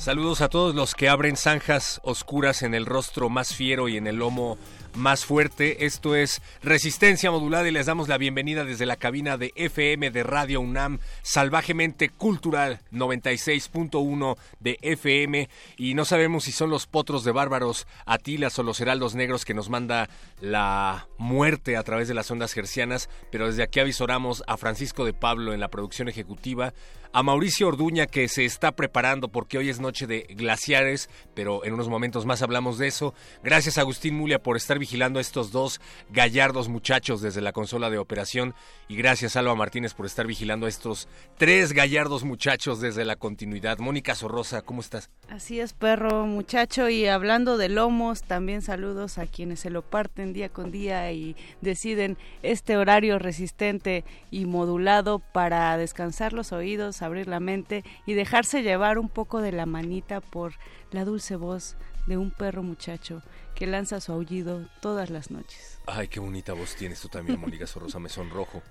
Saludos 0.00 0.40
a 0.40 0.48
todos 0.48 0.74
los 0.74 0.94
que 0.94 1.10
abren 1.10 1.36
zanjas 1.36 2.00
oscuras 2.02 2.62
en 2.62 2.72
el 2.72 2.86
rostro 2.86 3.28
más 3.28 3.54
fiero 3.54 3.86
y 3.86 3.98
en 3.98 4.06
el 4.06 4.16
lomo 4.16 4.56
más 4.94 5.26
fuerte. 5.26 5.84
Esto 5.84 6.14
es 6.14 6.40
Resistencia 6.62 7.30
Modulada 7.30 7.68
y 7.68 7.70
les 7.70 7.84
damos 7.84 8.08
la 8.08 8.16
bienvenida 8.16 8.64
desde 8.64 8.86
la 8.86 8.96
cabina 8.96 9.36
de 9.36 9.52
FM 9.56 10.10
de 10.10 10.22
Radio 10.22 10.62
UNAM, 10.62 11.00
salvajemente 11.20 12.08
cultural 12.08 12.80
96.1 12.92 14.38
de 14.60 14.78
FM. 14.80 15.50
Y 15.76 15.92
no 15.92 16.06
sabemos 16.06 16.44
si 16.44 16.52
son 16.52 16.70
los 16.70 16.86
potros 16.86 17.22
de 17.22 17.32
bárbaros 17.32 17.86
Atilas 18.06 18.58
o 18.58 18.62
los 18.62 18.80
heraldos 18.80 19.14
negros 19.14 19.44
que 19.44 19.52
nos 19.52 19.68
manda 19.68 20.08
la 20.40 21.08
muerte 21.18 21.76
a 21.76 21.82
través 21.82 22.08
de 22.08 22.14
las 22.14 22.30
ondas 22.30 22.54
gercianas, 22.54 23.10
pero 23.30 23.48
desde 23.48 23.62
aquí 23.64 23.80
avisoramos 23.80 24.42
a 24.46 24.56
Francisco 24.56 25.04
de 25.04 25.12
Pablo 25.12 25.52
en 25.52 25.60
la 25.60 25.68
producción 25.68 26.08
ejecutiva, 26.08 26.72
a 27.12 27.22
Mauricio 27.22 27.68
Orduña 27.68 28.06
que 28.06 28.28
se 28.28 28.44
está 28.44 28.72
preparando 28.72 29.28
porque 29.28 29.58
hoy 29.58 29.68
es 29.68 29.80
noche 29.80 30.06
de 30.06 30.26
glaciares, 30.30 31.10
pero 31.34 31.64
en 31.64 31.74
unos 31.74 31.88
momentos 31.88 32.24
más 32.24 32.42
hablamos 32.42 32.78
de 32.78 32.86
eso. 32.86 33.14
Gracias 33.42 33.78
Agustín 33.78 34.14
Mulia 34.14 34.42
por 34.42 34.56
estar 34.56 34.78
vigilando 34.78 35.18
a 35.18 35.22
estos 35.22 35.50
dos 35.50 35.80
gallardos 36.10 36.68
muchachos 36.68 37.20
desde 37.20 37.40
la 37.40 37.52
consola 37.52 37.90
de 37.90 37.98
operación 37.98 38.54
y 38.88 38.96
gracias 38.96 39.34
Alba 39.36 39.54
Martínez 39.54 39.94
por 39.94 40.06
estar 40.06 40.26
vigilando 40.26 40.66
a 40.66 40.68
estos 40.68 41.08
tres 41.36 41.72
gallardos 41.72 42.22
muchachos 42.24 42.80
desde 42.80 43.04
la 43.04 43.16
continuidad. 43.16 43.78
Mónica 43.78 44.14
Sorrosa, 44.14 44.62
¿cómo 44.62 44.80
estás? 44.80 45.10
Así 45.28 45.60
es, 45.60 45.72
perro 45.72 46.26
muchacho, 46.26 46.88
y 46.88 47.06
hablando 47.06 47.56
de 47.56 47.68
lomos, 47.68 48.22
también 48.22 48.62
saludos 48.62 49.18
a 49.18 49.26
quienes 49.26 49.60
se 49.60 49.70
lo 49.70 49.82
parten 49.82 50.32
día 50.32 50.48
con 50.48 50.70
día 50.70 51.10
y 51.12 51.36
deciden 51.60 52.18
este 52.42 52.76
horario 52.76 53.18
resistente 53.18 54.04
y 54.30 54.44
modulado 54.44 55.18
para 55.18 55.76
descansar 55.76 56.32
los 56.32 56.52
oídos 56.52 56.99
abrir 57.02 57.28
la 57.28 57.40
mente 57.40 57.84
y 58.06 58.14
dejarse 58.14 58.62
llevar 58.62 58.98
un 58.98 59.08
poco 59.08 59.40
de 59.40 59.52
la 59.52 59.66
manita 59.66 60.20
por 60.20 60.54
la 60.90 61.04
dulce 61.04 61.36
voz 61.36 61.76
de 62.06 62.16
un 62.16 62.30
perro 62.30 62.62
muchacho 62.62 63.22
que 63.54 63.66
lanza 63.66 64.00
su 64.00 64.12
aullido 64.12 64.66
todas 64.80 65.10
las 65.10 65.30
noches. 65.30 65.78
Ay, 65.86 66.08
qué 66.08 66.20
bonita 66.20 66.52
voz 66.52 66.74
tienes 66.76 67.00
tú 67.00 67.08
también, 67.08 67.40
Mónica 67.40 67.66
Sorrosa, 67.66 67.98
me 67.98 68.08
sonrojo. 68.08 68.62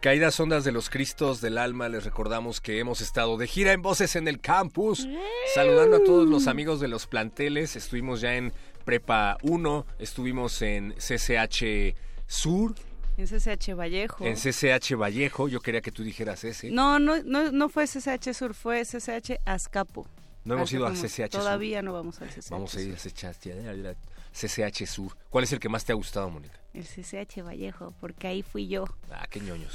Caídas 0.00 0.38
ondas 0.38 0.62
de 0.62 0.72
los 0.72 0.90
Cristos 0.90 1.40
del 1.40 1.58
alma, 1.58 1.88
les 1.88 2.04
recordamos 2.04 2.60
que 2.60 2.78
hemos 2.78 3.00
estado 3.00 3.38
de 3.38 3.46
gira 3.46 3.72
en 3.72 3.82
Voces 3.82 4.14
en 4.14 4.28
el 4.28 4.40
Campus, 4.40 5.08
saludando 5.54 5.96
a 5.96 6.04
todos 6.04 6.28
los 6.28 6.46
amigos 6.48 6.80
de 6.80 6.88
los 6.88 7.06
planteles, 7.06 7.76
estuvimos 7.76 8.20
ya 8.20 8.36
en 8.36 8.52
Prepa 8.84 9.38
1, 9.42 9.86
estuvimos 9.98 10.60
en 10.62 10.94
CCH 10.98 11.96
Sur, 12.26 12.74
en 13.16 13.26
CCH 13.26 13.74
Vallejo. 13.74 14.24
En 14.24 14.34
CCH 14.34 14.94
Vallejo, 14.96 15.48
yo 15.48 15.60
quería 15.60 15.80
que 15.80 15.92
tú 15.92 16.02
dijeras 16.02 16.44
ese. 16.44 16.70
No, 16.70 16.98
no, 16.98 17.22
no, 17.22 17.50
no 17.50 17.68
fue 17.68 17.86
CCH 17.86 18.32
Sur, 18.34 18.54
fue 18.54 18.82
CCH 18.84 19.40
Azcapo. 19.44 20.06
No 20.44 20.54
hemos 20.54 20.72
ido 20.72 20.86
a 20.86 20.92
CCH 20.92 21.32
Sur. 21.32 21.40
Todavía 21.40 21.82
no 21.82 21.92
vamos 21.92 22.20
al 22.22 22.28
CCH 22.28 22.50
Vamos 22.50 22.74
a 22.76 22.80
ir 22.80 22.94
a 22.94 22.96
CCH, 22.96 23.96
CCH 24.32 24.86
Sur. 24.86 25.16
¿Cuál 25.30 25.44
es 25.44 25.52
el 25.52 25.58
que 25.58 25.68
más 25.68 25.84
te 25.84 25.92
ha 25.92 25.96
gustado, 25.96 26.30
Mónica? 26.30 26.60
El 26.72 26.84
CCH 26.84 27.42
Vallejo, 27.42 27.94
porque 28.00 28.28
ahí 28.28 28.42
fui 28.42 28.68
yo. 28.68 28.84
Ah, 29.10 29.26
qué 29.30 29.40
ñoños. 29.40 29.72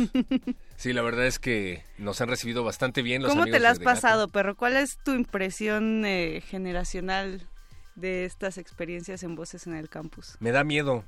sí, 0.78 0.94
la 0.94 1.02
verdad 1.02 1.26
es 1.26 1.40
que 1.40 1.84
nos 1.98 2.22
han 2.22 2.30
recibido 2.30 2.64
bastante 2.64 3.02
bien 3.02 3.24
los 3.24 3.32
¿Cómo 3.32 3.46
te 3.46 3.60
la 3.60 3.72
has 3.72 3.80
pasado, 3.80 4.28
perro? 4.28 4.56
¿Cuál 4.56 4.78
es 4.78 4.98
tu 5.04 5.14
impresión 5.14 6.06
eh, 6.06 6.42
generacional 6.48 7.50
de 7.96 8.26
estas 8.26 8.58
experiencias 8.58 9.24
en 9.24 9.36
Voces 9.36 9.66
en 9.66 9.74
el 9.74 9.90
Campus? 9.90 10.38
Me 10.40 10.52
da 10.52 10.64
miedo. 10.64 11.04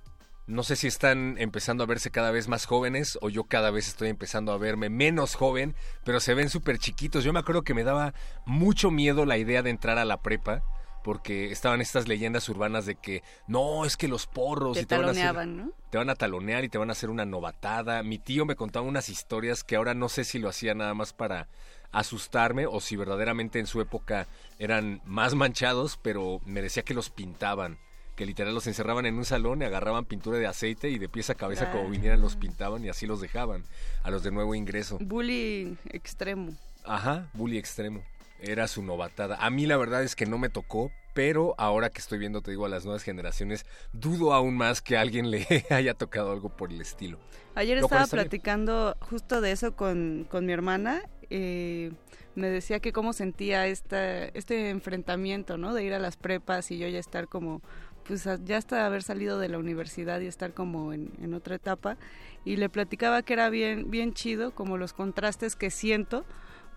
No 0.45 0.63
sé 0.63 0.75
si 0.75 0.87
están 0.87 1.37
empezando 1.37 1.83
a 1.83 1.87
verse 1.87 2.11
cada 2.11 2.31
vez 2.31 2.49
más 2.49 2.65
jóvenes 2.65 3.17
o 3.21 3.29
yo 3.29 3.45
cada 3.45 3.71
vez 3.71 3.87
estoy 3.87 4.09
empezando 4.09 4.51
a 4.51 4.57
verme 4.57 4.89
menos 4.89 5.35
joven, 5.35 5.73
pero 6.03 6.19
se 6.19 6.33
ven 6.33 6.49
súper 6.49 6.79
chiquitos. 6.79 7.23
Yo 7.23 7.31
me 7.31 7.39
acuerdo 7.39 7.61
que 7.61 7.73
me 7.73 7.85
daba 7.85 8.13
mucho 8.45 8.91
miedo 8.91 9.25
la 9.25 9.37
idea 9.37 9.63
de 9.63 9.69
entrar 9.69 9.97
a 9.97 10.05
la 10.05 10.21
prepa 10.21 10.61
porque 11.01 11.51
estaban 11.51 11.79
estas 11.79 12.09
leyendas 12.09 12.47
urbanas 12.49 12.85
de 12.85 12.95
que 12.95 13.23
no, 13.47 13.85
es 13.85 13.95
que 13.95 14.09
los 14.09 14.27
porros 14.27 14.75
te, 14.75 14.83
y 14.83 14.85
te 14.85 14.97
van 14.97 15.17
a 15.17 15.45
¿no? 15.45 15.71
te 15.89 15.97
van 15.97 16.09
a 16.09 16.15
talonear 16.15 16.63
y 16.63 16.69
te 16.69 16.77
van 16.77 16.89
a 16.89 16.93
hacer 16.93 17.09
una 17.09 17.25
novatada. 17.25 18.03
Mi 18.03 18.19
tío 18.19 18.45
me 18.45 18.55
contaba 18.57 18.85
unas 18.85 19.07
historias 19.07 19.63
que 19.63 19.77
ahora 19.77 19.93
no 19.93 20.09
sé 20.09 20.25
si 20.25 20.39
lo 20.39 20.49
hacía 20.49 20.73
nada 20.73 20.93
más 20.93 21.13
para 21.13 21.47
asustarme 21.93 22.65
o 22.65 22.81
si 22.81 22.97
verdaderamente 22.97 23.59
en 23.59 23.67
su 23.67 23.79
época 23.79 24.27
eran 24.59 25.01
más 25.05 25.35
manchados, 25.35 25.97
pero 26.01 26.41
me 26.45 26.61
decía 26.61 26.83
que 26.83 26.93
los 26.93 27.09
pintaban 27.09 27.77
que 28.16 28.25
literal 28.25 28.53
los 28.53 28.68
encerraban 28.68 29.06
en 29.06 29.16
un 29.16 29.25
salón 29.25 29.62
y 29.62 29.66
agarraban 29.66 30.06
pintura 30.06 30.38
de 30.38 30.47
aceite 30.47 30.90
y 30.90 31.00
de 31.00 31.09
pies 31.09 31.29
a 31.29 31.35
cabeza 31.35 31.72
como 31.72 31.90
vinieran 31.90 32.22
los 32.22 32.35
pintaban 32.35 32.84
y 32.85 32.90
así 32.90 33.07
los 33.07 33.22
dejaban 33.22 33.63
a 34.03 34.12
los 34.12 34.24
de 34.24 34.31
nuevo 34.31 34.56
ingreso. 34.56 34.97
Bully 35.01 35.78
extremo. 35.90 36.53
Ajá, 36.84 37.29
bully 37.34 37.57
extremo. 37.57 38.03
Era 38.40 38.68
su 38.68 38.84
novatada. 38.84 39.38
A 39.38 39.50
mí 39.50 39.66
la 39.66 39.78
verdad 39.78 40.03
es 40.03 40.16
que 40.16 40.25
no 40.25 40.38
me 40.38 40.50
tocó, 40.50 40.91
pero 41.13 41.56
ahora 41.57 41.90
que 41.90 42.00
estoy 42.00 42.19
viendo, 42.19 42.41
te 42.41 42.51
digo, 42.51 42.66
a 42.66 42.69
las 42.69 42.84
nuevas 42.84 43.03
generaciones, 43.03 43.66
dudo 43.94 44.34
aún 44.34 44.57
más 44.57 44.81
que 44.81 44.97
a 44.97 45.01
alguien 45.01 45.31
le 45.31 45.66
haya 45.69 45.94
tocado 45.94 46.31
algo 46.31 46.50
por 46.50 46.72
el 46.72 46.81
estilo. 46.81 47.19
Ayer 47.56 47.78
estaba 47.78 48.06
platicando 48.07 48.97
justo 49.00 49.41
de 49.41 49.51
eso 49.51 49.75
con, 49.75 50.28
con 50.30 50.45
mi 50.45 50.53
hermana. 50.53 51.03
Eh, 51.30 51.91
me 52.35 52.50
decía 52.50 52.80
que 52.80 52.91
cómo 52.91 53.13
sentía 53.13 53.68
esta, 53.68 54.25
este 54.25 54.69
enfrentamiento, 54.69 55.57
¿no? 55.57 55.74
De 55.74 55.84
ir 55.84 55.94
a 55.94 56.00
las 56.00 56.18
prepas 56.18 56.72
y 56.72 56.78
yo 56.78 56.88
ya 56.88 57.00
estar 57.00 57.28
como 57.28 57.62
pues 58.07 58.27
ya 58.43 58.57
hasta 58.57 58.85
haber 58.85 59.03
salido 59.03 59.39
de 59.39 59.49
la 59.49 59.57
universidad 59.57 60.19
y 60.19 60.27
estar 60.27 60.53
como 60.53 60.93
en, 60.93 61.33
otra 61.33 61.55
etapa. 61.55 61.97
Y 62.45 62.57
le 62.57 62.69
platicaba 62.69 63.21
que 63.21 63.33
era 63.33 63.49
bien 63.49 63.89
bien 63.89 64.13
chido 64.13 64.51
como 64.51 64.77
los 64.77 64.93
contrastes 64.93 65.55
que 65.55 65.69
siento 65.69 66.25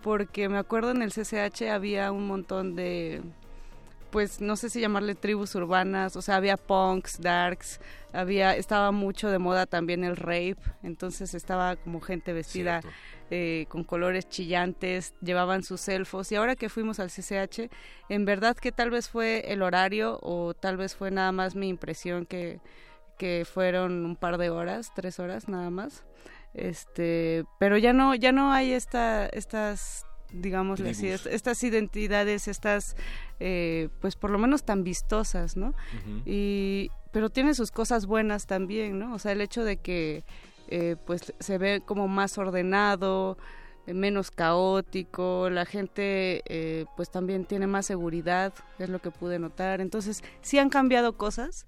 porque 0.03 0.48
me 0.48 0.59
acuerdo 0.59 0.92
en 0.92 1.03
el 1.03 1.12
CCH 1.12 1.62
había 1.72 2.12
un 2.12 2.26
montón 2.26 2.76
de 2.76 3.22
pues 4.10 4.41
no 4.41 4.56
sé 4.56 4.70
si 4.70 4.81
llamarle 4.81 5.14
tribus 5.14 5.54
urbanas, 5.56 6.16
o 6.16 6.22
sea, 6.22 6.37
había 6.37 6.56
punks, 6.56 7.20
darks, 7.20 7.81
había 8.12 8.56
estaba 8.56 8.93
mucho 8.93 9.28
de 9.31 9.38
moda 9.38 9.66
también 9.66 10.04
el 10.04 10.17
rape, 10.17 10.56
entonces 10.82 11.34
estaba 11.34 11.76
como 11.76 12.00
gente 12.00 12.32
vestida 12.32 12.81
eh, 13.31 13.67
con 13.69 13.84
colores 13.84 14.28
chillantes, 14.28 15.14
llevaban 15.20 15.62
sus 15.62 15.88
elfos 15.88 16.31
y 16.32 16.37
ahora 16.37 16.56
que 16.56 16.69
fuimos 16.69 17.00
al 17.00 17.11
CCH, 17.11 17.70
en 18.08 18.25
verdad 18.25 18.56
que 18.56 18.73
tal 18.73 18.90
vez 18.90 19.08
fue 19.08 19.52
el 19.52 19.62
horario 19.62 20.19
o 20.23 20.55
tal 20.55 20.76
vez 20.76 20.94
fue 20.94 21.11
nada 21.11 21.32
más 21.32 21.55
mi 21.55 21.69
impresión 21.69 22.26
que, 22.26 22.61
que 23.19 23.44
fueron 23.44 24.05
un 24.05 24.17
par 24.17 24.38
de 24.38 24.50
horas, 24.50 24.93
tres 24.94 25.19
horas 25.19 25.49
nada 25.49 25.70
más. 25.70 26.05
Este, 26.55 27.44
pero 27.58 27.76
ya 27.76 27.93
no, 27.93 28.14
ya 28.14 28.32
no 28.32 28.52
hay 28.52 28.73
esta, 28.73 29.26
estas 29.26 30.06
digamos 30.32 30.81
así, 30.81 31.08
estas 31.08 31.62
identidades, 31.62 32.49
estas, 32.49 32.96
eh, 33.40 33.88
pues 34.00 34.17
por 34.17 34.31
lo 34.31 34.38
menos 34.38 34.64
tan 34.64 34.84
vistosas, 34.84 35.56
¿no? 35.56 35.75
y, 36.25 36.90
pero 37.12 37.31
tiene 37.31 37.55
sus 37.55 37.70
cosas 37.70 38.06
buenas 38.06 38.46
también, 38.46 38.99
¿no? 38.99 39.14
O 39.14 39.19
sea, 39.19 39.32
el 39.32 39.40
hecho 39.40 39.64
de 39.64 39.79
que 39.79 40.25
eh, 40.69 40.97
pues 41.05 41.35
se 41.39 41.59
ve 41.59 41.83
como 41.85 42.09
más 42.09 42.39
ordenado, 42.39 43.39
eh, 43.87 43.95
menos 43.95 44.31
caótico, 44.31 45.49
la 45.51 45.65
gente 45.65 46.43
eh, 46.47 46.87
pues 46.97 47.11
también 47.11 47.45
tiene 47.45 47.67
más 47.67 47.87
seguridad, 47.87 48.53
es 48.79 48.89
lo 48.89 49.01
que 49.01 49.11
pude 49.11 49.39
notar. 49.39 49.81
Entonces 49.81 50.23
sí 50.43 50.59
han 50.59 50.71
cambiado 50.71 51.17
cosas, 51.17 51.67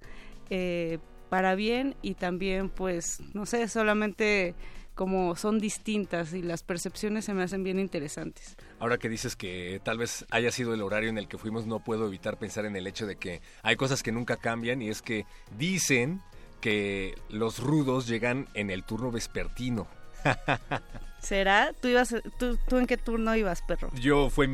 para 1.29 1.55
bien 1.55 1.95
y 2.01 2.15
también 2.15 2.71
pues 2.71 3.21
no 3.35 3.45
sé 3.45 3.69
solamente 3.69 4.55
como 4.99 5.37
son 5.37 5.61
distintas 5.61 6.33
y 6.33 6.43
las 6.43 6.65
percepciones 6.65 7.25
se 7.25 7.33
me 7.33 7.45
hacen 7.45 7.63
bien 7.63 7.79
interesantes. 7.79 8.57
Ahora 8.81 8.99
que 8.99 9.09
dices 9.09 9.37
que 9.37 9.81
tal 9.85 9.97
vez 9.97 10.27
haya 10.31 10.51
sido 10.51 10.75
el 10.75 10.83
horario 10.83 11.09
en 11.09 11.19
el 11.19 11.29
que 11.29 11.39
fuimos, 11.39 11.69
no 11.69 11.79
puedo 11.79 12.09
evitar 12.09 12.37
pensar 12.37 12.65
en 12.65 12.75
el 12.75 12.85
hecho 12.85 13.07
de 13.07 13.15
que 13.15 13.41
hay 13.63 13.77
cosas 13.77 14.03
que 14.03 14.11
nunca 14.11 14.39
cambian 14.39 14.83
y 14.83 14.89
es 14.89 15.01
que 15.01 15.25
dicen 15.57 16.21
que 16.61 17.15
los 17.29 17.59
rudos 17.59 18.07
llegan 18.07 18.49
en 18.55 18.71
el 18.71 18.85
turno 18.85 19.11
vespertino. 19.11 19.87
¿Será? 21.21 21.73
¿Tú, 21.81 21.89
ibas, 21.89 22.15
tú, 22.39 22.59
tú 22.69 22.77
en 22.79 22.87
qué 22.87 22.97
turno 22.97 23.35
ibas, 23.35 23.63
perro? 23.63 23.91
Yo, 23.95 24.31
fue, 24.31 24.49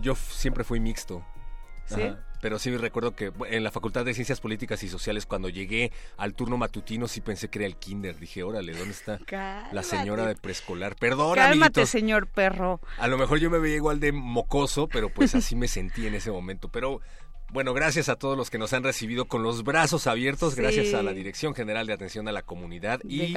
yo 0.00 0.14
siempre 0.14 0.64
fui 0.64 0.80
mixto. 0.80 1.24
¿Sí? 1.86 2.12
Pero 2.40 2.58
sí 2.58 2.74
recuerdo 2.76 3.14
que 3.14 3.32
en 3.48 3.64
la 3.64 3.70
Facultad 3.70 4.04
de 4.04 4.14
Ciencias 4.14 4.40
Políticas 4.40 4.82
y 4.82 4.88
Sociales, 4.88 5.26
cuando 5.26 5.48
llegué 5.48 5.92
al 6.16 6.34
turno 6.34 6.56
matutino, 6.56 7.06
sí 7.06 7.20
pensé 7.20 7.48
que 7.48 7.58
era 7.58 7.66
el 7.66 7.76
kinder. 7.76 8.18
Dije, 8.18 8.42
órale, 8.42 8.72
¿dónde 8.72 8.92
está 8.92 9.20
la 9.72 9.82
señora 9.82 10.26
de 10.26 10.36
preescolar? 10.36 10.96
Perdón, 10.96 11.34
Cálmate, 11.34 11.84
señor 11.84 12.28
perro. 12.28 12.80
A 12.98 13.08
lo 13.08 13.18
mejor 13.18 13.38
yo 13.38 13.50
me 13.50 13.58
veía 13.58 13.76
igual 13.76 14.00
de 14.00 14.12
mocoso, 14.12 14.88
pero 14.88 15.10
pues 15.10 15.34
así 15.34 15.54
me 15.54 15.68
sentí 15.68 16.06
en 16.06 16.14
ese 16.14 16.30
momento. 16.30 16.68
Pero 16.68 17.00
bueno, 17.52 17.74
gracias 17.74 18.08
a 18.08 18.16
todos 18.16 18.36
los 18.36 18.50
que 18.50 18.58
nos 18.58 18.72
han 18.72 18.84
recibido 18.84 19.24
con 19.24 19.42
los 19.42 19.64
brazos 19.64 20.06
abiertos, 20.06 20.54
gracias 20.54 20.94
a 20.94 21.02
la 21.02 21.12
Dirección 21.12 21.54
General 21.54 21.86
de 21.86 21.92
Atención 21.92 22.28
a 22.28 22.32
la 22.32 22.42
Comunidad 22.42 23.00
y 23.04 23.34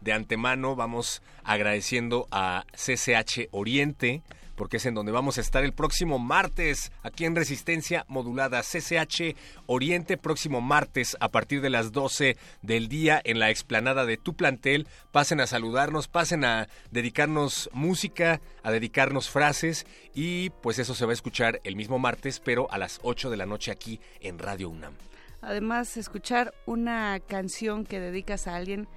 de 0.00 0.12
antemano 0.12 0.76
vamos 0.76 1.22
agradeciendo 1.42 2.26
a 2.30 2.64
CCH 2.72 3.48
Oriente 3.50 4.22
porque 4.58 4.76
es 4.76 4.86
en 4.86 4.94
donde 4.94 5.12
vamos 5.12 5.38
a 5.38 5.40
estar 5.40 5.64
el 5.64 5.72
próximo 5.72 6.18
martes, 6.18 6.92
aquí 7.02 7.24
en 7.24 7.36
Resistencia 7.36 8.04
Modulada 8.08 8.60
CCH 8.62 9.36
Oriente, 9.66 10.18
próximo 10.18 10.60
martes 10.60 11.16
a 11.20 11.28
partir 11.28 11.62
de 11.62 11.70
las 11.70 11.92
12 11.92 12.36
del 12.60 12.88
día 12.88 13.22
en 13.24 13.38
la 13.38 13.50
explanada 13.50 14.04
de 14.04 14.18
tu 14.18 14.34
plantel. 14.34 14.86
Pasen 15.12 15.40
a 15.40 15.46
saludarnos, 15.46 16.08
pasen 16.08 16.44
a 16.44 16.68
dedicarnos 16.90 17.70
música, 17.72 18.40
a 18.62 18.72
dedicarnos 18.72 19.30
frases 19.30 19.86
y 20.12 20.50
pues 20.50 20.78
eso 20.78 20.94
se 20.94 21.06
va 21.06 21.12
a 21.12 21.14
escuchar 21.14 21.60
el 21.62 21.76
mismo 21.76 21.98
martes, 21.98 22.40
pero 22.40 22.70
a 22.70 22.78
las 22.78 22.98
8 23.02 23.30
de 23.30 23.36
la 23.36 23.46
noche 23.46 23.70
aquí 23.70 24.00
en 24.20 24.38
Radio 24.38 24.68
UNAM. 24.68 24.94
Además, 25.40 25.96
escuchar 25.96 26.52
una 26.66 27.20
canción 27.20 27.86
que 27.86 28.00
dedicas 28.00 28.48
a 28.48 28.56
alguien 28.56 28.88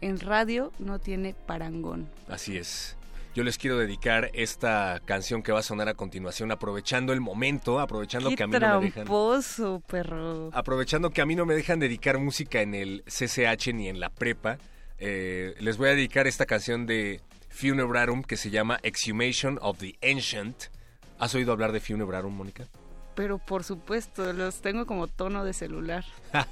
en 0.00 0.20
radio 0.20 0.72
no 0.78 1.00
tiene 1.00 1.34
parangón. 1.34 2.08
Así 2.28 2.56
es 2.56 2.97
yo 3.38 3.44
les 3.44 3.56
quiero 3.56 3.78
dedicar 3.78 4.32
esta 4.34 5.00
canción 5.04 5.44
que 5.44 5.52
va 5.52 5.60
a 5.60 5.62
sonar 5.62 5.88
a 5.88 5.94
continuación, 5.94 6.50
aprovechando 6.50 7.12
el 7.12 7.20
momento, 7.20 7.78
aprovechando 7.78 8.34
que 8.34 8.42
a 8.42 8.48
mí 8.48 8.58
no 8.58 8.80
me 8.80 8.86
dejan. 8.86 9.06
perro. 9.86 10.50
Aprovechando 10.52 11.10
que 11.10 11.20
a 11.20 11.26
mí 11.26 11.36
no 11.36 11.46
me 11.46 11.54
dejan 11.54 11.78
dedicar 11.78 12.18
música 12.18 12.62
en 12.62 12.74
el 12.74 13.04
CCH 13.06 13.72
ni 13.74 13.88
en 13.88 14.00
la 14.00 14.10
prepa, 14.10 14.58
eh, 14.98 15.54
les 15.60 15.76
voy 15.76 15.90
a 15.90 15.92
dedicar 15.92 16.26
esta 16.26 16.46
canción 16.46 16.84
de 16.86 17.20
Funebrarum 17.50 18.24
que 18.24 18.36
se 18.36 18.50
llama 18.50 18.80
Exhumation 18.82 19.60
of 19.62 19.78
the 19.78 19.96
Ancient. 20.02 20.64
¿Has 21.20 21.32
oído 21.36 21.52
hablar 21.52 21.70
de 21.70 21.78
Funebrarum, 21.78 22.34
Mónica? 22.34 22.66
Pero 23.14 23.38
por 23.38 23.62
supuesto, 23.62 24.32
los 24.32 24.62
tengo 24.62 24.84
como 24.84 25.06
tono 25.06 25.44
de 25.44 25.52
celular. 25.52 26.04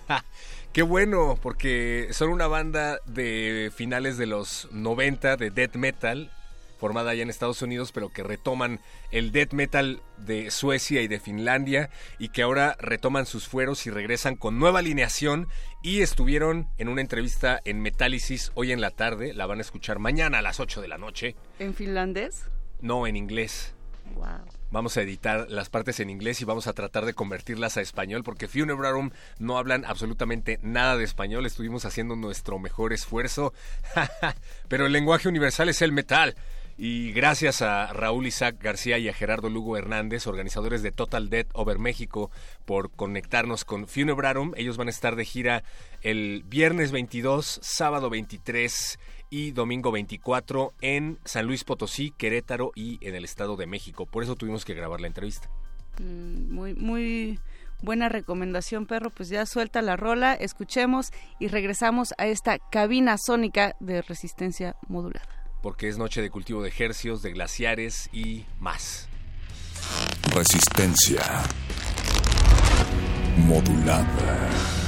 Qué 0.72 0.82
bueno, 0.82 1.36
porque 1.42 2.10
son 2.12 2.28
una 2.28 2.46
banda 2.46 3.00
de 3.06 3.72
finales 3.74 4.18
de 4.18 4.26
los 4.26 4.68
90 4.70 5.36
de 5.36 5.50
death 5.50 5.74
metal 5.74 6.30
formada 6.76 7.10
allá 7.10 7.22
en 7.22 7.30
Estados 7.30 7.62
Unidos, 7.62 7.92
pero 7.92 8.10
que 8.10 8.22
retoman 8.22 8.80
el 9.10 9.32
death 9.32 9.52
metal 9.52 10.02
de 10.18 10.50
Suecia 10.50 11.02
y 11.02 11.08
de 11.08 11.20
Finlandia 11.20 11.90
y 12.18 12.28
que 12.28 12.42
ahora 12.42 12.76
retoman 12.78 13.26
sus 13.26 13.48
fueros 13.48 13.86
y 13.86 13.90
regresan 13.90 14.36
con 14.36 14.58
nueva 14.58 14.80
alineación 14.80 15.48
y 15.82 16.02
estuvieron 16.02 16.68
en 16.78 16.88
una 16.88 17.00
entrevista 17.00 17.60
en 17.64 17.80
Metálisis 17.80 18.52
hoy 18.54 18.72
en 18.72 18.80
la 18.80 18.90
tarde, 18.90 19.34
la 19.34 19.46
van 19.46 19.58
a 19.58 19.62
escuchar 19.62 19.98
mañana 19.98 20.38
a 20.38 20.42
las 20.42 20.60
8 20.60 20.80
de 20.80 20.88
la 20.88 20.98
noche. 20.98 21.36
¿En 21.58 21.74
finlandés? 21.74 22.44
No, 22.80 23.06
en 23.06 23.16
inglés. 23.16 23.74
Wow. 24.14 24.56
Vamos 24.70 24.96
a 24.96 25.02
editar 25.02 25.46
las 25.48 25.70
partes 25.70 26.00
en 26.00 26.10
inglés 26.10 26.40
y 26.40 26.44
vamos 26.44 26.66
a 26.66 26.72
tratar 26.72 27.04
de 27.04 27.14
convertirlas 27.14 27.76
a 27.76 27.80
español 27.80 28.24
porque 28.24 28.48
Funebrarum 28.48 29.10
no 29.38 29.58
hablan 29.58 29.84
absolutamente 29.84 30.58
nada 30.60 30.96
de 30.96 31.04
español. 31.04 31.46
Estuvimos 31.46 31.84
haciendo 31.84 32.16
nuestro 32.16 32.58
mejor 32.58 32.92
esfuerzo. 32.92 33.54
Pero 34.68 34.86
el 34.86 34.92
lenguaje 34.92 35.28
universal 35.28 35.68
es 35.68 35.82
el 35.82 35.92
metal. 35.92 36.34
Y 36.78 37.12
gracias 37.12 37.62
a 37.62 37.86
Raúl 37.86 38.26
Isaac 38.26 38.56
García 38.60 38.98
y 38.98 39.08
a 39.08 39.14
Gerardo 39.14 39.48
Lugo 39.48 39.78
Hernández, 39.78 40.26
organizadores 40.26 40.82
de 40.82 40.92
Total 40.92 41.30
Death 41.30 41.48
Over 41.54 41.78
México, 41.78 42.30
por 42.66 42.90
conectarnos 42.90 43.64
con 43.64 43.88
Funebrarum. 43.88 44.52
Ellos 44.56 44.76
van 44.76 44.88
a 44.88 44.90
estar 44.90 45.16
de 45.16 45.24
gira 45.24 45.64
el 46.02 46.42
viernes 46.46 46.92
22, 46.92 47.60
sábado 47.62 48.10
23 48.10 48.98
y 49.30 49.52
domingo 49.52 49.90
24 49.90 50.74
en 50.82 51.18
San 51.24 51.46
Luis 51.46 51.64
Potosí, 51.64 52.10
Querétaro 52.10 52.72
y 52.74 52.98
en 53.06 53.14
el 53.14 53.24
Estado 53.24 53.56
de 53.56 53.66
México. 53.66 54.04
Por 54.04 54.22
eso 54.22 54.36
tuvimos 54.36 54.66
que 54.66 54.74
grabar 54.74 55.00
la 55.00 55.06
entrevista. 55.06 55.48
Mm, 55.98 56.52
muy, 56.52 56.74
muy 56.74 57.40
buena 57.80 58.10
recomendación, 58.10 58.84
perro. 58.84 59.08
Pues 59.08 59.30
ya 59.30 59.46
suelta 59.46 59.80
la 59.80 59.96
rola, 59.96 60.34
escuchemos 60.34 61.10
y 61.40 61.48
regresamos 61.48 62.12
a 62.18 62.26
esta 62.26 62.58
cabina 62.58 63.16
sónica 63.16 63.76
de 63.80 64.02
resistencia 64.02 64.76
modulada 64.88 65.35
porque 65.66 65.88
es 65.88 65.98
noche 65.98 66.22
de 66.22 66.30
cultivo 66.30 66.62
de 66.62 66.68
ejercios, 66.68 67.22
de 67.22 67.32
glaciares 67.32 68.08
y 68.12 68.44
más. 68.60 69.08
Resistencia 70.32 71.42
modulada. 73.36 74.85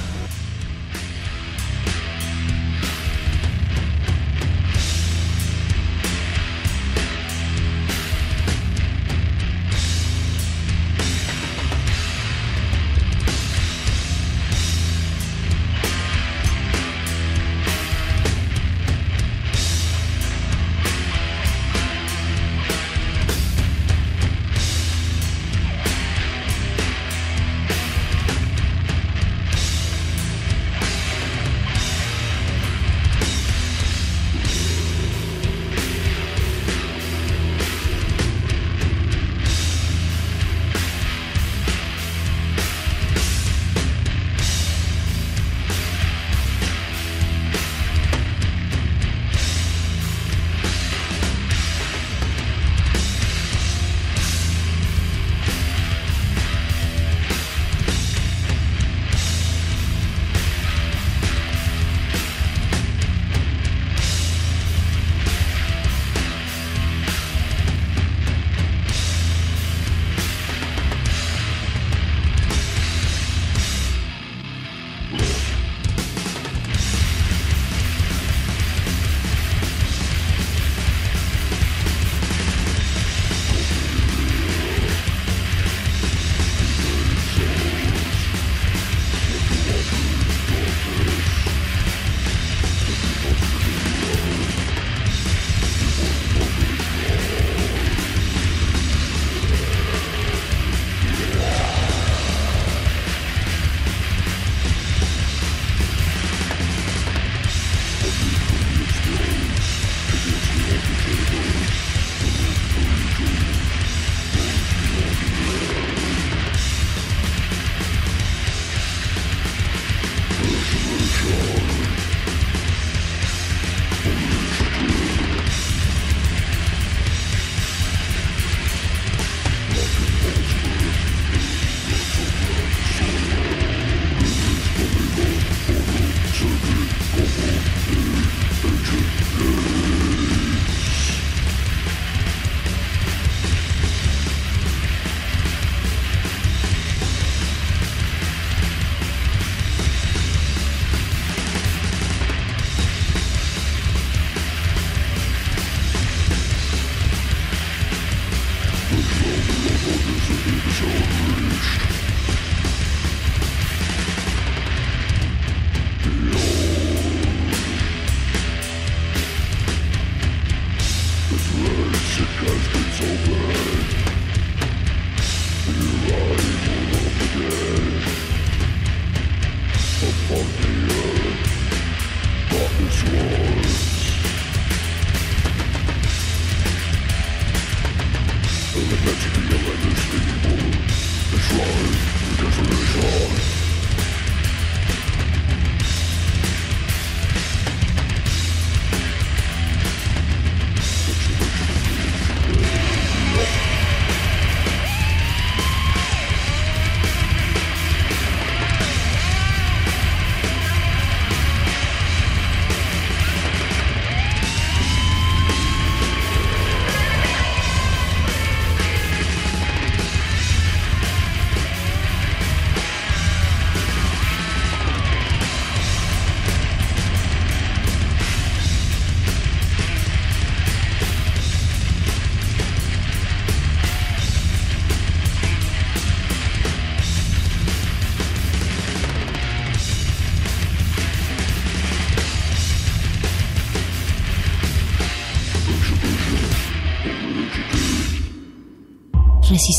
Sword. 182.99 183.58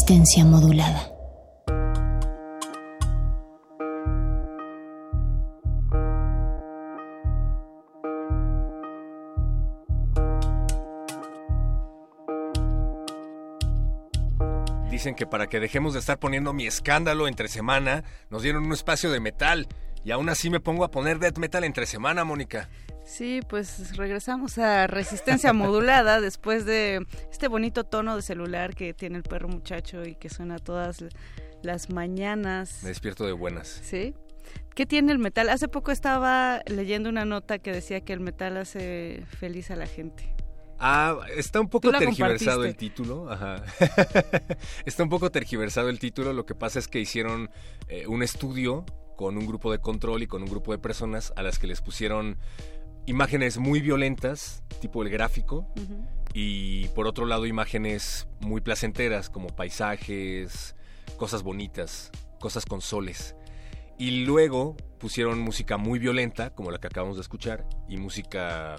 Resistencia 0.10 0.44
modulada. 0.44 1.12
Dicen 14.90 15.14
que 15.16 15.28
para 15.28 15.48
que 15.48 15.60
dejemos 15.60 15.94
de 15.94 16.00
estar 16.00 16.18
poniendo 16.18 16.54
mi 16.54 16.66
escándalo 16.66 17.28
entre 17.28 17.48
semana, 17.48 18.04
nos 18.32 18.42
dieron 18.42 18.66
un 18.66 18.74
espacio 18.74 19.12
de 19.12 19.20
metal. 19.20 19.68
Y 20.04 20.12
aún 20.12 20.30
así 20.30 20.50
me 20.50 20.60
pongo 20.60 20.84
a 20.86 20.92
poner 20.92 21.20
death 21.20 21.38
metal 21.38 21.64
entre 21.64 21.86
semana, 21.86 22.24
Mónica. 22.24 22.68
Sí, 23.10 23.42
pues 23.50 23.98
regresamos 23.98 24.60
a 24.60 24.86
resistencia 24.86 25.52
modulada 25.52 26.22
después 26.22 26.64
de 26.66 27.08
este 27.32 27.48
bonito 27.48 27.84
tono 27.84 28.16
de 28.16 28.22
celular 28.22 28.76
que 28.76 28.94
tiene 28.94 29.18
el 29.18 29.24
perro 29.24 29.48
muchacho 29.48 30.06
y 30.06 30.14
que 30.14 30.30
suena 30.30 30.60
todas 30.60 31.04
las 31.64 31.90
mañanas. 31.90 32.84
Me 32.84 32.90
despierto 32.90 33.26
de 33.26 33.32
buenas. 33.32 33.82
Sí. 33.84 34.14
¿Qué 34.76 34.86
tiene 34.86 35.12
el 35.12 35.18
metal? 35.18 35.50
Hace 35.50 35.68
poco 35.68 35.92
estaba 35.92 36.62
leyendo 36.68 37.10
una 37.10 37.26
nota 37.26 37.58
que 37.58 37.72
decía 37.72 38.02
que 38.02 38.14
el 38.14 38.20
metal 38.20 38.58
hace 38.58 39.26
feliz 39.40 39.72
a 39.72 39.76
la 39.76 39.88
gente. 39.88 40.32
Ah, 40.78 41.18
está 41.36 41.60
un 41.60 41.68
poco 41.68 41.92
tergiversado 41.92 42.64
el 42.64 42.76
título. 42.76 43.32
Ajá. 43.32 43.64
está 44.86 45.02
un 45.02 45.10
poco 45.10 45.32
tergiversado 45.32 45.90
el 45.90 45.98
título. 45.98 46.32
Lo 46.32 46.46
que 46.46 46.54
pasa 46.54 46.78
es 46.78 46.88
que 46.88 47.00
hicieron 47.00 47.50
eh, 47.88 48.06
un 48.06 48.22
estudio 48.22 48.86
con 49.20 49.38
un 49.38 49.46
grupo 49.46 49.70
de 49.72 49.80
control 49.80 50.24
y 50.24 50.28
con 50.28 50.44
un 50.44 50.50
grupo 50.50 50.72
de 50.72 50.78
personas 50.78 51.34
a 51.36 51.44
las 51.44 51.60
que 51.60 51.68
les 51.68 51.82
pusieron 51.82 52.38
imágenes 53.10 53.58
muy 53.58 53.82
violentas, 53.82 54.64
tipo 54.82 55.02
el 55.02 55.10
gráfico, 55.10 55.68
y 56.32 56.88
por 56.90 57.08
otro 57.08 57.26
lado 57.26 57.48
imágenes 57.48 58.28
muy 58.40 58.62
placenteras, 58.62 59.32
como 59.32 59.48
paisajes, 59.48 60.76
cosas 61.18 61.42
bonitas, 61.42 62.12
cosas 62.40 62.66
con 62.66 62.82
soles. 62.82 63.36
Y 63.98 64.26
luego 64.26 64.78
pusieron 65.00 65.40
música 65.40 65.78
muy 65.78 65.98
violenta, 65.98 66.52
como 66.52 66.70
la 66.70 66.78
que 66.78 66.86
acabamos 66.86 67.18
de 67.18 67.22
escuchar, 67.22 67.66
y 67.90 67.98
música 67.98 68.76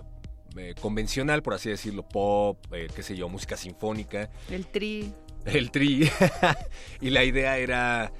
eh, 0.56 0.74
convencional, 0.80 1.42
por 1.42 1.54
así 1.54 1.68
decirlo, 1.68 2.08
pop, 2.08 2.64
eh, 2.72 2.86
qué 2.94 3.02
sé 3.02 3.16
yo, 3.16 3.28
música 3.28 3.56
sinfónica. 3.56 4.30
El 4.48 4.68
tri. 4.68 5.12
El 5.44 5.72
tri. 5.72 6.08
y 7.00 7.10
la 7.10 7.24
idea 7.24 7.58
era 7.58 8.12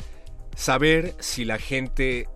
saber 0.57 1.15
si 1.21 1.45
la 1.45 1.59
gente 1.59 2.27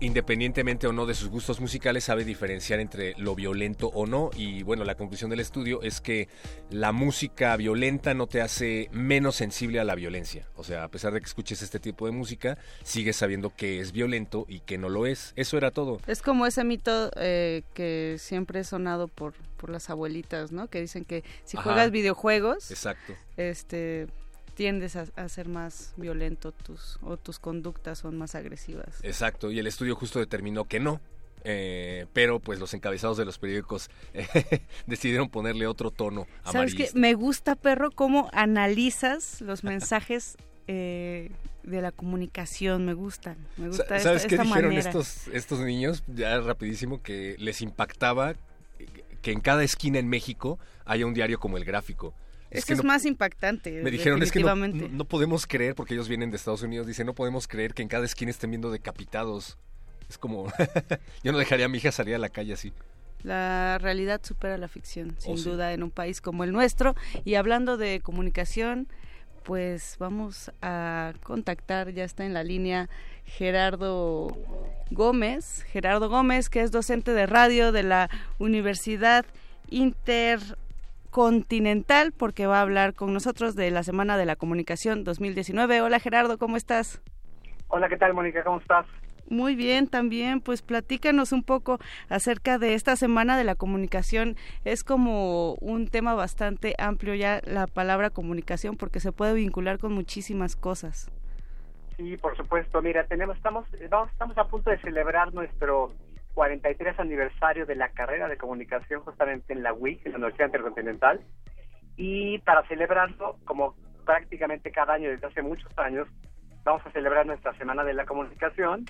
independientemente 0.00 0.86
o 0.86 0.92
no 0.92 1.06
de 1.06 1.14
sus 1.14 1.28
gustos 1.28 1.60
musicales, 1.60 2.04
sabe 2.04 2.24
diferenciar 2.24 2.80
entre 2.80 3.14
lo 3.18 3.34
violento 3.34 3.88
o 3.88 4.06
no. 4.06 4.30
Y 4.34 4.62
bueno, 4.62 4.84
la 4.84 4.94
conclusión 4.94 5.30
del 5.30 5.40
estudio 5.40 5.82
es 5.82 6.00
que 6.00 6.28
la 6.70 6.92
música 6.92 7.56
violenta 7.56 8.14
no 8.14 8.26
te 8.26 8.40
hace 8.40 8.88
menos 8.92 9.36
sensible 9.36 9.80
a 9.80 9.84
la 9.84 9.94
violencia. 9.94 10.46
O 10.56 10.64
sea, 10.64 10.84
a 10.84 10.88
pesar 10.88 11.12
de 11.12 11.20
que 11.20 11.26
escuches 11.26 11.62
este 11.62 11.78
tipo 11.78 12.06
de 12.06 12.12
música, 12.12 12.58
sigues 12.82 13.16
sabiendo 13.16 13.54
que 13.54 13.80
es 13.80 13.92
violento 13.92 14.46
y 14.48 14.60
que 14.60 14.78
no 14.78 14.88
lo 14.88 15.06
es. 15.06 15.32
Eso 15.36 15.56
era 15.56 15.70
todo. 15.70 16.00
Es 16.06 16.22
como 16.22 16.46
ese 16.46 16.64
mito 16.64 17.10
eh, 17.16 17.62
que 17.74 18.16
siempre 18.18 18.60
he 18.60 18.64
sonado 18.64 19.08
por, 19.08 19.34
por 19.56 19.70
las 19.70 19.90
abuelitas, 19.90 20.52
¿no? 20.52 20.68
Que 20.68 20.80
dicen 20.80 21.04
que 21.04 21.24
si 21.44 21.56
juegas 21.56 21.90
videojuegos, 21.90 22.70
Exacto. 22.70 23.14
este 23.36 24.08
tiendes 24.54 24.96
a, 24.96 25.28
ser 25.28 25.48
más 25.48 25.94
violento 25.96 26.52
tus, 26.52 26.98
o 27.02 27.16
tus 27.16 27.38
conductas 27.38 27.98
son 27.98 28.18
más 28.18 28.34
agresivas. 28.34 28.98
Exacto, 29.02 29.50
y 29.50 29.58
el 29.58 29.66
estudio 29.66 29.94
justo 29.96 30.18
determinó 30.18 30.66
que 30.66 30.80
no. 30.80 31.00
Eh, 31.42 32.06
pero 32.12 32.38
pues 32.38 32.60
los 32.60 32.74
encabezados 32.74 33.16
de 33.16 33.24
los 33.24 33.38
periódicos 33.38 33.88
decidieron 34.86 35.30
ponerle 35.30 35.66
otro 35.66 35.90
tono 35.90 36.26
¿Sabes 36.44 36.74
qué? 36.74 36.90
Me 36.92 37.14
gusta, 37.14 37.56
perro, 37.56 37.90
cómo 37.90 38.28
analizas 38.34 39.40
los 39.40 39.64
mensajes 39.64 40.36
eh, 40.66 41.30
de 41.62 41.80
la 41.80 41.92
comunicación, 41.92 42.84
me 42.84 42.92
gustan. 42.92 43.36
Me 43.56 43.68
gusta 43.68 43.98
¿Sabes 44.00 44.26
qué 44.26 44.36
dijeron 44.36 44.72
estos, 44.72 45.28
estos 45.28 45.60
niños? 45.60 46.04
Ya 46.06 46.40
rapidísimo, 46.40 47.02
que 47.02 47.36
les 47.38 47.62
impactaba 47.62 48.34
que 49.22 49.32
en 49.32 49.40
cada 49.40 49.62
esquina 49.62 49.98
en 49.98 50.08
México 50.08 50.58
haya 50.84 51.06
un 51.06 51.14
diario 51.14 51.38
como 51.38 51.56
el 51.56 51.64
gráfico. 51.64 52.14
Es, 52.50 52.64
que, 52.64 52.72
es 52.72 52.82
más 52.82 53.04
impactante. 53.04 53.82
Me 53.82 53.90
dijeron, 53.90 54.22
es 54.22 54.32
que 54.32 54.40
no, 54.40 55.04
podemos 55.04 55.46
creer, 55.46 55.74
porque 55.74 55.94
ellos 55.94 56.08
vienen 56.08 56.30
de 56.30 56.36
Estados 56.36 56.62
Unidos, 56.62 56.86
dicen, 56.86 57.06
no 57.06 57.14
podemos 57.14 57.46
creer 57.46 57.74
que 57.74 57.82
en 57.82 57.88
cada 57.88 58.04
esquina 58.04 58.30
estén 58.30 58.50
viendo 58.50 58.70
decapitados. 58.70 59.56
Es 60.08 60.18
como, 60.18 60.46
yo 61.22 61.30
no 61.32 61.38
dejaría 61.38 61.66
a 61.66 61.68
mi 61.68 61.78
hija 61.78 61.92
salir 61.92 62.16
a 62.16 62.18
la 62.18 62.28
calle 62.28 62.54
así. 62.54 62.72
La 63.22 63.78
realidad 63.78 64.20
supera 64.24 64.58
la 64.58 64.68
ficción, 64.68 65.14
sin 65.18 65.34
oh, 65.34 65.36
duda, 65.36 65.72
en 65.72 65.82
un 65.82 65.90
país 65.90 66.20
como 66.20 66.42
el 66.42 66.52
nuestro. 66.52 66.96
Y 67.24 67.34
hablando 67.34 67.76
de 67.76 68.00
comunicación, 68.00 68.88
pues 69.44 69.96
vamos 69.98 70.50
a 70.62 71.12
contactar, 71.22 71.92
ya 71.92 72.04
está 72.04 72.24
en 72.24 72.34
la 72.34 72.42
línea 72.42 72.88
Gerardo 73.24 74.36
Gómez, 74.90 75.62
Gerardo 75.70 76.08
Gómez, 76.08 76.48
que 76.48 76.62
es 76.62 76.72
docente 76.72 77.12
de 77.12 77.26
radio 77.26 77.70
de 77.70 77.82
la 77.84 78.10
Universidad 78.38 79.24
Inter 79.68 80.40
Continental 81.10 82.12
porque 82.16 82.46
va 82.46 82.58
a 82.58 82.62
hablar 82.62 82.94
con 82.94 83.12
nosotros 83.12 83.56
de 83.56 83.70
la 83.70 83.82
Semana 83.82 84.16
de 84.16 84.26
la 84.26 84.36
Comunicación 84.36 85.04
2019. 85.04 85.80
Hola 85.80 85.98
Gerardo, 85.98 86.38
¿cómo 86.38 86.56
estás? 86.56 87.02
Hola, 87.68 87.88
¿qué 87.88 87.96
tal 87.96 88.14
Mónica? 88.14 88.44
¿Cómo 88.44 88.58
estás? 88.58 88.86
Muy 89.28 89.54
bien, 89.54 89.86
también, 89.86 90.40
pues 90.40 90.60
platícanos 90.60 91.30
un 91.30 91.44
poco 91.44 91.78
acerca 92.08 92.58
de 92.58 92.74
esta 92.74 92.96
Semana 92.96 93.38
de 93.38 93.44
la 93.44 93.54
Comunicación. 93.54 94.36
Es 94.64 94.82
como 94.82 95.54
un 95.60 95.86
tema 95.86 96.14
bastante 96.14 96.74
amplio 96.78 97.14
ya 97.14 97.40
la 97.44 97.68
palabra 97.68 98.10
comunicación 98.10 98.76
porque 98.76 98.98
se 98.98 99.12
puede 99.12 99.34
vincular 99.34 99.78
con 99.78 99.92
muchísimas 99.92 100.56
cosas. 100.56 101.10
Sí, 101.96 102.16
por 102.16 102.36
supuesto. 102.36 102.82
Mira, 102.82 103.04
tenemos 103.04 103.36
estamos 103.36 103.66
estamos 103.74 104.36
a 104.36 104.44
punto 104.44 104.70
de 104.70 104.78
celebrar 104.78 105.32
nuestro 105.32 105.92
43 106.34 106.98
aniversario 106.98 107.66
de 107.66 107.74
la 107.74 107.90
carrera 107.90 108.28
de 108.28 108.36
comunicación 108.36 109.02
justamente 109.02 109.52
en 109.52 109.62
la 109.62 109.72
UIC, 109.72 110.06
en 110.06 110.12
la 110.12 110.18
Universidad 110.18 110.46
Intercontinental. 110.46 111.20
Y 111.96 112.38
para 112.40 112.66
celebrarlo, 112.68 113.36
como 113.44 113.74
prácticamente 114.04 114.70
cada 114.70 114.94
año 114.94 115.10
desde 115.10 115.26
hace 115.26 115.42
muchos 115.42 115.70
años, 115.78 116.08
vamos 116.64 116.84
a 116.86 116.90
celebrar 116.92 117.26
nuestra 117.26 117.54
Semana 117.54 117.84
de 117.84 117.94
la 117.94 118.06
Comunicación 118.06 118.84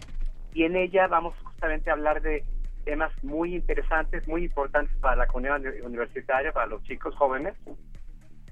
y 0.52 0.64
en 0.64 0.76
ella 0.76 1.06
vamos 1.06 1.34
justamente 1.42 1.90
a 1.90 1.94
hablar 1.94 2.22
de 2.22 2.44
temas 2.84 3.12
muy 3.22 3.54
interesantes, 3.54 4.26
muy 4.26 4.44
importantes 4.44 4.96
para 4.98 5.16
la 5.16 5.26
comunidad 5.26 5.60
universitaria, 5.84 6.52
para 6.52 6.66
los 6.66 6.82
chicos 6.84 7.14
jóvenes, 7.16 7.54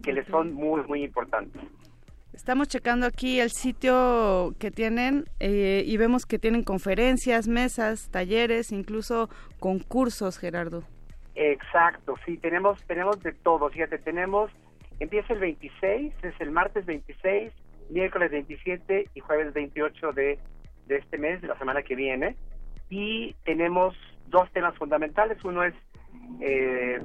que 0.02 0.12
les 0.12 0.26
son 0.28 0.52
muy, 0.52 0.82
muy 0.84 1.02
importantes. 1.02 1.62
Estamos 2.38 2.68
checando 2.68 3.04
aquí 3.04 3.40
el 3.40 3.50
sitio 3.50 4.54
que 4.60 4.70
tienen 4.70 5.24
eh, 5.40 5.82
y 5.84 5.96
vemos 5.96 6.24
que 6.24 6.38
tienen 6.38 6.62
conferencias, 6.62 7.48
mesas, 7.48 8.10
talleres, 8.12 8.70
incluso 8.70 9.28
concursos, 9.58 10.38
Gerardo. 10.38 10.84
Exacto, 11.34 12.14
sí, 12.24 12.38
tenemos 12.38 12.80
tenemos 12.84 13.20
de 13.24 13.32
todo. 13.32 13.68
Fíjate, 13.70 13.98
tenemos, 13.98 14.52
empieza 15.00 15.32
el 15.32 15.40
26, 15.40 16.14
es 16.22 16.40
el 16.40 16.52
martes 16.52 16.86
26, 16.86 17.52
miércoles 17.90 18.30
27 18.30 19.10
y 19.12 19.20
jueves 19.20 19.52
28 19.52 20.12
de, 20.12 20.38
de 20.86 20.96
este 20.96 21.18
mes, 21.18 21.42
de 21.42 21.48
la 21.48 21.58
semana 21.58 21.82
que 21.82 21.96
viene. 21.96 22.36
Y 22.88 23.34
tenemos 23.44 23.96
dos 24.28 24.48
temas 24.52 24.76
fundamentales. 24.76 25.44
Uno 25.44 25.64
es 25.64 25.74
eh, 26.40 27.02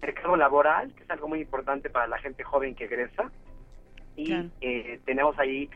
mercado 0.00 0.36
laboral, 0.36 0.94
que 0.94 1.02
es 1.02 1.10
algo 1.10 1.26
muy 1.26 1.40
importante 1.40 1.90
para 1.90 2.06
la 2.06 2.18
gente 2.18 2.44
joven 2.44 2.76
que 2.76 2.84
egresa. 2.84 3.32
Y 4.16 4.32
eh, 4.60 5.00
tenemos 5.04 5.38
ahí, 5.38 5.68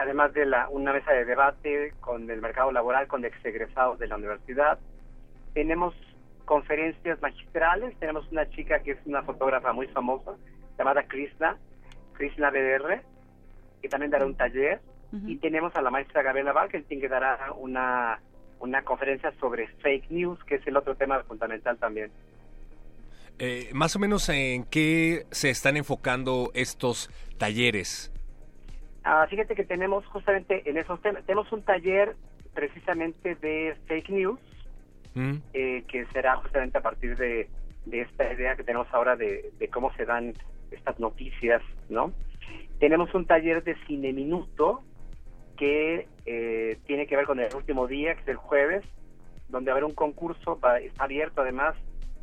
además 0.00 0.32
de 0.32 0.46
la, 0.46 0.68
una 0.68 0.92
mesa 0.92 1.12
de 1.12 1.24
debate 1.24 1.92
con 2.00 2.30
el 2.30 2.40
mercado 2.40 2.70
laboral, 2.72 3.08
con 3.08 3.24
egresados 3.24 3.98
de 3.98 4.06
la 4.06 4.16
universidad. 4.16 4.78
Tenemos 5.52 5.94
conferencias 6.44 7.20
magistrales. 7.20 7.96
Tenemos 7.98 8.30
una 8.30 8.48
chica 8.50 8.80
que 8.80 8.92
es 8.92 8.98
una 9.06 9.22
fotógrafa 9.22 9.72
muy 9.72 9.88
famosa, 9.88 10.32
llamada 10.78 11.02
Krishna, 11.04 11.56
Krishna 12.14 12.50
BDR, 12.50 13.02
que 13.80 13.88
también 13.88 14.10
dará 14.10 14.26
un 14.26 14.36
taller. 14.36 14.80
Y 15.26 15.36
tenemos 15.36 15.76
a 15.76 15.82
la 15.82 15.90
maestra 15.90 16.22
Gabriela 16.22 16.54
Barkeltin, 16.54 16.98
que 16.98 17.08
dará 17.08 17.52
una, 17.58 18.18
una 18.60 18.82
conferencia 18.82 19.30
sobre 19.38 19.68
fake 19.82 20.10
news, 20.10 20.42
que 20.44 20.54
es 20.54 20.66
el 20.66 20.74
otro 20.74 20.94
tema 20.94 21.22
fundamental 21.24 21.76
también. 21.76 22.10
Eh, 23.38 23.70
más 23.72 23.96
o 23.96 23.98
menos 23.98 24.28
en 24.28 24.64
qué 24.64 25.26
se 25.30 25.50
están 25.50 25.76
enfocando 25.76 26.50
estos 26.54 27.10
talleres. 27.38 28.12
Ah, 29.04 29.26
fíjate 29.28 29.54
que 29.54 29.64
tenemos 29.64 30.06
justamente 30.06 30.68
en 30.68 30.76
esos 30.76 31.00
temas, 31.02 31.24
tenemos 31.24 31.50
un 31.52 31.62
taller 31.62 32.14
precisamente 32.54 33.34
de 33.36 33.76
fake 33.86 34.10
news, 34.10 34.38
mm. 35.14 35.36
eh, 35.54 35.84
que 35.88 36.06
será 36.12 36.36
justamente 36.36 36.78
a 36.78 36.82
partir 36.82 37.16
de, 37.16 37.48
esta 37.90 38.32
idea 38.32 38.54
que 38.54 38.62
tenemos 38.62 38.86
ahora 38.92 39.16
de, 39.16 39.50
de, 39.58 39.68
cómo 39.68 39.92
se 39.94 40.04
dan 40.04 40.34
estas 40.70 41.00
noticias, 41.00 41.62
¿no? 41.88 42.12
Tenemos 42.78 43.12
un 43.14 43.26
taller 43.26 43.64
de 43.64 43.74
cine 43.86 44.12
minuto, 44.12 44.84
que 45.56 46.08
eh, 46.26 46.78
tiene 46.86 47.06
que 47.06 47.16
ver 47.16 47.26
con 47.26 47.40
el 47.40 47.54
último 47.54 47.86
día, 47.86 48.14
que 48.14 48.22
es 48.22 48.28
el 48.28 48.36
jueves, 48.36 48.84
donde 49.48 49.70
haber 49.70 49.84
un 49.84 49.94
concurso, 49.94 50.58
está 50.80 51.04
abierto 51.04 51.42
además, 51.42 51.76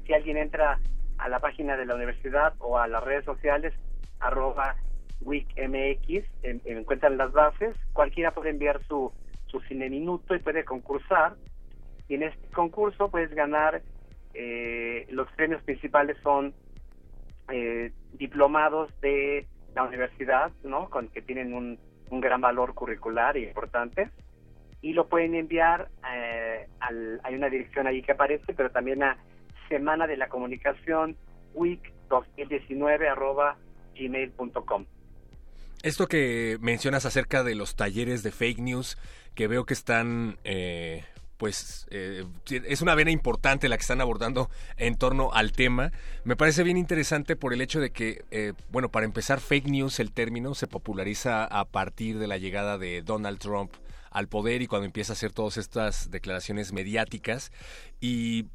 si 0.05 0.13
alguien 0.13 0.37
entra 0.37 0.79
a 1.19 1.29
la 1.29 1.39
página 1.39 1.77
de 1.77 1.85
la 1.85 1.95
universidad 1.95 2.53
o 2.59 2.77
a 2.77 2.87
las 2.87 3.03
redes 3.03 3.25
sociales, 3.25 3.73
arroba 4.19 4.75
WICMX, 5.21 6.25
encuentran 6.65 7.17
las 7.17 7.31
bases, 7.31 7.75
cualquiera 7.93 8.31
puede 8.31 8.49
enviar 8.49 8.81
su, 8.85 9.11
su 9.47 9.59
cine 9.61 9.89
minuto 9.89 10.33
y 10.33 10.39
puede 10.39 10.63
concursar, 10.63 11.35
y 12.07 12.15
en 12.15 12.23
este 12.23 12.47
concurso 12.53 13.09
puedes 13.09 13.33
ganar, 13.33 13.81
eh, 14.33 15.05
los 15.09 15.29
premios 15.33 15.61
principales 15.63 16.17
son 16.23 16.53
eh, 17.49 17.91
diplomados 18.13 18.89
de 19.01 19.45
la 19.75 19.83
universidad, 19.83 20.51
¿no? 20.63 20.89
Con 20.89 21.09
que 21.09 21.21
tienen 21.21 21.53
un 21.53 21.77
un 22.09 22.21
gran 22.21 22.41
valor 22.41 22.73
curricular 22.73 23.37
y 23.37 23.45
importante. 23.45 24.09
Y 24.81 24.93
lo 24.93 25.07
pueden 25.07 25.35
enviar 25.35 25.89
eh, 26.11 26.67
al, 26.79 27.19
hay 27.23 27.35
una 27.35 27.49
dirección 27.49 27.87
ahí 27.87 28.01
que 28.01 28.13
aparece 28.13 28.53
pero 28.53 28.71
también 28.71 29.03
a 29.03 29.17
semana 29.69 30.07
de 30.07 30.17
la 30.17 30.27
comunicación 30.27 31.15
week 31.53 31.93
2019 32.09 33.07
arroba 33.07 33.57
gmail.com 33.97 34.85
esto 35.81 36.07
que 36.07 36.57
mencionas 36.59 37.05
acerca 37.05 37.43
de 37.43 37.55
los 37.55 37.75
talleres 37.75 38.23
de 38.23 38.31
fake 38.31 38.59
news 38.59 38.97
que 39.33 39.47
veo 39.47 39.65
que 39.65 39.73
están 39.73 40.37
eh, 40.43 41.05
pues 41.39 41.87
eh, 41.89 42.25
es 42.49 42.81
una 42.81 42.95
vena 42.95 43.11
importante 43.11 43.69
la 43.69 43.77
que 43.77 43.81
están 43.83 44.01
abordando 44.01 44.49
en 44.75 44.97
torno 44.97 45.31
al 45.31 45.53
tema. 45.53 45.93
Me 46.25 46.35
parece 46.35 46.63
bien 46.63 46.75
interesante 46.75 47.37
por 47.37 47.53
el 47.53 47.61
hecho 47.61 47.79
de 47.79 47.91
que, 47.91 48.25
eh, 48.29 48.51
bueno, 48.71 48.89
para 48.89 49.05
empezar, 49.05 49.39
fake 49.39 49.69
news, 49.69 50.01
el 50.01 50.11
término, 50.11 50.53
se 50.53 50.67
populariza 50.67 51.45
a 51.45 51.63
partir 51.63 52.19
de 52.19 52.27
la 52.27 52.37
llegada 52.37 52.77
de 52.77 53.01
Donald 53.03 53.39
Trump 53.39 53.71
al 54.11 54.27
poder 54.27 54.61
y 54.61 54.67
cuando 54.67 54.85
empieza 54.85 55.13
a 55.13 55.15
hacer 55.15 55.31
todas 55.31 55.55
estas 55.55 56.11
declaraciones 56.11 56.73
mediáticas. 56.73 57.53
Y 58.01 58.47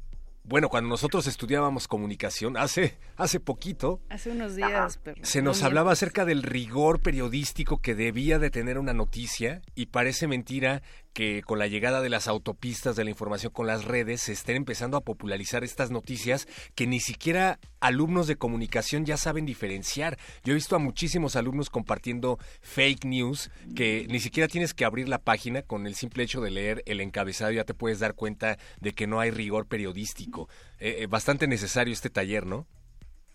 bueno, 0.47 0.69
cuando 0.69 0.89
nosotros 0.89 1.25
estudiábamos 1.25 1.87
comunicación, 1.87 2.55
hace, 2.55 2.97
hace 3.15 3.39
poquito... 3.39 3.99
Hace 4.09 4.31
unos 4.31 4.55
días, 4.55 4.99
Se 5.23 5.41
nos 5.41 5.63
hablaba 5.63 5.91
acerca 5.91 6.23
del 6.23 6.43
rigor 6.43 7.01
periodístico 7.01 7.81
que 7.81 7.95
debía 7.95 8.37
de 8.37 8.51
tener 8.51 8.77
una 8.77 8.93
noticia 8.93 9.61
y 9.73 9.87
parece 9.87 10.27
mentira 10.27 10.83
que 11.15 11.41
con 11.43 11.57
la 11.57 11.67
llegada 11.67 12.01
de 12.01 12.09
las 12.09 12.27
autopistas 12.27 12.97
de 12.97 13.05
la 13.05 13.09
información 13.09 13.53
con 13.53 13.65
las 13.65 13.85
redes 13.85 14.21
se 14.21 14.33
estén 14.33 14.57
empezando 14.57 14.97
a 14.97 15.01
popularizar 15.01 15.63
estas 15.63 15.89
noticias 15.89 16.45
que 16.75 16.87
ni 16.87 16.99
siquiera 16.99 17.57
alumnos 17.79 18.27
de 18.27 18.35
comunicación 18.35 19.05
ya 19.05 19.15
saben 19.15 19.45
diferenciar. 19.45 20.17
Yo 20.43 20.51
he 20.51 20.55
visto 20.55 20.75
a 20.75 20.79
muchísimos 20.79 21.37
alumnos 21.37 21.69
compartiendo 21.69 22.37
fake 22.61 23.05
news 23.05 23.49
que 23.75 24.05
ni 24.09 24.19
siquiera 24.19 24.49
tienes 24.49 24.73
que 24.73 24.83
abrir 24.83 25.07
la 25.07 25.19
página 25.19 25.61
con 25.61 25.87
el 25.87 25.95
simple 25.95 26.23
hecho 26.23 26.41
de 26.41 26.51
leer 26.51 26.83
el 26.85 26.99
encabezado 26.99 27.51
ya 27.51 27.63
te 27.63 27.73
puedes 27.73 27.99
dar 27.99 28.15
cuenta 28.15 28.57
de 28.81 28.91
que 28.91 29.07
no 29.07 29.21
hay 29.21 29.31
rigor 29.31 29.67
periodístico. 29.67 30.49
Eh, 30.79 30.97
eh, 30.99 31.07
bastante 31.07 31.47
necesario 31.47 31.93
este 31.93 32.09
taller, 32.09 32.45
¿no? 32.45 32.67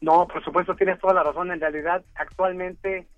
No, 0.03 0.29
por 0.29 0.45
supuesto, 0.45 0.77
tienes 0.77 0.99
toda 1.01 1.14
la 1.14 1.23
razón. 1.23 1.51
En 1.51 1.61
realidad, 1.61 2.05
actualmente 2.14 3.09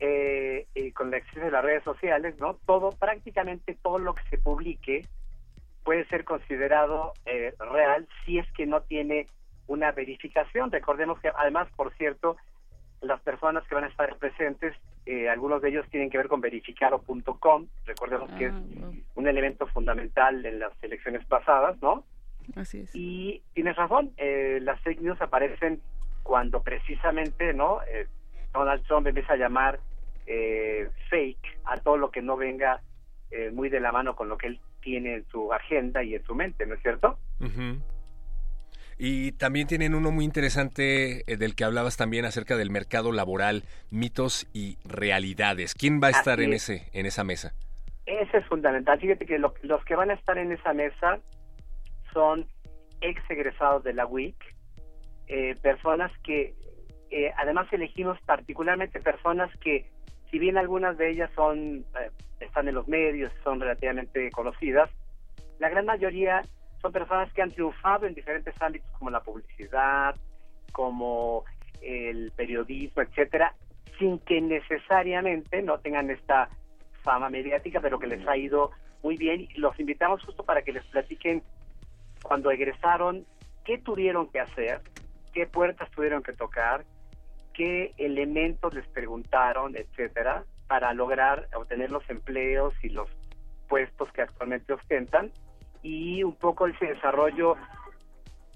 eh, 0.00 0.66
y 0.74 0.92
con 0.92 1.08
el 1.08 1.14
acceso 1.14 1.40
de 1.40 1.50
las 1.50 1.64
redes 1.64 1.84
sociales, 1.84 2.36
¿no? 2.38 2.54
Todo, 2.66 2.90
prácticamente 2.90 3.76
todo 3.82 3.98
lo 3.98 4.14
que 4.14 4.22
se 4.30 4.38
publique 4.38 5.06
puede 5.84 6.04
ser 6.06 6.24
considerado 6.24 7.12
eh, 7.24 7.54
real 7.58 8.08
si 8.24 8.38
es 8.38 8.52
que 8.52 8.66
no 8.66 8.82
tiene 8.82 9.28
una 9.66 9.92
verificación. 9.92 10.70
Recordemos 10.70 11.20
que 11.20 11.30
además, 11.34 11.68
por 11.76 11.94
cierto, 11.94 12.36
las 13.00 13.20
personas 13.20 13.66
que 13.68 13.74
van 13.74 13.84
a 13.84 13.88
estar 13.88 14.16
presentes, 14.18 14.74
eh, 15.06 15.28
algunos 15.28 15.62
de 15.62 15.68
ellos 15.68 15.86
tienen 15.90 16.10
que 16.10 16.18
ver 16.18 16.28
con 16.28 16.40
verificado.com. 16.40 17.66
Recordemos 17.84 18.30
que 18.32 18.46
es 18.46 18.52
ah, 18.52 18.90
un 19.14 19.28
elemento 19.28 19.66
fundamental 19.68 20.44
en 20.44 20.58
las 20.58 20.72
elecciones 20.82 21.24
pasadas, 21.26 21.80
¿no? 21.80 22.04
Así 22.54 22.80
es. 22.80 22.90
Y 22.94 23.42
tienes 23.54 23.76
razón, 23.76 24.12
eh, 24.16 24.58
las 24.62 24.80
fake 24.82 25.00
news 25.00 25.20
aparecen 25.20 25.80
cuando 26.22 26.62
precisamente, 26.62 27.52
¿no? 27.54 27.80
Eh, 27.82 28.06
Donald 28.58 28.84
Trump 28.86 29.06
empieza 29.06 29.34
a 29.34 29.36
llamar 29.36 29.80
eh, 30.26 30.88
fake 31.08 31.60
a 31.66 31.76
todo 31.76 31.96
lo 31.96 32.10
que 32.10 32.20
no 32.20 32.36
venga 32.36 32.80
eh, 33.30 33.50
muy 33.52 33.68
de 33.68 33.78
la 33.78 33.92
mano 33.92 34.16
con 34.16 34.28
lo 34.28 34.36
que 34.36 34.48
él 34.48 34.60
tiene 34.80 35.14
en 35.14 35.26
su 35.28 35.52
agenda 35.52 36.02
y 36.02 36.16
en 36.16 36.24
su 36.24 36.34
mente, 36.34 36.66
¿no 36.66 36.74
es 36.74 36.82
cierto? 36.82 37.18
Y 38.98 39.32
también 39.32 39.68
tienen 39.68 39.94
uno 39.94 40.10
muy 40.10 40.24
interesante 40.24 41.30
eh, 41.30 41.36
del 41.36 41.54
que 41.54 41.64
hablabas 41.64 41.96
también 41.96 42.24
acerca 42.24 42.56
del 42.56 42.70
mercado 42.70 43.12
laboral, 43.12 43.62
mitos 43.90 44.48
y 44.52 44.78
realidades. 44.84 45.74
¿Quién 45.74 46.00
va 46.02 46.08
a 46.08 46.10
estar 46.10 46.40
en 46.40 46.52
ese 46.52 46.88
en 46.92 47.06
esa 47.06 47.22
mesa? 47.22 47.52
Ese 48.06 48.38
es 48.38 48.46
fundamental. 48.46 48.98
Fíjate 48.98 49.26
que 49.26 49.38
los 49.38 49.84
que 49.84 49.94
van 49.94 50.10
a 50.10 50.14
estar 50.14 50.38
en 50.38 50.50
esa 50.50 50.72
mesa 50.72 51.20
son 52.12 52.46
ex 53.00 53.20
egresados 53.30 53.84
de 53.84 53.92
la 53.92 54.06
WIC, 54.06 54.36
personas 55.62 56.10
que 56.24 56.54
eh, 57.10 57.32
además 57.36 57.66
elegimos 57.72 58.18
particularmente 58.22 59.00
personas 59.00 59.50
que, 59.58 59.90
si 60.30 60.38
bien 60.38 60.56
algunas 60.56 60.98
de 60.98 61.10
ellas 61.10 61.30
son 61.34 61.84
eh, 62.00 62.10
están 62.40 62.68
en 62.68 62.74
los 62.74 62.88
medios, 62.88 63.32
son 63.44 63.60
relativamente 63.60 64.30
conocidas, 64.30 64.90
la 65.58 65.68
gran 65.68 65.86
mayoría 65.86 66.42
son 66.82 66.92
personas 66.92 67.32
que 67.32 67.42
han 67.42 67.50
triunfado 67.50 68.06
en 68.06 68.14
diferentes 68.14 68.54
ámbitos 68.60 68.90
como 68.98 69.10
la 69.10 69.20
publicidad, 69.20 70.14
como 70.72 71.44
el 71.80 72.32
periodismo, 72.36 73.02
etcétera, 73.02 73.54
sin 73.98 74.18
que 74.20 74.40
necesariamente 74.40 75.62
no 75.62 75.78
tengan 75.78 76.10
esta 76.10 76.48
fama 77.02 77.30
mediática, 77.30 77.80
pero 77.80 77.98
que 77.98 78.06
les 78.06 78.26
ha 78.28 78.36
ido 78.36 78.72
muy 79.02 79.16
bien. 79.16 79.48
Y 79.54 79.60
los 79.60 79.78
invitamos 79.80 80.22
justo 80.24 80.44
para 80.44 80.62
que 80.62 80.72
les 80.72 80.84
platiquen 80.84 81.42
cuando 82.22 82.50
egresaron 82.50 83.24
qué 83.64 83.78
tuvieron 83.78 84.28
que 84.28 84.40
hacer, 84.40 84.80
qué 85.32 85.46
puertas 85.46 85.90
tuvieron 85.92 86.22
que 86.22 86.32
tocar, 86.32 86.84
qué 87.56 87.94
elementos 87.96 88.74
les 88.74 88.86
preguntaron, 88.88 89.76
etcétera, 89.76 90.44
para 90.68 90.92
lograr 90.92 91.48
obtener 91.54 91.90
los 91.90 92.08
empleos 92.10 92.74
y 92.82 92.90
los 92.90 93.08
puestos 93.68 94.12
que 94.12 94.22
actualmente 94.22 94.72
ostentan 94.72 95.32
y 95.82 96.22
un 96.22 96.34
poco 96.34 96.66
ese 96.66 96.86
desarrollo 96.86 97.56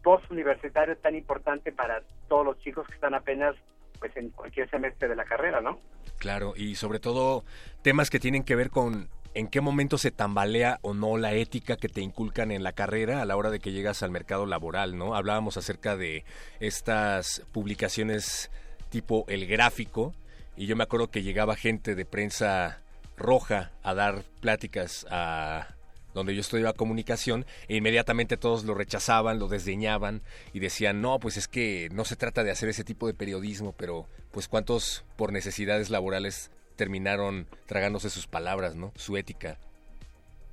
postuniversitario 0.02 0.96
tan 0.98 1.14
importante 1.14 1.72
para 1.72 2.02
todos 2.28 2.44
los 2.44 2.58
chicos 2.58 2.86
que 2.86 2.94
están 2.94 3.14
apenas 3.14 3.54
pues 3.98 4.16
en 4.16 4.30
cualquier 4.30 4.68
semestre 4.70 5.08
de 5.08 5.16
la 5.16 5.24
carrera, 5.24 5.60
¿no? 5.60 5.78
Claro, 6.18 6.54
y 6.56 6.74
sobre 6.74 7.00
todo 7.00 7.44
temas 7.82 8.10
que 8.10 8.18
tienen 8.18 8.44
que 8.44 8.56
ver 8.56 8.70
con 8.70 9.08
en 9.34 9.46
qué 9.46 9.60
momento 9.60 9.98
se 9.98 10.10
tambalea 10.10 10.78
o 10.82 10.94
no 10.94 11.16
la 11.16 11.34
ética 11.34 11.76
que 11.76 11.88
te 11.88 12.00
inculcan 12.00 12.50
en 12.50 12.62
la 12.62 12.72
carrera 12.72 13.22
a 13.22 13.24
la 13.24 13.36
hora 13.36 13.50
de 13.50 13.60
que 13.60 13.72
llegas 13.72 14.02
al 14.02 14.10
mercado 14.10 14.46
laboral, 14.46 14.96
¿no? 14.96 15.14
Hablábamos 15.14 15.56
acerca 15.56 15.96
de 15.96 16.24
estas 16.58 17.46
publicaciones 17.52 18.50
tipo 18.90 19.24
el 19.28 19.46
gráfico, 19.46 20.14
y 20.56 20.66
yo 20.66 20.76
me 20.76 20.84
acuerdo 20.84 21.10
que 21.10 21.22
llegaba 21.22 21.56
gente 21.56 21.94
de 21.94 22.04
prensa 22.04 22.80
roja 23.16 23.70
a 23.82 23.94
dar 23.94 24.24
pláticas 24.40 25.06
a 25.10 25.68
donde 26.14 26.34
yo 26.34 26.40
estudiaba 26.40 26.72
comunicación 26.72 27.46
e 27.68 27.76
inmediatamente 27.76 28.36
todos 28.36 28.64
lo 28.64 28.74
rechazaban, 28.74 29.38
lo 29.38 29.48
desdeñaban 29.48 30.22
y 30.52 30.60
decían, 30.60 31.00
no, 31.00 31.18
pues 31.18 31.36
es 31.36 31.46
que 31.46 31.88
no 31.92 32.04
se 32.04 32.16
trata 32.16 32.42
de 32.42 32.50
hacer 32.50 32.68
ese 32.68 32.84
tipo 32.84 33.06
de 33.06 33.14
periodismo, 33.14 33.72
pero 33.76 34.06
pues 34.32 34.48
cuántos 34.48 35.04
por 35.16 35.32
necesidades 35.32 35.90
laborales 35.90 36.50
terminaron 36.76 37.46
tragándose 37.66 38.10
sus 38.10 38.26
palabras, 38.26 38.74
¿no? 38.74 38.92
Su 38.96 39.16
ética. 39.16 39.58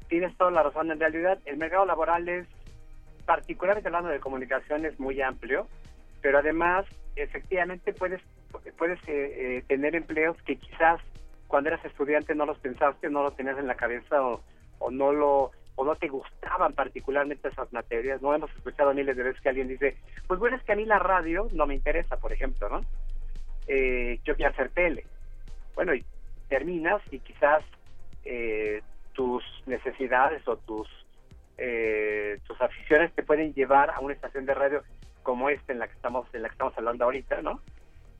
Tienes 0.09 0.35
toda 0.37 0.51
la 0.51 0.63
razón, 0.63 0.91
en 0.91 0.99
realidad 0.99 1.39
el 1.45 1.57
mercado 1.57 1.85
laboral 1.85 2.27
es 2.29 2.47
particularmente 3.25 3.89
hablando 3.89 4.09
de 4.09 4.19
comunicación 4.19 4.85
es 4.85 4.99
muy 4.99 5.21
amplio, 5.21 5.67
pero 6.21 6.39
además 6.39 6.85
efectivamente 7.17 7.93
puedes 7.93 8.21
puedes 8.77 8.99
eh, 9.07 9.57
eh, 9.57 9.63
tener 9.67 9.95
empleos 9.95 10.37
que 10.43 10.57
quizás 10.57 11.01
cuando 11.47 11.69
eras 11.69 11.83
estudiante 11.85 12.35
no 12.35 12.45
los 12.45 12.59
pensaste, 12.59 13.09
no 13.09 13.23
los 13.23 13.35
tenías 13.35 13.57
en 13.57 13.67
la 13.67 13.75
cabeza 13.75 14.21
o, 14.21 14.41
o 14.79 14.91
no 14.91 15.11
lo 15.11 15.51
o 15.75 15.85
no 15.85 15.95
te 15.95 16.07
gustaban 16.07 16.73
particularmente 16.73 17.49
esas 17.49 17.71
materias. 17.71 18.21
No 18.21 18.33
hemos 18.33 18.51
escuchado 18.55 18.93
miles 18.93 19.15
de 19.15 19.23
veces 19.23 19.41
que 19.41 19.49
alguien 19.49 19.67
dice, 19.67 19.95
pues 20.27 20.39
bueno, 20.39 20.57
es 20.57 20.63
que 20.63 20.71
a 20.71 20.75
mí 20.75 20.85
la 20.85 20.97
radio 20.97 21.47
no 21.53 21.67
me 21.67 21.75
interesa, 21.75 22.17
por 22.17 22.33
ejemplo, 22.33 22.67
¿no? 22.67 22.81
Eh, 23.67 24.19
yo 24.23 24.35
quiero 24.35 24.51
hacer 24.51 24.69
tele. 24.69 25.05
Bueno, 25.75 25.93
y 25.93 26.03
terminas 26.49 27.01
y 27.11 27.19
quizás 27.19 27.63
eh, 28.25 28.81
tus 29.13 29.43
necesidades 29.67 30.47
o 30.47 30.57
tus 30.57 30.87
eh, 31.59 32.39
tus 32.47 32.59
aficiones 32.61 33.13
te 33.13 33.23
pueden 33.23 33.53
llevar 33.53 33.91
a 33.91 33.99
una 33.99 34.13
estación 34.13 34.45
de 34.45 34.53
radio 34.53 34.83
como 35.27 35.49
esta 35.49 35.73
en 35.73 35.79
la 35.79 35.87
que 35.87 35.93
estamos 35.93 36.25
en 36.33 36.41
la 36.41 36.47
que 36.47 36.53
estamos 36.53 36.73
hablando 36.77 37.03
ahorita, 37.03 37.41
¿no? 37.41 37.59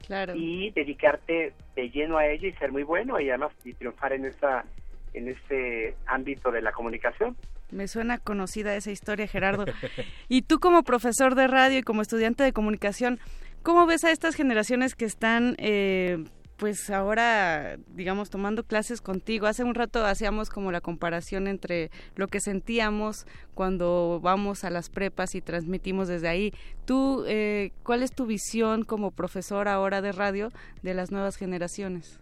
Claro. 0.05 0.33
Y 0.35 0.71
dedicarte 0.71 1.53
de 1.73 1.89
lleno 1.89 2.17
a 2.17 2.27
ella 2.27 2.49
y 2.49 2.51
ser 2.55 2.73
muy 2.73 2.83
bueno 2.83 3.17
y 3.17 3.29
además 3.29 3.53
y 3.63 3.73
triunfar 3.73 4.11
en 4.11 4.25
esa 4.25 4.65
en 5.13 5.29
ese 5.29 5.95
ámbito 6.05 6.51
de 6.51 6.61
la 6.61 6.73
comunicación. 6.73 7.37
Me 7.71 7.87
suena 7.87 8.17
conocida 8.17 8.75
esa 8.75 8.91
historia, 8.91 9.25
Gerardo. 9.25 9.63
y 10.27 10.41
tú 10.41 10.59
como 10.59 10.83
profesor 10.83 11.35
de 11.35 11.47
radio 11.47 11.79
y 11.79 11.81
como 11.81 12.01
estudiante 12.01 12.43
de 12.43 12.51
comunicación, 12.51 13.19
¿cómo 13.63 13.85
ves 13.85 14.03
a 14.03 14.11
estas 14.11 14.35
generaciones 14.35 14.93
que 14.93 15.05
están 15.05 15.55
eh, 15.59 16.25
pues 16.57 16.89
ahora, 16.89 17.77
digamos, 17.87 18.29
tomando 18.29 18.63
clases 18.63 19.01
contigo. 19.01 19.45
Hace 19.45 19.63
un 19.63 19.75
rato 19.75 20.03
hacíamos 20.03 20.49
como 20.49 20.71
la 20.71 20.81
comparación 20.81 21.47
entre 21.47 21.91
lo 22.15 22.27
que 22.27 22.39
sentíamos 22.39 23.25
cuando 23.53 24.19
vamos 24.21 24.63
a 24.63 24.69
las 24.69 24.89
prepas 24.89 25.35
y 25.35 25.41
transmitimos 25.41 26.07
desde 26.07 26.27
ahí. 26.27 26.51
Tú, 26.85 27.23
eh, 27.27 27.71
¿cuál 27.83 28.01
es 28.03 28.13
tu 28.13 28.25
visión 28.25 28.83
como 28.83 29.11
profesor 29.11 29.67
ahora 29.67 30.01
de 30.01 30.11
radio 30.11 30.49
de 30.81 30.93
las 30.93 31.11
nuevas 31.11 31.37
generaciones? 31.37 32.19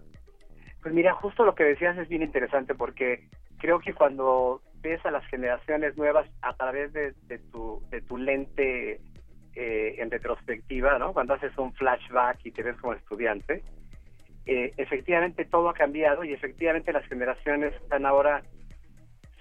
Pues 0.82 0.94
mira, 0.94 1.14
justo 1.14 1.46
lo 1.46 1.56
que 1.56 1.64
decías 1.64 1.98
es 1.98 2.10
bien 2.10 2.22
interesante 2.22 2.76
porque 2.76 3.30
creo 3.58 3.80
que 3.80 3.94
cuando 3.94 4.62
ves 4.82 5.04
a 5.06 5.12
las 5.12 5.26
generaciones 5.28 5.98
nuevas 5.98 6.30
a 6.42 6.56
través 6.56 6.94
de, 6.94 7.14
tu, 7.52 7.82
de 7.90 8.02
tu 8.02 8.18
lente 8.18 9.02
eh, 9.56 9.96
en 9.98 10.12
retrospectiva, 10.12 11.00
¿no? 11.00 11.14
Cuando 11.14 11.34
haces 11.34 11.58
un 11.58 11.74
flashback 11.74 12.46
y 12.46 12.52
te 12.52 12.62
ves 12.62 12.76
como 12.78 12.94
estudiante, 12.94 13.64
eh, 14.46 14.74
efectivamente 14.78 15.46
todo 15.46 15.70
ha 15.70 15.74
cambiado 15.74 16.24
y 16.24 16.34
efectivamente 16.34 16.94
las 16.94 17.06
generaciones 17.08 17.74
están 17.76 18.06
ahora 18.06 18.44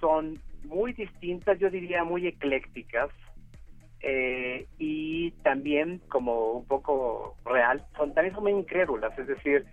son 0.01 0.39
muy 0.65 0.93
distintas, 0.93 1.59
yo 1.59 1.71
diría 1.71 2.05
muy 2.05 2.27
eclécticas 2.27 3.11
eh, 4.01 4.67
y 4.79 5.31
también 5.43 6.01
como 6.09 6.53
un 6.53 6.67
poco 6.67 7.37
real, 7.45 7.85
son 7.97 8.15
también 8.15 8.35
son 8.35 8.45
muy 8.45 8.53
incrédulas, 8.53 9.19
es 9.19 9.27
decir, 9.27 9.65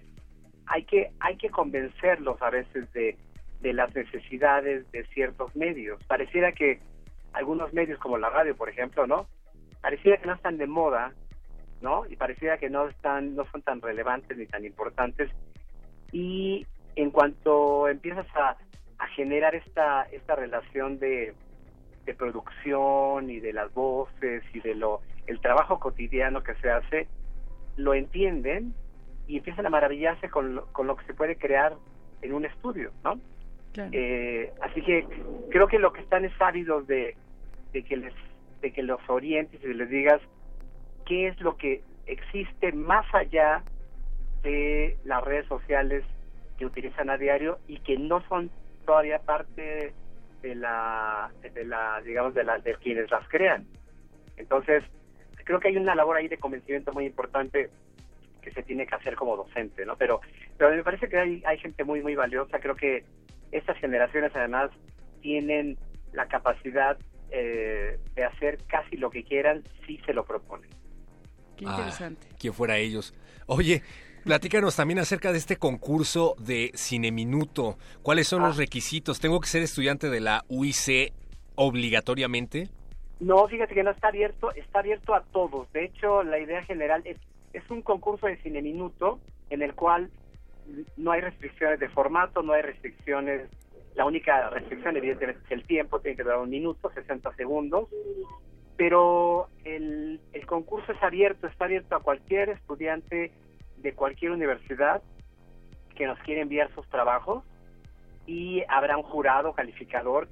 hay 0.68 0.84
que 0.86 1.12
hay 1.20 1.38
que 1.38 1.50
convencerlos 1.50 2.42
a 2.42 2.50
veces 2.50 2.92
de, 2.94 3.18
de 3.62 3.74
las 3.74 3.94
necesidades 3.96 4.90
de 4.92 5.06
ciertos 5.08 5.56
medios. 5.56 6.04
Pareciera 6.06 6.52
que 6.52 6.80
algunos 7.34 7.74
medios 7.74 8.00
como 8.00 8.18
la 8.18 8.30
radio, 8.30 8.56
por 8.56 8.70
ejemplo, 8.70 9.08
¿no? 9.08 9.28
Pareciera 9.82 10.18
que 10.18 10.28
no 10.28 10.34
están 10.34 10.58
de 10.58 10.68
moda 10.68 11.14
¿no? 11.82 12.06
Y 12.10 12.16
parecía 12.16 12.58
que 12.58 12.70
no 12.70 12.88
están, 12.88 13.36
no 13.36 13.46
son 13.52 13.62
tan 13.62 13.82
relevantes 13.82 14.38
ni 14.38 14.46
tan 14.46 14.66
importantes. 14.66 15.30
Y 16.12 16.66
en 16.96 17.12
cuanto 17.12 17.88
empiezas 17.88 18.28
a, 18.36 18.58
a 19.00 19.08
generar 19.08 19.56
esta, 19.56 20.04
esta 20.12 20.36
relación 20.36 21.00
de, 21.00 21.34
de 22.06 22.14
producción 22.14 23.30
y 23.30 23.40
de 23.40 23.54
las 23.54 23.74
voces 23.74 24.44
y 24.54 24.60
de 24.60 24.76
lo 24.76 25.02
el 25.28 25.40
trabajo 25.40 25.80
cotidiano 25.80 26.44
que 26.44 26.56
se 26.56 26.70
hace, 26.70 27.08
lo 27.78 27.94
entienden 27.94 28.74
y 29.28 29.38
empiezan 29.38 29.66
a 29.66 29.70
maravillarse 29.70 30.30
con 30.30 30.56
lo, 30.56 30.66
con 30.74 30.88
lo 30.88 30.96
que 30.98 31.06
se 31.06 31.14
puede 31.14 31.38
crear 31.38 31.76
en 32.22 32.34
un 32.34 32.46
estudio, 32.46 32.92
¿no? 33.04 33.20
Eh, 33.94 34.52
así 34.62 34.82
que 34.82 35.08
creo 35.50 35.68
que 35.68 35.80
lo 35.80 35.94
que 35.94 36.02
están 36.02 36.26
es 36.26 36.34
ávidos 36.42 36.86
de, 36.88 37.16
de 37.72 37.84
que 37.84 37.96
les 37.96 38.14
de 38.62 38.74
que 38.74 38.84
los 38.84 39.00
orientes 39.08 39.64
y 39.64 39.74
les 39.74 39.90
digas 39.90 40.22
qué 41.12 41.28
es 41.28 41.42
lo 41.42 41.58
que 41.58 41.82
existe 42.06 42.72
más 42.72 43.06
allá 43.14 43.64
de 44.44 44.98
las 45.04 45.22
redes 45.22 45.46
sociales 45.48 46.06
que 46.58 46.66
utilizan 46.66 47.10
a 47.10 47.18
diario 47.18 47.60
y 47.68 47.82
que 47.82 47.98
no 47.98 48.26
son 48.30 48.50
todavía 48.86 49.20
parte 49.20 49.94
de 50.42 50.56
la 50.56 51.30
de 51.42 51.66
la 51.66 52.00
digamos 52.06 52.34
de 52.34 52.46
la 52.46 52.60
de 52.60 52.76
quienes 52.76 53.12
las 53.12 53.28
crean. 53.28 53.66
Entonces 54.38 54.86
creo 55.44 55.60
que 55.60 55.68
hay 55.68 55.76
una 55.76 55.96
labor 55.96 56.16
ahí 56.16 56.30
de 56.30 56.38
convencimiento 56.38 56.94
muy 56.94 57.08
importante 57.08 57.70
que 58.42 58.52
se 58.54 58.64
tiene 58.64 58.88
que 58.88 58.96
hacer 58.96 59.16
como 59.16 59.36
docente 59.36 59.86
no 59.86 59.98
pero 59.98 60.22
pero 60.58 60.74
me 60.74 60.82
parece 60.82 61.10
que 61.10 61.18
hay 61.18 61.44
hay 61.46 61.58
gente 61.58 61.84
muy 61.84 62.02
muy 62.02 62.16
valiosa. 62.16 62.62
Creo 62.62 62.78
que 62.78 63.04
estas 63.52 63.78
generaciones 63.80 64.32
además 64.34 64.72
tienen 65.20 65.78
la 66.14 66.30
capacidad 66.30 66.98
eh, 67.32 68.00
de 68.16 68.24
hacer 68.24 68.60
casi 68.66 68.96
lo 68.96 69.10
que 69.10 69.26
quieran 69.26 69.62
si 69.86 69.98
se 70.06 70.14
lo 70.14 70.24
proponen 70.24 70.70
Qué 71.62 71.68
ah, 71.68 71.76
interesante. 71.78 72.28
quien 72.40 72.54
fuera 72.54 72.80
ellos. 72.80 73.14
Oye, 73.46 73.84
Platícanos 74.24 74.76
también 74.76 75.00
acerca 75.00 75.32
de 75.32 75.40
este 75.40 75.58
concurso 75.58 76.36
de 76.38 76.72
Cine 76.76 77.12
Minuto. 77.12 77.78
¿Cuáles 78.04 78.28
son 78.28 78.44
los 78.44 78.56
ah. 78.56 78.60
requisitos? 78.60 79.20
¿Tengo 79.20 79.40
que 79.40 79.48
ser 79.48 79.64
estudiante 79.64 80.12
de 80.12 80.20
la 80.20 80.44
UIC 80.48 81.12
obligatoriamente? 81.56 82.70
No, 83.20 83.48
fíjate 83.48 83.74
que 83.74 83.82
no 83.82 83.90
está 83.90 84.10
abierto, 84.10 84.52
está 84.54 84.80
abierto 84.80 85.16
a 85.16 85.24
todos. 85.24 85.72
De 85.74 85.86
hecho, 85.86 86.22
la 86.22 86.38
idea 86.38 86.64
general 86.64 87.02
es, 87.06 87.18
es 87.54 87.68
un 87.72 87.82
concurso 87.82 88.28
de 88.28 88.38
Cine 88.38 88.62
Minuto 88.62 89.20
en 89.50 89.64
el 89.64 89.74
cual 89.74 90.12
no 90.98 91.12
hay 91.12 91.22
restricciones 91.22 91.80
de 91.80 91.90
formato, 91.90 92.44
no 92.44 92.54
hay 92.54 92.62
restricciones. 92.62 93.50
La 93.96 94.06
única 94.06 94.52
restricción, 94.52 94.98
evidentemente, 94.98 95.42
es 95.46 95.52
el 95.52 95.64
tiempo, 95.66 96.00
tiene 96.00 96.18
que 96.18 96.24
durar 96.24 96.40
un 96.40 96.50
minuto, 96.50 96.92
60 96.92 97.36
segundos 97.36 97.88
pero 98.82 99.48
el, 99.64 100.20
el 100.34 100.46
concurso 100.48 100.92
es 100.92 101.04
abierto, 101.04 101.46
está 101.46 101.66
abierto 101.66 101.96
a 101.96 102.00
cualquier 102.00 102.50
estudiante 102.50 103.32
de 103.78 103.94
cualquier 103.94 104.32
universidad 104.32 105.04
que 105.96 106.08
nos 106.08 106.18
quiera 106.22 106.42
enviar 106.42 106.74
sus 106.74 106.90
trabajos 106.90 107.44
y 108.26 108.64
habrá 108.68 108.98
un 108.98 109.04
jurado 109.04 109.54
calificador. 109.54 110.30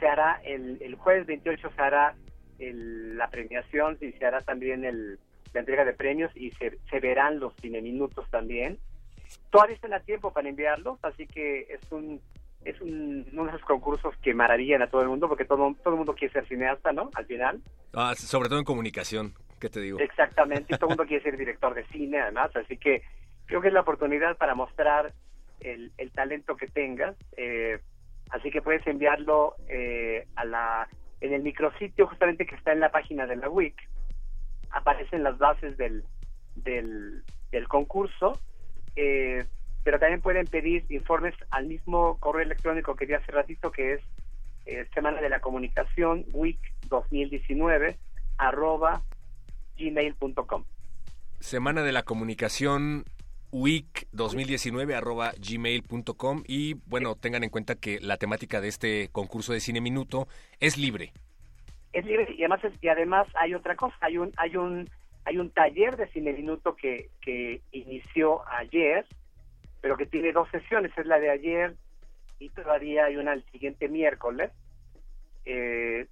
Se 0.00 0.08
hará 0.08 0.40
el, 0.44 0.82
el 0.82 0.96
jueves 0.96 1.24
28 1.28 1.70
se 1.70 1.80
hará 1.80 2.16
la 2.58 3.30
premiación 3.30 3.96
y 4.00 4.10
se 4.10 4.26
hará 4.26 4.40
también 4.40 4.84
el, 4.84 5.20
la 5.52 5.60
entrega 5.60 5.84
de 5.84 5.92
premios 5.92 6.32
y 6.34 6.50
se, 6.50 6.76
se 6.90 6.98
verán 6.98 7.38
los 7.38 7.54
cine 7.62 7.80
minutos 7.80 8.28
también. 8.28 8.76
Todavía 9.50 9.76
están 9.76 9.94
a 9.94 10.00
tiempo 10.00 10.32
para 10.32 10.48
enviarlos, 10.48 10.98
así 11.04 11.28
que 11.28 11.68
es 11.70 11.92
un 11.92 12.20
es 12.64 12.80
un, 12.80 13.26
uno 13.32 13.44
de 13.44 13.50
esos 13.50 13.62
concursos 13.62 14.14
que 14.22 14.34
maravillan 14.34 14.82
a 14.82 14.88
todo 14.88 15.02
el 15.02 15.08
mundo 15.08 15.28
porque 15.28 15.44
todo, 15.44 15.74
todo 15.82 15.94
el 15.94 15.98
mundo 15.98 16.14
quiere 16.14 16.32
ser 16.32 16.46
cineasta, 16.48 16.92
¿no? 16.92 17.10
Al 17.14 17.26
final. 17.26 17.62
Ah, 17.92 18.14
sobre 18.16 18.48
todo 18.48 18.58
en 18.58 18.64
comunicación, 18.64 19.34
¿qué 19.60 19.68
te 19.68 19.80
digo? 19.80 19.98
Exactamente, 19.98 20.74
y 20.74 20.78
todo 20.78 20.90
el 20.90 20.96
mundo 20.96 21.06
quiere 21.06 21.22
ser 21.22 21.36
director 21.36 21.74
de 21.74 21.84
cine 21.86 22.20
además, 22.20 22.54
así 22.56 22.76
que 22.76 23.02
creo 23.46 23.60
que 23.60 23.68
es 23.68 23.74
la 23.74 23.80
oportunidad 23.80 24.36
para 24.36 24.54
mostrar 24.54 25.12
el, 25.60 25.92
el 25.98 26.10
talento 26.12 26.56
que 26.56 26.66
tengas. 26.66 27.16
Eh, 27.36 27.78
así 28.30 28.50
que 28.50 28.62
puedes 28.62 28.86
enviarlo 28.86 29.56
eh, 29.68 30.26
a 30.36 30.44
la 30.44 30.88
en 31.20 31.32
el 31.32 31.42
micrositio 31.42 32.06
justamente 32.06 32.44
que 32.44 32.54
está 32.54 32.72
en 32.72 32.80
la 32.80 32.90
página 32.90 33.26
de 33.26 33.36
la 33.36 33.48
WIC. 33.48 33.74
Aparecen 34.70 35.22
las 35.22 35.38
bases 35.38 35.76
del, 35.76 36.04
del, 36.54 37.22
del 37.50 37.68
concurso. 37.68 38.38
Eh, 38.96 39.44
pero 39.84 39.98
también 39.98 40.20
pueden 40.20 40.46
pedir 40.46 40.84
informes 40.88 41.34
al 41.50 41.66
mismo 41.66 42.18
correo 42.18 42.42
electrónico 42.42 42.96
que 42.96 43.06
di 43.06 43.12
hace 43.14 43.30
ratito, 43.30 43.70
que 43.70 43.94
es 43.94 44.00
eh, 44.66 44.86
Semana 44.94 45.20
de 45.20 45.28
la 45.28 45.40
Comunicación, 45.40 46.24
week 46.32 46.58
2019, 46.88 47.98
arroba 48.38 49.02
gmail.com. 49.76 50.64
Semana 51.38 51.82
de 51.82 51.92
la 51.92 52.02
Comunicación, 52.02 53.04
week 53.54 54.08
2019 54.12 54.96
arroba 54.96 55.32
gmail.com 55.38 56.42
y 56.46 56.74
bueno, 56.86 57.14
tengan 57.14 57.44
en 57.44 57.50
cuenta 57.50 57.76
que 57.76 58.00
la 58.00 58.16
temática 58.16 58.60
de 58.60 58.68
este 58.68 59.08
concurso 59.12 59.52
de 59.52 59.60
Cine 59.60 59.80
Minuto 59.80 60.26
es 60.58 60.76
libre. 60.76 61.12
Es 61.92 62.04
libre 62.04 62.26
y 62.36 62.42
además, 62.42 62.60
y 62.80 62.88
además 62.88 63.28
hay 63.34 63.54
otra 63.54 63.76
cosa, 63.76 63.94
hay 64.00 64.18
un, 64.18 64.32
hay 64.36 64.56
un, 64.56 64.90
hay 65.24 65.38
un 65.38 65.50
taller 65.50 65.96
de 65.96 66.08
Cine 66.08 66.32
Minuto 66.32 66.74
que, 66.74 67.10
que 67.20 67.60
inició 67.70 68.42
ayer, 68.48 69.06
pero 69.84 69.98
que 69.98 70.06
tiene 70.06 70.32
dos 70.32 70.48
sesiones, 70.48 70.96
es 70.96 71.04
la 71.04 71.20
de 71.20 71.28
ayer 71.28 71.74
y 72.38 72.48
todavía 72.48 73.04
hay 73.04 73.18
una 73.18 73.34
el 73.34 73.44
siguiente 73.52 73.86
miércoles. 73.86 74.50
Eh, 75.44 76.06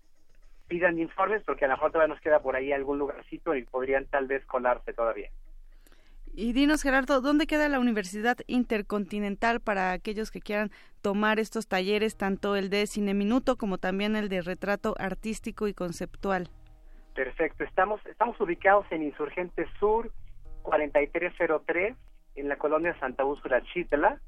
pidan 0.68 0.98
informes 0.98 1.42
porque 1.46 1.64
a 1.64 1.68
lo 1.68 1.74
mejor 1.76 1.90
todavía 1.90 2.12
nos 2.12 2.22
queda 2.22 2.42
por 2.42 2.54
ahí 2.54 2.70
algún 2.70 2.98
lugarcito 2.98 3.54
y 3.54 3.64
podrían 3.64 4.04
tal 4.04 4.26
vez 4.26 4.44
colarse 4.44 4.92
todavía. 4.92 5.30
Y 6.34 6.52
dinos, 6.52 6.82
Gerardo, 6.82 7.22
¿dónde 7.22 7.46
queda 7.46 7.70
la 7.70 7.80
Universidad 7.80 8.36
Intercontinental 8.46 9.60
para 9.60 9.92
aquellos 9.92 10.30
que 10.30 10.42
quieran 10.42 10.70
tomar 11.00 11.38
estos 11.38 11.66
talleres, 11.66 12.18
tanto 12.18 12.56
el 12.56 12.68
de 12.68 12.86
Cine 12.86 13.14
Minuto 13.14 13.56
como 13.56 13.78
también 13.78 14.16
el 14.16 14.28
de 14.28 14.42
Retrato 14.42 14.94
Artístico 14.98 15.66
y 15.66 15.72
Conceptual? 15.72 16.50
Perfecto, 17.14 17.64
estamos, 17.64 18.04
estamos 18.04 18.38
ubicados 18.38 18.84
en 18.90 19.02
Insurgente 19.02 19.66
Sur 19.80 20.12
4303 20.60 21.96
en 22.36 22.48
la 22.48 22.56
colonia 22.56 22.98
Santa 22.98 23.24
Úrsula 23.24 23.62
Chitla, 23.72 24.20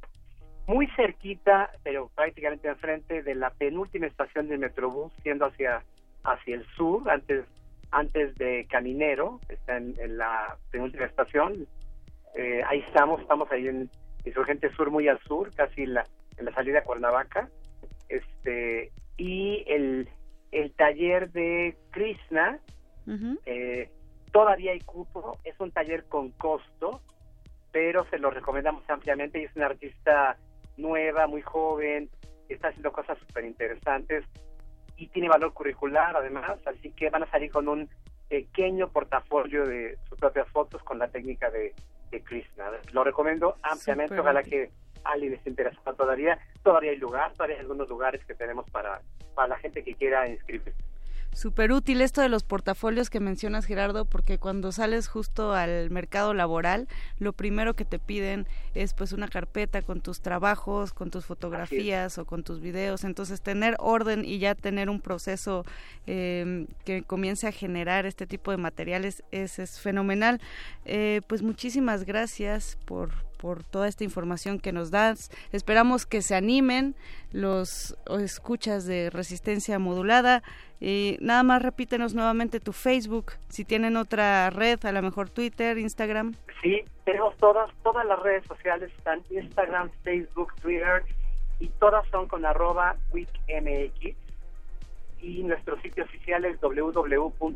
muy 0.66 0.86
cerquita, 0.96 1.70
pero 1.82 2.10
prácticamente 2.14 2.68
enfrente 2.68 3.22
de 3.22 3.34
la 3.34 3.50
penúltima 3.50 4.06
estación 4.06 4.48
del 4.48 4.60
Metrobús, 4.60 5.12
siendo 5.22 5.46
hacia, 5.46 5.82
hacia 6.22 6.54
el 6.54 6.66
sur, 6.76 7.08
antes, 7.10 7.44
antes 7.90 8.34
de 8.36 8.66
Caminero, 8.70 9.40
está 9.48 9.76
en, 9.76 9.94
la 10.16 10.56
penúltima 10.70 11.04
estación. 11.04 11.66
Eh, 12.34 12.62
ahí 12.66 12.80
estamos, 12.80 13.20
estamos 13.20 13.50
ahí 13.52 13.68
en 13.68 13.90
Insurgente 14.24 14.70
Sur, 14.74 14.90
muy 14.90 15.06
al 15.08 15.20
sur, 15.20 15.54
casi 15.54 15.86
la, 15.86 16.04
en 16.38 16.46
la 16.46 16.54
salida 16.54 16.78
a 16.78 16.84
Cuernavaca. 16.84 17.48
Este, 18.08 18.90
y 19.16 19.64
el, 19.66 20.08
el 20.50 20.72
taller 20.72 21.30
de 21.32 21.76
Krishna, 21.90 22.58
eh, 23.44 23.90
todavía 24.32 24.72
hay 24.72 24.80
cupo, 24.80 25.38
es 25.44 25.58
un 25.60 25.70
taller 25.70 26.04
con 26.04 26.30
costo, 26.30 27.02
pero 27.74 28.04
se 28.08 28.18
lo 28.18 28.30
recomendamos 28.30 28.88
ampliamente. 28.88 29.40
Y 29.40 29.46
es 29.46 29.56
una 29.56 29.66
artista 29.66 30.38
nueva, 30.76 31.26
muy 31.26 31.42
joven, 31.42 32.08
está 32.48 32.68
haciendo 32.68 32.92
cosas 32.92 33.18
súper 33.18 33.44
interesantes 33.44 34.24
y 34.96 35.08
tiene 35.08 35.28
valor 35.28 35.52
curricular 35.52 36.16
además, 36.16 36.56
así 36.66 36.92
que 36.92 37.10
van 37.10 37.24
a 37.24 37.30
salir 37.30 37.50
con 37.50 37.66
un 37.66 37.88
pequeño 38.28 38.90
portafolio 38.90 39.66
de 39.66 39.98
sus 40.08 40.16
propias 40.18 40.48
fotos 40.50 40.84
con 40.84 41.00
la 41.00 41.08
técnica 41.08 41.50
de, 41.50 41.74
de 42.12 42.20
Krishna. 42.22 42.70
Lo 42.92 43.02
recomiendo 43.02 43.56
ampliamente, 43.62 44.20
ojalá 44.20 44.44
que 44.44 44.70
alguien 45.02 45.32
les 45.32 45.44
interese 45.44 45.76
todavía. 45.96 46.38
Todavía 46.62 46.92
hay 46.92 46.98
lugar, 46.98 47.32
todavía 47.32 47.56
hay 47.56 47.62
algunos 47.62 47.88
lugares 47.88 48.24
que 48.24 48.34
tenemos 48.34 48.70
para, 48.70 49.00
para 49.34 49.48
la 49.48 49.56
gente 49.56 49.82
que 49.82 49.94
quiera 49.94 50.28
inscribirse 50.28 50.93
súper 51.34 51.72
útil 51.72 52.00
esto 52.00 52.20
de 52.20 52.28
los 52.28 52.42
portafolios 52.42 53.10
que 53.10 53.20
mencionas 53.20 53.66
Gerardo 53.66 54.04
porque 54.04 54.38
cuando 54.38 54.72
sales 54.72 55.08
justo 55.08 55.52
al 55.52 55.90
mercado 55.90 56.34
laboral 56.34 56.88
lo 57.18 57.32
primero 57.32 57.74
que 57.74 57.84
te 57.84 57.98
piden 57.98 58.46
es 58.74 58.94
pues 58.94 59.12
una 59.12 59.28
carpeta 59.28 59.82
con 59.82 60.00
tus 60.00 60.20
trabajos 60.20 60.92
con 60.92 61.10
tus 61.10 61.24
fotografías 61.24 62.18
o 62.18 62.24
con 62.24 62.42
tus 62.42 62.60
videos. 62.60 63.04
Entonces 63.04 63.40
tener 63.40 63.76
orden 63.78 64.24
y 64.24 64.38
ya 64.38 64.54
tener 64.54 64.90
un 64.90 65.00
proceso 65.00 65.64
em, 66.06 66.66
que 66.84 67.02
comience 67.02 67.46
a 67.46 67.52
generar 67.52 68.06
este 68.06 68.26
tipo 68.26 68.50
de 68.50 68.56
materiales 68.56 69.22
es, 69.30 69.58
es 69.58 69.80
fenomenal. 69.80 70.40
Eh, 70.84 71.20
pues 71.26 71.42
muchísimas 71.42 72.04
gracias 72.04 72.78
por 72.84 73.10
por 73.44 73.62
toda 73.62 73.88
esta 73.88 74.04
información 74.04 74.58
que 74.58 74.72
nos 74.72 74.90
das. 74.90 75.30
Esperamos 75.52 76.06
que 76.06 76.22
se 76.22 76.34
animen 76.34 76.94
los 77.30 77.94
escuchas 78.18 78.86
de 78.86 79.10
resistencia 79.10 79.78
modulada. 79.78 80.42
Y 80.80 81.18
nada 81.20 81.42
más 81.42 81.60
repítenos 81.60 82.14
nuevamente 82.14 82.58
tu 82.58 82.72
Facebook, 82.72 83.32
si 83.50 83.66
tienen 83.66 83.98
otra 83.98 84.48
red, 84.48 84.82
a 84.86 84.92
lo 84.92 85.02
mejor 85.02 85.28
Twitter, 85.28 85.76
Instagram. 85.76 86.32
Sí, 86.62 86.84
tenemos 87.04 87.36
todas, 87.36 87.70
todas 87.82 88.06
las 88.06 88.18
redes 88.20 88.46
sociales, 88.46 88.90
están 88.96 89.20
Instagram, 89.28 89.90
Facebook, 90.04 90.54
Twitter, 90.62 91.04
y 91.60 91.68
todas 91.80 92.08
son 92.08 92.26
con 92.28 92.46
arroba 92.46 92.96
wikmx. 93.12 94.16
Y 95.20 95.42
nuestro 95.42 95.78
sitio 95.82 96.04
oficial 96.04 96.46
es 96.46 96.58
www.wik.mx. 96.62 97.50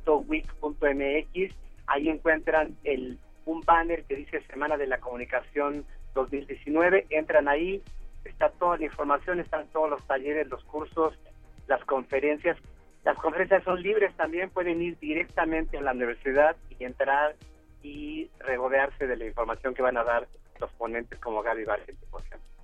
Ahí 1.87 2.09
encuentran 2.11 2.77
el 2.85 3.19
un 3.49 3.63
banner 3.63 4.05
que 4.05 4.15
dice 4.15 4.43
Semana 4.43 4.77
de 4.77 4.87
la 4.87 4.99
Comunicación 4.99 5.87
2019. 6.15 7.07
Entran 7.09 7.49
ahí, 7.49 7.83
está 8.25 8.51
toda 8.51 8.77
la 8.77 8.85
información, 8.85 9.41
están 9.41 9.67
todos 9.69 9.89
los 9.89 10.07
talleres, 10.07 10.49
los 10.49 10.63
cursos, 10.65 11.19
las 11.67 11.83
conferencias. 11.87 12.59
Las 13.05 13.17
conferencias 13.17 13.65
son 13.65 13.83
libres 13.83 14.15
también, 14.17 14.51
pueden 14.51 14.83
ir 14.83 14.99
directamente 14.99 15.79
a 15.79 15.81
la 15.81 15.93
universidad 15.93 16.57
y 16.79 16.85
entrar 16.85 17.37
y 17.83 18.31
regodearse 18.41 19.07
de 19.07 19.17
la 19.17 19.25
información 19.25 19.75
que 19.75 19.83
van 19.83 19.97
a 19.97 20.05
dar 20.05 20.29
los 20.61 20.71
ponentes 20.73 21.19
como 21.19 21.43
Gaby 21.43 21.65
Vargas, 21.65 21.97
por 22.11 22.21
ejemplo. 22.21 22.58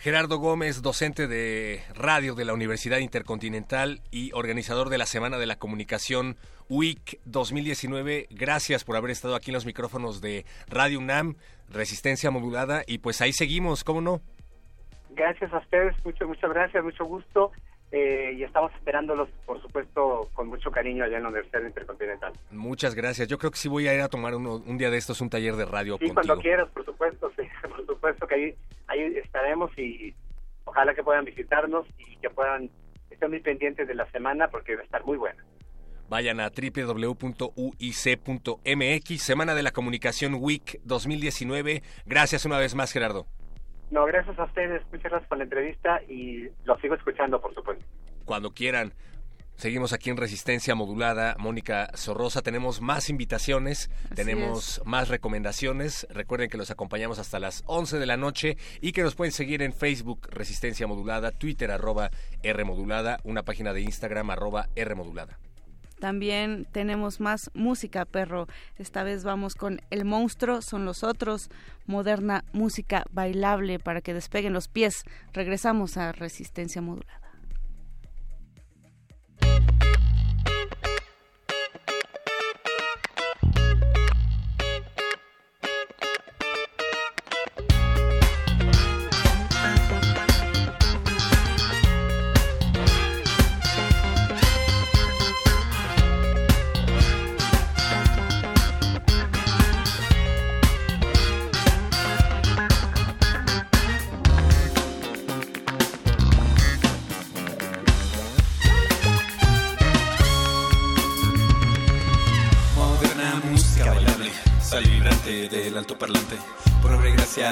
Gerardo 0.00 0.38
Gómez, 0.38 0.80
docente 0.80 1.28
de 1.28 1.82
radio 1.94 2.34
de 2.34 2.46
la 2.46 2.54
Universidad 2.54 3.00
Intercontinental 3.00 4.00
y 4.10 4.32
organizador 4.32 4.88
de 4.88 4.96
la 4.96 5.04
Semana 5.04 5.36
de 5.36 5.44
la 5.44 5.56
Comunicación 5.56 6.38
Week 6.70 7.20
2019. 7.26 8.26
Gracias 8.30 8.82
por 8.82 8.96
haber 8.96 9.10
estado 9.10 9.34
aquí 9.34 9.50
en 9.50 9.56
los 9.56 9.66
micrófonos 9.66 10.22
de 10.22 10.46
Radio 10.68 11.00
UNAM, 11.00 11.36
Resistencia 11.68 12.30
Modulada, 12.30 12.82
y 12.86 12.96
pues 12.96 13.20
ahí 13.20 13.34
seguimos, 13.34 13.84
¿cómo 13.84 14.00
no? 14.00 14.22
Gracias 15.10 15.52
a 15.52 15.58
ustedes, 15.58 15.94
mucho, 16.02 16.26
muchas 16.26 16.48
gracias, 16.48 16.82
mucho 16.82 17.04
gusto. 17.04 17.52
Eh, 17.92 18.34
y 18.38 18.44
estamos 18.44 18.72
esperándolos, 18.76 19.28
por 19.44 19.60
supuesto, 19.60 20.30
con 20.32 20.46
mucho 20.46 20.70
cariño 20.70 21.04
allá 21.04 21.16
en 21.16 21.24
la 21.24 21.28
Universidad 21.28 21.62
Intercontinental. 21.62 22.32
Muchas 22.52 22.94
gracias. 22.94 23.28
Yo 23.28 23.36
creo 23.36 23.50
que 23.50 23.58
sí 23.58 23.68
voy 23.68 23.88
a 23.88 23.94
ir 23.94 24.00
a 24.00 24.08
tomar 24.08 24.34
un 24.34 24.78
día 24.78 24.90
de 24.90 24.96
estos 24.96 25.20
un 25.20 25.28
taller 25.28 25.56
de 25.56 25.66
radio. 25.66 25.98
Sí, 25.98 26.08
cuando 26.10 26.38
quieras, 26.38 26.68
por 26.70 26.84
supuesto, 26.84 27.30
sí, 27.36 27.42
por 27.68 27.84
supuesto 27.84 28.26
que 28.28 28.34
ahí, 28.34 28.54
ahí 28.90 29.00
estaremos 29.16 29.70
y 29.78 30.14
ojalá 30.64 30.94
que 30.94 31.02
puedan 31.02 31.24
visitarnos 31.24 31.86
y 31.98 32.16
que 32.16 32.30
puedan 32.30 32.70
estar 33.10 33.28
muy 33.28 33.40
pendientes 33.40 33.88
de 33.88 33.94
la 33.94 34.10
semana 34.10 34.48
porque 34.48 34.74
va 34.76 34.82
a 34.82 34.84
estar 34.84 35.04
muy 35.04 35.16
buena. 35.16 35.44
Vayan 36.08 36.40
a 36.40 36.50
www.uic.mx, 36.50 37.22
Semana 39.22 39.54
de 39.54 39.62
la 39.62 39.70
Comunicación 39.70 40.34
Week 40.40 40.80
2019. 40.82 41.82
Gracias 42.04 42.44
una 42.44 42.58
vez 42.58 42.74
más, 42.74 42.92
Gerardo. 42.92 43.26
No, 43.92 44.04
gracias 44.06 44.36
a 44.38 44.44
ustedes. 44.44 44.82
Muchas 44.90 45.10
gracias 45.10 45.28
por 45.28 45.38
la 45.38 45.44
entrevista 45.44 46.02
y 46.08 46.48
lo 46.64 46.76
sigo 46.80 46.96
escuchando, 46.96 47.40
por 47.40 47.54
supuesto. 47.54 47.84
Cuando 48.24 48.52
quieran. 48.52 48.92
Seguimos 49.60 49.92
aquí 49.92 50.08
en 50.08 50.16
Resistencia 50.16 50.74
Modulada. 50.74 51.36
Mónica 51.38 51.90
Sorrosa, 51.92 52.40
tenemos 52.40 52.80
más 52.80 53.10
invitaciones, 53.10 53.90
tenemos 54.14 54.80
más 54.86 55.08
recomendaciones. 55.08 56.06
Recuerden 56.08 56.48
que 56.48 56.56
los 56.56 56.70
acompañamos 56.70 57.18
hasta 57.18 57.38
las 57.38 57.62
11 57.66 57.98
de 57.98 58.06
la 58.06 58.16
noche 58.16 58.56
y 58.80 58.92
que 58.92 59.02
nos 59.02 59.14
pueden 59.14 59.32
seguir 59.32 59.60
en 59.60 59.74
Facebook 59.74 60.28
Resistencia 60.30 60.86
Modulada, 60.86 61.30
Twitter 61.30 61.70
arroba 61.72 62.10
R 62.42 62.64
Modulada, 62.64 63.20
una 63.22 63.42
página 63.42 63.74
de 63.74 63.82
Instagram 63.82 64.30
arroba 64.30 64.70
R 64.76 64.94
Modulada. 64.94 65.38
También 65.98 66.66
tenemos 66.72 67.20
más 67.20 67.50
música, 67.52 68.06
perro. 68.06 68.46
Esta 68.78 69.02
vez 69.02 69.24
vamos 69.24 69.56
con 69.56 69.82
El 69.90 70.06
monstruo 70.06 70.62
son 70.62 70.86
los 70.86 71.04
otros, 71.04 71.50
moderna 71.84 72.46
música 72.54 73.04
bailable 73.10 73.78
para 73.78 74.00
que 74.00 74.14
despeguen 74.14 74.54
los 74.54 74.68
pies. 74.68 75.04
Regresamos 75.34 75.98
a 75.98 76.12
Resistencia 76.12 76.80
Modulada. 76.80 77.29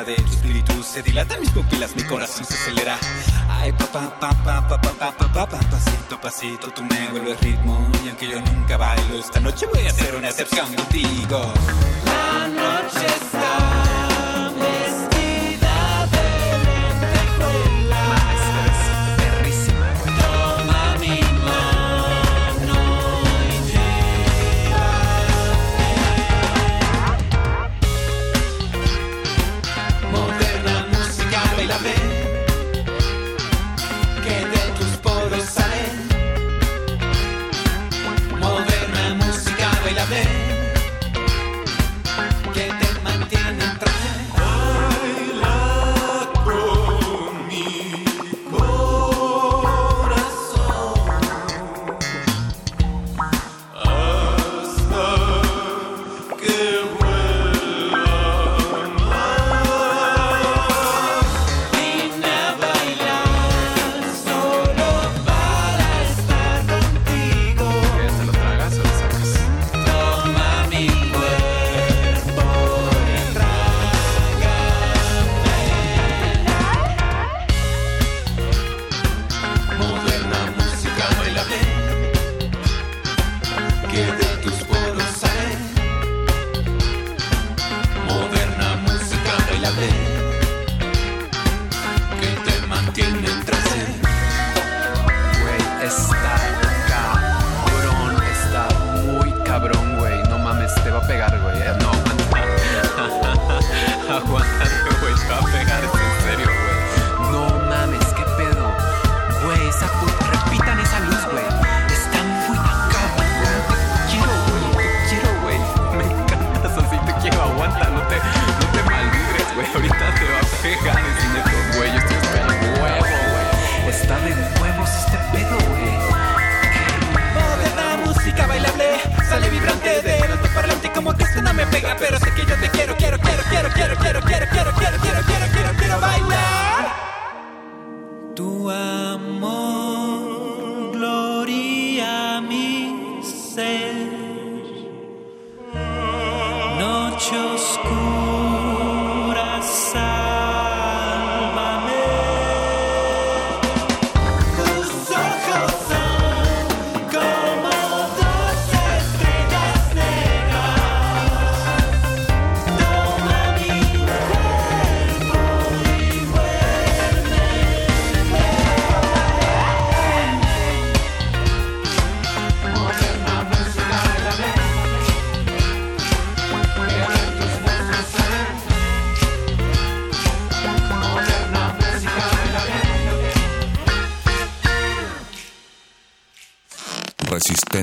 De 0.05 0.15
tu 0.15 0.31
espíritu 0.31 0.83
se 0.83 1.03
dilatan 1.03 1.41
mis 1.41 1.51
pupilas, 1.51 1.95
mi 1.97 2.03
corazón 2.05 2.45
se 2.45 2.55
acelera. 2.55 2.97
Ay, 3.49 3.73
papá, 3.73 4.19
papá, 4.21 4.67
papá, 4.69 4.93
papá, 4.93 5.29
papá, 5.33 5.59
pasito, 5.71 6.21
pasito, 6.21 6.71
tú 6.71 6.83
me 6.85 7.09
vuelves 7.09 7.41
ritmo. 7.41 7.91
Y 8.05 8.09
aunque 8.09 8.29
yo 8.29 8.41
nunca 8.41 8.77
bailo, 8.77 9.19
esta 9.19 9.41
noche 9.41 9.67
voy 9.67 9.87
a 9.87 9.91
hacer 9.91 10.15
una 10.15 10.29
excepción 10.29 10.73
contigo. 10.75 11.53
La 12.05 12.49
noche 12.49 13.07
está. 13.07 13.48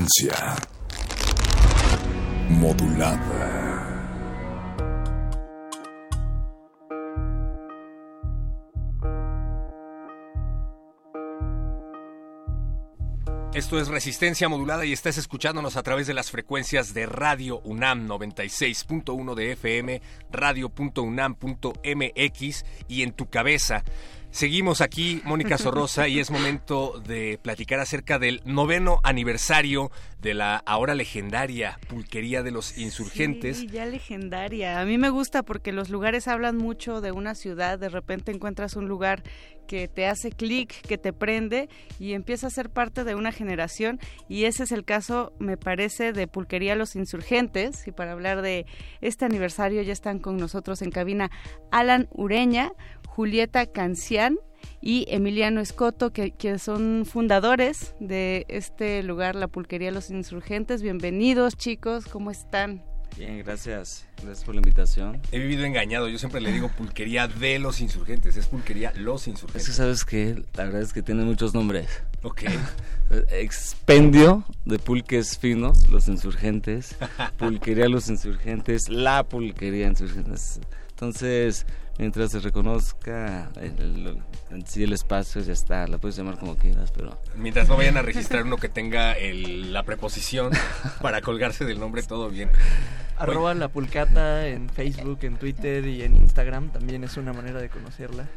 Resistencia 0.05 0.55
modulada. 2.49 3.91
Esto 13.55 13.79
es 13.79 13.87
Resistencia 13.87 14.47
Modulada 14.47 14.85
y 14.85 14.93
estás 14.93 15.17
escuchándonos 15.17 15.75
a 15.75 15.81
través 15.81 16.05
de 16.05 16.13
las 16.13 16.29
frecuencias 16.29 16.93
de 16.93 17.07
Radio 17.07 17.61
UNAM 17.61 18.07
96.1 18.07 19.33
de 19.33 19.53
FM, 19.53 20.01
radio.unam.mx 20.29 22.65
y 22.87 23.01
en 23.01 23.13
tu 23.13 23.27
cabeza. 23.29 23.83
Seguimos 24.35 24.81
aquí, 24.81 25.21
Mónica 25.23 25.57
Sorrosa, 25.57 26.09
y 26.09 26.19
es 26.19 26.29
momento 26.29 27.01
de 27.07 27.39
platicar 27.41 27.79
acerca 27.79 28.19
del 28.19 28.41
noveno 28.43 28.99
aniversario 29.01 29.91
de 30.21 30.33
la 30.33 30.57
ahora 30.65 30.93
legendaria 30.93 31.79
Pulquería 31.87 32.43
de 32.43 32.51
los 32.51 32.77
Insurgentes. 32.77 33.59
Sí, 33.59 33.67
ya 33.67 33.85
legendaria. 33.85 34.81
A 34.81 34.85
mí 34.85 34.97
me 34.97 35.09
gusta 35.09 35.43
porque 35.43 35.71
los 35.71 35.89
lugares 35.89 36.27
hablan 36.27 36.57
mucho 36.57 36.99
de 36.99 37.13
una 37.13 37.33
ciudad. 37.33 37.79
De 37.79 37.87
repente 37.87 38.33
encuentras 38.33 38.75
un 38.75 38.89
lugar 38.89 39.23
que 39.67 39.87
te 39.87 40.07
hace 40.07 40.31
clic, 40.31 40.81
que 40.81 40.97
te 40.97 41.13
prende 41.13 41.69
y 41.99 42.13
empieza 42.13 42.47
a 42.47 42.49
ser 42.49 42.69
parte 42.69 43.03
de 43.03 43.15
una 43.15 43.31
generación. 43.31 43.99
Y 44.27 44.45
ese 44.45 44.63
es 44.63 44.71
el 44.71 44.83
caso, 44.83 45.31
me 45.39 45.57
parece, 45.57 46.11
de 46.11 46.27
Pulquería 46.27 46.75
Los 46.75 46.95
Insurgentes. 46.95 47.87
Y 47.87 47.91
para 47.91 48.11
hablar 48.11 48.41
de 48.41 48.65
este 49.01 49.25
aniversario 49.25 49.81
ya 49.83 49.93
están 49.93 50.19
con 50.19 50.37
nosotros 50.37 50.81
en 50.81 50.91
cabina 50.91 51.29
Alan 51.71 52.07
Ureña, 52.11 52.71
Julieta 53.15 53.65
Cancián 53.65 54.37
y 54.81 55.05
Emiliano 55.07 55.61
Escoto, 55.61 56.11
que, 56.11 56.31
que, 56.31 56.59
son 56.59 57.05
fundadores 57.05 57.95
de 58.01 58.45
este 58.49 59.03
lugar, 59.03 59.35
la 59.35 59.47
Pulquería 59.47 59.89
Los 59.91 60.09
Insurgentes. 60.09 60.81
Bienvenidos, 60.81 61.55
chicos, 61.55 62.07
¿cómo 62.07 62.29
están? 62.29 62.83
Bien, 63.17 63.41
gracias. 63.41 64.05
Gracias 64.17 64.43
por 64.43 64.55
la 64.55 64.59
invitación. 64.59 65.21
He 65.31 65.39
vivido 65.39 65.63
engañado. 65.63 66.09
Yo 66.09 66.17
siempre 66.17 66.41
le 66.41 66.51
digo 66.51 66.67
pulquería 66.67 67.29
de 67.29 67.57
los 67.57 67.79
insurgentes. 67.79 68.35
Es 68.35 68.47
pulquería 68.47 68.91
los 68.97 69.29
insurgentes. 69.29 69.61
Es 69.61 69.69
que 69.69 69.73
sabes 69.73 70.03
que 70.03 70.43
la 70.53 70.65
verdad 70.65 70.81
es 70.81 70.91
que 70.91 71.01
tiene 71.01 71.23
muchos 71.23 71.53
nombres. 71.53 71.87
Ok. 72.21 72.41
Expendio 73.31 74.43
de 74.65 74.77
pulques 74.77 75.37
finos, 75.37 75.89
los 75.89 76.09
insurgentes. 76.09 76.97
Pulquería 77.37 77.87
los 77.87 78.09
insurgentes. 78.09 78.89
La 78.89 79.23
pulquería 79.23 79.87
insurgentes. 79.87 80.59
Entonces, 80.89 81.65
mientras 81.97 82.31
se 82.31 82.39
reconozca 82.39 83.49
el, 83.59 84.21
sí 84.65 84.83
el 84.83 84.93
espacio, 84.93 85.41
ya 85.41 85.53
está, 85.53 85.87
la 85.87 85.97
puedes 85.97 86.15
llamar 86.15 86.37
como 86.37 86.55
quieras, 86.55 86.91
pero... 86.91 87.17
Mientras 87.35 87.67
no 87.69 87.77
vayan 87.77 87.97
a 87.97 88.01
registrar 88.01 88.43
uno 88.43 88.57
que 88.57 88.69
tenga 88.69 89.13
el, 89.13 89.73
la 89.73 89.83
preposición 89.83 90.51
para 91.01 91.21
colgarse 91.21 91.65
del 91.65 91.79
nombre, 91.79 92.03
todo 92.03 92.29
bien. 92.29 92.49
Arroba 93.17 93.53
la 93.53 93.69
pulcata 93.69 94.47
en 94.47 94.69
Facebook, 94.69 95.19
en 95.21 95.37
Twitter 95.37 95.85
y 95.87 96.03
en 96.03 96.15
Instagram, 96.17 96.69
también 96.69 97.03
es 97.03 97.17
una 97.17 97.33
manera 97.33 97.59
de 97.61 97.69
conocerla. 97.69 98.27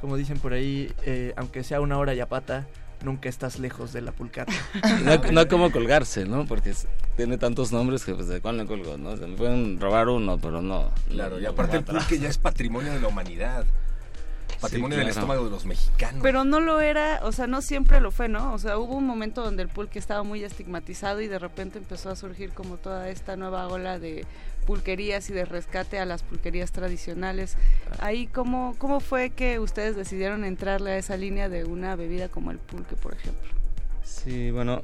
Como 0.00 0.16
dicen 0.16 0.38
por 0.38 0.52
ahí, 0.52 0.92
eh, 1.04 1.32
aunque 1.36 1.62
sea 1.62 1.80
una 1.80 1.98
hora 1.98 2.14
y 2.14 2.20
a 2.20 2.28
pata, 2.28 2.66
nunca 3.04 3.28
estás 3.28 3.58
lejos 3.58 3.92
de 3.92 4.00
la 4.00 4.12
pulcata. 4.12 4.52
No, 5.04 5.16
no 5.32 5.40
hay 5.40 5.46
como 5.46 5.70
colgarse, 5.72 6.24
¿no? 6.24 6.46
Porque 6.46 6.74
tiene 7.16 7.38
tantos 7.38 7.72
nombres 7.72 8.04
que 8.04 8.14
pues 8.14 8.28
de 8.28 8.40
cuál 8.40 8.56
me 8.56 8.66
colgo, 8.66 8.96
¿no? 8.98 9.16
Se 9.16 9.26
me 9.26 9.36
pueden 9.36 9.80
robar 9.80 10.08
uno, 10.08 10.38
pero 10.38 10.62
no. 10.62 10.90
Claro, 11.08 11.36
no, 11.36 11.42
y 11.42 11.46
aparte 11.46 11.78
el 11.78 11.84
pulque 11.84 12.18
ya 12.18 12.28
es 12.28 12.38
patrimonio 12.38 12.92
de 12.92 13.00
la 13.00 13.08
humanidad. 13.08 13.64
Patrimonio 14.60 14.96
Sí, 14.96 15.00
del 15.00 15.08
estómago 15.08 15.44
de 15.44 15.50
los 15.50 15.64
mexicanos. 15.64 16.20
Pero 16.22 16.44
no 16.44 16.60
lo 16.60 16.80
era, 16.80 17.20
o 17.24 17.32
sea, 17.32 17.48
no 17.48 17.62
siempre 17.62 18.00
lo 18.00 18.12
fue, 18.12 18.28
¿no? 18.28 18.52
O 18.52 18.58
sea, 18.58 18.78
hubo 18.78 18.94
un 18.94 19.06
momento 19.06 19.42
donde 19.42 19.62
el 19.62 19.68
pulque 19.68 19.98
estaba 19.98 20.22
muy 20.22 20.44
estigmatizado 20.44 21.20
y 21.20 21.26
de 21.26 21.40
repente 21.40 21.78
empezó 21.78 22.10
a 22.10 22.16
surgir 22.16 22.50
como 22.50 22.76
toda 22.76 23.08
esta 23.08 23.36
nueva 23.36 23.66
ola 23.66 23.98
de 23.98 24.24
pulquerías 24.62 25.28
y 25.30 25.32
de 25.32 25.44
rescate 25.44 25.98
a 25.98 26.04
las 26.04 26.22
pulquerías 26.22 26.72
tradicionales. 26.72 27.56
Ahí, 27.98 28.26
¿cómo, 28.26 28.74
cómo 28.78 29.00
fue 29.00 29.30
que 29.30 29.58
ustedes 29.58 29.96
decidieron 29.96 30.44
entrarle 30.44 30.92
a 30.92 30.96
esa 30.98 31.16
línea 31.16 31.48
de 31.48 31.64
una 31.64 31.96
bebida 31.96 32.28
como 32.28 32.50
el 32.50 32.58
pulque, 32.58 32.96
por 32.96 33.14
ejemplo? 33.14 33.50
Sí, 34.04 34.50
bueno, 34.50 34.80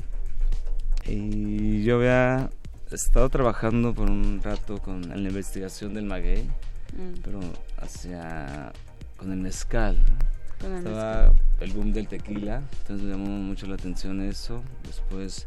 y 1.07 1.83
yo 1.85 1.97
había 1.97 2.51
estado 2.91 3.29
trabajando 3.29 3.95
por 3.95 4.11
un 4.11 4.41
rato 4.43 4.79
con 4.79 5.05
en 5.05 5.23
la 5.23 5.29
investigación 5.29 5.95
del 5.95 6.05
maguey, 6.05 6.49
Mm, 6.93 7.21
pero 7.23 7.41
hacia 7.83 8.73
con 9.19 9.31
el 9.31 9.39
mezcal. 9.39 10.03
con 10.59 10.73
el 10.73 10.79
Estaba 10.79 11.33
el 11.61 11.73
boom 11.73 11.93
del 11.93 12.09
tequila, 12.09 12.63
entonces 12.81 13.07
me 13.07 13.13
llamó 13.13 13.27
mucho 13.27 13.67
la 13.67 13.75
atención 13.75 14.23
eso. 14.23 14.63
Después 14.85 15.47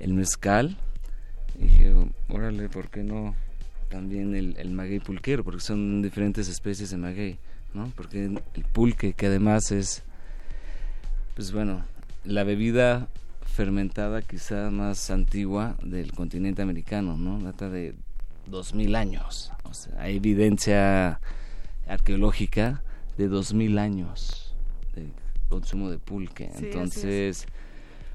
el 0.00 0.12
mezcal. 0.12 0.76
Y 1.58 1.64
dije, 1.64 1.94
órale, 2.28 2.68
¿por 2.68 2.88
qué 2.88 3.02
no 3.02 3.34
también 3.88 4.34
el, 4.34 4.56
el 4.58 4.70
maguey 4.70 5.00
pulquero? 5.00 5.44
Porque 5.44 5.60
son 5.60 6.02
diferentes 6.02 6.48
especies 6.48 6.90
de 6.90 6.96
maguey, 6.96 7.38
¿no? 7.72 7.92
Porque 7.96 8.24
el 8.24 8.64
pulque, 8.72 9.12
que 9.12 9.26
además 9.26 9.70
es, 9.70 10.02
pues 11.34 11.52
bueno, 11.52 11.84
la 12.24 12.44
bebida 12.44 13.08
fermentada 13.44 14.22
quizá 14.22 14.70
más 14.70 15.10
antigua 15.10 15.76
del 15.82 16.12
continente 16.12 16.62
americano, 16.62 17.16
¿no? 17.16 17.40
Data 17.40 17.70
de 17.70 17.94
2000 18.46 18.96
años. 18.96 19.52
O 19.64 19.74
sea, 19.74 20.00
hay 20.00 20.16
evidencia 20.16 21.20
arqueológica 21.86 22.82
de 23.16 23.28
2000 23.28 23.78
años 23.78 24.54
de 24.94 25.08
consumo 25.48 25.90
de 25.90 25.98
pulque. 25.98 26.46
Sí, 26.46 26.52
así 26.52 26.66
es. 26.66 26.74
Entonces, 26.74 27.46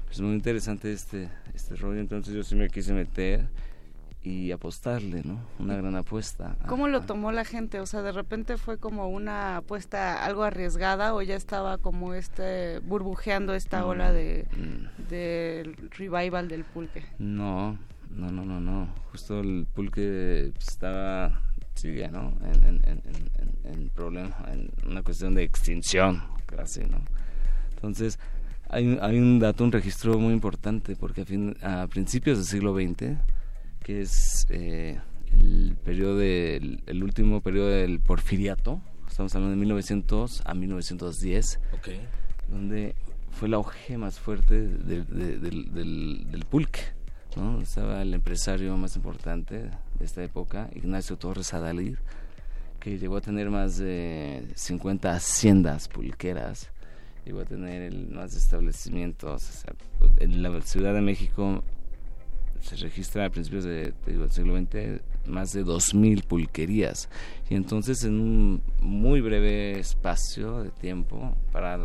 pues 0.06 0.20
muy 0.20 0.34
interesante 0.34 0.92
este 0.92 1.28
este 1.60 1.76
rollo, 1.76 2.00
entonces 2.00 2.34
yo 2.34 2.42
sí 2.42 2.54
me 2.54 2.68
quise 2.68 2.92
meter 2.92 3.46
y 4.22 4.50
apostarle, 4.52 5.22
¿no? 5.24 5.40
Una 5.58 5.76
gran 5.76 5.96
apuesta. 5.96 6.56
¿Cómo 6.66 6.88
lo 6.88 7.02
tomó 7.02 7.32
la 7.32 7.44
gente? 7.44 7.80
O 7.80 7.86
sea, 7.86 8.02
de 8.02 8.12
repente 8.12 8.58
fue 8.58 8.76
como 8.78 9.08
una 9.08 9.58
apuesta 9.58 10.24
algo 10.24 10.42
arriesgada 10.44 11.14
o 11.14 11.22
ya 11.22 11.36
estaba 11.36 11.78
como 11.78 12.12
este 12.12 12.80
burbujeando 12.80 13.54
esta 13.54 13.86
ola 13.86 14.12
de 14.12 14.46
Mm, 14.56 15.08
del 15.08 15.90
revival 15.90 16.48
del 16.48 16.64
pulque. 16.64 17.04
No, 17.18 17.78
no, 18.10 18.30
no, 18.30 18.44
no, 18.44 18.60
no. 18.60 18.88
Justo 19.10 19.40
el 19.40 19.66
pulque 19.74 20.50
pues, 20.54 20.68
estaba, 20.68 21.40
sigue, 21.74 22.08
¿no? 22.08 22.36
En, 22.42 22.64
en, 22.64 22.80
en, 22.84 23.02
en, 23.06 23.72
en 23.72 23.88
problema, 23.90 24.36
en 24.52 24.70
una 24.86 25.02
cuestión 25.02 25.34
de 25.34 25.44
extinción, 25.44 26.22
casi, 26.46 26.80
¿no? 26.84 26.98
Entonces, 27.74 28.18
hay, 28.70 28.86
un- 28.86 28.98
hay 29.02 29.18
un 29.18 29.38
dato, 29.38 29.64
un 29.64 29.72
registro 29.72 30.18
muy 30.18 30.32
importante, 30.32 30.96
porque 30.96 31.22
a, 31.22 31.24
fin- 31.24 31.56
a 31.62 31.86
principios 31.88 32.38
del 32.38 32.46
siglo 32.46 32.74
XX, 32.74 33.16
que 33.82 34.00
es 34.02 34.46
eh, 34.50 34.98
el 35.32 35.76
periodo 35.84 36.16
del, 36.16 36.82
el 36.86 37.02
último 37.02 37.40
periodo 37.40 37.68
del 37.68 38.00
porfiriato, 38.00 38.80
estamos 39.08 39.34
hablando 39.34 39.50
de 39.56 39.60
1900 39.60 40.42
a 40.44 40.54
1910, 40.54 41.60
Ok. 41.74 41.88
donde 42.48 42.94
fue 43.30 43.48
el 43.48 43.54
auge 43.54 43.96
más 43.98 44.18
fuerte 44.18 44.60
de- 44.66 45.02
de- 45.04 45.38
del, 45.38 45.72
del- 45.74 46.26
del 46.30 46.44
pulque. 46.44 46.80
¿no? 47.36 47.60
Estaba 47.60 48.02
el 48.02 48.12
empresario 48.12 48.76
más 48.76 48.96
importante 48.96 49.70
de 49.98 50.04
esta 50.04 50.22
época, 50.24 50.68
Ignacio 50.74 51.16
Torres 51.16 51.54
Adalid, 51.54 51.96
que 52.80 52.98
llegó 52.98 53.18
a 53.18 53.20
tener 53.20 53.50
más 53.50 53.76
de 53.78 54.48
50 54.56 55.12
haciendas 55.12 55.86
pulqueras, 55.86 56.72
llegó 57.24 57.40
a 57.40 57.44
tener 57.44 57.82
el, 57.82 58.08
más 58.08 58.34
establecimientos. 58.34 59.48
o 59.48 59.52
sea, 59.52 59.74
en 60.18 60.42
la 60.42 60.60
Ciudad 60.62 60.94
de 60.94 61.00
México 61.00 61.62
se 62.60 62.76
registra 62.76 63.24
a 63.26 63.30
principios 63.30 63.64
de, 63.64 63.94
digo, 64.06 64.22
del 64.22 64.30
siglo 64.30 64.56
XX 64.56 65.00
más 65.26 65.52
de 65.52 65.64
2.000 65.64 66.24
pulquerías. 66.24 67.08
Y 67.48 67.54
entonces 67.54 68.04
en 68.04 68.20
un 68.20 68.62
muy 68.80 69.20
breve 69.20 69.78
espacio 69.78 70.62
de 70.62 70.70
tiempo, 70.70 71.34
para 71.52 71.78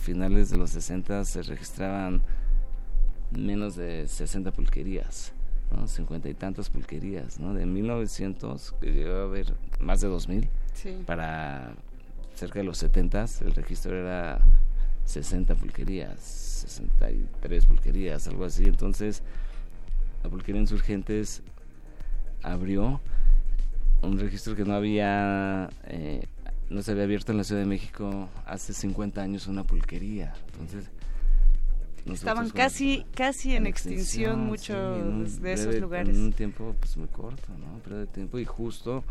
finales 0.00 0.50
de 0.50 0.58
los 0.58 0.70
60 0.70 1.24
se 1.24 1.42
registraban 1.42 2.22
menos 3.30 3.76
de 3.76 4.06
60 4.08 4.52
pulquerías. 4.52 5.32
¿no? 5.70 5.88
cincuenta 5.88 6.28
y 6.28 6.34
tantas 6.34 6.68
pulquerías, 6.68 7.40
¿no? 7.40 7.54
De 7.54 7.64
1900, 7.64 8.74
que 8.80 8.92
llegó 8.92 9.14
a 9.14 9.22
haber 9.22 9.54
más 9.80 10.02
de 10.02 10.08
2000, 10.08 10.48
Sí. 10.74 11.02
para 11.06 11.74
cerca 12.34 12.58
de 12.58 12.64
los 12.64 12.78
70 12.78 13.24
el 13.40 13.54
registro 13.54 13.96
era 13.96 14.40
60 15.04 15.54
pulquerías, 15.54 16.18
63 16.20 17.66
pulquerías, 17.66 18.26
algo 18.28 18.44
así. 18.44 18.64
Entonces, 18.64 19.22
la 20.22 20.30
pulquería 20.30 20.60
Insurgentes 20.60 21.42
abrió 22.42 23.00
un 24.02 24.18
registro 24.18 24.56
que 24.56 24.64
no 24.64 24.74
había, 24.74 25.70
eh, 25.84 26.26
no 26.70 26.82
se 26.82 26.92
había 26.92 27.04
abierto 27.04 27.32
en 27.32 27.38
la 27.38 27.44
Ciudad 27.44 27.60
de 27.60 27.66
México 27.68 28.28
hace 28.46 28.72
50 28.72 29.22
años 29.22 29.46
una 29.46 29.64
pulquería. 29.64 30.34
Entonces, 30.52 30.90
Estaban 32.04 32.50
casi, 32.50 33.06
casi 33.14 33.54
en 33.54 33.68
extinción 33.68 34.34
sí, 34.34 34.40
muchos 34.40 35.02
un 35.02 35.40
de 35.40 35.52
esos 35.52 35.66
breve- 35.66 35.80
lugares. 35.80 36.16
En 36.16 36.24
un 36.24 36.32
tiempo 36.32 36.74
pues 36.80 36.96
muy 36.96 37.06
corto, 37.06 37.46
¿no? 37.60 37.74
Un 37.74 37.82
breve 37.84 38.06
tiempo 38.08 38.40
y 38.40 38.44
justo 38.44 39.04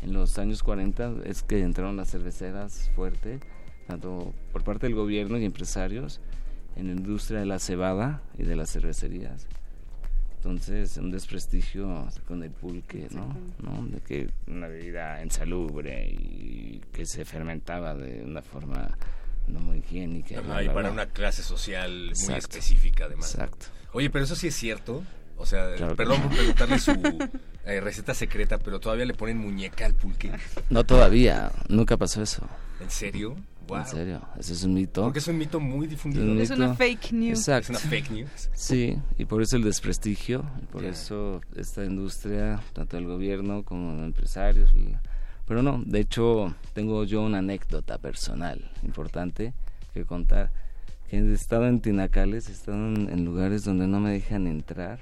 en 0.00 0.14
los 0.14 0.38
años 0.38 0.62
40 0.62 1.12
es 1.26 1.42
que 1.42 1.60
entraron 1.60 1.98
las 1.98 2.10
cerveceras 2.10 2.90
fuerte, 2.96 3.40
tanto 3.88 4.34
por 4.52 4.62
parte 4.62 4.86
del 4.86 4.94
gobierno 4.94 5.38
y 5.38 5.44
empresarios 5.46 6.20
en 6.76 6.88
la 6.88 6.92
industria 6.92 7.40
de 7.40 7.46
la 7.46 7.58
cebada 7.58 8.22
y 8.36 8.44
de 8.44 8.54
las 8.54 8.70
cervecerías. 8.70 9.46
Entonces, 10.36 10.96
un 10.98 11.10
desprestigio 11.10 12.06
con 12.28 12.44
el 12.44 12.50
pulque, 12.50 13.08
¿no? 13.10 13.36
¿no? 13.60 13.84
De 13.88 14.00
que 14.00 14.30
una 14.46 14.68
bebida 14.68 15.24
insalubre 15.24 16.06
y 16.10 16.80
que 16.92 17.06
se 17.06 17.24
fermentaba 17.24 17.94
de 17.94 18.22
una 18.24 18.42
forma 18.42 18.96
no 19.48 19.58
muy 19.58 19.78
higiénica. 19.78 20.38
Ajá, 20.40 20.62
y 20.62 20.68
para 20.68 20.92
una 20.92 21.06
clase 21.06 21.42
social 21.42 21.90
muy 21.90 22.08
Exacto. 22.10 22.36
específica, 22.58 23.06
además. 23.06 23.34
Exacto. 23.34 23.66
Oye, 23.92 24.10
pero 24.10 24.24
eso 24.24 24.36
sí 24.36 24.48
es 24.48 24.54
cierto. 24.54 25.02
O 25.38 25.46
sea, 25.46 25.74
Claro 25.76 25.96
perdón 25.96 26.20
por 26.22 26.32
preguntarle 26.32 26.78
su 26.78 26.90
eh, 27.64 27.80
receta 27.80 28.12
secreta, 28.12 28.58
pero 28.58 28.80
todavía 28.80 29.06
le 29.06 29.14
ponen 29.14 29.38
muñeca 29.38 29.86
al 29.86 29.94
pulque. 29.94 30.30
No 30.68 30.84
todavía, 30.84 31.50
nunca 31.68 31.96
pasó 31.96 32.22
eso. 32.22 32.46
¿En 32.80 32.90
serio? 32.90 33.36
Wow. 33.68 33.78
En 33.78 33.86
serio, 33.86 34.20
eso 34.38 34.52
es 34.54 34.64
un 34.64 34.74
mito. 34.74 35.02
Porque 35.02 35.18
es 35.20 35.28
un 35.28 35.38
mito 35.38 35.60
muy 35.60 35.86
difundido. 35.86 36.24
un 36.24 36.40
Es 36.40 36.50
una 36.50 36.74
fake 36.74 37.12
news. 37.12 37.38
Exacto. 37.38 37.72
Es 37.72 37.82
una 37.84 37.90
fake 37.90 38.10
news. 38.10 38.50
Sí, 38.54 38.96
y 39.18 39.24
por 39.26 39.42
eso 39.42 39.56
el 39.56 39.62
desprestigio, 39.62 40.44
y 40.62 40.66
por 40.66 40.82
Ya. 40.82 40.88
eso 40.90 41.40
esta 41.54 41.84
industria, 41.84 42.60
tanto 42.72 42.96
el 42.98 43.04
gobierno 43.06 43.62
como 43.62 43.94
los 43.94 44.04
empresarios. 44.04 44.70
Pero 45.46 45.62
no, 45.62 45.82
de 45.84 46.00
hecho, 46.00 46.54
tengo 46.74 47.04
yo 47.04 47.22
una 47.22 47.38
anécdota 47.38 47.98
personal 47.98 48.70
importante 48.82 49.52
que 49.94 50.04
contar. 50.04 50.50
Que 51.08 51.18
he 51.18 51.32
estado 51.32 51.66
en 51.66 51.80
Tinacales, 51.80 52.48
he 52.48 52.52
estado 52.52 52.76
en, 52.76 53.08
en 53.10 53.24
lugares 53.24 53.64
donde 53.64 53.86
no 53.86 53.98
me 54.00 54.10
dejan 54.12 54.46
entrar 54.46 54.98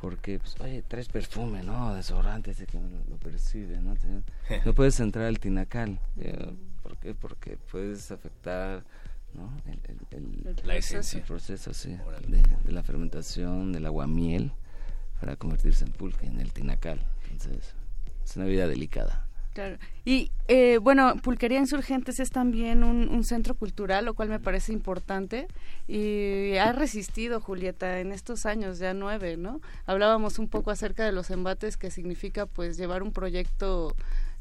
porque, 0.00 0.38
pues, 0.40 0.56
oye, 0.60 0.82
traes 0.86 1.08
perfume, 1.08 1.62
¿no? 1.62 1.94
Desodorante, 1.94 2.50
ese 2.50 2.66
que 2.66 2.78
lo, 2.78 2.88
lo 3.08 3.16
percibe, 3.16 3.80
¿no? 3.80 3.94
No 4.66 4.74
puedes 4.74 4.98
entrar 5.00 5.24
al 5.26 5.38
Tinacal. 5.38 5.98
Eh, 6.18 6.52
¿Por 6.86 6.96
qué? 6.98 7.14
Porque 7.14 7.56
puedes 7.72 8.12
afectar, 8.12 8.84
¿no? 9.34 9.50
El, 9.66 9.80
el- 9.88 10.06
el- 10.44 10.46
El 10.58 10.66
La 10.68 10.76
esencia. 10.76 11.18
el 11.18 11.24
proceso, 11.24 11.74
sí, 11.74 11.96
de 12.64 12.72
la 12.72 12.84
fermentación 12.84 13.72
del 13.72 13.86
aguamiel 13.86 14.52
para 15.20 15.34
convertirse 15.34 15.84
en 15.84 15.90
pulque, 15.90 16.26
en 16.26 16.38
el 16.38 16.52
tinacal. 16.52 17.04
Entonces, 17.32 17.74
es 18.24 18.36
una 18.36 18.44
vida 18.46 18.68
delicada. 18.68 19.24
Claro. 19.52 19.78
Y 20.04 20.30
eh, 20.48 20.78
bueno, 20.78 21.16
Pulquería 21.22 21.58
Insurgentes 21.58 22.20
es 22.20 22.28
también 22.30 22.84
un, 22.84 23.08
un 23.08 23.24
centro 23.24 23.54
cultural, 23.54 24.04
lo 24.04 24.12
cual 24.14 24.28
me 24.28 24.38
parece 24.38 24.72
importante. 24.72 25.48
Y 25.88 26.54
ha 26.56 26.72
resistido, 26.72 27.40
Julieta, 27.40 27.98
en 28.00 28.12
estos 28.12 28.44
años, 28.46 28.78
ya 28.78 28.92
nueve, 28.94 29.36
¿no? 29.38 29.60
Hablábamos 29.86 30.38
un 30.38 30.48
poco 30.48 30.70
acerca 30.70 31.04
de 31.06 31.12
los 31.12 31.30
embates 31.30 31.76
que 31.78 31.90
significa, 31.90 32.44
pues, 32.46 32.76
llevar 32.76 33.02
un 33.02 33.12
proyecto, 33.12 33.96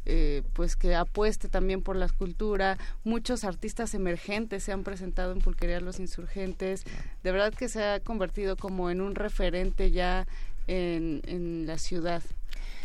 eh, 0.06 0.43
pues, 0.53 0.76
que 0.76 0.95
apueste 0.95 1.49
también 1.49 1.82
por 1.82 1.95
la 1.95 2.08
cultura. 2.10 2.78
Muchos 3.03 3.43
artistas 3.43 3.93
emergentes 3.93 4.64
se 4.64 4.72
han 4.72 4.84
presentado 4.84 5.32
en 5.32 5.39
Pulquería 5.39 5.80
Los 5.80 5.99
Insurgentes. 5.99 6.84
De 7.24 7.32
verdad 7.32 7.53
que 7.53 7.70
se 7.70 7.84
ha 7.84 7.99
convertido 7.99 8.56
como 8.56 8.89
en 8.89 9.01
un 9.01 9.16
referente 9.16 9.91
ya 9.91 10.28
en, 10.68 11.22
en 11.28 11.66
la 11.66 11.78
ciudad. 11.78 12.22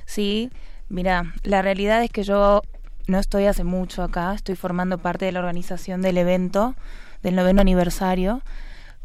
Sí, 0.07 0.51
mira, 0.89 1.35
la 1.43 1.63
realidad 1.63 2.03
es 2.03 2.11
que 2.11 2.23
yo 2.23 2.63
no 3.07 3.19
estoy 3.19 3.47
hace 3.47 3.65
mucho 3.65 4.03
acá, 4.03 4.35
estoy 4.35 4.57
formando 4.57 4.99
parte 4.99 5.25
de 5.25 5.33
la 5.33 5.41
organización 5.41 6.03
del 6.03 6.19
evento 6.19 6.75
del 7.23 7.37
noveno 7.37 7.61
aniversario, 7.61 8.43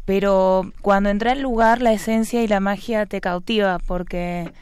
pero 0.04 0.72
cuando 0.80 1.10
entré 1.10 1.30
al 1.30 1.42
lugar 1.42 1.82
la 1.82 1.92
esencia 1.92 2.42
y 2.42 2.48
la 2.48 2.60
magia 2.60 3.06
te 3.06 3.20
cautiva 3.20 3.78
porque 3.78 4.52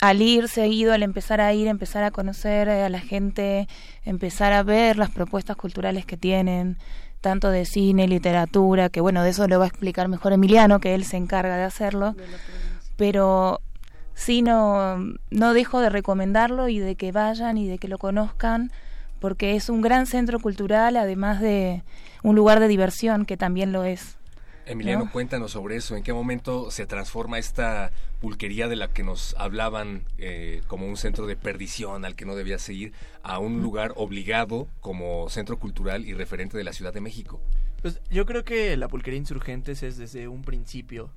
al 0.00 0.22
ir 0.22 0.48
seguido, 0.48 0.92
al 0.92 1.02
empezar 1.02 1.40
a 1.40 1.52
ir, 1.52 1.68
empezar 1.68 2.04
a 2.04 2.10
conocer 2.10 2.68
eh, 2.68 2.82
a 2.82 2.88
la 2.88 3.00
gente, 3.00 3.68
empezar 4.04 4.52
a 4.52 4.62
ver 4.62 4.98
las 4.98 5.10
propuestas 5.10 5.56
culturales 5.56 6.06
que 6.06 6.16
tienen, 6.16 6.78
tanto 7.20 7.50
de 7.50 7.64
cine, 7.64 8.08
literatura, 8.08 8.88
que 8.88 9.00
bueno, 9.00 9.22
de 9.22 9.30
eso 9.30 9.46
lo 9.48 9.58
va 9.58 9.64
a 9.66 9.68
explicar 9.68 10.08
mejor 10.08 10.32
Emiliano, 10.32 10.80
que 10.80 10.94
él 10.94 11.04
se 11.04 11.16
encarga 11.16 11.56
de 11.56 11.64
hacerlo, 11.64 12.16
pero 12.96 13.60
sí 14.14 14.42
no, 14.42 14.96
no 15.30 15.54
dejo 15.54 15.80
de 15.80 15.88
recomendarlo 15.88 16.68
y 16.68 16.78
de 16.78 16.96
que 16.96 17.12
vayan 17.12 17.58
y 17.58 17.68
de 17.68 17.78
que 17.78 17.88
lo 17.88 17.98
conozcan, 17.98 18.72
porque 19.20 19.54
es 19.54 19.68
un 19.68 19.82
gran 19.82 20.06
centro 20.06 20.40
cultural, 20.40 20.96
además 20.96 21.40
de 21.40 21.84
un 22.24 22.34
lugar 22.34 22.58
de 22.58 22.68
diversión, 22.68 23.24
que 23.24 23.36
también 23.36 23.72
lo 23.72 23.84
es. 23.84 24.16
Emiliano, 24.66 25.06
¿No? 25.06 25.10
cuéntanos 25.10 25.52
sobre 25.52 25.76
eso. 25.76 25.96
¿En 25.96 26.02
qué 26.02 26.12
momento 26.12 26.70
se 26.70 26.86
transforma 26.86 27.38
esta 27.38 27.90
pulquería 28.20 28.68
de 28.68 28.76
la 28.76 28.88
que 28.88 29.02
nos 29.02 29.34
hablaban 29.38 30.04
eh, 30.18 30.62
como 30.68 30.86
un 30.86 30.96
centro 30.96 31.26
de 31.26 31.36
perdición 31.36 32.04
al 32.04 32.14
que 32.14 32.24
no 32.24 32.36
debía 32.36 32.58
seguir 32.58 32.92
a 33.22 33.38
un 33.38 33.60
lugar 33.60 33.92
obligado 33.96 34.68
como 34.80 35.28
centro 35.28 35.58
cultural 35.58 36.04
y 36.06 36.14
referente 36.14 36.56
de 36.56 36.64
la 36.64 36.72
Ciudad 36.72 36.94
de 36.94 37.00
México? 37.00 37.40
Pues 37.82 38.00
yo 38.10 38.24
creo 38.26 38.44
que 38.44 38.76
la 38.76 38.86
pulquería 38.86 39.18
Insurgentes 39.18 39.82
es 39.82 39.96
desde 39.96 40.28
un 40.28 40.42
principio 40.42 41.10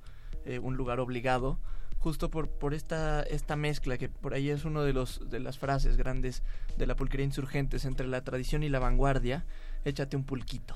eh, 0.46 0.60
un 0.60 0.78
lugar 0.78 1.00
obligado, 1.00 1.60
justo 2.00 2.30
por, 2.30 2.50
por 2.50 2.74
esta, 2.74 3.22
esta 3.24 3.56
mezcla 3.56 3.98
que 3.98 4.10
por 4.10 4.34
ahí 4.34 4.50
es 4.50 4.66
uno 4.66 4.84
de 4.84 4.94
los 4.94 5.30
de 5.30 5.40
las 5.40 5.58
frases 5.58 5.98
grandes 5.98 6.44
de 6.78 6.86
la 6.86 6.96
pulquería 6.96 7.26
Insurgentes 7.26 7.86
entre 7.86 8.08
la 8.08 8.24
tradición 8.24 8.64
y 8.64 8.70
la 8.70 8.80
vanguardia, 8.80 9.46
échate 9.86 10.16
un 10.18 10.24
pulquito. 10.24 10.76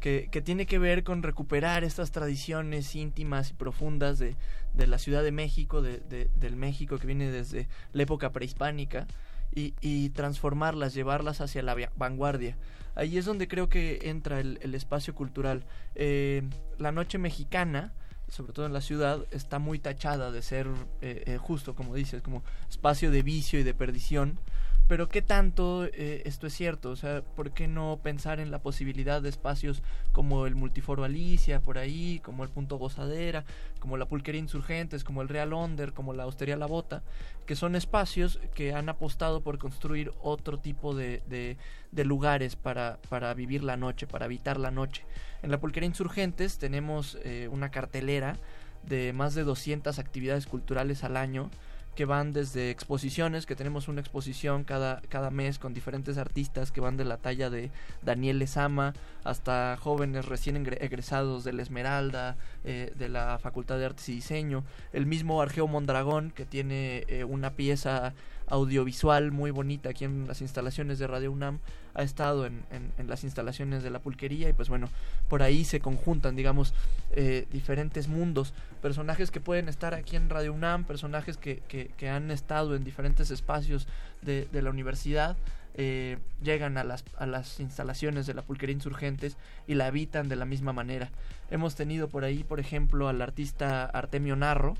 Que, 0.00 0.28
tiene 0.44 0.66
que 0.66 0.78
ver 0.78 1.02
con 1.02 1.22
recuperar 1.24 1.82
estas 1.82 2.12
tradiciones 2.12 2.94
íntimas 2.94 3.50
y 3.50 3.54
profundas 3.54 4.18
de, 4.20 4.36
de 4.72 4.86
la 4.86 4.98
Ciudad 4.98 5.24
de 5.24 5.32
México, 5.32 5.82
de, 5.82 5.98
de- 5.98 6.30
del 6.36 6.54
México 6.54 6.98
que 6.98 7.06
viene 7.08 7.30
desde 7.30 7.66
la 7.92 8.02
época 8.04 8.30
prehispánica, 8.30 9.06
y, 9.58 10.10
transformarlas, 10.10 10.92
llevarlas 10.92 11.40
hacia 11.40 11.62
la 11.62 11.74
vanguardia. 11.96 12.58
Ahí 12.94 13.16
es 13.16 13.24
donde 13.24 13.48
creo 13.48 13.68
que 13.70 14.00
entra 14.02 14.38
el, 14.38 14.58
el 14.60 14.74
espacio 14.74 15.14
cultural. 15.14 15.64
Eh, 15.94 16.42
la 16.78 16.92
noche 16.92 17.16
mexicana, 17.16 17.94
sobre 18.28 18.52
todo 18.52 18.66
en 18.66 18.74
la 18.74 18.82
ciudad, 18.82 19.24
está 19.30 19.58
muy 19.58 19.78
tachada 19.78 20.30
de 20.30 20.42
ser 20.42 20.66
eh, 21.00 21.22
eh, 21.26 21.38
justo, 21.38 21.74
como 21.74 21.94
dices, 21.94 22.20
como 22.20 22.42
espacio 22.68 23.10
de 23.10 23.22
vicio 23.22 23.58
y 23.58 23.62
de 23.62 23.72
perdición. 23.72 24.38
Pero 24.88 25.08
¿qué 25.08 25.20
tanto 25.20 25.84
eh, 25.84 26.22
esto 26.26 26.46
es 26.46 26.54
cierto? 26.54 26.90
O 26.90 26.96
sea, 26.96 27.22
¿por 27.22 27.50
qué 27.50 27.66
no 27.66 27.98
pensar 28.00 28.38
en 28.38 28.52
la 28.52 28.60
posibilidad 28.60 29.20
de 29.20 29.28
espacios 29.28 29.82
como 30.12 30.46
el 30.46 30.54
Multiforo 30.54 31.02
Alicia, 31.02 31.60
por 31.60 31.78
ahí, 31.78 32.20
como 32.22 32.44
el 32.44 32.50
Punto 32.50 32.76
Gozadera, 32.76 33.44
como 33.80 33.96
la 33.96 34.06
Pulquería 34.06 34.40
Insurgentes, 34.40 35.02
como 35.02 35.22
el 35.22 35.28
Real 35.28 35.52
Onder, 35.52 35.92
como 35.92 36.12
la 36.12 36.24
Hostería 36.24 36.56
La 36.56 36.66
Bota, 36.66 37.02
que 37.46 37.56
son 37.56 37.74
espacios 37.74 38.38
que 38.54 38.74
han 38.74 38.88
apostado 38.88 39.40
por 39.40 39.58
construir 39.58 40.12
otro 40.22 40.60
tipo 40.60 40.94
de, 40.94 41.20
de, 41.26 42.04
lugares 42.04 42.54
para, 42.54 43.00
para 43.08 43.34
vivir 43.34 43.64
la 43.64 43.76
noche, 43.76 44.06
para 44.06 44.26
habitar 44.26 44.56
la 44.56 44.70
noche. 44.70 45.04
En 45.42 45.50
la 45.50 45.58
Pulquería 45.58 45.88
Insurgentes 45.88 46.58
tenemos 46.58 47.18
eh, 47.24 47.48
una 47.50 47.72
cartelera 47.72 48.36
de 48.84 49.12
más 49.12 49.34
de 49.34 49.42
200 49.42 49.98
actividades 49.98 50.46
culturales 50.46 51.02
al 51.02 51.16
año 51.16 51.50
que 51.96 52.04
van 52.04 52.32
desde 52.32 52.70
exposiciones, 52.70 53.46
que 53.46 53.56
tenemos 53.56 53.88
una 53.88 54.00
exposición 54.00 54.64
cada, 54.64 55.00
cada 55.08 55.30
mes 55.30 55.58
con 55.58 55.74
diferentes 55.74 56.18
artistas 56.18 56.70
que 56.70 56.80
van 56.80 56.96
de 56.96 57.04
la 57.04 57.16
talla 57.16 57.50
de 57.50 57.70
Daniel 58.02 58.38
Lezama 58.38 58.92
hasta 59.24 59.76
jóvenes 59.80 60.26
recién 60.26 60.56
egresados 60.56 61.42
de 61.42 61.54
la 61.54 61.62
Esmeralda, 61.62 62.36
eh, 62.64 62.92
de 62.96 63.08
la 63.08 63.38
Facultad 63.38 63.78
de 63.78 63.86
Artes 63.86 64.08
y 64.10 64.16
Diseño, 64.16 64.62
el 64.92 65.06
mismo 65.06 65.40
Argeo 65.40 65.66
Mondragón 65.66 66.30
que 66.30 66.44
tiene 66.44 67.04
eh, 67.08 67.24
una 67.24 67.54
pieza 67.54 68.12
audiovisual 68.46 69.32
muy 69.32 69.50
bonita 69.50 69.88
aquí 69.90 70.04
en 70.04 70.28
las 70.28 70.42
instalaciones 70.42 70.98
de 70.98 71.06
Radio 71.06 71.32
UNAM, 71.32 71.60
ha 71.96 72.02
estado 72.02 72.46
en, 72.46 72.62
en- 72.70 73.08
las 73.08 73.24
instalaciones 73.24 73.82
de 73.82 73.90
la 73.90 73.98
pulquería 74.00 74.48
y 74.48 74.52
pues 74.52 74.68
bueno, 74.68 74.88
por 75.28 75.42
ahí 75.42 75.64
se 75.64 75.80
conjuntan, 75.80 76.36
digamos, 76.36 76.74
eh, 77.12 77.46
diferentes 77.52 78.06
mundos, 78.08 78.52
personajes 78.82 79.30
que 79.30 79.40
pueden 79.40 79.68
estar 79.68 79.94
aquí 79.94 80.16
en 80.16 80.28
Radio 80.28 80.52
UNAM, 80.52 80.84
personajes 80.84 81.36
que, 81.36 81.58
que- 81.68 81.88
que 81.96 82.08
han 82.08 82.30
estado 82.30 82.74
en 82.76 82.84
diferentes 82.84 83.30
espacios 83.30 83.86
de, 84.22 84.46
de 84.52 84.62
la 84.62 84.70
universidad, 84.70 85.36
eh, 85.78 86.18
llegan 86.42 86.78
a 86.78 86.84
las, 86.84 87.04
a 87.18 87.26
las 87.26 87.60
instalaciones 87.60 88.26
de 88.26 88.32
la 88.34 88.42
pulquería 88.42 88.72
insurgentes 88.74 89.36
y 89.66 89.74
la 89.74 89.86
habitan 89.86 90.28
de 90.28 90.36
la 90.36 90.46
misma 90.46 90.72
manera. 90.72 91.10
Hemos 91.50 91.74
tenido 91.74 92.08
por 92.08 92.24
ahí, 92.24 92.44
por 92.44 92.60
ejemplo, 92.60 93.08
al 93.08 93.20
artista 93.20 93.84
Artemio 93.84 94.36
Narro, 94.36 94.76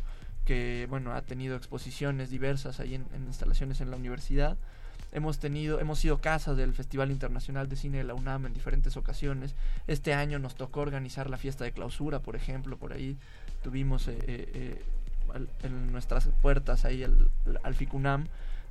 que 0.46 0.86
bueno 0.88 1.12
ha 1.12 1.22
tenido 1.22 1.56
exposiciones 1.56 2.30
diversas 2.30 2.80
ahí 2.80 2.94
en, 2.94 3.04
instalaciones 3.26 3.80
en 3.80 3.90
la 3.90 3.96
universidad. 3.96 4.56
Hemos 5.16 5.38
tenido, 5.38 5.80
hemos 5.80 5.98
sido 5.98 6.18
casa 6.18 6.54
del 6.54 6.74
Festival 6.74 7.10
Internacional 7.10 7.70
de 7.70 7.76
Cine 7.76 7.96
de 7.96 8.04
la 8.04 8.12
UNAM 8.12 8.44
en 8.44 8.52
diferentes 8.52 8.98
ocasiones. 8.98 9.54
Este 9.86 10.12
año 10.12 10.38
nos 10.38 10.56
tocó 10.56 10.80
organizar 10.80 11.30
la 11.30 11.38
fiesta 11.38 11.64
de 11.64 11.72
clausura, 11.72 12.18
por 12.18 12.36
ejemplo, 12.36 12.76
por 12.76 12.92
ahí 12.92 13.16
tuvimos 13.62 14.08
eh, 14.08 14.18
eh, 14.26 14.82
en 15.62 15.90
nuestras 15.90 16.28
puertas 16.42 16.84
ahí 16.84 17.02
al, 17.02 17.30
al 17.62 17.74
FICUNAM 17.74 18.26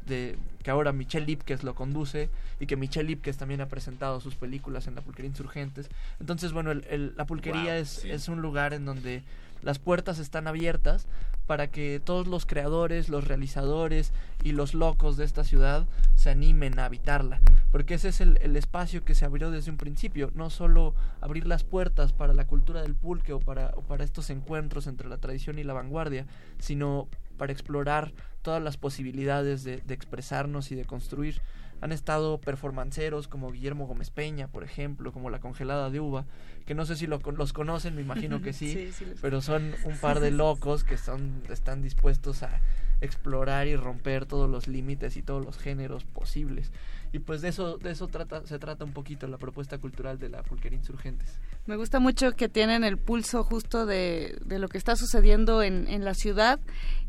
de 0.06 0.38
que 0.62 0.70
ahora 0.70 0.92
Michelle 0.92 1.26
Lipkes 1.26 1.64
lo 1.64 1.74
conduce 1.74 2.30
y 2.60 2.68
que 2.68 2.76
Michelle 2.76 3.08
Lipkes 3.08 3.38
también 3.38 3.62
ha 3.62 3.68
presentado 3.68 4.22
sus 4.22 4.36
películas 4.36 4.86
en 4.86 4.94
la 4.94 5.02
Pulquería 5.02 5.30
Insurgentes. 5.30 5.90
Entonces, 6.20 6.54
bueno, 6.54 6.76
la 6.76 7.26
Pulquería 7.26 7.80
es, 7.80 8.06
es 8.06 8.28
un 8.28 8.44
lugar 8.44 8.76
en 8.76 8.86
donde 8.86 9.24
las 9.66 9.80
puertas 9.80 10.20
están 10.20 10.48
abiertas 10.48 11.08
para 11.48 11.68
que 11.68 12.00
todos 12.04 12.28
los 12.28 12.46
creadores, 12.46 13.10
los 13.10 13.28
realizadores 13.28 14.14
y 14.44 14.52
los 14.52 14.74
locos 14.74 15.18
de 15.18 15.26
esta 15.26 15.44
ciudad 15.44 15.88
se 16.14 16.30
animen 16.30 16.80
a 16.80 16.86
habitarla. 16.86 17.42
Porque 17.72 17.96
ese 17.96 18.10
es 18.10 18.22
el, 18.22 18.38
el, 18.42 18.56
espacio 18.56 19.04
que 19.04 19.16
se 19.16 19.26
abrió 19.26 19.52
desde 19.52 19.72
un 19.72 19.78
principio. 19.78 20.32
No 20.36 20.50
solo 20.50 20.94
abrir 21.20 21.48
las 21.48 21.64
puertas 21.64 22.14
para 22.14 22.34
la 22.34 22.46
cultura 22.46 22.84
del 22.84 22.96
pulque 22.96 23.34
o 23.34 23.40
para, 23.40 23.72
para 23.72 24.04
estos 24.04 24.30
encuentros 24.30 24.88
entre 24.88 25.10
la 25.10 25.18
tradición 25.18 25.60
y 25.60 25.64
la 25.64 25.74
vanguardia, 25.74 26.28
sino 26.60 27.08
para 27.38 27.52
explorar 27.52 28.14
todas 28.44 28.62
las 28.62 28.78
posibilidades 28.78 29.64
de, 29.64 29.78
de 29.78 29.94
expresarnos 29.94 30.72
y 30.72 30.76
de 30.76 30.86
construir. 30.86 31.42
Han 31.82 31.92
estado 31.92 32.40
performanceros 32.40 33.28
como 33.28 33.52
Guillermo 33.52 33.86
Gómez 33.86 34.10
Peña, 34.10 34.48
por 34.48 34.64
ejemplo, 34.64 35.12
como 35.12 35.30
La 35.30 35.40
Congelada 35.40 35.90
de 35.90 36.00
Uva, 36.00 36.26
que 36.66 36.74
no 36.74 36.86
sé 36.86 36.96
si 36.96 37.06
lo, 37.06 37.20
los 37.20 37.54
conocen, 37.54 37.96
me 37.96 38.02
imagino 38.02 38.42
que 38.42 38.54
sí, 38.54 38.92
pero 39.22 39.42
son 39.42 39.74
un 39.84 39.98
par 39.98 40.20
de 40.20 40.32
locos 40.32 40.84
que 40.84 40.98
son, 40.98 41.44
están 41.50 41.82
dispuestos 41.82 42.44
a 42.44 42.62
explorar 43.02 43.68
y 43.68 43.76
romper 43.76 44.26
todos 44.26 44.50
los 44.50 44.68
límites 44.68 45.18
y 45.18 45.22
todos 45.22 45.46
los 45.46 45.58
géneros 45.58 46.06
posibles. 46.06 46.72
Y 47.16 47.20
pues 47.20 47.40
de 47.42 47.48
eso, 47.48 47.78
de 47.78 47.92
eso 47.92 48.10
trata, 48.10 48.46
se 48.46 48.60
trata 48.60 48.84
un 48.84 48.92
poquito 48.92 49.26
la 49.26 49.38
propuesta 49.38 49.78
cultural 49.78 50.20
de 50.20 50.28
la 50.28 50.44
Pulquería 50.44 50.78
Insurgentes. 50.78 51.40
Me 51.66 51.78
gusta 51.78 52.02
mucho 52.02 52.34
que 52.34 52.50
tienen 52.50 52.84
el 52.84 52.98
pulso 52.98 53.46
justo 53.46 53.86
de, 53.86 54.38
de 54.44 54.60
lo 54.60 54.68
que 54.68 54.78
está 54.78 54.98
sucediendo 54.98 55.64
en, 55.64 55.88
en, 55.88 56.04
la 56.04 56.14
ciudad 56.14 56.60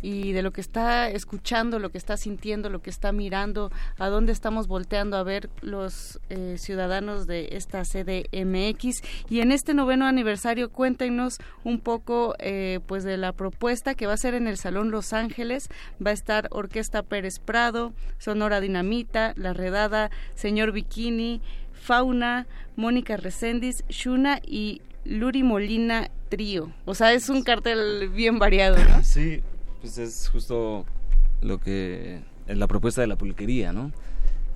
y 0.01 0.33
de 0.33 0.43
lo 0.43 0.53
que 0.53 0.61
está 0.61 1.11
escuchando, 1.11 1.81
lo 1.81 1.91
que 1.91 1.99
está 1.99 2.17
sintiendo, 2.17 2.71
lo 2.71 2.81
que 2.81 2.91
está 2.91 3.11
mirando, 3.11 3.73
a 3.99 4.09
dónde 4.09 4.31
estamos 4.31 4.69
volteando 4.69 5.17
a 5.17 5.25
ver 5.25 5.51
los 5.61 6.21
eh, 6.29 6.55
ciudadanos 6.57 7.27
de 7.27 7.49
esta 7.57 7.83
CDMX. 7.83 9.03
Y 9.29 9.41
en 9.41 9.51
este 9.51 9.75
noveno 9.75 10.07
aniversario, 10.07 10.71
cuéntenos 10.71 11.39
un 11.65 11.81
poco 11.81 12.37
eh, 12.39 12.79
pues 12.87 13.03
de 13.03 13.17
la 13.17 13.33
propuesta 13.33 13.97
que 13.97 14.07
va 14.07 14.13
a 14.13 14.19
ser 14.19 14.35
en 14.35 14.47
el 14.47 14.57
Salón 14.57 14.93
Los 14.93 15.13
Ángeles. 15.13 15.69
Va 16.05 16.13
a 16.13 16.15
estar 16.15 16.47
Orquesta 16.53 17.03
Pérez 17.03 17.41
Prado, 17.41 17.93
Sonora 18.19 18.61
Dinamita, 18.61 19.35
La 19.37 19.53
Redada, 19.53 19.96
Señor 20.35 20.73
Bikini, 20.73 21.41
Fauna, 21.73 22.47
Mónica 22.77 23.17
Recendis, 23.17 23.85
Shuna 23.89 24.41
y 24.45 24.83
Luri 25.05 25.43
Molina 25.43 26.11
Trío. 26.29 26.73
O 26.85 26.95
sea, 26.95 27.13
es 27.13 27.29
un 27.29 27.43
cartel 27.43 28.09
bien 28.09 28.39
variado, 28.39 28.77
¿no? 28.77 29.03
Sí, 29.03 29.43
pues 29.81 29.99
es 29.99 30.29
justo 30.29 30.85
lo 31.41 31.61
que 31.61 32.21
es 32.47 32.57
la 32.57 32.67
propuesta 32.67 33.01
de 33.01 33.07
la 33.07 33.17
pulquería, 33.17 33.73
¿no? 33.73 33.93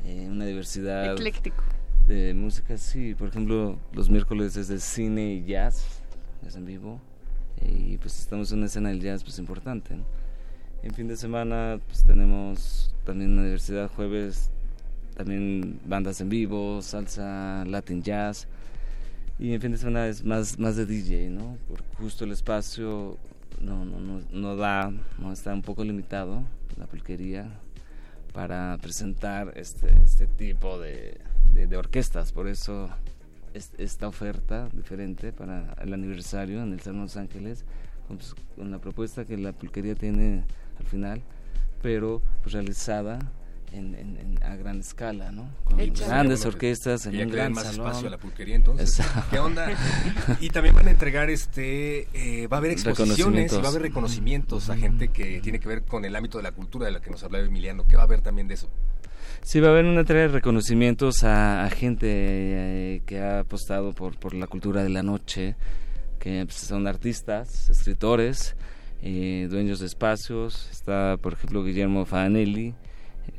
Eh, 0.05 0.27
una 0.29 0.47
diversidad 0.47 1.13
ecléctico 1.13 1.63
de 2.09 2.35
música, 2.35 2.77
sí. 2.77 3.15
Por 3.15 3.29
ejemplo, 3.29 3.79
los 3.93 4.11
miércoles 4.11 4.57
es 4.57 4.69
de 4.69 4.81
cine 4.81 5.35
y 5.35 5.45
jazz, 5.45 6.03
jazz 6.43 6.57
en 6.57 6.65
vivo, 6.65 7.01
y 7.61 7.99
pues 7.99 8.19
estamos 8.19 8.51
en 8.51 8.59
una 8.59 8.67
escena 8.67 8.89
del 8.89 9.01
jazz 9.01 9.23
pues 9.23 9.39
importante. 9.39 9.97
En 10.83 10.95
fin 10.95 11.07
de 11.09 11.17
semana 11.17 11.79
pues 11.87 12.05
tenemos 12.05 12.95
también 13.05 13.33
una 13.33 13.45
diversidad 13.45 13.91
jueves 13.95 14.51
también 15.21 15.79
bandas 15.85 16.19
en 16.23 16.31
vivo, 16.31 16.81
salsa, 16.81 17.63
latin 17.67 18.03
jazz. 18.03 18.49
Y 19.39 19.53
en 19.53 19.61
fin 19.61 19.73
de 19.73 19.77
semana 19.77 20.07
es 20.07 20.25
más, 20.25 20.59
más 20.59 20.77
de 20.77 20.87
DJ, 20.87 21.29
¿no? 21.29 21.59
Porque 21.69 21.85
justo 21.99 22.25
el 22.25 22.33
espacio 22.33 23.19
no, 23.61 23.85
no, 23.85 24.01
no, 24.01 24.23
no 24.33 24.57
da, 24.57 24.91
no 25.19 25.31
está 25.31 25.53
un 25.53 25.61
poco 25.61 25.85
limitado, 25.85 26.43
la 26.79 26.87
pulquería, 26.87 27.51
para 28.33 28.79
presentar 28.81 29.53
este, 29.57 29.93
este 30.03 30.27
tipo 30.27 30.79
de, 30.79 31.21
de, 31.53 31.77
orquestas. 31.77 32.33
Por 32.33 32.49
eso 32.49 32.89
esta 33.53 34.09
oferta 34.09 34.71
diferente 34.73 35.35
para 35.35 35.75
el 35.83 35.93
aniversario 35.93 36.63
en 36.63 36.73
el 36.73 36.81
Salón 36.81 37.03
Los 37.03 37.19
Ángeles, 37.19 37.67
con, 38.09 38.17
pues, 38.17 38.35
con 38.57 38.71
la 38.71 38.79
propuesta 38.79 39.27
que 39.27 39.37
la 39.37 39.53
pulquería 39.53 39.95
tiene 39.95 40.45
al 40.79 40.87
final, 40.87 41.21
pero 41.83 42.23
pues 42.43 42.55
realizada 42.55 43.19
en, 43.73 44.39
a 44.43 44.57
gran 44.57 44.81
escala, 44.81 45.31
¿no? 45.31 45.49
Con 45.65 45.79
grandes 45.79 46.45
orquestas 46.45 47.07
en 47.07 47.21
un 47.21 47.31
gran 47.31 47.53
más 47.53 47.65
salón. 47.65 47.87
espacio 47.87 48.09
a 48.09 48.11
la 48.11 48.19
pulquería 48.19 48.57
entonces. 48.57 49.01
¿Qué 49.31 49.39
onda? 49.39 49.71
y 50.41 50.51
también 50.51 50.75
van 50.75 50.89
a 50.89 50.91
entregar 50.91 51.31
este 51.31 52.09
eh, 52.15 52.47
va 52.47 52.57
a 52.57 52.59
haber 52.59 52.73
exposiciones 52.73 53.53
y 53.53 53.57
va 53.57 53.67
a 53.67 53.69
haber 53.69 53.83
reconocimientos 53.83 54.71
a 54.71 54.77
gente 54.77 55.09
que 55.09 55.41
tiene 55.41 55.61
que 55.61 55.69
ver 55.69 55.83
con 55.83 56.05
el 56.05 56.17
ámbito 56.17 56.39
de 56.39 56.45
la 56.45 56.53
cultura 56.53 56.87
de 56.87 56.93
la 56.93 57.01
que 57.01 57.11
nos 57.11 57.23
hablaba 57.23 57.45
Emiliano. 57.45 57.87
¿Qué 57.87 57.97
va 57.97 58.03
a 58.03 58.07
haber 58.07 58.21
también 58.21 58.49
de 58.49 58.55
eso? 58.55 58.69
Sí, 59.43 59.61
va 59.61 59.69
a 59.69 59.71
haber 59.71 59.87
una 59.87 60.01
entrega 60.01 60.23
de 60.23 60.29
reconocimientos 60.29 61.25
a, 61.25 61.69
gente 61.71 62.07
eh, 62.11 63.03
que 63.07 63.21
ha 63.21 63.41
apostado 63.41 63.93
por, 63.93 64.19
por 64.19 64.35
la 64.35 64.47
cultura 64.47 64.83
de 64.83 64.91
la 64.91 65.03
noche, 65.03 65.57
que 66.19 66.45
pues, 66.45 66.57
son 66.57 66.87
artistas, 66.87 67.71
escritores, 67.71 68.55
eh, 69.03 69.49
dueños 69.51 69.81
de 69.81 69.87
espacios. 69.87 70.69
Está, 70.71 71.17
por 71.17 71.33
ejemplo, 71.33 71.65
Guillermo 71.65 72.05
Fanelli, 72.05 72.75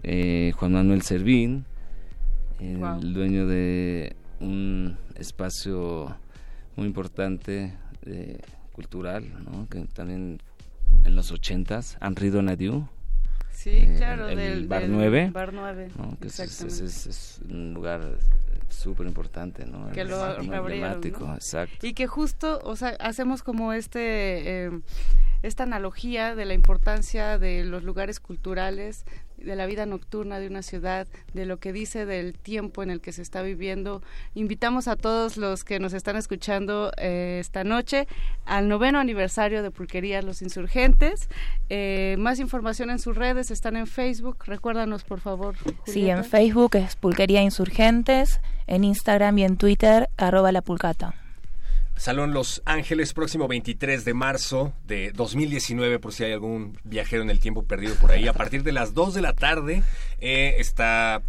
eh, 0.04 0.52
Juan 0.56 0.74
Manuel 0.74 1.02
Servín, 1.02 1.66
el 2.60 3.14
dueño 3.14 3.48
de 3.48 4.16
un 4.40 4.98
espacio 5.16 6.16
muy 6.76 6.88
importante 6.88 7.74
eh, 8.06 8.40
cultural, 8.72 9.26
que 9.70 9.86
también 9.94 10.42
en 11.06 11.16
los 11.16 11.32
ochentas, 11.32 11.98
Henri 12.02 12.30
Donadieu. 12.30 12.88
Sí, 13.52 13.72
eh, 13.72 13.96
claro, 13.98 14.28
el 14.28 14.38
del 14.38 14.68
Bar 14.68 14.88
9. 14.88 15.32
Bar 15.32 15.54
9 15.54 15.90
que 16.20 16.28
es, 16.28 16.40
es, 16.40 17.42
un 17.50 17.74
lugar 17.74 18.18
súper 18.70 19.06
importante, 19.06 19.66
¿no? 19.66 19.92
Que 19.92 20.06
lo 20.06 20.40
emblemático, 20.40 21.32
exacto. 21.34 21.86
Y 21.86 21.94
que 21.94 22.08
justo, 22.08 22.60
o 22.64 22.76
sea, 22.76 22.90
hacemos 23.00 23.44
como 23.44 23.74
este... 23.74 24.66
Eh, 24.66 24.82
esta 25.44 25.64
analogía 25.64 26.36
de 26.36 26.46
la 26.46 26.54
importancia 26.54 27.40
de 27.40 27.64
los 27.64 27.84
lugares 27.84 28.20
culturales, 28.20 29.06
de 29.44 29.56
la 29.56 29.66
vida 29.66 29.86
nocturna 29.86 30.40
de 30.40 30.48
una 30.48 30.62
ciudad, 30.62 31.08
de 31.34 31.46
lo 31.46 31.58
que 31.58 31.74
dice 31.74 32.06
del 32.06 32.38
tiempo 32.38 32.84
en 32.84 32.90
el 32.90 33.02
que 33.02 33.12
se 33.12 33.22
está 33.22 33.42
viviendo. 33.42 34.02
Invitamos 34.36 34.88
a 34.88 34.96
todos 34.96 35.38
los 35.38 35.64
que 35.64 35.80
nos 35.80 35.94
están 35.94 36.16
escuchando 36.16 36.92
eh, 36.98 37.38
esta 37.40 37.64
noche 37.64 38.08
al 38.46 38.68
noveno 38.68 39.00
aniversario 39.00 39.64
de 39.64 39.72
Pulquería 39.72 40.22
Los 40.22 40.42
Insurgentes. 40.42 41.30
Eh, 41.70 42.16
más 42.20 42.40
información 42.40 42.90
en 42.90 43.00
sus 43.00 43.16
redes, 43.16 43.52
están 43.52 43.76
en 43.76 43.88
Facebook. 43.88 44.38
Recuérdanos, 44.46 45.04
por 45.04 45.20
favor. 45.20 45.56
Sí, 45.86 46.10
en 46.10 46.24
Facebook 46.24 46.76
es 46.76 46.96
Pulquería 46.96 47.42
Insurgentes, 47.42 48.42
en 48.68 48.84
Instagram 48.84 49.38
y 49.38 49.44
en 49.44 49.58
Twitter, 49.58 50.10
arroba 50.18 50.52
la 50.52 50.62
pulcata. 50.62 51.21
Salón 52.02 52.34
Los 52.34 52.64
Ángeles, 52.66 53.14
próximo 53.14 53.48
23 53.48 54.04
de 54.06 54.16
marzo 54.16 54.74
de 54.88 55.12
2019, 55.12 56.00
por 56.00 56.14
si 56.14 56.24
hay 56.24 56.32
algún 56.32 56.80
viajero 56.84 57.22
en 57.22 57.30
el 57.30 57.40
tiempo 57.40 57.62
perdido 57.62 57.94
por 57.94 58.10
ahí. 58.10 58.28
A 58.28 58.34
partir 58.34 58.64
de 58.64 58.72
las 58.72 58.96
2 58.96 59.14
de 59.14 59.22
la 59.22 59.34
tarde 59.34 59.84
eh, 60.20 60.56
está 60.58 61.22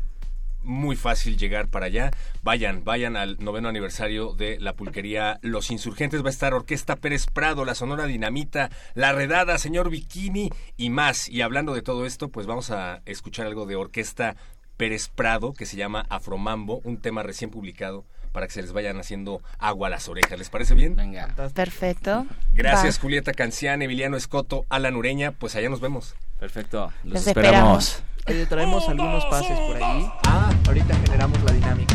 muy 0.63 0.97
fácil 0.97 1.37
llegar 1.37 1.69
para 1.69 1.85
allá. 1.85 2.11
Vayan, 2.43 2.85
vayan 2.85 3.19
al 3.19 3.37
noveno 3.39 3.69
aniversario 3.69 4.33
de 4.33 4.59
la 4.61 4.73
pulquería 4.73 5.39
Los 5.43 5.71
Insurgentes. 5.71 6.25
Va 6.25 6.29
a 6.29 6.31
estar 6.31 6.55
Orquesta 6.55 6.97
Pérez 6.97 7.27
Prado, 7.27 7.67
la 7.67 7.75
Sonora 7.75 8.07
Dinamita, 8.07 8.71
La 8.95 9.13
Redada, 9.13 9.59
Señor 9.59 9.91
Bikini 9.91 10.49
y 10.79 10.89
más. 10.89 11.29
Y 11.29 11.43
hablando 11.43 11.75
de 11.75 11.83
todo 11.83 12.07
esto, 12.07 12.31
pues 12.31 12.47
vamos 12.47 12.71
a 12.71 13.03
escuchar 13.05 13.47
algo 13.47 13.67
de 13.67 13.77
Orquesta 13.77 14.37
Pérez 14.79 15.11
Prado 15.11 15.53
que 15.53 15.67
se 15.67 15.77
llama 15.77 16.07
Afromambo, 16.09 16.81
un 16.85 16.97
tema 16.97 17.23
recién 17.23 17.51
publicado 17.51 18.07
para 18.33 18.47
que 18.47 18.53
se 18.53 18.63
les 18.63 18.73
vayan 18.73 18.99
haciendo 18.99 19.43
agua 19.59 19.89
a 19.89 19.91
las 19.91 20.09
orejas. 20.09 20.39
¿Les 20.39 20.51
parece 20.51 20.75
bien? 20.75 20.97
Venga. 20.97 21.29
Perfecto. 21.55 22.27
Gracias, 22.55 22.99
Julieta 22.99 23.33
Cancián, 23.33 23.83
Emiliano 23.83 24.17
Escoto, 24.17 24.67
Alan 24.69 24.97
Ureña. 24.97 25.33
Pues 25.33 25.55
allá 25.55 25.69
nos 25.69 25.81
vemos. 25.81 26.15
Perfecto. 26.41 26.93
Los, 27.05 27.27
esperamos. 27.27 28.03
Oye, 28.27 28.47
traemos 28.47 28.89
algunos 28.89 29.25
pases 29.27 29.59
por 29.59 29.77
ahí. 29.77 30.11
Ah, 30.27 30.53
ahorita 30.67 30.95
generamos 30.95 31.43
la 31.43 31.53
dinámica. 31.53 31.95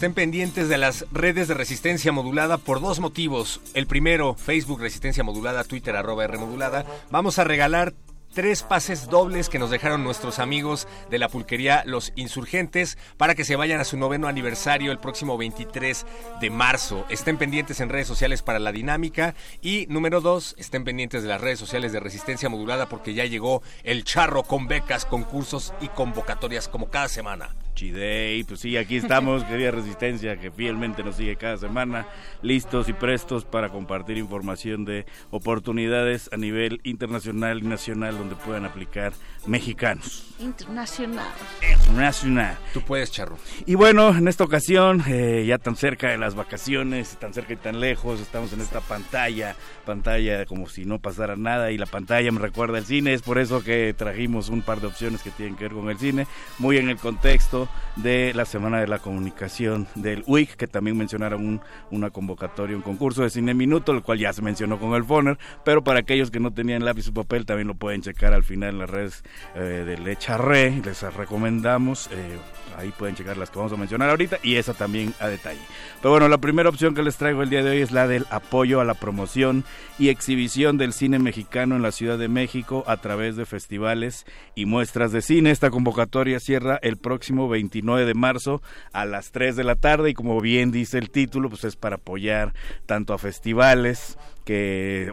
Estén 0.00 0.14
pendientes 0.14 0.70
de 0.70 0.78
las 0.78 1.04
redes 1.12 1.46
de 1.46 1.52
resistencia 1.52 2.10
modulada 2.10 2.56
por 2.56 2.80
dos 2.80 3.00
motivos. 3.00 3.60
El 3.74 3.86
primero, 3.86 4.34
Facebook 4.34 4.80
Resistencia 4.80 5.22
Modulada, 5.22 5.62
Twitter 5.62 5.94
arroba 5.94 6.24
R 6.24 6.38
Modulada. 6.38 6.86
Vamos 7.10 7.38
a 7.38 7.44
regalar 7.44 7.92
tres 8.32 8.62
pases 8.62 9.08
dobles 9.08 9.50
que 9.50 9.58
nos 9.58 9.68
dejaron 9.68 10.02
nuestros 10.02 10.38
amigos 10.38 10.88
de 11.10 11.18
la 11.18 11.28
pulquería 11.28 11.82
Los 11.84 12.14
Insurgentes 12.16 12.96
para 13.18 13.34
que 13.34 13.44
se 13.44 13.56
vayan 13.56 13.78
a 13.78 13.84
su 13.84 13.98
noveno 13.98 14.26
aniversario 14.26 14.90
el 14.90 14.98
próximo 14.98 15.36
23 15.36 16.06
de 16.40 16.48
marzo. 16.48 17.04
Estén 17.10 17.36
pendientes 17.36 17.80
en 17.80 17.90
redes 17.90 18.08
sociales 18.08 18.40
para 18.40 18.58
la 18.58 18.72
dinámica 18.72 19.34
y 19.60 19.84
número 19.90 20.22
dos, 20.22 20.54
estén 20.56 20.82
pendientes 20.82 21.22
de 21.22 21.28
las 21.28 21.42
redes 21.42 21.58
sociales 21.58 21.92
de 21.92 22.00
Resistencia 22.00 22.48
Modulada 22.48 22.88
porque 22.88 23.12
ya 23.12 23.26
llegó 23.26 23.62
el 23.84 24.04
charro 24.04 24.44
con 24.44 24.66
becas, 24.66 25.04
concursos 25.04 25.74
y 25.82 25.88
convocatorias 25.88 26.68
como 26.68 26.88
cada 26.88 27.08
semana. 27.08 27.54
Chidey, 27.74 28.44
pues 28.44 28.60
sí, 28.60 28.76
aquí 28.76 28.96
estamos, 28.96 29.44
querida 29.44 29.70
Resistencia, 29.70 30.38
que 30.38 30.50
fielmente 30.50 31.02
nos 31.02 31.16
sigue 31.16 31.36
cada 31.36 31.56
semana, 31.56 32.06
listos 32.42 32.88
y 32.88 32.92
prestos 32.92 33.44
para 33.44 33.68
compartir 33.68 34.18
información 34.18 34.84
de 34.84 35.06
oportunidades 35.30 36.28
a 36.32 36.36
nivel 36.36 36.80
internacional 36.84 37.60
y 37.60 37.66
nacional 37.66 38.18
donde 38.18 38.36
puedan 38.36 38.64
aplicar 38.64 39.12
mexicanos. 39.46 40.34
Internacional. 40.38 41.28
Nacional. 41.94 42.56
Tú 42.72 42.82
puedes, 42.82 43.10
Charro. 43.10 43.38
Y 43.66 43.74
bueno, 43.74 44.16
en 44.16 44.28
esta 44.28 44.44
ocasión, 44.44 45.02
eh, 45.06 45.44
ya 45.46 45.58
tan 45.58 45.76
cerca 45.76 46.08
de 46.08 46.18
las 46.18 46.34
vacaciones, 46.34 47.16
tan 47.18 47.34
cerca 47.34 47.52
y 47.52 47.56
tan 47.56 47.80
lejos, 47.80 48.20
estamos 48.20 48.52
en 48.52 48.60
esta 48.60 48.80
pantalla, 48.80 49.56
pantalla 49.84 50.46
como 50.46 50.68
si 50.68 50.84
no 50.84 50.98
pasara 50.98 51.36
nada 51.36 51.70
y 51.70 51.78
la 51.78 51.86
pantalla 51.86 52.30
me 52.32 52.40
recuerda 52.40 52.78
el 52.78 52.84
cine, 52.84 53.14
es 53.14 53.22
por 53.22 53.38
eso 53.38 53.62
que 53.62 53.94
trajimos 53.96 54.48
un 54.48 54.62
par 54.62 54.80
de 54.80 54.86
opciones 54.86 55.22
que 55.22 55.30
tienen 55.30 55.56
que 55.56 55.64
ver 55.64 55.72
con 55.72 55.88
el 55.90 55.98
cine, 55.98 56.26
muy 56.58 56.78
en 56.78 56.88
el 56.88 56.96
contexto 56.96 57.59
de 57.96 58.32
la 58.34 58.44
Semana 58.44 58.80
de 58.80 58.86
la 58.86 58.98
Comunicación 58.98 59.86
del 59.94 60.24
WIC, 60.26 60.56
que 60.56 60.66
también 60.66 60.96
mencionaron 60.96 61.46
un, 61.46 61.60
una 61.90 62.10
convocatoria, 62.10 62.76
un 62.76 62.82
concurso 62.82 63.22
de 63.22 63.30
cine 63.30 63.54
minuto, 63.54 63.92
el 63.92 64.02
cual 64.02 64.18
ya 64.18 64.32
se 64.32 64.42
mencionó 64.42 64.78
con 64.78 64.94
el 64.94 65.04
Foner, 65.04 65.38
pero 65.64 65.82
para 65.82 66.00
aquellos 66.00 66.30
que 66.30 66.40
no 66.40 66.52
tenían 66.52 66.84
lápiz 66.84 67.08
o 67.08 67.14
papel 67.14 67.46
también 67.46 67.68
lo 67.68 67.74
pueden 67.74 68.02
checar 68.02 68.32
al 68.32 68.44
final 68.44 68.70
en 68.70 68.78
las 68.78 68.90
redes 68.90 69.24
eh, 69.54 69.60
de 69.60 69.98
Lecharre, 69.98 70.80
les 70.84 71.02
recomendamos. 71.14 72.08
Eh, 72.12 72.38
ahí 72.76 72.92
pueden 72.96 73.14
checar 73.14 73.36
las 73.36 73.50
que 73.50 73.58
vamos 73.58 73.72
a 73.72 73.76
mencionar 73.76 74.10
ahorita 74.10 74.38
y 74.42 74.56
esa 74.56 74.74
también 74.74 75.14
a 75.20 75.28
detalle. 75.28 75.60
Pero 76.00 76.12
bueno, 76.12 76.28
la 76.28 76.38
primera 76.38 76.68
opción 76.68 76.94
que 76.94 77.02
les 77.02 77.16
traigo 77.16 77.42
el 77.42 77.50
día 77.50 77.62
de 77.62 77.70
hoy 77.70 77.80
es 77.82 77.92
la 77.92 78.06
del 78.06 78.26
apoyo 78.30 78.80
a 78.80 78.84
la 78.84 78.94
promoción 78.94 79.64
y 79.98 80.08
exhibición 80.08 80.78
del 80.78 80.92
cine 80.92 81.18
mexicano 81.18 81.76
en 81.76 81.82
la 81.82 81.92
Ciudad 81.92 82.18
de 82.18 82.28
México 82.28 82.84
a 82.86 82.96
través 82.98 83.36
de 83.36 83.46
festivales 83.46 84.26
y 84.54 84.66
muestras 84.66 85.12
de 85.12 85.22
cine. 85.22 85.50
Esta 85.50 85.70
convocatoria 85.70 86.40
cierra 86.40 86.78
el 86.82 86.96
próximo 86.96 87.48
29 87.48 88.06
de 88.06 88.14
marzo 88.14 88.62
a 88.92 89.04
las 89.04 89.32
3 89.32 89.56
de 89.56 89.64
la 89.64 89.76
tarde 89.76 90.10
y 90.10 90.14
como 90.14 90.40
bien 90.40 90.70
dice 90.70 90.98
el 90.98 91.10
título, 91.10 91.48
pues 91.48 91.64
es 91.64 91.76
para 91.76 91.96
apoyar 91.96 92.54
tanto 92.86 93.12
a 93.12 93.18
festivales 93.18 94.16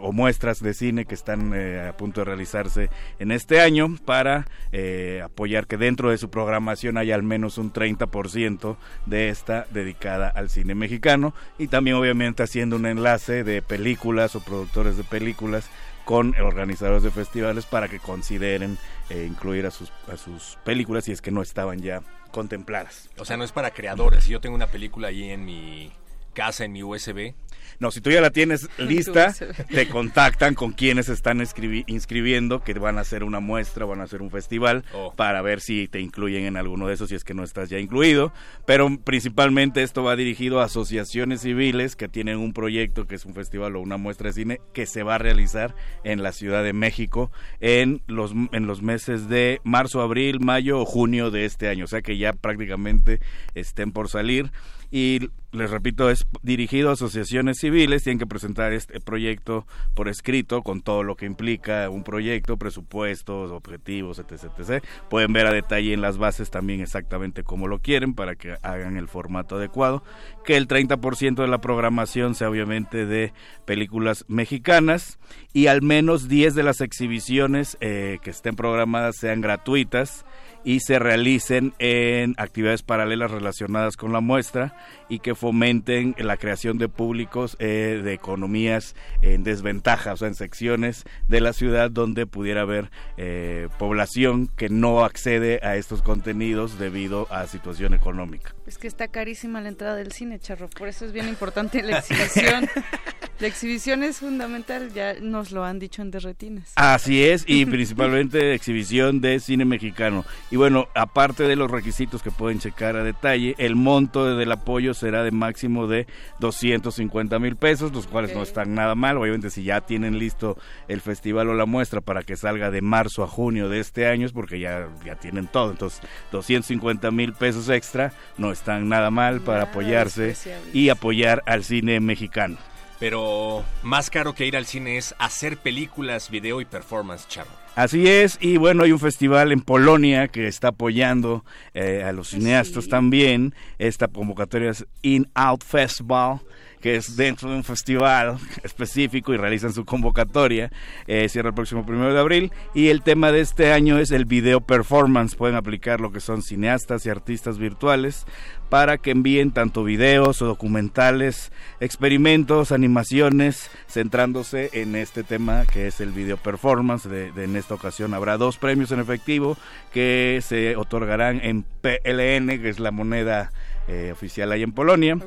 o 0.02 0.12
muestras 0.12 0.62
de 0.62 0.74
cine 0.74 1.04
que 1.04 1.14
están 1.14 1.52
eh, 1.54 1.88
a 1.88 1.96
punto 1.96 2.20
de 2.20 2.24
realizarse 2.24 2.90
en 3.18 3.30
este 3.30 3.60
año 3.60 3.96
para 4.04 4.46
eh, 4.72 5.22
apoyar 5.24 5.66
que 5.66 5.76
dentro 5.76 6.10
de 6.10 6.18
su 6.18 6.30
programación 6.30 6.98
haya 6.98 7.14
al 7.14 7.22
menos 7.22 7.58
un 7.58 7.72
30% 7.72 8.76
de 9.06 9.28
esta 9.28 9.66
dedicada 9.70 10.28
al 10.28 10.50
cine 10.50 10.74
mexicano 10.74 11.34
y 11.58 11.68
también 11.68 11.96
obviamente 11.96 12.42
haciendo 12.42 12.76
un 12.76 12.86
enlace 12.86 13.44
de 13.44 13.62
películas 13.62 14.34
o 14.36 14.40
productores 14.40 14.96
de 14.96 15.04
películas 15.04 15.70
con 16.04 16.34
organizadores 16.40 17.02
de 17.02 17.10
festivales 17.10 17.66
para 17.66 17.88
que 17.88 17.98
consideren 17.98 18.78
eh, 19.10 19.26
incluir 19.28 19.66
a 19.66 19.70
sus, 19.70 19.92
a 20.10 20.16
sus 20.16 20.58
películas 20.64 21.04
si 21.04 21.12
es 21.12 21.20
que 21.20 21.30
no 21.30 21.42
estaban 21.42 21.82
ya 21.82 22.00
contempladas. 22.30 23.10
O 23.18 23.26
sea, 23.26 23.36
no 23.36 23.44
es 23.44 23.52
para 23.52 23.72
creadores. 23.72 24.24
Si 24.24 24.30
yo 24.30 24.40
tengo 24.40 24.56
una 24.56 24.68
película 24.68 25.08
ahí 25.08 25.30
en 25.30 25.44
mi 25.44 25.92
casa, 26.32 26.64
en 26.64 26.72
mi 26.72 26.82
USB, 26.82 27.34
no, 27.78 27.90
si 27.90 28.00
tú 28.00 28.10
ya 28.10 28.20
la 28.20 28.30
tienes 28.30 28.68
lista, 28.78 29.34
te 29.68 29.88
contactan 29.88 30.54
con 30.54 30.72
quienes 30.72 31.08
están 31.08 31.42
inscribiendo, 31.86 32.62
que 32.62 32.74
van 32.74 32.98
a 32.98 33.02
hacer 33.02 33.24
una 33.24 33.40
muestra, 33.40 33.84
van 33.84 34.00
a 34.00 34.04
hacer 34.04 34.22
un 34.22 34.30
festival, 34.30 34.84
Oh. 34.94 35.12
para 35.14 35.42
ver 35.42 35.60
si 35.60 35.88
te 35.88 36.00
incluyen 36.00 36.44
en 36.44 36.56
alguno 36.56 36.86
de 36.86 36.94
esos, 36.94 37.08
si 37.10 37.14
es 37.14 37.24
que 37.24 37.34
no 37.34 37.44
estás 37.44 37.68
ya 37.68 37.78
incluido. 37.78 38.32
Pero 38.66 38.88
principalmente 39.04 39.82
esto 39.82 40.02
va 40.02 40.16
dirigido 40.16 40.60
a 40.60 40.64
asociaciones 40.64 41.42
civiles 41.42 41.96
que 41.96 42.08
tienen 42.08 42.38
un 42.38 42.52
proyecto 42.52 43.06
que 43.06 43.14
es 43.16 43.24
un 43.24 43.34
festival 43.34 43.76
o 43.76 43.80
una 43.80 43.96
muestra 43.96 44.28
de 44.28 44.32
cine 44.34 44.60
que 44.72 44.86
se 44.86 45.02
va 45.02 45.16
a 45.16 45.18
realizar 45.18 45.74
en 46.04 46.22
la 46.22 46.32
Ciudad 46.32 46.64
de 46.64 46.72
México 46.72 47.30
en 47.60 48.02
los, 48.06 48.32
en 48.52 48.66
los 48.66 48.82
meses 48.82 49.28
de 49.28 49.60
marzo, 49.64 50.00
abril, 50.00 50.40
mayo 50.40 50.80
o 50.80 50.84
junio 50.84 51.30
de 51.30 51.44
este 51.44 51.68
año. 51.68 51.84
O 51.84 51.88
sea 51.88 52.02
que 52.02 52.16
ya 52.16 52.32
prácticamente 52.32 53.20
estén 53.54 53.92
por 53.92 54.08
salir 54.08 54.50
y 54.90 55.30
les 55.50 55.70
repito, 55.70 56.10
es 56.10 56.26
dirigido 56.42 56.90
a 56.90 56.92
asociaciones 56.92 57.58
civiles, 57.58 58.02
tienen 58.02 58.18
que 58.18 58.26
presentar 58.26 58.72
este 58.72 59.00
proyecto 59.00 59.66
por 59.94 60.08
escrito 60.08 60.62
con 60.62 60.82
todo 60.82 61.02
lo 61.02 61.16
que 61.16 61.24
implica 61.24 61.88
un 61.88 62.04
proyecto, 62.04 62.58
presupuestos, 62.58 63.50
objetivos, 63.50 64.18
etc, 64.18 64.52
etc. 64.58 64.84
Pueden 65.08 65.32
ver 65.32 65.46
a 65.46 65.52
detalle 65.52 65.94
en 65.94 66.02
las 66.02 66.18
bases 66.18 66.50
también 66.50 66.80
exactamente 66.80 67.44
cómo 67.44 67.66
lo 67.66 67.78
quieren 67.78 68.14
para 68.14 68.36
que 68.36 68.56
hagan 68.62 68.98
el 68.98 69.08
formato 69.08 69.56
adecuado, 69.56 70.02
que 70.44 70.56
el 70.56 70.68
30% 70.68 71.36
de 71.36 71.48
la 71.48 71.60
programación 71.60 72.34
sea 72.34 72.50
obviamente 72.50 73.06
de 73.06 73.32
películas 73.64 74.26
mexicanas 74.28 75.18
y 75.54 75.68
al 75.68 75.80
menos 75.80 76.28
10 76.28 76.54
de 76.54 76.62
las 76.62 76.82
exhibiciones 76.82 77.78
eh, 77.80 78.18
que 78.22 78.30
estén 78.30 78.54
programadas 78.54 79.16
sean 79.16 79.40
gratuitas 79.40 80.26
y 80.64 80.80
se 80.80 80.98
realicen 80.98 81.74
en 81.78 82.34
actividades 82.36 82.82
paralelas 82.82 83.30
relacionadas 83.30 83.96
con 83.96 84.12
la 84.12 84.20
muestra 84.20 84.74
y 85.08 85.20
que 85.20 85.34
fomenten 85.34 86.14
la 86.18 86.36
creación 86.36 86.78
de 86.78 86.88
públicos 86.88 87.56
eh, 87.58 88.00
de 88.02 88.12
economías 88.12 88.94
en 89.22 89.44
desventaja, 89.44 90.12
o 90.12 90.16
sea, 90.16 90.28
en 90.28 90.34
secciones 90.34 91.04
de 91.26 91.40
la 91.40 91.52
ciudad 91.52 91.90
donde 91.90 92.26
pudiera 92.26 92.62
haber 92.62 92.90
eh, 93.16 93.68
población 93.78 94.48
que 94.56 94.68
no 94.68 95.04
accede 95.04 95.60
a 95.62 95.76
estos 95.76 96.02
contenidos 96.02 96.78
debido 96.78 97.26
a 97.30 97.46
situación 97.46 97.94
económica. 97.94 98.54
Es 98.66 98.78
que 98.78 98.88
está 98.88 99.08
carísima 99.08 99.60
la 99.60 99.68
entrada 99.68 99.96
del 99.96 100.12
cine, 100.12 100.38
charro. 100.38 100.68
Por 100.68 100.88
eso 100.88 101.04
es 101.04 101.12
bien 101.12 101.28
importante 101.28 101.82
la 101.82 101.98
exhibición. 101.98 102.68
la 103.40 103.46
exhibición 103.46 104.02
es 104.02 104.18
fundamental, 104.18 104.92
ya 104.92 105.14
nos 105.20 105.52
lo 105.52 105.64
han 105.64 105.78
dicho 105.78 106.02
en 106.02 106.10
Derretines. 106.10 106.72
Así 106.74 107.22
es, 107.22 107.44
y 107.46 107.66
principalmente 107.66 108.52
exhibición 108.52 109.20
de 109.20 109.38
cine 109.38 109.64
mexicano. 109.64 110.24
Y 110.50 110.56
bueno, 110.56 110.88
aparte 110.94 111.44
de 111.44 111.54
los 111.54 111.70
requisitos 111.70 112.22
que 112.22 112.32
pueden 112.32 112.58
checar 112.58 112.96
a 112.96 113.04
detalle, 113.04 113.54
el 113.58 113.76
monto 113.76 114.36
del 114.36 114.50
apoyo 114.50 114.92
será 114.92 115.22
de 115.22 115.30
máximo 115.30 115.86
de 115.86 116.06
250 116.40 117.38
mil 117.38 117.56
pesos, 117.56 117.92
los 117.92 118.08
cuales 118.08 118.34
no 118.34 118.42
están 118.42 118.74
nada 118.74 118.94
mal. 118.94 119.16
Obviamente, 119.18 119.50
si 119.50 119.62
ya 119.62 119.82
tienen 119.82 120.18
listo 120.18 120.56
el 120.88 121.00
festival 121.00 121.48
o 121.48 121.54
la 121.54 121.66
muestra 121.66 122.00
para 122.00 122.24
que 122.24 122.36
salga 122.36 122.70
de 122.70 122.82
marzo 122.82 123.22
a 123.22 123.28
junio 123.28 123.68
de 123.68 123.78
este 123.78 124.08
año, 124.08 124.26
es 124.26 124.32
porque 124.32 124.58
ya, 124.58 124.88
ya 125.04 125.14
tienen 125.14 125.46
todo. 125.46 125.70
Entonces, 125.70 126.00
250 126.32 127.10
mil 127.12 127.34
pesos 127.34 127.68
extra 127.68 128.12
no 128.36 128.50
están 128.50 128.88
nada 128.88 129.10
mal 129.10 129.40
para 129.40 129.64
apoyarse 129.64 130.34
y 130.72 130.88
apoyar 130.88 131.42
al 131.46 131.62
cine 131.62 132.00
mexicano. 132.00 132.58
Pero 132.98 133.64
más 133.82 134.10
caro 134.10 134.34
que 134.34 134.46
ir 134.46 134.56
al 134.56 134.66
cine 134.66 134.96
es 134.96 135.14
hacer 135.18 135.56
películas, 135.56 136.30
video 136.30 136.60
y 136.60 136.64
performance, 136.64 137.28
Charro. 137.28 137.50
Así 137.76 138.08
es, 138.08 138.38
y 138.40 138.56
bueno, 138.56 138.82
hay 138.82 138.90
un 138.90 138.98
festival 138.98 139.52
en 139.52 139.60
Polonia 139.60 140.26
que 140.26 140.48
está 140.48 140.68
apoyando 140.68 141.44
eh, 141.74 142.02
a 142.04 142.10
los 142.10 142.30
cineastas 142.30 142.88
también. 142.88 143.54
Esta 143.78 144.08
convocatoria 144.08 144.70
es 144.70 144.84
In 145.02 145.30
Out 145.34 145.62
Festival 145.62 146.40
que 146.80 146.96
es 146.96 147.16
dentro 147.16 147.50
de 147.50 147.56
un 147.56 147.64
festival 147.64 148.38
específico 148.62 149.32
y 149.32 149.36
realizan 149.36 149.72
su 149.72 149.84
convocatoria. 149.84 150.70
Eh, 151.06 151.28
cierra 151.28 151.50
el 151.50 151.54
próximo 151.54 151.84
primero 151.84 152.12
de 152.12 152.20
abril. 152.20 152.52
Y 152.74 152.88
el 152.88 153.02
tema 153.02 153.32
de 153.32 153.40
este 153.40 153.72
año 153.72 153.98
es 153.98 154.10
el 154.10 154.24
video 154.24 154.60
performance. 154.60 155.34
Pueden 155.34 155.56
aplicar 155.56 156.00
lo 156.00 156.12
que 156.12 156.20
son 156.20 156.42
cineastas 156.42 157.06
y 157.06 157.10
artistas 157.10 157.58
virtuales 157.58 158.26
para 158.68 158.98
que 158.98 159.10
envíen 159.10 159.50
tanto 159.50 159.82
videos 159.82 160.42
o 160.42 160.46
documentales, 160.46 161.52
experimentos, 161.80 162.70
animaciones, 162.70 163.70
centrándose 163.88 164.70
en 164.74 164.94
este 164.94 165.24
tema 165.24 165.64
que 165.64 165.86
es 165.86 166.00
el 166.00 166.12
video 166.12 166.36
performance. 166.36 167.08
De, 167.08 167.32
en 167.36 167.56
esta 167.56 167.74
ocasión 167.74 168.14
habrá 168.14 168.36
dos 168.36 168.58
premios 168.58 168.92
en 168.92 169.00
efectivo 169.00 169.56
que 169.92 170.40
se 170.42 170.76
otorgarán 170.76 171.40
en 171.42 171.62
PLN, 171.62 172.60
que 172.60 172.68
es 172.68 172.78
la 172.78 172.90
moneda 172.90 173.50
eh, 173.88 174.12
oficial 174.12 174.52
ahí 174.52 174.62
en 174.62 174.72
Polonia. 174.72 175.18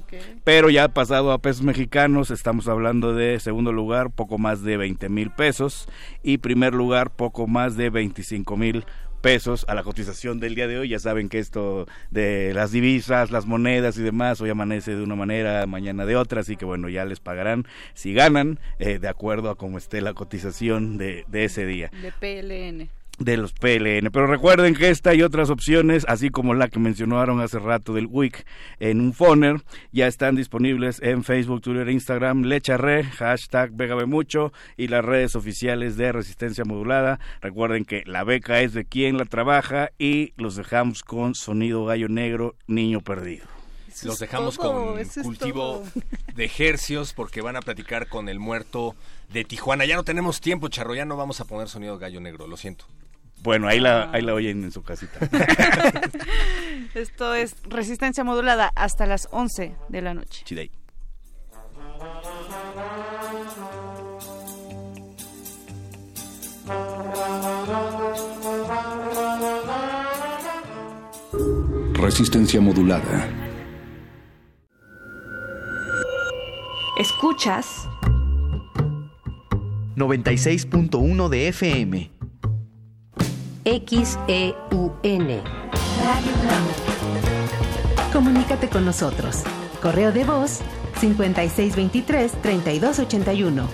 Pero 0.44 0.70
ya 0.70 0.88
pasado 0.90 1.32
a 1.32 1.40
pesos 1.40 1.64
mexicanos, 1.64 2.32
estamos 2.32 2.68
hablando 2.68 3.14
de 3.14 3.40
segundo 3.40 3.74
lugar, 3.74 4.12
poco 4.12 4.38
más 4.38 4.64
de 4.64 4.78
20 4.78 5.10
mil 5.10 5.32
pesos. 5.32 5.88
Y 6.24 6.38
primer 6.38 6.74
lugar, 6.74 7.12
poco 7.12 7.48
más 7.48 7.76
de 7.76 7.90
25 7.90 8.56
mil 8.58 8.86
pesos 9.22 9.66
a 9.68 9.76
la 9.76 9.84
cotización 9.84 10.40
del 10.40 10.56
día 10.56 10.68
de 10.68 10.80
hoy. 10.80 10.90
Ya 10.90 11.00
saben 11.00 11.30
que 11.30 11.40
esto 11.40 11.88
de 12.10 12.54
las 12.54 12.72
divisas, 12.72 13.32
las 13.32 13.46
monedas 13.46 13.98
y 13.98 14.02
demás, 14.02 14.42
hoy 14.42 14.50
amanece 14.50 14.96
de 14.96 15.04
una 15.04 15.16
manera, 15.16 15.66
mañana 15.68 16.06
de 16.06 16.16
otra, 16.16 16.42
así 16.42 16.58
que 16.58 16.66
bueno, 16.66 16.90
ya 16.90 17.06
les 17.06 17.20
pagarán 17.20 17.66
si 17.94 18.14
ganan, 18.14 18.60
eh, 18.80 19.00
de 19.00 19.08
acuerdo 19.08 19.50
a 19.50 19.56
cómo 19.56 19.78
esté 19.78 20.02
la 20.02 20.14
cotización 20.14 20.98
de, 20.98 21.26
de 21.28 21.46
ese 21.46 21.66
día. 21.66 21.92
De 22.02 22.12
PLN 22.12 23.01
de 23.24 23.38
los 23.38 23.54
PLN. 23.54 24.10
Pero 24.12 24.28
recuerden 24.28 24.74
que 24.76 24.90
esta 24.90 25.14
y 25.14 25.22
otras 25.22 25.50
opciones, 25.50 26.06
así 26.08 26.30
como 26.30 26.54
la 26.54 26.68
que 26.70 26.80
mencionaron 26.80 27.40
hace 27.40 27.60
rato 27.60 27.94
del 27.94 28.08
WIC 28.08 28.46
en 28.80 29.02
un 29.02 29.14
Foner, 29.14 29.62
ya 29.92 30.08
están 30.08 30.36
disponibles 30.36 31.02
en 31.02 31.24
Facebook, 31.24 31.62
Twitter, 31.62 31.90
Instagram, 31.90 32.44
Lecharre, 32.44 33.04
hashtag 33.04 33.72
Mucho 34.08 34.52
y 34.78 34.88
las 34.88 35.06
redes 35.06 35.36
oficiales 35.36 35.98
de 35.98 36.12
Resistencia 36.12 36.64
Modulada. 36.66 37.20
Recuerden 37.42 37.86
que 37.86 38.04
la 38.06 38.24
beca 38.24 38.62
es 38.62 38.74
de 38.74 38.86
quien 38.86 39.18
la 39.18 39.26
trabaja 39.26 39.92
y 40.00 40.34
los 40.38 40.56
dejamos 40.56 41.04
con 41.04 41.36
Sonido 41.36 41.86
Gallo 41.86 42.10
Negro, 42.10 42.56
Niño 42.68 43.02
Perdido. 43.02 43.46
los 44.04 44.20
dejamos 44.20 44.58
con 44.58 44.98
cultivo 45.24 45.84
de 46.36 46.46
ejercios 46.46 47.14
porque 47.14 47.42
van 47.42 47.56
a 47.56 47.62
platicar 47.62 48.08
con 48.08 48.30
el 48.30 48.40
muerto 48.40 48.96
de 49.32 49.44
Tijuana. 49.44 49.86
Ya 49.86 49.96
no 49.96 50.04
tenemos 50.04 50.42
tiempo, 50.42 50.68
Charro, 50.70 50.96
ya 50.96 51.06
no 51.06 51.18
vamos 51.18 51.40
a 51.42 51.46
poner 51.46 51.70
sonido 51.70 51.98
gallo 51.98 52.20
negro, 52.20 52.48
lo 52.48 52.58
siento. 52.58 52.86
Bueno, 53.44 53.68
ahí 53.68 53.80
la, 53.80 54.12
ahí 54.12 54.22
la 54.22 54.34
oyen 54.36 54.64
en 54.64 54.72
su 54.72 54.84
casita. 54.84 55.20
Esto 56.94 57.34
es 57.34 57.56
resistencia 57.64 58.24
modulada 58.24 58.72
hasta 58.76 59.08
las 59.08 59.28
11 59.32 59.76
de 59.90 60.02
la 60.02 60.14
noche. 60.14 60.44
Chidei. 60.46 60.72
Resistencia 71.94 72.62
modulada. 72.62 73.28
Escuchas 77.00 77.88
96.1 79.96 81.30
de 81.30 81.48
FM 81.48 82.11
XEUN. 83.66 85.42
Comunícate 88.12 88.68
con 88.70 88.86
nosotros. 88.86 89.44
Correo 89.82 90.12
de 90.12 90.24
voz 90.24 90.62
5623-3281. 91.02 93.66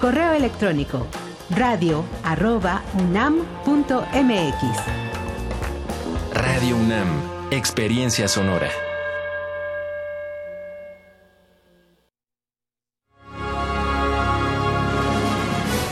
Correo 0.00 0.32
electrónico 0.32 1.06
radio 1.50 2.04
arroba 2.24 2.82
unam.mx. 2.94 4.62
Radio 6.34 6.76
UNAM, 6.76 7.08
experiencia 7.50 8.28
sonora. 8.28 8.68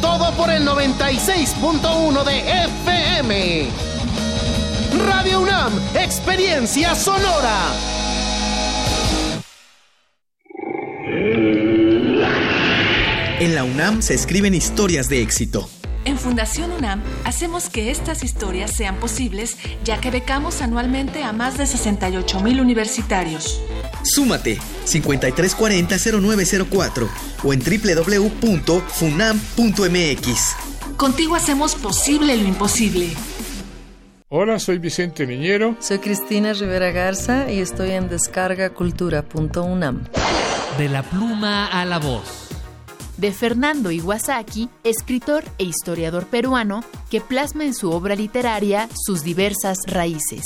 todo 0.00 0.32
por 0.32 0.50
el 0.50 0.66
96.1 0.66 2.24
de 2.24 2.64
FM. 2.64 3.66
Radio 5.06 5.40
UNAM, 5.40 5.72
experiencia 5.94 6.94
sonora. 6.94 7.56
En 13.40 13.54
la 13.54 13.64
UNAM 13.64 14.02
se 14.02 14.14
escriben 14.14 14.54
historias 14.54 15.08
de 15.08 15.22
éxito 15.22 15.68
en 16.08 16.18
Fundación 16.18 16.72
UNAM 16.72 17.02
hacemos 17.24 17.68
que 17.68 17.90
estas 17.90 18.24
historias 18.24 18.72
sean 18.72 18.96
posibles 18.96 19.58
ya 19.84 20.00
que 20.00 20.10
becamos 20.10 20.62
anualmente 20.62 21.22
a 21.22 21.32
más 21.32 21.58
de 21.58 21.66
68 21.66 22.40
mil 22.40 22.60
universitarios. 22.60 23.60
Súmate 24.02 24.58
5340-0904 24.86 27.08
o 27.44 27.52
en 27.52 27.60
www.funam.mx. 27.60 28.56
Contigo 30.96 31.36
hacemos 31.36 31.74
posible 31.74 32.34
lo 32.36 32.48
imposible. 32.48 33.10
Hola, 34.30 34.58
soy 34.58 34.78
Vicente 34.78 35.26
Niñero. 35.26 35.76
Soy 35.80 35.98
Cristina 35.98 36.52
Rivera 36.52 36.90
Garza 36.90 37.50
y 37.50 37.60
estoy 37.60 37.92
en 37.92 38.08
descargacultura.unam. 38.08 40.04
De 40.76 40.88
la 40.88 41.02
pluma 41.02 41.66
a 41.66 41.84
la 41.84 41.98
voz 41.98 42.47
de 43.18 43.32
Fernando 43.32 43.90
Iwasaki, 43.90 44.68
escritor 44.84 45.44
e 45.58 45.64
historiador 45.64 46.26
peruano 46.26 46.82
que 47.10 47.20
plasma 47.20 47.64
en 47.64 47.74
su 47.74 47.90
obra 47.90 48.14
literaria 48.14 48.88
sus 48.94 49.22
diversas 49.22 49.78
raíces. 49.86 50.42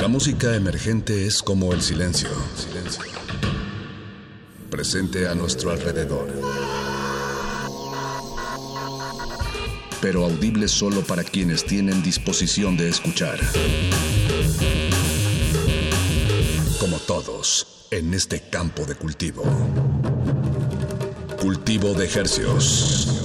La 0.00 0.08
música 0.08 0.56
emergente 0.56 1.28
es 1.28 1.40
como 1.44 1.72
el 1.72 1.80
silencio. 1.80 2.28
silencio. 2.56 3.04
Presente 4.68 5.28
a 5.28 5.36
nuestro 5.36 5.70
alrededor. 5.70 6.26
Pero 10.00 10.24
audible 10.24 10.66
solo 10.66 11.02
para 11.02 11.22
quienes 11.22 11.64
tienen 11.64 12.02
disposición 12.02 12.76
de 12.76 12.88
escuchar 12.88 13.38
como 16.82 16.98
todos 16.98 17.86
en 17.92 18.12
este 18.12 18.40
campo 18.40 18.84
de 18.84 18.96
cultivo. 18.96 19.44
Cultivo 21.40 21.94
de 21.94 22.06
ejercios. 22.06 23.21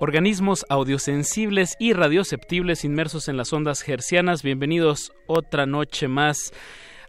Organismos 0.00 0.64
audiosensibles 0.68 1.74
y 1.78 1.92
radioceptibles 1.92 2.84
inmersos 2.84 3.28
en 3.28 3.36
las 3.36 3.52
ondas 3.52 3.86
hercianas. 3.88 4.42
Bienvenidos 4.42 5.12
otra 5.26 5.66
noche 5.66 6.08
más 6.08 6.52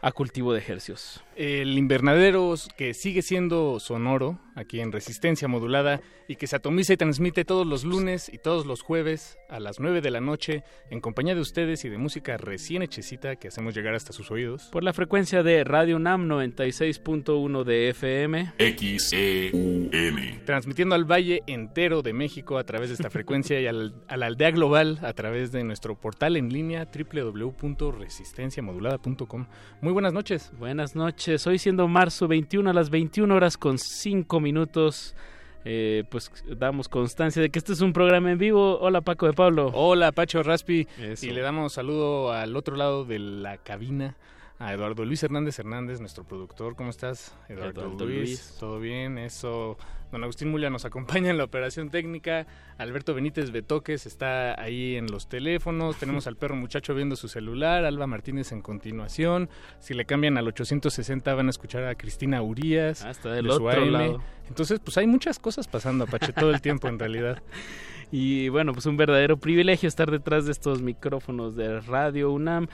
a 0.02 0.12
Cultivo 0.12 0.54
de 0.54 0.64
Hercios. 0.68 1.24
El 1.40 1.76
invernadero 1.78 2.54
que 2.76 2.94
sigue 2.94 3.22
siendo 3.22 3.80
sonoro 3.80 4.38
aquí 4.56 4.82
en 4.82 4.92
resistencia 4.92 5.48
modulada 5.48 6.02
y 6.28 6.36
que 6.36 6.48
se 6.48 6.58
atomiza 6.58 6.92
y 6.92 6.98
transmite 6.98 7.46
todos 7.46 7.66
los 7.66 7.86
lunes 7.86 8.28
y 8.28 8.40
todos 8.40 8.66
los 8.66 8.82
jueves 8.82 9.38
a 9.48 9.62
las 9.62 9.80
9 9.80 10.02
de 10.02 10.12
la 10.12 10.20
noche 10.20 10.66
en 10.90 11.00
compañía 11.00 11.36
de 11.36 11.40
ustedes 11.40 11.86
y 11.86 11.90
de 11.90 11.98
música 11.98 12.36
recién 12.36 12.82
hechecita 12.82 13.38
que 13.38 13.48
hacemos 13.48 13.74
llegar 13.74 13.96
hasta 13.96 14.12
sus 14.12 14.32
oídos. 14.32 14.68
Por 14.70 14.84
la 14.84 14.92
frecuencia 14.92 15.42
de 15.42 15.64
Radio 15.64 15.98
NAM 15.98 16.28
96.1 16.28 17.64
de 17.64 17.88
FM. 17.88 18.52
XEUN. 18.60 19.92
Transmitiendo 20.46 20.96
al 20.96 21.10
valle 21.10 21.44
entero 21.48 22.02
de 22.02 22.12
México 22.12 22.58
a 22.58 22.66
través 22.66 22.90
de 22.90 22.96
esta 22.96 23.10
frecuencia 23.10 23.62
y 23.62 23.68
al, 23.68 23.96
a 24.10 24.18
la 24.18 24.26
aldea 24.26 24.52
global 24.52 25.00
a 25.04 25.14
través 25.14 25.54
de 25.54 25.64
nuestro 25.64 25.98
portal 25.98 26.36
en 26.36 26.52
línea 26.52 26.86
www.resistenciamodulada.com. 26.86 29.48
Muy 29.80 29.94
buenas 29.94 30.12
noches. 30.12 30.52
Buenas 30.60 30.98
noches. 30.98 31.29
Hoy 31.46 31.60
siendo 31.60 31.88
marzo 31.88 32.28
21 32.28 32.72
a 32.72 32.74
las 32.74 32.90
21 32.90 33.36
horas 33.36 33.56
con 33.56 33.78
5 33.78 34.40
minutos. 34.40 35.16
Eh, 35.64 36.06
pues 36.10 36.32
damos 36.58 36.90
constancia 36.90 37.40
de 37.40 37.52
que 37.52 37.60
este 37.60 37.74
es 37.74 37.82
un 37.82 37.94
programa 37.94 38.32
en 38.32 38.40
vivo. 38.40 38.80
Hola 38.80 39.02
Paco 39.02 39.28
de 39.28 39.34
Pablo. 39.34 39.70
Hola 39.76 40.12
Pacho 40.12 40.42
Raspi. 40.42 40.88
Y 41.22 41.30
le 41.30 41.42
damos 41.42 41.74
saludo 41.74 42.32
al 42.32 42.56
otro 42.56 42.76
lado 42.76 43.06
de 43.06 43.20
la 43.20 43.58
cabina 43.58 44.16
a 44.60 44.74
Eduardo 44.74 45.05
Luis 45.05 45.24
Hernández 45.24 45.57
Hernández, 45.57 46.01
nuestro 46.01 46.26
productor. 46.26 46.76
¿Cómo 46.76 46.89
estás, 46.89 47.34
Eduardo, 47.47 47.82
Eduardo 47.82 48.05
Luis? 48.05 48.18
Luis. 48.18 48.57
¿Todo 48.60 48.80
bien? 48.80 49.18
Eso. 49.18 49.78
Don 50.12 50.22
Agustín 50.24 50.49
Mulia 50.49 50.70
nos 50.70 50.84
acompaña 50.86 51.30
en 51.30 51.38
la 51.38 51.45
operación 51.45 51.89
técnica. 51.89 52.45
Alberto 52.78 53.14
Benítez 53.14 53.51
Betoques 53.51 54.05
está 54.05 54.60
ahí 54.60 54.97
en 54.97 55.07
los 55.07 55.30
teléfonos. 55.30 55.97
Tenemos 55.97 56.28
al 56.28 56.36
perro 56.36 56.57
muchacho 56.57 56.93
viendo 56.93 57.16
su 57.16 57.30
celular. 57.30 57.86
Alba 57.86 58.05
Martínez 58.05 58.51
en 58.51 58.62
continuación. 58.62 59.49
Si 59.80 59.93
le 59.93 60.05
cambian 60.05 60.38
al 60.38 60.47
860 60.47 61.34
van 61.34 61.47
a 61.47 61.49
escuchar 61.51 61.86
a 61.86 61.95
Cristina 61.95 62.41
Urías. 62.41 63.05
Hasta 63.05 63.32
del 63.32 63.45
de 63.45 63.51
otro 63.51 63.70
AM. 63.70 63.91
lado. 63.91 64.22
Entonces, 64.49 64.82
pues 64.82 64.97
hay 64.97 65.07
muchas 65.07 65.39
cosas 65.39 65.68
pasando, 65.68 66.03
Apache, 66.03 66.34
todo 66.34 66.51
el 66.51 66.60
tiempo 66.62 66.88
en 66.88 66.99
realidad. 66.99 67.41
Y 68.12 68.49
bueno, 68.49 68.74
pues 68.74 68.88
un 68.88 68.97
verdadero 68.97 69.38
privilegio 69.38 69.88
estar 69.88 70.10
detrás 70.10 70.47
de 70.47 70.51
estos 70.51 70.82
micrófonos 70.82 71.55
de 71.55 71.80
Radio 71.80 72.32
UNAM. 72.32 72.68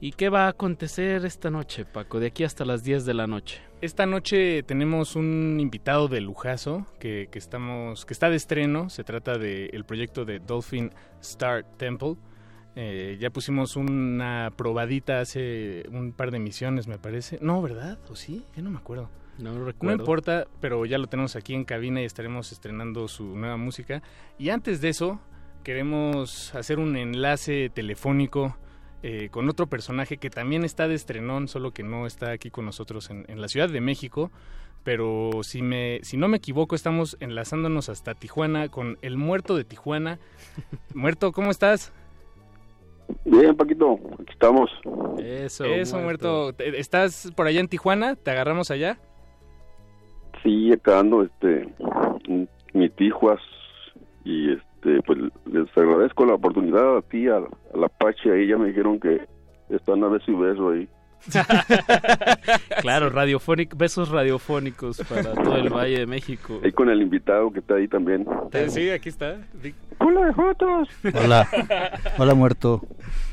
¿Y 0.00 0.12
qué 0.12 0.28
va 0.28 0.46
a 0.46 0.48
acontecer 0.48 1.24
esta 1.24 1.50
noche, 1.50 1.84
Paco? 1.84 2.20
De 2.20 2.26
aquí 2.26 2.44
hasta 2.44 2.64
las 2.64 2.82
10 2.84 3.06
de 3.06 3.14
la 3.14 3.26
noche. 3.26 3.62
Esta 3.80 4.06
noche 4.06 4.62
tenemos 4.62 5.16
un 5.16 5.58
invitado 5.60 6.08
de 6.08 6.20
lujazo 6.20 6.86
que, 6.98 7.28
que 7.30 7.38
estamos, 7.38 8.04
que 8.04 8.12
está 8.12 8.28
de 8.28 8.36
estreno. 8.36 8.90
Se 8.90 9.04
trata 9.04 9.38
del 9.38 9.84
proyecto 9.84 10.24
de 10.24 10.40
Dolphin 10.40 10.90
Star 11.20 11.64
Temple. 11.78 12.16
Eh, 12.76 13.16
ya 13.20 13.30
pusimos 13.30 13.76
una 13.76 14.52
probadita 14.56 15.20
hace 15.20 15.84
un 15.90 16.12
par 16.12 16.32
de 16.32 16.38
misiones, 16.40 16.86
me 16.86 16.98
parece. 16.98 17.38
No, 17.40 17.62
¿verdad? 17.62 17.98
¿O 18.10 18.16
sí? 18.16 18.44
Ya 18.56 18.62
no 18.62 18.70
me 18.70 18.78
acuerdo. 18.78 19.08
No 19.38 19.52
No 19.54 19.64
recuerdo. 19.64 20.02
importa, 20.02 20.46
pero 20.60 20.84
ya 20.86 20.98
lo 20.98 21.06
tenemos 21.06 21.34
aquí 21.36 21.54
en 21.54 21.64
cabina 21.64 22.02
y 22.02 22.04
estaremos 22.04 22.52
estrenando 22.52 23.08
su 23.08 23.24
nueva 23.36 23.56
música. 23.56 24.02
Y 24.38 24.50
antes 24.50 24.80
de 24.80 24.90
eso, 24.90 25.20
queremos 25.62 26.54
hacer 26.54 26.78
un 26.78 26.96
enlace 26.96 27.70
telefónico 27.70 28.56
eh, 29.06 29.28
con 29.30 29.50
otro 29.50 29.66
personaje 29.66 30.16
que 30.16 30.30
también 30.30 30.64
está 30.64 30.88
de 30.88 30.94
estrenón, 30.94 31.46
solo 31.46 31.72
que 31.72 31.82
no 31.82 32.06
está 32.06 32.30
aquí 32.30 32.48
con 32.50 32.64
nosotros 32.64 33.10
en, 33.10 33.26
en 33.28 33.40
la 33.42 33.48
Ciudad 33.48 33.68
de 33.68 33.82
México. 33.82 34.30
Pero 34.82 35.42
si, 35.42 35.60
me, 35.60 36.00
si 36.02 36.16
no 36.16 36.26
me 36.28 36.38
equivoco, 36.38 36.74
estamos 36.74 37.16
enlazándonos 37.20 37.88
hasta 37.90 38.14
Tijuana 38.14 38.68
con 38.68 38.96
el 39.02 39.16
muerto 39.18 39.56
de 39.56 39.64
Tijuana. 39.64 40.18
Muerto, 40.94 41.32
¿cómo 41.32 41.50
estás? 41.50 41.92
Bien, 43.26 43.54
Paquito, 43.54 43.98
aquí 44.14 44.32
estamos. 44.32 44.70
Eso, 45.18 45.64
Eso, 45.66 45.98
muerto. 45.98 46.54
¿Te- 46.54 46.78
¿Estás 46.80 47.30
por 47.36 47.46
allá 47.46 47.60
en 47.60 47.68
Tijuana? 47.68 48.16
¿Te 48.16 48.30
agarramos 48.30 48.70
allá? 48.70 48.98
Sí, 50.42 50.72
acá 50.72 51.00
ando, 51.00 51.22
este, 51.22 51.68
mi 52.72 52.88
Tijuas 52.90 53.40
y 54.24 54.52
este, 54.52 54.64
pues 55.06 55.18
les 55.46 55.76
agradezco 55.76 56.24
la 56.26 56.34
oportunidad 56.34 56.98
a 56.98 57.02
ti, 57.02 57.28
a, 57.28 57.36
a 57.36 57.76
la 57.76 57.86
Apache, 57.86 58.32
ahí 58.32 58.46
ya 58.48 58.56
me 58.56 58.68
dijeron 58.68 59.00
que 59.00 59.20
están 59.70 60.02
a 60.04 60.08
beso 60.08 60.30
y 60.30 60.34
beso 60.34 60.70
ahí. 60.70 60.88
Claro, 62.82 63.08
radiofónico, 63.08 63.76
besos 63.76 64.10
radiofónicos 64.10 65.00
para 65.08 65.32
todo 65.34 65.56
el 65.56 65.70
Valle 65.70 66.00
de 66.00 66.06
México. 66.06 66.60
Ahí 66.62 66.72
con 66.72 66.90
el 66.90 67.00
invitado 67.00 67.50
que 67.50 67.60
está 67.60 67.74
ahí 67.76 67.88
también. 67.88 68.26
Eh, 68.52 68.68
Sí, 68.68 68.90
aquí 68.90 69.08
está. 69.08 69.38
¡Hola 70.00 70.26
de 70.26 70.32
fotos! 70.34 70.88
Hola. 71.24 71.48
Hola, 72.18 72.34
muerto. 72.34 72.82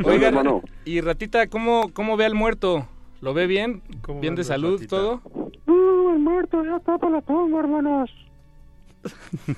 Oiga, 0.05 0.29
hermano? 0.29 0.61
y 0.85 1.01
Ratita, 1.01 1.47
¿cómo, 1.47 1.91
¿cómo 1.93 2.15
ve 2.17 2.25
al 2.25 2.35
muerto? 2.35 2.87
¿Lo 3.19 3.33
ve 3.33 3.45
bien? 3.47 3.81
¿Bien 4.21 4.35
de 4.35 4.43
salud 4.43 4.81
todo? 4.87 5.21
Uh, 5.67 6.13
el 6.13 6.19
muerto 6.19 6.63
ya 6.63 6.77
está 6.77 6.97
para 6.97 7.13
la 7.17 7.21
tumba, 7.21 7.59
hermanos. 7.59 8.09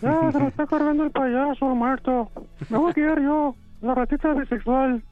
Ya 0.01 0.31
se 0.31 0.39
lo 0.39 0.47
está 0.47 0.65
cargando 0.67 1.03
el 1.03 1.11
payaso, 1.11 1.65
muerto. 1.75 2.29
Me 2.69 2.77
voy 2.77 2.91
a 2.91 2.93
quedar 2.93 3.21
yo, 3.21 3.55
la 3.81 3.95
ratita 3.95 4.33
bisexual. 4.33 5.03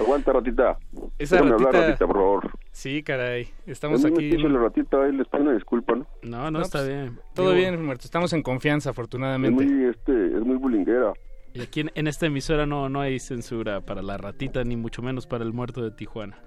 Aguanta, 0.00 0.32
ratita. 0.32 0.78
Esa 1.18 1.38
ratita- 1.38 1.54
hablar, 1.54 1.74
ratita, 1.74 2.06
por 2.06 2.16
favor. 2.16 2.50
Sí, 2.70 3.02
caray. 3.02 3.48
Estamos 3.66 4.02
me 4.02 4.10
aquí. 4.10 4.30
dice 4.30 4.48
la 4.48 4.60
ratita, 4.60 5.02
ahí 5.02 5.12
les 5.12 5.26
pido 5.28 5.42
una 5.42 5.52
disculpa, 5.54 5.94
¿no? 5.96 6.06
No, 6.22 6.38
no, 6.44 6.50
No, 6.52 6.60
está 6.62 6.78
pues, 6.78 6.88
bien. 6.88 7.18
Todo 7.34 7.52
Digo, 7.52 7.58
bien, 7.70 7.84
muerto. 7.84 8.04
Estamos 8.04 8.32
en 8.32 8.42
confianza, 8.42 8.90
Es 8.90 8.94
afortunadamente. 8.94 9.64
muy, 9.64 9.84
este, 9.86 10.26
es 10.26 10.40
muy 10.44 10.56
bulinguera. 10.56 11.12
Y 11.54 11.60
aquí 11.60 11.80
en, 11.80 11.90
en 11.94 12.06
esta 12.06 12.26
emisora 12.26 12.64
no, 12.64 12.88
no 12.88 13.00
hay 13.00 13.18
censura 13.18 13.80
para 13.82 14.00
la 14.02 14.16
ratita, 14.16 14.64
ni 14.64 14.76
mucho 14.76 15.02
menos 15.02 15.26
para 15.26 15.44
el 15.44 15.52
muerto 15.52 15.82
de 15.82 15.90
Tijuana. 15.90 16.38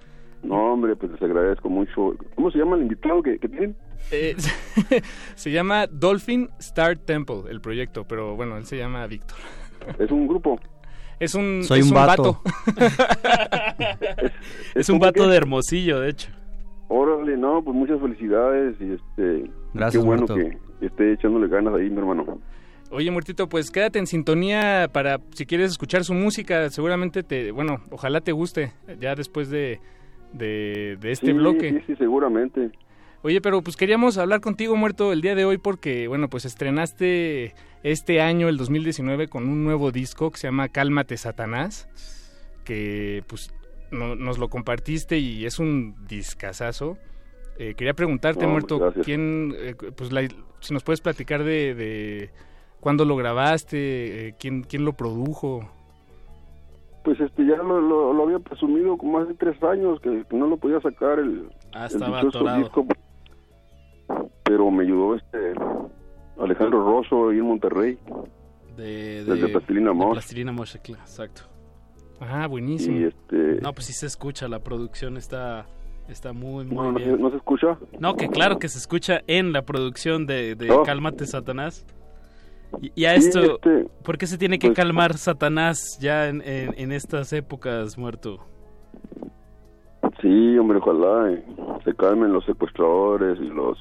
No, 0.44 0.74
hombre, 0.74 0.96
pues 0.96 1.12
les 1.12 1.22
agradezco 1.22 1.70
mucho. 1.70 2.16
¿Cómo 2.36 2.52
se 2.52 2.58
llama 2.60 2.76
el 2.76 2.84
invitado 2.84 3.22
que, 3.22 3.38
que 3.38 3.48
tienen? 3.50 3.76
Eh, 4.12 4.36
se 5.36 5.52
llama 5.52 5.88
Dolphin 5.88 6.50
Star 6.60 6.98
Temple, 6.98 7.44
el 7.50 7.62
proyecto, 7.62 8.06
pero 8.08 8.36
bueno, 8.36 8.58
él 8.58 8.66
se 8.66 8.78
llama 8.78 9.06
Víctor. 9.08 9.38
Es 10.00 10.12
un 10.12 10.28
grupo. 10.28 10.60
Es 11.20 11.34
un, 11.36 11.64
Soy 11.64 11.80
es 11.80 11.88
un 11.88 11.94
vato. 11.94 12.42
Es 14.76 14.90
un 14.90 15.00
vato 15.00 15.28
de 15.28 15.38
Hermosillo, 15.38 16.00
de 16.02 16.10
hecho. 16.10 16.30
Órale, 16.88 17.38
no, 17.38 17.64
pues 17.64 17.76
muchas 17.76 18.00
felicidades 18.00 18.76
y 18.80 18.94
este... 18.94 19.50
Gracias, 19.74 20.04
Qué 20.04 20.08
bueno 20.08 20.26
muerto. 20.28 20.36
que 20.80 20.86
esté 20.86 21.14
echándole 21.14 21.48
ganas 21.48 21.74
ahí, 21.76 21.90
mi 21.90 21.98
hermano. 21.98 22.40
Oye, 22.92 23.10
Muertito, 23.10 23.50
pues 23.50 23.72
quédate 23.72 24.00
en 24.00 24.08
sintonía 24.08 24.90
para 24.92 25.20
si 25.34 25.46
quieres 25.46 25.72
escuchar 25.72 26.04
su 26.04 26.14
música. 26.14 26.70
Seguramente 26.70 27.24
te, 27.24 27.52
bueno, 27.52 27.82
ojalá 27.90 28.22
te 28.22 28.32
guste 28.32 28.74
ya 29.00 29.16
después 29.16 29.50
de, 29.50 29.80
de, 30.34 30.98
de 31.00 31.12
este 31.12 31.28
Sí, 31.28 31.34
bloque. 31.34 31.72
Sí, 31.72 31.80
sí, 31.88 31.96
seguramente. 31.96 32.72
Oye, 33.26 33.42
pero 33.42 33.64
pues 33.64 33.76
queríamos 33.76 34.20
hablar 34.20 34.40
contigo, 34.40 34.76
Muerto, 34.76 35.12
el 35.12 35.22
día 35.22 35.34
de 35.34 35.46
hoy 35.46 35.58
porque, 35.58 36.08
bueno, 36.08 36.30
pues 36.30 36.46
estrenaste 36.46 37.56
este 37.82 38.22
año, 38.22 38.50
el 38.50 38.58
2019, 38.58 39.30
con 39.30 39.50
un 39.50 39.64
nuevo 39.64 39.92
disco 39.92 40.30
que 40.30 40.38
se 40.38 40.48
llama 40.48 40.70
Cálmate 40.70 41.18
Satanás, 41.18 41.90
que 42.66 43.24
pues 43.26 43.52
no- 43.90 44.16
nos 44.16 44.38
lo 44.38 44.50
compartiste 44.50 45.18
y 45.18 45.44
es 45.48 45.58
un 45.58 45.96
discazazo. 46.08 47.00
Eh, 47.58 47.74
quería 47.76 47.96
preguntarte, 47.96 48.46
No, 48.46 48.52
Muerto, 48.52 48.78
gracias. 48.78 49.04
quién, 49.04 49.56
eh, 49.58 49.74
pues 49.98 50.12
la- 50.12 50.28
si 50.60 50.74
nos 50.76 50.84
puedes 50.84 51.02
platicar 51.02 51.44
de, 51.44 51.74
de 51.74 52.30
cuándo 52.80 53.06
lo 53.06 53.16
grabaste, 53.16 54.28
eh, 54.28 54.36
quién, 54.40 54.62
quién 54.62 54.86
lo 54.86 54.94
produjo. 54.94 55.68
Pues 57.04 57.20
este 57.20 57.44
ya 57.44 57.56
lo, 57.58 57.82
lo, 57.82 58.14
lo 58.14 58.24
había 58.26 58.38
presumido 58.38 58.96
como 58.98 59.18
hace 59.18 59.34
tres 59.34 59.62
años 59.64 60.00
que, 60.02 60.24
que 60.30 60.36
no 60.38 60.46
lo 60.46 60.58
podía 60.58 60.80
sacar 60.82 61.18
el, 61.18 61.50
Ah, 61.74 61.88
el 61.88 61.92
estaba 61.94 62.18
dichoso 62.20 62.38
atorado. 62.38 62.60
disco. 62.60 62.86
Pero 64.44 64.70
me 64.72 64.84
ayudó 64.84 65.16
este 65.16 65.54
Alejandro 66.40 66.84
Rosso 66.86 67.30
ahí 67.30 67.38
en 67.38 67.46
Monterrey. 67.46 67.98
De, 68.78 69.24
Desde 69.24 69.48
Plastilina 69.50 69.90
de 69.90 69.96
Mosh. 69.96 70.12
Plastilina 70.14 70.52
Mosh, 70.52 70.76
claro, 70.84 71.02
exacto. 71.04 71.44
Ah, 72.20 72.48
buenísimo. 72.48 72.98
Y 73.00 73.04
este... 73.06 73.60
No, 73.62 73.74
pues 73.74 73.86
sí 73.88 73.94
se 73.94 74.06
escucha, 74.06 74.48
la 74.48 74.60
producción 74.60 75.18
está, 75.18 75.66
está 76.10 76.34
muy, 76.34 76.66
muy 76.66 76.76
no, 76.76 76.92
no, 76.92 76.94
bien. 76.98 77.16
se, 77.16 77.18
no 77.22 77.30
se 77.30 77.38
escucha. 77.38 77.78
No, 78.00 78.16
que 78.16 78.28
claro 78.30 78.60
que 78.60 78.68
se 78.70 78.78
escucha 78.78 79.22
en 79.28 79.52
la 79.54 79.64
producción 79.64 80.26
de, 80.26 80.56
de. 80.56 80.68
Cálmate 80.86 81.26
Satanás. 81.26 81.86
Y, 82.82 82.92
y 82.96 83.06
a 83.06 83.20
Sí, 83.20 83.28
esto, 83.28 83.56
este, 83.56 83.88
¿por 84.04 84.18
qué 84.18 84.28
se 84.28 84.38
tiene 84.38 84.60
que 84.60 84.68
pues- 84.68 84.78
calmar 84.78 85.18
Satanás 85.18 85.98
ya 86.02 86.28
en, 86.28 86.42
en- 86.42 86.74
en 86.78 86.92
estas 86.92 87.32
épocas, 87.34 87.98
muerto? 87.98 88.46
Sí, 90.26 90.58
hombre, 90.58 90.80
ojalá 90.80 91.32
eh, 91.32 91.46
se 91.84 91.94
calmen 91.94 92.34
los 92.34 92.44
secuestradores 92.46 93.38
y 93.40 93.48
los, 93.48 93.78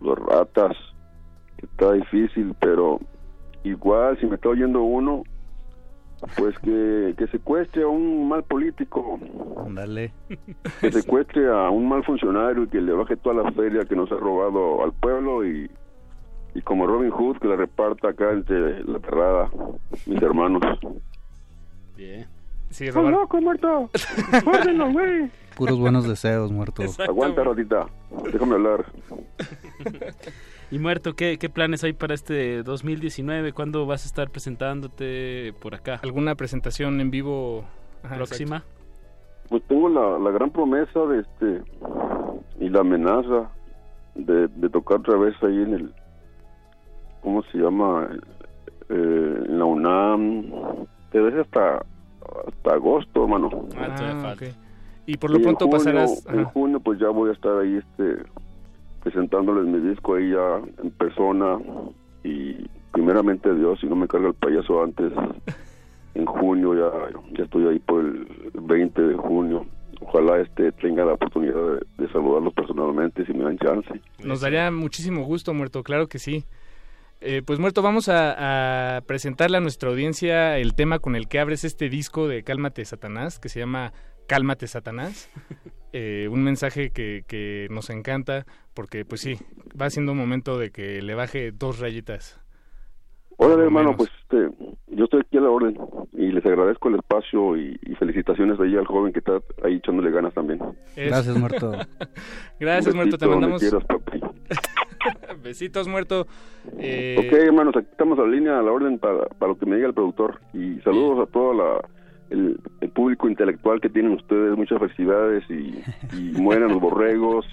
los 0.00 0.18
ratas. 0.18 0.76
que 1.56 1.66
Está 1.66 1.92
difícil, 1.92 2.56
pero 2.58 2.98
igual 3.62 4.18
si 4.18 4.26
me 4.26 4.34
está 4.34 4.48
oyendo 4.48 4.82
uno, 4.82 5.22
pues 6.36 6.58
que, 6.58 7.14
que 7.16 7.28
secuestre 7.28 7.84
a 7.84 7.86
un 7.86 8.28
mal 8.28 8.42
político, 8.42 9.20
Dale. 9.68 10.12
que 10.80 10.90
secuestre 10.90 11.48
a 11.48 11.70
un 11.70 11.88
mal 11.88 12.02
funcionario 12.02 12.64
y 12.64 12.68
que 12.68 12.80
le 12.80 12.90
baje 12.90 13.16
toda 13.16 13.44
la 13.44 13.52
feria 13.52 13.84
que 13.84 13.94
nos 13.94 14.10
ha 14.10 14.16
robado 14.16 14.82
al 14.82 14.92
pueblo 14.92 15.46
y, 15.46 15.70
y 16.56 16.62
como 16.62 16.84
Robin 16.84 17.12
Hood 17.12 17.38
que 17.38 17.46
la 17.46 17.54
reparta 17.54 18.08
acá 18.08 18.32
entre 18.32 18.82
la 18.82 18.98
perrada, 18.98 19.48
mis 20.04 20.20
hermanos. 20.20 20.62
Bien. 21.96 22.26
Sí, 22.70 22.86
¡Estás 22.86 23.02
Robar- 23.02 23.12
loco, 23.12 23.40
muerto! 23.40 23.90
¡Órdenlo, 24.46 24.92
güey! 24.92 25.30
Puros 25.56 25.78
buenos 25.78 26.06
deseos, 26.06 26.52
muerto. 26.52 26.82
Aguanta, 27.08 27.42
ratita. 27.42 27.86
Déjame 28.32 28.54
hablar. 28.54 28.84
Y 30.70 30.78
muerto, 30.78 31.14
¿qué, 31.14 31.38
¿qué 31.38 31.48
planes 31.48 31.82
hay 31.82 31.94
para 31.94 32.12
este 32.12 32.62
2019? 32.62 33.54
¿Cuándo 33.54 33.86
vas 33.86 34.04
a 34.04 34.06
estar 34.06 34.28
presentándote 34.28 35.54
por 35.62 35.74
acá? 35.74 35.98
¿Alguna 36.02 36.34
presentación 36.34 37.00
en 37.00 37.10
vivo 37.10 37.64
Ajá, 38.02 38.16
próxima? 38.16 38.64
Pues 39.48 39.62
tengo 39.66 39.88
la, 39.88 40.18
la 40.18 40.30
gran 40.30 40.50
promesa 40.50 41.00
de 41.06 41.20
este 41.20 41.62
y 42.60 42.68
la 42.68 42.80
amenaza 42.80 43.50
de, 44.14 44.46
de 44.48 44.68
tocar 44.68 44.98
otra 44.98 45.16
vez 45.16 45.34
ahí 45.42 45.56
en 45.62 45.72
el 45.72 45.94
¿cómo 47.22 47.42
se 47.44 47.56
llama? 47.56 48.06
Eh, 48.90 49.42
en 49.46 49.58
la 49.58 49.64
UNAM 49.64 50.52
pero 51.10 51.28
es 51.28 51.46
hasta 51.46 51.82
hasta 52.46 52.74
agosto 52.74 53.22
hermano. 53.24 53.50
Ah, 53.76 54.34
ok. 54.34 54.42
Y 55.06 55.16
por 55.16 55.30
lo 55.30 55.36
Y 55.36 55.38
en 55.40 55.42
pronto 55.44 55.64
junio- 55.66 55.78
pasarás... 55.78 56.26
en 56.26 56.44
junio 56.44 56.80
pues 56.80 56.98
ya 56.98 57.08
voy 57.08 57.30
a 57.30 57.32
estar 57.32 57.58
ahí 57.58 57.76
este 57.76 58.22
presentándoles 59.02 59.64
mi 59.66 59.88
disco 59.88 60.14
ahí 60.14 60.30
ya 60.30 60.60
en 60.82 60.90
persona. 60.92 61.58
Y 62.24 62.66
primeramente 62.92 63.54
Dios 63.54 63.78
si 63.80 63.86
no 63.86 63.96
me 63.96 64.08
carga 64.08 64.28
el 64.28 64.34
payaso 64.34 64.82
antes 64.82 65.12
en 66.14 66.26
junio 66.26 66.74
ya, 66.74 67.18
ya 67.36 67.44
estoy 67.44 67.66
ahí 67.68 67.78
por 67.78 68.04
el 68.04 68.26
20 68.60 69.00
de 69.02 69.14
junio. 69.16 69.66
Ojalá 70.00 70.38
este 70.40 70.70
tenga 70.72 71.04
la 71.04 71.14
oportunidad 71.14 71.54
de, 71.54 72.04
de 72.04 72.12
saludarlos 72.12 72.52
personalmente 72.54 73.24
si 73.26 73.32
me 73.32 73.44
dan 73.44 73.58
chance. 73.58 74.00
Nos 74.24 74.40
daría 74.42 74.70
muchísimo 74.70 75.24
gusto, 75.24 75.52
Muerto, 75.54 75.82
claro 75.82 76.06
que 76.06 76.18
sí. 76.18 76.44
Eh, 77.20 77.42
pues 77.44 77.58
Muerto, 77.58 77.82
vamos 77.82 78.08
a, 78.08 78.96
a 78.96 79.00
presentarle 79.02 79.56
a 79.56 79.60
nuestra 79.60 79.90
audiencia 79.90 80.56
el 80.58 80.74
tema 80.74 81.00
con 81.00 81.16
el 81.16 81.26
que 81.28 81.40
abres 81.40 81.64
este 81.64 81.88
disco 81.88 82.28
de 82.28 82.44
Cálmate 82.44 82.84
Satanás, 82.84 83.38
que 83.40 83.48
se 83.48 83.58
llama 83.60 83.92
Cálmate 84.26 84.66
Satanás. 84.66 85.30
Eh, 85.94 86.28
un 86.30 86.42
mensaje 86.44 86.90
que, 86.90 87.24
que 87.26 87.66
nos 87.70 87.88
encanta, 87.88 88.44
porque 88.74 89.06
pues 89.06 89.22
sí, 89.22 89.38
va 89.80 89.88
siendo 89.88 90.12
un 90.12 90.18
momento 90.18 90.58
de 90.58 90.70
que 90.70 91.00
le 91.00 91.14
baje 91.14 91.50
dos 91.50 91.78
rayitas. 91.78 92.38
Órale 93.38 93.62
hermano 93.62 93.96
pues 93.96 94.10
este 94.20 94.50
yo 94.88 95.04
estoy 95.04 95.22
aquí 95.22 95.38
a 95.38 95.40
la 95.40 95.48
orden 95.48 95.78
y 96.12 96.30
les 96.30 96.44
agradezco 96.44 96.90
el 96.90 96.96
espacio 96.96 97.56
y, 97.56 97.80
y 97.86 97.94
felicitaciones 97.94 98.60
ahí 98.60 98.76
al 98.76 98.84
joven 98.86 99.14
que 99.14 99.20
está 99.20 99.38
ahí 99.64 99.76
echándole 99.76 100.10
ganas 100.10 100.34
también 100.34 100.60
Es- 100.94 101.08
Gracias, 101.08 101.34
Muerto. 101.38 101.72
Gracias, 102.60 102.94
Muerto, 102.94 103.16
te 103.16 103.26
mandamos 103.26 103.62
quieras, 103.62 103.82
papi. 103.86 104.20
besitos, 105.42 105.88
Muerto. 105.88 106.26
Eh, 106.78 107.16
Ok, 107.18 107.32
hermanos, 107.32 107.76
aquí 107.76 107.88
estamos 107.90 108.18
a 108.18 108.22
la 108.22 108.28
línea, 108.28 108.58
a 108.58 108.62
la 108.62 108.72
orden 108.72 108.98
para, 108.98 109.26
para 109.26 109.52
lo 109.52 109.58
que 109.58 109.66
me 109.66 109.76
diga 109.76 109.88
el 109.88 109.94
productor. 109.94 110.40
Y 110.52 110.80
saludos 110.80 111.28
a 111.28 111.32
todo 111.32 111.54
la, 111.54 111.80
el, 112.30 112.58
el 112.80 112.90
público 112.90 113.28
intelectual 113.28 113.80
que 113.80 113.88
tienen 113.88 114.12
ustedes. 114.12 114.56
Muchas 114.56 114.78
felicidades 114.78 115.44
y, 115.50 115.82
y 116.16 116.32
mueran 116.40 116.70
los 116.70 116.80
borregos 116.80 117.46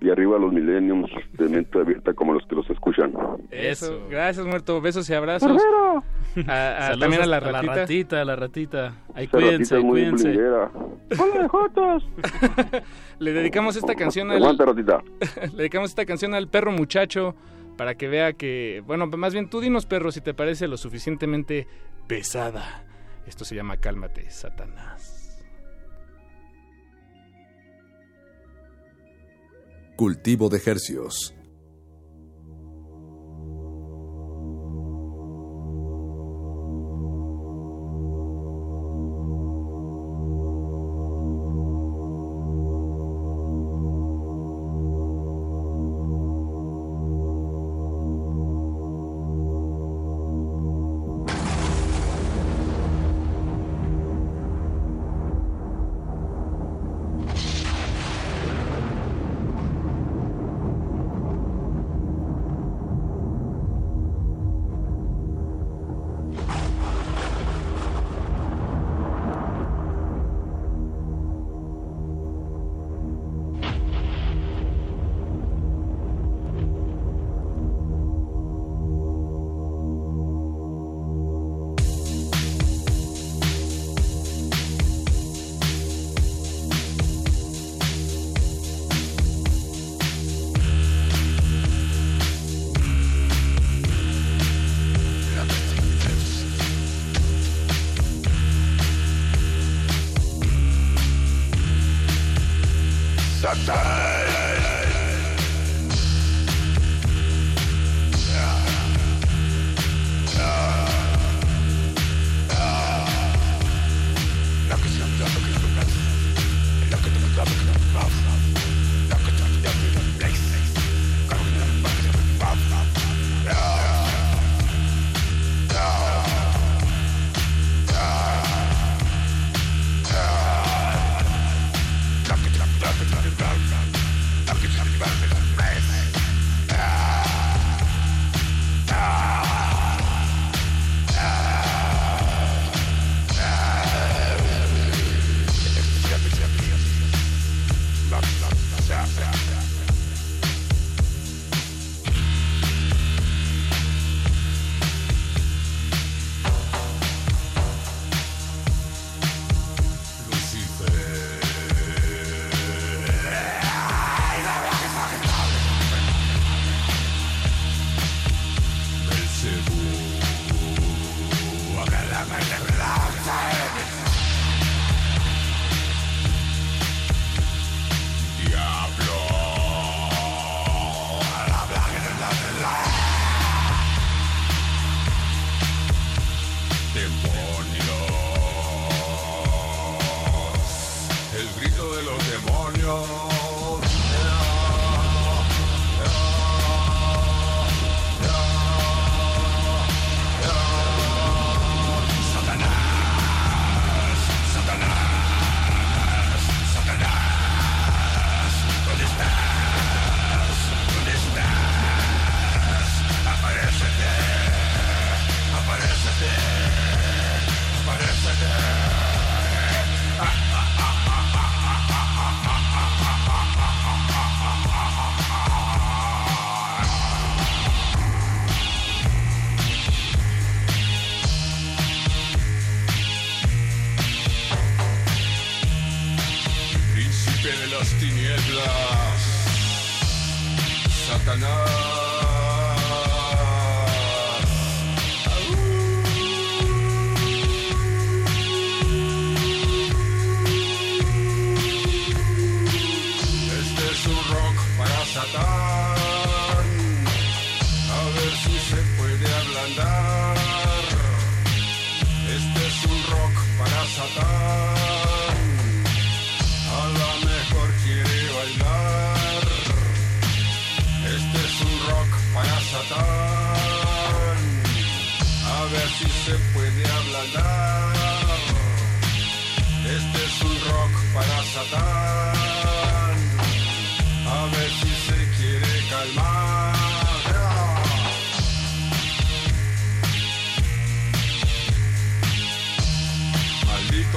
y 0.00 0.10
arriba 0.10 0.38
los 0.38 0.52
millenniums 0.52 1.10
de 1.32 1.48
mente 1.48 1.78
abierta 1.78 2.12
como 2.12 2.32
los 2.34 2.46
que 2.46 2.54
los 2.54 2.68
escuchan. 2.70 3.12
Eso, 3.50 4.06
gracias, 4.10 4.44
Muerto. 4.46 4.80
Besos 4.80 5.08
y 5.10 5.14
abrazos. 5.14 5.60
A- 6.46 6.88
a- 6.92 6.98
también 6.98 7.22
a 7.22 7.26
la 7.26 7.38
a 7.38 7.40
ratita. 7.40 7.62
la 7.66 7.74
ratita, 7.74 8.20
a 8.20 8.24
la 8.24 8.36
ratita. 8.36 8.94
Ahí 9.14 9.24
Esa 9.24 9.36
ratita 9.38 9.38
cuídense, 9.38 9.76
es 9.78 9.82
muy 9.84 9.90
cuídense. 10.02 10.28
blinguera. 10.28 10.70
¡Hola, 11.18 11.48
Jotos! 11.48 12.08
Le 13.18 13.32
dedicamos 13.32 13.76
esta 13.76 13.94
canción 13.94 14.30
al... 14.30 14.36
Aguanta, 14.38 14.64
ratita. 14.66 15.02
Le 15.52 15.56
dedicamos 15.56 15.90
esta 15.90 16.04
canción 16.04 16.34
al 16.34 16.48
perro 16.48 16.72
muchacho 16.72 17.34
para 17.78 17.94
que 17.94 18.08
vea 18.08 18.32
que, 18.34 18.82
bueno, 18.86 19.06
más 19.06 19.32
bien 19.32 19.48
tú 19.48 19.60
dinos 19.60 19.86
perro 19.86 20.10
si 20.12 20.20
te 20.20 20.34
parece 20.34 20.68
lo 20.68 20.76
suficientemente 20.76 21.66
pesada. 22.06 22.84
Esto 23.26 23.44
se 23.44 23.54
llama 23.56 23.78
Cálmate, 23.78 24.30
Satanás. 24.30 24.95
Cultivo 29.96 30.50
de 30.50 30.60
hercios. 30.64 31.35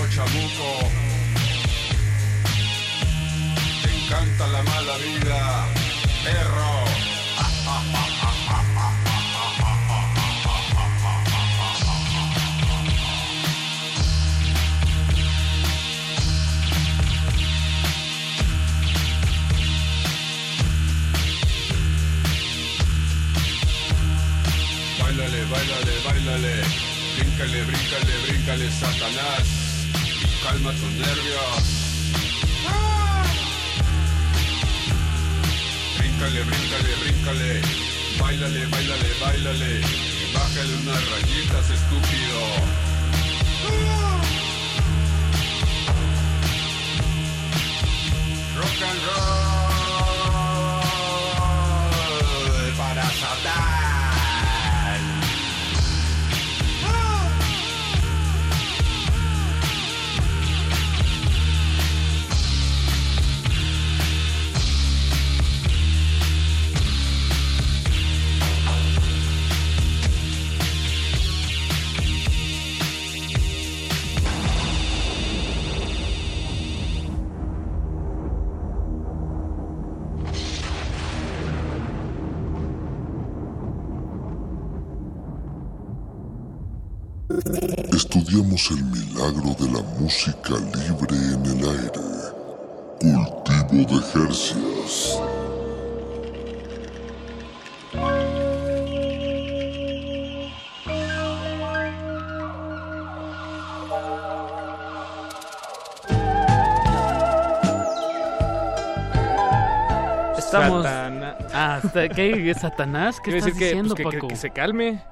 Chamuco. 0.07 0.89
Te 3.81 3.89
encanta 3.95 4.47
la 4.47 4.63
mala 4.63 4.97
vida, 4.97 5.67
perro. 6.23 6.85
Báilale, 25.01 25.45
báilale, 25.45 25.99
báilale. 26.05 26.63
Bríncale, 27.17 27.63
bríncale, 27.63 28.17
bríncale, 28.25 28.71
Satanás. 28.71 29.58
Calma 30.49 30.71
tus 30.71 30.91
nervios. 30.93 31.63
Bríncale, 35.99 36.43
bríncale, 36.43 36.95
bríncale. 37.03 37.61
Báilale, 38.19 38.65
báilale. 39.21 39.79
Y 39.79 40.33
bájale 40.33 40.75
unas 40.77 41.09
rayitas, 41.11 41.69
estúpido. 41.69 42.39
Rock 48.57 48.81
and 48.81 49.01
roll 49.05 49.38
Estudiamos 88.59 88.71
el 88.71 88.83
milagro 88.83 89.55
de 89.57 89.71
la 89.71 89.81
música 89.99 90.49
libre 90.57 91.15
en 91.15 91.45
el 91.45 91.69
aire. 91.69 92.01
Cultivo 92.99 93.99
de 93.99 94.25
Hercias. 94.25 95.19
Estamos. 110.37 110.83
Satana- 110.85 111.35
Ah, 111.53 111.79
¿está- 111.83 112.09
¿qué? 112.09 112.53
¿Satanás? 112.59 113.17
¿Qué 113.17 113.31
Quiero 113.31 113.37
estás 113.39 113.53
decir 113.53 113.59
que, 113.59 113.65
diciendo, 113.65 113.95
pues, 113.95 114.05
que- 114.05 114.11
que- 114.11 114.17
Paco? 114.17 114.27
que 114.29 114.35
se 114.35 114.49
calme, 114.51 115.03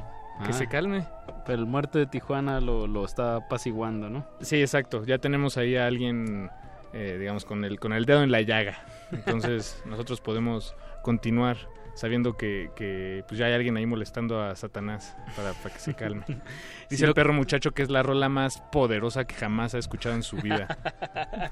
que 0.44 0.50
Ah. 0.50 0.54
se 0.54 0.68
calme. 0.68 1.06
Pero 1.48 1.60
el 1.62 1.66
muerto 1.66 1.98
de 1.98 2.06
Tijuana 2.06 2.60
lo, 2.60 2.88
lo 2.88 3.06
está 3.06 3.38
apaciguando, 3.38 4.10
¿no? 4.10 4.28
Sí, 4.42 4.60
exacto. 4.60 5.06
Ya 5.06 5.18
tenemos 5.18 5.58
ahí 5.58 5.78
a 5.78 5.88
alguien, 5.88 6.52
eh, 6.92 7.16
digamos, 7.18 7.46
con 7.46 7.64
el, 7.64 7.80
con 7.80 7.94
el 7.94 8.04
dedo 8.06 8.22
en 8.22 8.32
la 8.32 8.42
llaga. 8.42 8.84
Entonces 9.14 9.82
nosotros 9.86 10.20
podemos 10.20 10.76
continuar 11.04 11.58
sabiendo 11.98 12.38
que, 12.38 12.70
que, 12.76 13.24
pues 13.28 13.40
ya 13.40 13.48
hay 13.48 13.54
alguien 13.54 13.76
ahí 13.76 13.86
molestando 13.86 14.42
a 14.42 14.56
Satanás 14.56 15.18
para, 15.36 15.54
para 15.54 15.74
que 15.74 15.80
se 15.82 15.96
calme. 15.96 16.24
Dice 16.90 17.02
Sí, 17.02 17.04
el 17.04 17.14
perro 17.14 17.34
muchacho 17.34 17.72
que 17.72 17.82
es 17.82 17.90
la 17.90 18.04
rola 18.04 18.30
más 18.30 18.62
poderosa 18.72 19.26
que 19.26 19.34
jamás 19.36 19.74
ha 19.74 19.80
escuchado 19.80 20.16
en 20.16 20.24
su 20.24 20.38
vida. 20.38 20.78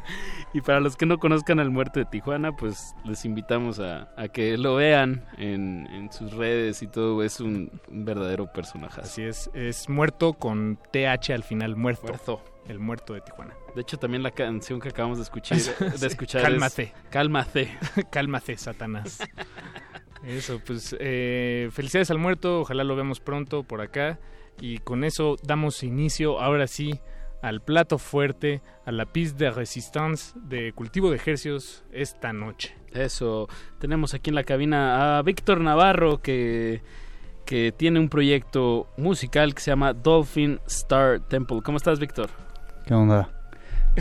Y 0.53 0.61
para 0.61 0.80
los 0.80 0.95
que 0.95 1.05
no 1.05 1.17
conozcan 1.17 1.59
al 1.59 1.69
muerto 1.69 1.99
de 1.99 2.05
Tijuana, 2.05 2.53
pues 2.55 2.95
les 3.03 3.26
invitamos 3.26 3.80
a, 3.80 4.09
a 4.15 4.30
que 4.30 4.57
lo 4.57 4.76
vean 4.76 5.26
en, 5.38 5.88
en 5.88 6.11
sus 6.13 6.34
redes 6.34 6.81
y 6.81 6.88
todo. 6.88 7.23
Es 7.23 7.41
un, 7.41 7.72
un 7.89 8.05
verdadero 8.05 8.51
personaje. 8.53 9.01
Así 9.01 9.23
es, 9.23 9.49
es 9.53 9.89
muerto 9.89 10.34
con 10.34 10.80
TH 10.91 11.31
al 11.34 11.43
final, 11.43 11.76
muerto. 11.76 12.07
Muerto. 12.07 12.41
El 12.67 12.80
muerto 12.80 13.13
de 13.13 13.22
Tijuana. 13.22 13.53
De 13.76 13.81
hecho, 13.81 13.97
también 13.97 14.23
la 14.23 14.31
canción 14.31 14.80
que 14.80 14.89
acabamos 14.89 15.17
de 15.17 15.23
escuchar, 15.23 15.57
de 15.80 15.97
Sí, 15.97 16.05
escuchar 16.05 16.41
es 16.41 16.47
Cálmate. 16.47 16.93
Cálmate. 17.09 17.77
Cálmate, 18.09 18.57
Satanás. 18.57 19.19
Eso, 20.27 20.60
pues 20.65 20.95
eh, 20.99 21.69
felicidades 21.72 22.10
al 22.11 22.18
muerto, 22.18 22.61
ojalá 22.61 22.84
lo 22.84 22.95
veamos 22.95 23.19
pronto 23.19 23.64
por 23.64 23.81
acá. 23.81 24.19
Y 24.60 24.80
con 24.80 25.03
eso 25.03 25.35
damos 25.43 25.84
inicio, 25.84 26.39
ahora 26.39 26.68
sí, 26.68 26.99
al 27.41 27.61
plato 27.61 27.97
fuerte, 27.97 28.61
a 28.85 28.91
la 28.91 29.06
piste 29.06 29.43
de 29.43 29.52
resistance 29.52 30.34
de 30.35 30.73
cultivo 30.73 31.10
de 31.10 31.18
ejercicios 31.18 31.84
esta 31.91 32.34
noche. 32.34 32.76
Eso. 32.91 33.47
Tenemos 33.80 34.14
aquí 34.14 34.30
en 34.30 34.35
la 34.35 34.43
cabina 34.43 35.18
a 35.18 35.22
Víctor 35.22 35.60
Navarro 35.60 36.22
que, 36.22 36.81
que 37.45 37.72
tiene 37.72 37.99
un 37.99 38.10
proyecto 38.10 38.88
musical 38.97 39.53
que 39.53 39.61
se 39.61 39.72
llama 39.72 39.93
Dolphin 39.93 40.60
Star 40.68 41.19
Temple. 41.19 41.61
¿Cómo 41.64 41.77
estás, 41.77 41.99
Víctor? 41.99 42.30
¿Qué 42.85 42.93
onda? 42.93 43.30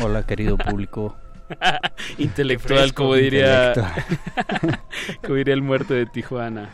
Hola, 0.00 0.24
querido 0.24 0.56
público. 0.56 1.16
Intelectual, 2.18 2.78
Fresco. 2.80 3.02
como 3.02 3.14
diría, 3.14 3.72
como 5.22 5.34
diría 5.36 5.54
el 5.54 5.62
muerto 5.62 5.94
de 5.94 6.06
Tijuana. 6.06 6.70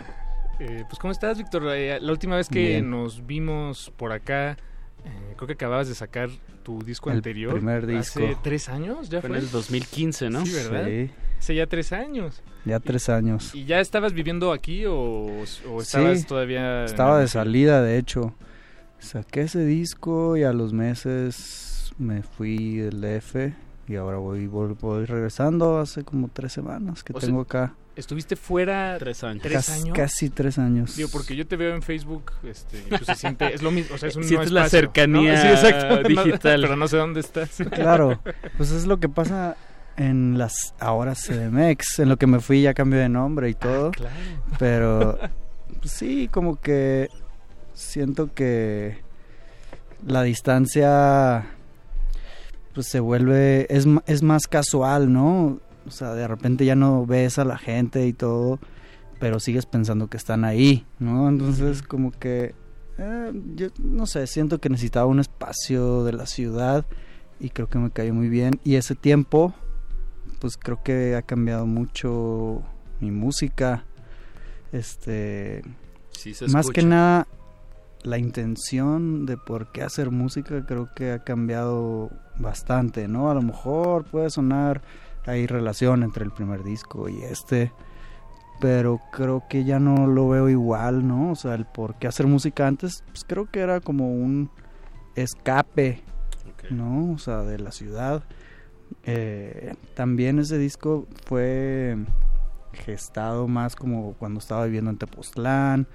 Eh, 0.59 0.85
pues 0.89 0.99
¿cómo 0.99 1.13
estás, 1.13 1.39
Víctor? 1.39 1.65
Eh, 1.75 1.99
la 2.01 2.13
última 2.13 2.37
vez 2.37 2.49
que 2.49 2.69
Bien. 2.69 2.91
nos 2.91 3.27
vimos 3.27 3.93
por 3.97 4.13
acá, 4.13 4.53
eh, 5.05 5.35
creo 5.37 5.47
que 5.47 5.55
acababas 5.55 5.89
de 5.89 5.95
sacar 5.95 6.29
tu 6.63 6.83
disco 6.83 7.11
El 7.11 7.17
anterior. 7.17 7.55
primer 7.55 7.87
disco. 7.87 8.21
¿Hace 8.23 8.37
tres 8.43 8.69
años? 8.69 9.09
¿Ya 9.09 9.21
Fue 9.21 9.31
fue? 9.31 9.39
en 9.39 9.45
el 9.45 9.51
2015, 9.51 10.29
¿no? 10.31 10.45
Sí, 10.45 10.53
¿verdad? 10.53 10.87
Sí, 10.87 11.11
Hace 11.39 11.55
ya 11.55 11.67
tres 11.67 11.93
años. 11.93 12.43
ya 12.67 12.79
tres 12.81 13.09
años. 13.09 13.55
¿Y 13.55 13.65
ya 13.65 13.81
estabas 13.81 14.13
viviendo 14.13 14.53
aquí 14.53 14.85
o, 14.85 14.95
o 14.99 15.81
estabas 15.81 16.21
Sí, 16.21 16.27
todavía...? 16.27 16.85
Estaba 16.85 17.19
de 17.19 17.29
salida, 17.29 17.81
de 17.83 17.97
hecho. 17.97 18.35
Saqué 18.99 19.41
ese 19.43 19.65
disco 19.65 20.37
y 20.37 20.43
a 20.43 20.53
los 20.53 20.75
meses 20.75 21.95
me 21.97 22.23
fui 22.23 22.77
del 22.77 23.01
DF 23.01 23.55
y 23.91 23.97
ahora 23.97 24.19
voy, 24.19 24.47
voy, 24.47 24.75
voy 24.81 25.05
regresando 25.05 25.79
hace 25.81 26.05
como 26.05 26.29
tres 26.33 26.53
semanas 26.53 27.03
que 27.03 27.13
O 27.13 27.19
sea, 27.21 27.27
tengo 27.29 27.41
acá. 27.43 27.75
¿Estuviste 27.97 28.37
fuera 28.37 28.97
tres 28.99 29.25
años? 29.25 29.43
¿Tres 29.43 29.55
Casi- 29.67 29.83
años? 29.83 29.97
Casi 29.97 30.31
tres 30.31 30.59
años. 30.59 30.97
Digo, 30.97 31.09
porque 31.13 31.35
yo 31.35 31.47
te 31.47 31.57
veo 31.57 31.75
en 31.75 31.83
Facebook, 31.83 32.31
este, 32.45 32.83
pues 32.89 33.03
se 33.05 33.15
siente, 33.17 33.53
es 33.53 33.63
lo 33.63 33.71
mismo, 33.73 33.97
o 33.97 33.99
sea, 33.99 34.09
es 34.09 34.17
un 34.17 34.23
Sientes 34.25 34.53
la 34.53 34.61
espacio, 34.67 34.79
cercanía 34.81 35.35
¿no? 35.35 35.41
Sí, 35.43 35.49
exacto, 35.49 36.03
no- 36.03 36.09
digital. 36.09 36.61
pero 36.63 36.77
no 36.77 36.87
sé 36.89 36.97
dónde 36.97 37.21
estás. 37.21 37.57
Claro, 37.73 38.21
pues 38.57 38.71
es 38.71 38.87
lo 38.87 38.99
que 39.01 39.09
pasa 39.09 39.57
en 39.97 40.39
las 40.39 40.73
ahora 40.79 41.15
CDMX, 41.15 41.99
en 41.99 42.09
lo 42.09 42.17
que 42.17 42.27
me 42.29 42.39
fui 42.41 42.63
ya 42.63 42.75
cambié 42.75 43.01
de 43.01 43.09
nombre 43.09 43.51
y 43.51 43.55
todo. 43.55 43.91
claro. 43.91 44.15
Pero 44.59 45.19
pues 45.81 45.91
sí, 45.91 46.29
como 46.31 46.61
que 46.61 47.09
siento 47.75 48.33
que 48.33 48.99
la 50.07 50.23
distancia 50.23 51.45
pues 52.75 52.87
se 52.87 53.01
vuelve 53.01 53.67
es, 53.75 53.87
es 54.07 54.23
más 54.23 54.47
casual, 54.47 55.13
¿no? 55.13 55.61
O 55.87 55.91
sea, 55.91 56.15
de 56.15 56.29
repente 56.29 56.65
ya 56.65 56.77
no 56.77 57.07
ves 57.07 57.39
a 57.39 57.45
la 57.45 57.59
gente 57.59 58.07
y 58.07 58.13
todo, 58.13 58.59
pero 59.19 59.41
sigues 59.41 59.67
pensando 59.67 60.09
que 60.09 60.17
están 60.17 60.45
ahí, 60.45 60.87
¿no? 60.99 61.29
Entonces 61.29 61.83
como 61.83 62.11
que 62.13 62.55
eh, 62.99 63.33
yo 63.57 63.69
no 63.79 64.07
sé, 64.07 64.27
siento 64.27 64.59
que 64.61 64.69
necesitaba 64.69 65.07
un 65.07 65.21
espacio 65.21 66.05
de 66.05 66.13
la 66.13 66.27
ciudad 66.27 66.87
y 67.41 67.49
creo 67.51 67.69
que 67.69 67.79
me 67.79 67.91
cayó 67.91 68.13
muy 68.15 68.29
bien 68.29 68.61
y 68.65 68.75
ese 68.75 68.95
tiempo 68.95 69.55
pues 70.39 70.57
creo 70.57 70.83
que 70.83 71.17
ha 71.17 71.23
cambiado 71.23 71.67
mucho 71.67 72.63
mi 73.01 73.11
música 73.11 73.85
este 74.73 75.63
Sí, 76.11 76.35
se 76.35 76.47
más 76.49 76.67
escucha. 76.67 76.81
que 76.83 76.87
nada 76.87 77.27
la 78.03 78.19
intención 78.19 79.27
de 79.27 79.37
por 79.37 79.73
qué 79.73 79.83
hacer 79.83 80.11
música 80.11 80.65
creo 80.67 80.89
que 80.95 81.13
ha 81.13 81.25
cambiado 81.25 82.11
bastante 82.41 83.09
no 83.09 83.31
a 83.31 83.35
lo 83.35 83.43
mejor 83.43 84.05
puede 84.05 84.31
sonar 84.31 84.83
hay 85.27 85.47
relación 85.47 86.03
entre 86.03 86.25
el 86.25 86.31
primer 86.31 86.65
disco 86.65 87.09
y 87.09 87.23
este 87.23 87.73
pero 88.61 89.01
creo 89.11 89.43
que 89.49 89.65
ya 89.65 89.81
no 89.81 90.07
lo 90.07 90.29
veo 90.29 90.49
igual, 90.49 91.09
¿no? 91.09 91.33
O 91.33 91.35
sea, 91.35 91.55
el 91.55 91.65
por 91.65 91.95
qué 91.95 92.07
hacer 92.07 92.27
música 92.27 92.67
antes, 92.67 93.03
pues 93.09 93.25
creo 93.27 93.51
que 93.51 93.61
era 93.61 93.81
como 93.81 94.13
un 94.13 94.51
escape, 95.17 96.03
¿no? 96.71 97.13
O 97.13 97.19
sea, 97.19 97.39
de 97.39 97.59
la 97.59 97.73
ciudad. 97.73 98.23
Eh, 99.05 99.73
también 99.95 100.39
ese 100.39 100.59
disco 100.59 101.09
fue 101.25 101.97
gestado 102.73 103.49
más 103.49 103.77
como 103.77 104.13
cuando 104.15 104.39
estaba 104.41 104.67
viviendo 104.67 104.91
en 104.91 104.99
Tepoztlán 104.99 105.87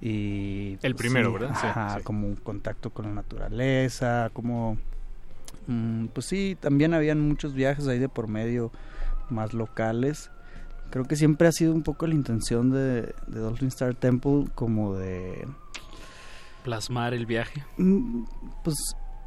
y 0.00 0.78
el 0.82 0.94
pues, 0.94 0.94
primero, 0.94 1.28
sí, 1.28 1.32
¿verdad? 1.32 1.50
Ajá, 1.52 1.96
sí. 1.96 2.04
como 2.04 2.26
un 2.26 2.36
contacto 2.36 2.90
con 2.90 3.06
la 3.06 3.12
naturaleza, 3.12 4.30
como 4.34 4.76
pues 6.12 6.26
sí, 6.26 6.56
también 6.60 6.94
habían 6.94 7.20
muchos 7.20 7.54
viajes 7.54 7.86
ahí 7.88 7.98
de 7.98 8.08
por 8.08 8.28
medio 8.28 8.72
más 9.30 9.54
locales. 9.54 10.30
Creo 10.90 11.04
que 11.04 11.16
siempre 11.16 11.48
ha 11.48 11.52
sido 11.52 11.72
un 11.72 11.82
poco 11.82 12.06
la 12.06 12.14
intención 12.14 12.70
de, 12.70 13.14
de 13.26 13.40
Dolphin 13.40 13.68
Star 13.68 13.94
Temple 13.94 14.44
como 14.54 14.94
de 14.94 15.46
Plasmar 16.64 17.14
el 17.14 17.26
viaje. 17.26 17.64
Mm, 17.76 18.24
Pues 18.62 18.76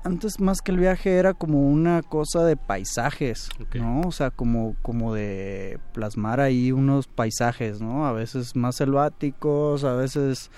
antes 0.03 0.39
más 0.39 0.61
que 0.61 0.71
el 0.71 0.77
viaje 0.77 1.17
era 1.17 1.33
como 1.33 1.61
una 1.67 2.03
cosa 2.03 2.45
de 2.45 2.55
paisajes, 2.55 3.49
¿no? 3.73 4.01
O 4.01 4.11
sea, 4.11 4.29
como, 4.29 4.75
como 4.83 5.13
de 5.13 5.79
plasmar 5.93 6.39
ahí 6.39 6.71
unos 6.71 7.07
paisajes, 7.07 7.81
¿no? 7.81 8.05
A 8.05 8.11
veces 8.11 8.55
más 8.55 8.75
selváticos, 8.75 9.83
a 9.83 9.93
veces, 9.95 10.51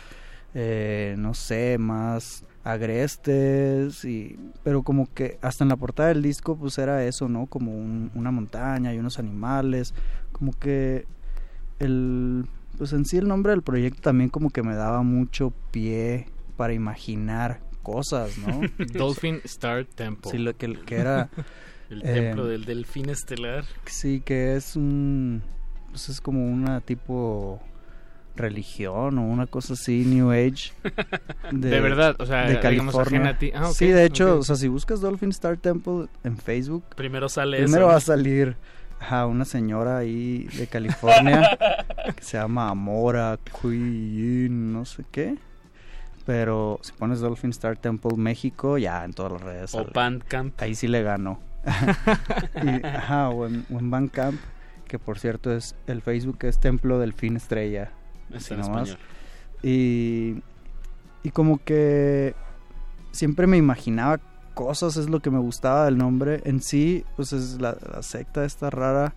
eh, 0.54 1.16
no 1.18 1.34
sé, 1.34 1.78
más 1.78 2.44
agrestes, 2.74 4.04
y, 4.06 4.38
pero 4.64 4.84
como 4.84 5.12
que 5.14 5.38
hasta 5.42 5.64
en 5.64 5.70
la 5.70 5.76
portada 5.78 6.10
del 6.10 6.22
disco 6.22 6.56
pues 6.58 6.78
era 6.78 7.04
eso, 7.06 7.28
¿no? 7.30 7.46
Como 7.48 7.72
un- 7.76 8.12
una 8.16 8.32
montaña 8.32 8.94
y 8.94 9.00
unos 9.00 9.20
animales, 9.20 9.94
como 10.32 10.52
que 10.54 11.06
el, 11.80 12.46
pues 12.78 12.94
en 12.94 13.06
sí 13.06 13.18
el 13.18 13.28
nombre 13.28 13.52
del 13.52 13.62
proyecto 13.62 14.02
también 14.02 14.30
como 14.30 14.50
que 14.50 14.64
me 14.64 14.76
daba 14.76 15.02
mucho 15.04 15.54
pie 15.72 16.28
para 16.56 16.74
imaginar 16.74 17.62
cosas, 17.84 18.38
¿no? 18.38 18.62
Dolphin 18.94 19.40
Star 19.46 19.86
Temple. 19.86 20.32
Sí, 20.32 20.38
lo 20.38 20.56
que, 20.56 20.74
que 20.74 20.96
era... 20.98 21.30
El 21.90 22.02
eh, 22.02 22.14
templo 22.16 22.46
del 22.46 22.66
delfín 22.66 23.08
estelar. 23.10 23.64
Sí, 23.86 24.20
que 24.20 24.58
es 24.58 24.76
un... 24.76 25.42
Pues 25.90 26.10
es 26.10 26.20
como 26.20 26.46
una 26.46 26.82
tipo 26.82 27.62
religión 28.38 29.18
o 29.18 29.24
una 29.24 29.48
cosa 29.48 29.74
así, 29.74 30.06
New 30.06 30.32
Age. 30.32 30.72
De 31.52 31.80
verdad, 31.80 32.16
o 32.20 32.26
sea, 32.26 32.48
de 32.48 32.60
California. 32.60 33.30
a 33.30 33.38
ti. 33.38 33.52
Ah, 33.54 33.70
sí, 33.74 33.88
de 33.88 34.06
hecho, 34.06 34.40
o 34.40 34.44
sea, 34.44 34.56
si 34.56 34.68
buscas 34.68 35.02
Dolphin 35.02 35.30
Star 35.30 35.58
Temple 35.58 36.08
en 36.24 36.38
Facebook, 36.38 36.84
Primero 36.96 37.30
sale 37.30 37.58
primero 37.58 37.86
eso, 37.86 37.88
va 37.88 37.96
a 37.96 38.02
salir 38.02 38.56
ajá, 39.00 39.26
una 39.26 39.46
señora 39.46 39.98
ahí 39.98 40.48
de 40.58 40.68
California 40.68 41.58
que 42.16 42.24
se 42.24 42.38
llama 42.38 42.70
Amora 42.70 43.38
Queen, 43.62 44.74
no 44.74 44.86
sé 44.86 45.04
qué. 45.12 45.38
Pero 46.26 46.80
si 46.82 46.92
pones 46.92 47.22
Dolphin 47.22 47.52
Star 47.52 47.78
Temple 47.78 48.18
México, 48.18 48.78
ya 48.78 49.06
en 49.06 49.14
todas 49.14 49.32
las 49.34 49.42
redes. 49.42 49.76
O. 49.76 49.86
Bandcamp. 49.94 50.62
Ahí 50.62 50.76
sí 50.76 50.88
le 50.88 51.02
ganó. 51.04 51.40
Y, 52.64 52.86
ajá, 52.86 53.30
o 53.30 53.46
en, 53.46 53.66
o 53.74 53.80
en 53.80 53.90
Bandcamp, 53.90 54.40
que 54.88 55.00
por 55.00 55.20
cierto 55.20 55.54
es 55.54 55.76
el 55.86 56.02
Facebook 56.02 56.40
es 56.42 56.60
Templo 56.60 57.00
del 57.00 57.14
Fin 57.14 57.38
Estrella. 57.38 57.92
Es 58.32 58.46
así 58.46 58.54
en 58.54 58.60
español. 58.62 58.98
Y, 59.64 60.36
y 61.24 61.32
como 61.32 61.64
que 61.64 62.36
siempre 63.12 63.48
me 63.48 63.58
imaginaba 63.58 64.20
cosas, 64.54 64.98
es 64.98 65.10
lo 65.10 65.20
que 65.20 65.30
me 65.32 65.40
gustaba 65.40 65.86
del 65.86 65.98
nombre. 65.98 66.42
En 66.46 66.62
sí, 66.62 67.06
pues 67.16 67.34
es 67.34 67.60
la, 67.62 67.78
la 67.94 68.02
secta 68.04 68.46
esta 68.46 68.70
rara. 68.70 69.14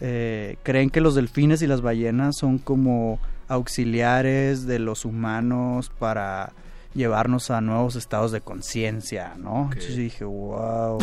eh, 0.00 0.56
creen 0.62 0.90
que 0.90 1.00
los 1.00 1.14
delfines 1.14 1.62
y 1.62 1.66
las 1.66 1.82
ballenas 1.82 2.36
son 2.36 2.58
como 2.58 3.18
auxiliares 3.48 4.66
de 4.66 4.78
los 4.78 5.04
humanos 5.04 5.90
para 5.98 6.52
llevarnos 6.94 7.50
a 7.52 7.60
nuevos 7.60 7.94
estados 7.94 8.32
de 8.32 8.40
conciencia, 8.40 9.34
¿no? 9.38 9.64
Entonces 9.72 9.96
dije, 9.96 10.24
wow. 10.24 10.98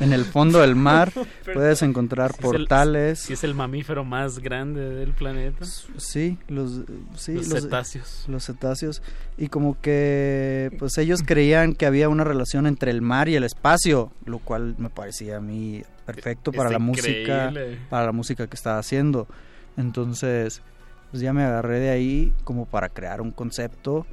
en 0.00 0.12
el 0.12 0.24
fondo 0.24 0.60
del 0.60 0.74
mar 0.74 1.12
puedes 1.54 1.82
encontrar 1.82 2.32
Si 2.32 2.38
es 2.38 2.44
el- 2.44 2.58
portales. 2.58 3.18
Si 3.20 3.32
es 3.32 3.44
el 3.44 3.54
mamífero 3.54 4.04
más 4.04 4.40
grande 4.40 4.80
del 4.90 5.12
planeta. 5.12 5.64
Sí, 5.96 6.38
los, 6.48 6.82
sí, 7.16 7.34
Los 7.34 7.48
cetáceos. 7.48 8.24
Los 8.28 8.44
cetáceos. 8.46 9.02
Y 9.38 9.46
como 9.48 9.80
que, 9.80 10.74
pues 10.78 10.98
ellos 10.98 11.22
creían 11.24 11.74
que 11.74 11.86
había 11.86 12.08
una 12.08 12.24
relación 12.24 12.66
entre 12.66 12.90
el 12.90 13.00
mar 13.00 13.28
y 13.28 13.36
el 13.36 13.44
espacio, 13.44 14.12
lo 14.24 14.38
cual 14.40 14.74
me 14.78 14.90
parecía 14.90 15.36
a 15.36 15.40
mí 15.40 15.82
perfecto 16.04 16.50
para 16.50 16.68
Está 16.68 16.72
la 16.72 16.84
música, 16.84 17.52
para 17.88 18.06
la 18.06 18.12
música 18.12 18.46
que 18.48 18.56
estaba 18.56 18.78
haciendo. 18.78 19.28
Entonces, 19.76 20.62
pues 21.10 21.22
ya 21.22 21.32
me 21.32 21.44
agarré 21.44 21.78
de 21.78 21.90
ahí 21.90 22.32
como 22.44 22.66
para 22.66 22.88
crear 22.88 23.20
un 23.20 23.30
concepto. 23.30 24.04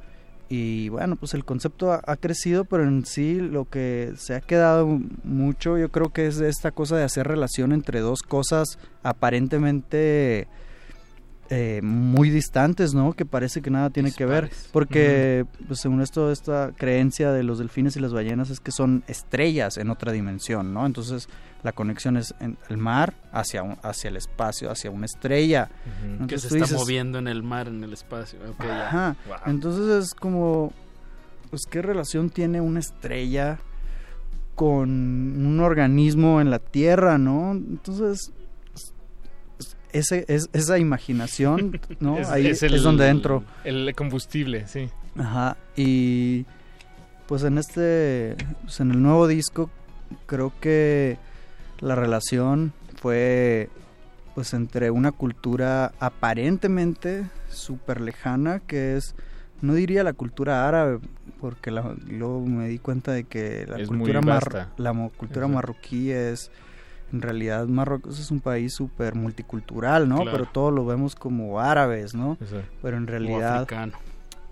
Y 0.48 0.88
bueno, 0.88 1.16
pues 1.16 1.34
el 1.34 1.44
concepto 1.44 1.92
ha, 1.92 2.00
ha 2.06 2.16
crecido, 2.16 2.64
pero 2.64 2.84
en 2.84 3.04
sí 3.04 3.34
lo 3.34 3.66
que 3.66 4.14
se 4.16 4.34
ha 4.34 4.40
quedado 4.40 4.86
mucho, 5.24 5.76
yo 5.76 5.90
creo 5.90 6.10
que 6.10 6.26
es 6.26 6.40
esta 6.40 6.70
cosa 6.70 6.96
de 6.96 7.04
hacer 7.04 7.28
relación 7.28 7.72
entre 7.72 8.00
dos 8.00 8.22
cosas 8.22 8.78
aparentemente 9.02 10.48
eh, 11.50 11.80
muy 11.82 12.28
distantes, 12.28 12.92
¿no? 12.92 13.14
Que 13.14 13.24
parece 13.24 13.62
que 13.62 13.70
nada 13.70 13.88
tiene 13.88 14.12
que 14.12 14.26
ver. 14.26 14.50
Porque, 14.70 15.46
pues 15.66 15.80
según 15.80 16.02
esto, 16.02 16.30
esta 16.30 16.72
creencia 16.76 17.32
de 17.32 17.42
los 17.42 17.58
delfines 17.58 17.96
y 17.96 18.00
las 18.00 18.12
ballenas 18.12 18.50
es 18.50 18.60
que 18.60 18.70
son 18.70 19.02
estrellas 19.06 19.78
en 19.78 19.88
otra 19.88 20.12
dimensión, 20.12 20.74
¿no? 20.74 20.84
Entonces, 20.84 21.28
la 21.62 21.72
conexión 21.72 22.16
es 22.16 22.34
en 22.40 22.56
el 22.68 22.76
mar 22.76 23.14
hacia, 23.32 23.62
un- 23.62 23.78
hacia 23.82 24.08
el 24.08 24.16
espacio, 24.16 24.70
hacia 24.70 24.90
una 24.90 25.06
estrella. 25.06 25.68
Que 25.84 26.06
Entonces 26.06 26.42
se 26.42 26.48
tú 26.48 26.54
está 26.56 26.66
dices, 26.66 26.78
moviendo 26.78 27.18
en 27.18 27.28
el 27.28 27.42
mar, 27.42 27.68
en 27.68 27.82
el 27.84 27.92
espacio. 27.92 28.38
Ajá. 28.58 29.16
Entonces 29.46 30.04
es 30.04 30.14
como, 30.14 30.72
pues, 31.50 31.62
¿qué 31.68 31.82
relación 31.82 32.30
tiene 32.30 32.60
una 32.60 32.78
estrella 32.80 33.58
con 34.54 34.88
un 34.90 35.60
organismo 35.60 36.40
en 36.40 36.50
la 36.50 36.58
Tierra, 36.58 37.16
no? 37.18 37.52
Entonces, 37.52 38.32
es- 39.58 39.76
ese, 39.92 40.24
es, 40.28 40.50
esa 40.52 40.78
imaginación, 40.78 41.80
¿no? 42.00 42.18
Es- 42.18 42.28
Ahí 42.28 42.46
es 42.48 42.62
es, 42.62 42.72
el- 42.72 42.82
donde 42.82 43.08
entro. 43.08 43.44
El 43.64 43.92
combustible, 43.96 44.66
sí. 44.68 44.88
Ajá. 45.16 45.56
Y 45.76 46.44
pues 47.26 47.42
en 47.42 47.58
este, 47.58 48.36
pues 48.62 48.80
en 48.80 48.90
el 48.92 49.02
nuevo 49.02 49.26
disco, 49.26 49.70
creo 50.26 50.52
que 50.60 51.18
la 51.80 51.94
relación 51.94 52.72
fue 53.00 53.68
pues 54.34 54.54
entre 54.54 54.90
una 54.90 55.10
cultura 55.12 55.92
aparentemente 56.00 57.26
súper 57.48 58.00
lejana 58.00 58.60
que 58.60 58.96
es 58.96 59.14
no 59.60 59.74
diría 59.74 60.04
la 60.04 60.12
cultura 60.12 60.68
árabe 60.68 61.00
porque 61.40 61.70
la- 61.70 61.94
luego 62.08 62.44
me 62.46 62.68
di 62.68 62.78
cuenta 62.78 63.12
de 63.12 63.24
que 63.24 63.66
la 63.68 63.78
Es 63.78 63.88
cultura 63.88 64.20
mar- 64.20 64.68
la 64.76 64.92
mo- 64.92 65.10
cultura 65.16 65.48
marroquí 65.48 66.10
es 66.12 66.50
en 67.12 67.22
realidad 67.22 67.66
Marruecos 67.66 68.20
es 68.20 68.30
un 68.30 68.40
país 68.40 68.74
súper 68.74 69.14
multicultural, 69.14 70.08
¿no? 70.08 70.16
Claro. 70.16 70.30
Pero 70.30 70.44
todo 70.52 70.70
lo 70.70 70.84
vemos 70.84 71.14
como 71.16 71.58
árabes, 71.58 72.14
¿no? 72.14 72.36
Exacto. 72.40 72.68
Pero 72.82 72.96
en 72.98 73.04
O 73.04 73.06
realidad 73.06 73.56
africano. 73.62 73.92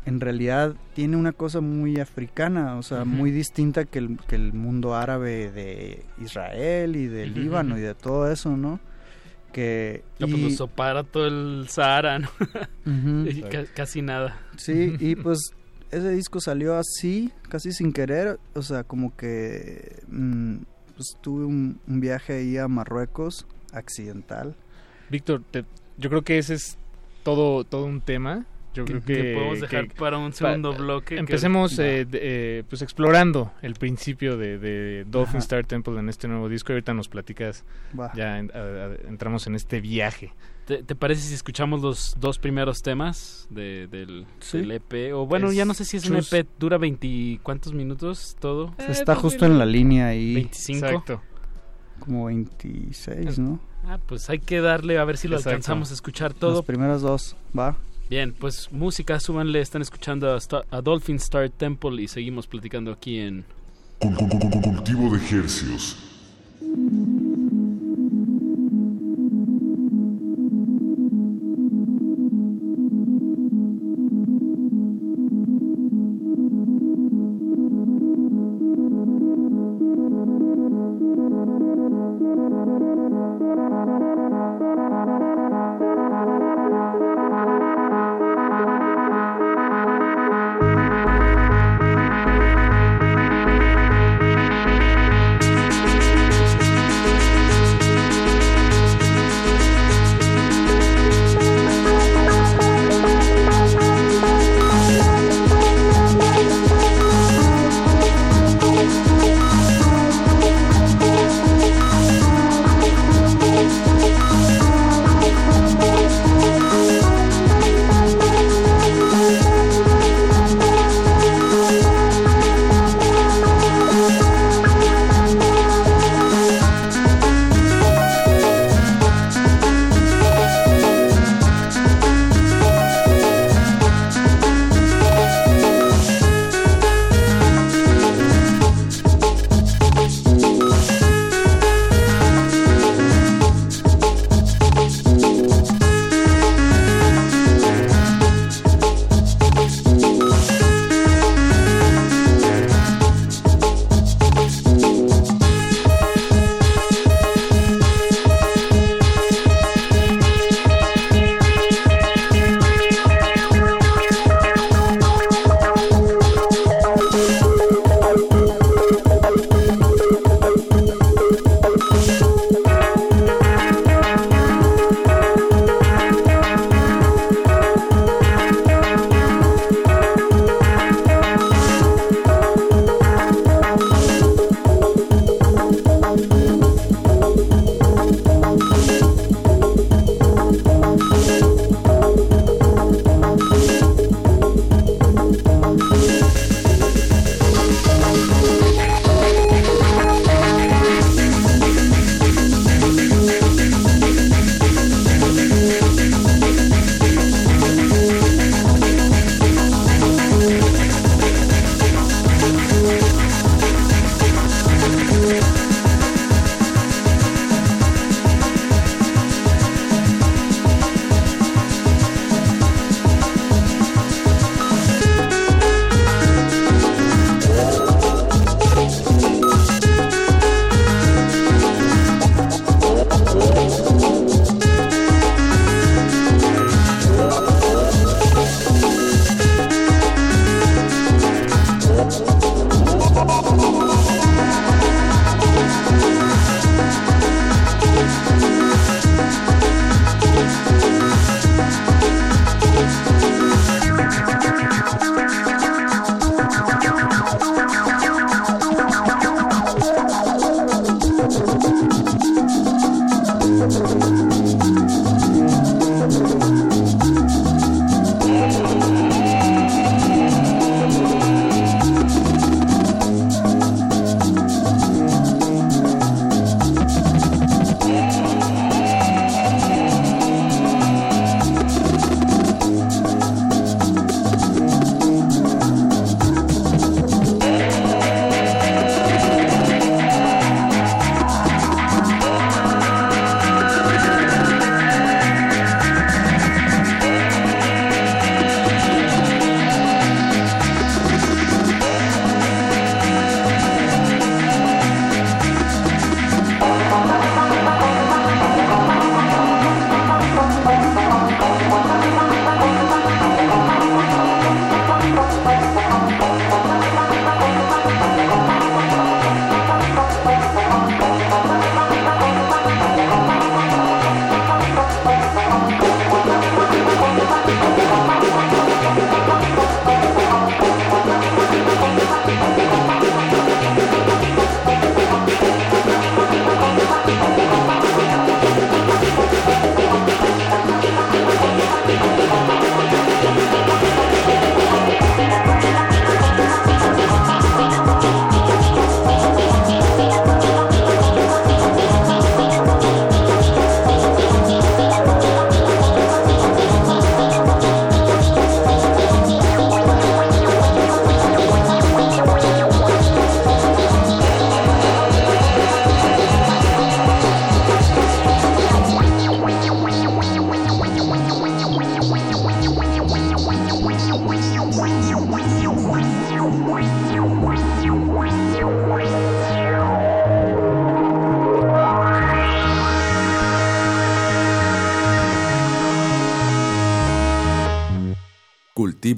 En 0.07 0.21
realidad 0.21 0.75
tiene 0.95 1.17
una 1.17 1.33
cosa 1.33 1.61
muy 1.61 2.01
africana, 2.01 2.77
o 2.77 2.83
sea, 2.83 3.05
muy 3.05 3.31
distinta 3.31 3.85
que 3.85 3.99
el, 3.99 4.19
que 4.29 4.37
el 4.37 4.53
mundo 4.53 4.95
árabe 4.95 5.51
de 5.51 6.05
Israel 6.23 6.97
y 6.97 7.07
de 7.09 7.27
Líbano 7.27 7.75
ujú. 7.75 7.79
y 7.83 7.83
de 7.85 7.95
todo 7.95 8.31
eso, 8.31 8.57
¿no? 8.57 8.81
Que 9.53 10.03
No, 10.19 10.29
pues 10.29 10.41
y- 10.43 10.51
sopara 10.57 11.03
todo 11.03 11.27
el 11.27 11.67
Sahara, 11.69 12.19
¿no? 12.21 12.29
Ujú. 12.87 13.29
Y 13.31 13.43
ca- 13.43 13.65
casi 13.75 14.01
nada. 14.03 14.39
Sí, 14.57 14.95
y 15.01 15.17
pues 15.17 15.39
ese 15.91 16.11
disco 16.11 16.41
salió 16.41 16.77
así, 16.77 17.31
casi 17.49 17.73
sin 17.73 17.93
querer, 17.93 18.39
o 18.55 18.63
sea, 18.63 18.85
como 18.85 19.17
que 19.17 20.03
mm, 20.09 20.57
pues 20.97 21.17
tuve 21.21 21.45
un, 21.47 21.81
un 21.89 22.01
viaje 22.01 22.35
ahí 22.35 22.59
a 22.59 22.69
Marruecos, 22.69 23.47
accidental. 23.73 24.55
Víctor, 25.11 25.43
te- 25.51 25.65
yo 25.99 26.11
creo 26.11 26.23
que 26.23 26.39
ese 26.39 26.55
es 26.55 26.77
todo, 27.23 27.65
todo 27.65 27.87
un 27.87 28.01
tema. 28.01 28.45
Yo 28.77 28.85
creo 28.85 29.01
que, 29.03 29.15
Que 29.15 29.35
podemos 29.35 29.61
dejar 29.61 29.89
para 29.95 30.19
un 30.19 30.33
segundo 30.33 30.73
bloque 30.75 31.15
que- 31.15 31.21
Empecemos 31.21 31.79
Va. 31.79 31.85
eh, 31.85 32.05
de- 32.05 32.21
eh, 32.23 32.63
pues 32.69 32.83
explorando 32.83 33.53
el 33.63 33.75
principio 33.75 34.37
de, 34.37 34.59
de 34.59 35.05
Dolphin 35.09 35.37
Ajá. 35.37 35.39
Star 35.39 35.65
Temple 35.67 35.99
en 35.99 36.09
este 36.09 36.29
nuevo 36.29 36.49
disco. 36.49 36.73
Y 36.73 36.75
ahorita 36.75 36.95
nos 36.95 37.09
platicas, 37.09 37.65
Va. 37.99 38.13
ya 38.15 38.39
en- 38.39 38.51
a- 38.55 38.59
a- 38.59 39.09
entramos 39.09 39.47
en 39.47 39.55
este 39.55 39.81
viaje. 39.81 40.33
¿Te, 40.67 40.83
te 40.83 40.97
parece 40.97 41.23
si 41.23 41.35
escuchamos 41.35 41.81
los 41.81 42.17
dos 42.19 42.39
primeros 42.41 42.83
temas 42.83 43.47
de, 43.51 43.87
del, 43.87 44.27
Sí. 44.41 44.59
del 44.59 44.73
EP? 44.73 45.13
O 45.15 45.25
bueno, 45.25 45.51
Es 45.51 45.55
ya 45.57 45.65
no 45.65 45.75
sé 45.75 45.85
si 45.85 45.97
es 45.97 46.11
un. 46.11 46.17
EP, 46.17 46.45
dura 46.59 46.77
20, 46.77 47.39
¿cuántos 47.45 47.73
minutos 47.73 48.37
todo? 48.41 48.75
Está 48.89 49.15
justo 49.15 49.47
en 49.47 49.59
la 49.59 49.65
línea 49.65 50.09
ahí. 50.09 50.35
25. 50.35 50.87
Exacto. 50.87 51.23
Como 52.01 52.27
26, 52.27 53.39
¿no? 53.39 53.61
Ah, 53.85 53.99
pues 54.05 54.29
hay 54.29 54.41
que 54.41 54.61
darle 54.61 54.99
a 54.99 55.05
ver 55.05 55.17
si 55.17 55.29
lo 55.29 55.37
Exacto. 55.37 55.51
alcanzamos 55.51 55.91
a 55.93 55.95
escuchar 55.95 56.33
Las 56.33 56.41
todo. 56.41 56.63
primeras 56.65 57.01
dos, 57.01 57.37
va. 57.57 57.77
Bien, 58.09 58.33
pues 58.39 58.71
música, 58.71 59.19
súbanle, 59.19 59.61
están 59.61 59.83
escuchando 59.83 60.33
a, 60.71 60.81
Dolphin 60.83 61.17
Star 61.17 61.51
Temple 61.51 62.01
y 62.03 62.09
seguimos 62.09 62.47
platicando 62.47 62.93
aquí 62.93 63.19
en... 63.19 63.45
Cul- 63.99 64.15
cul- 64.17 64.29
cul- 64.29 64.51
cul- 64.51 64.63
Cultivo 64.63 65.11
de 65.11 65.19
hercios. 65.39 65.97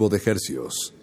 De 0.09 0.21
Hercios. 0.25 0.95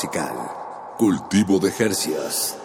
Musical. 0.00 0.34
Cultivo 0.96 1.58
de 1.58 1.70
Jercias. 1.70 2.58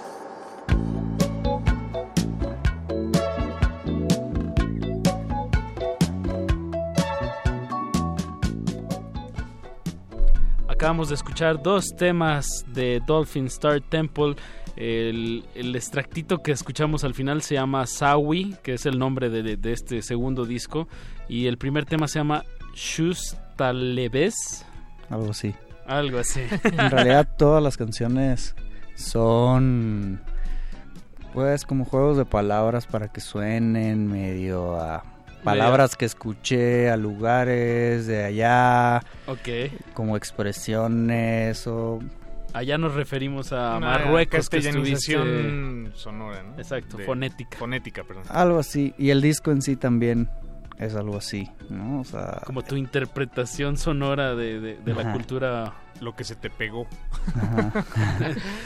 Acabamos 10.70 11.10
de 11.10 11.16
escuchar 11.16 11.62
dos 11.62 11.94
temas 11.98 12.48
de 12.68 13.02
Dolphin 13.06 13.48
Star 13.48 13.82
Temple. 13.82 14.36
El, 14.78 15.45
el, 15.56 15.76
extractito 15.76 16.41
que 16.41 16.52
escuchamos 16.52 17.03
al 17.03 17.14
final 17.14 17.41
se 17.41 17.56
llama 17.56 17.86
Sawi, 17.86 18.56
que 18.64 18.76
es 18.76 18.86
el 18.86 18.98
nombre 18.98 19.30
de, 19.30 19.57
de 19.57 19.74
este 19.74 20.02
segundo 20.02 20.45
disco. 20.45 20.88
Y 21.28 21.48
el 21.48 21.57
primer 21.57 21.86
tema 21.86 22.07
se 22.07 22.20
llama 22.20 22.45
Shus 22.74 23.36
Talebes. 23.57 24.66
Algo 25.10 25.32
así. 25.32 25.53
Algo 25.86 26.20
así. 26.20 26.41
en 26.64 26.91
realidad 26.91 27.28
todas 27.38 27.62
las 27.62 27.78
canciones 27.78 28.56
son 28.95 30.22
pues 31.34 31.66
como 31.66 31.84
juegos 31.86 32.18
de 32.18 32.26
palabras 32.26 32.88
para 32.88 33.10
que 33.10 33.20
suenen 33.20 34.07
medio 34.10 34.80
a 34.80 35.03
palabras 35.44 35.95
que 35.95 36.06
escuché 36.06 36.90
a 36.90 36.98
lugares 36.98 38.07
de 38.07 38.24
allá. 38.24 39.03
Ok. 39.28 39.72
Como 39.94 40.18
expresiones 40.18 41.68
o 41.68 41.99
Allá 42.53 42.78
nos 42.78 42.94
referimos 42.94 43.52
a 43.52 43.76
Una 43.76 43.88
Marruecos 43.88 44.49
que 44.49 44.60
estuviste... 44.60 45.12
sonora, 45.94 46.41
¿no? 46.41 46.57
Exacto, 46.57 46.95
De- 46.95 47.03
fonética. 47.03 47.57
Fonética, 47.57 48.06
perdón. 48.06 48.24
algo 48.30 48.60
así 48.60 48.94
y 48.98 49.10
el 49.10 49.22
disco 49.22 49.52
en 49.52 49.62
sí 49.62 49.76
también 49.76 50.30
es 50.80 50.96
algo 50.96 51.18
así, 51.18 51.50
¿no? 51.70 52.02
O 52.02 52.04
sea, 52.04 52.42
Como 52.46 52.62
tu 52.64 52.76
interpretación 52.76 53.78
sonora 53.78 54.36
de, 54.36 54.60
de- 54.60 54.76
de 54.78 54.94
la 54.94 55.12
cultura. 55.14 55.74
Lo 56.02 56.14
que 56.14 56.26
se 56.26 56.36
te 56.36 56.50
pegó. 56.50 56.88
Ajá. 57.36 57.86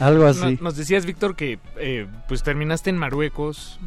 Algo 0.00 0.26
así. 0.26 0.56
No- 0.56 0.62
nos 0.64 0.76
decías, 0.76 1.06
Víctor, 1.06 1.36
que 1.36 1.60
eh, 1.78 2.08
pues 2.26 2.42
terminaste 2.42 2.90
en 2.90 2.98
Marruecos 2.98 3.78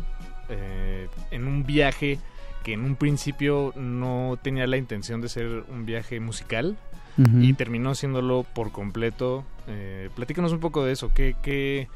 eh, 0.47 1.09
en 1.29 1.45
un 1.45 1.65
viaje 1.65 2.19
que 2.63 2.71
en 2.71 2.85
un 2.85 2.95
principio 2.95 3.73
no 3.75 4.39
tenía 4.41 4.65
la 4.65 4.77
intención 4.77 5.19
de 5.19 5.27
ser 5.27 5.65
un 5.69 5.85
viaje 5.85 6.21
musical 6.21 6.77
y 7.41 7.51
terminó 7.53 7.93
siéndolo 7.95 8.43
por 8.55 8.71
completo. 8.71 9.43
Eh, 9.67 10.09
platícanos 10.15 10.53
un 10.53 10.59
poco 10.61 10.83
de 10.85 10.93
eso. 10.93 11.11
¿Qué, 11.13 11.35
qué... 11.43 11.89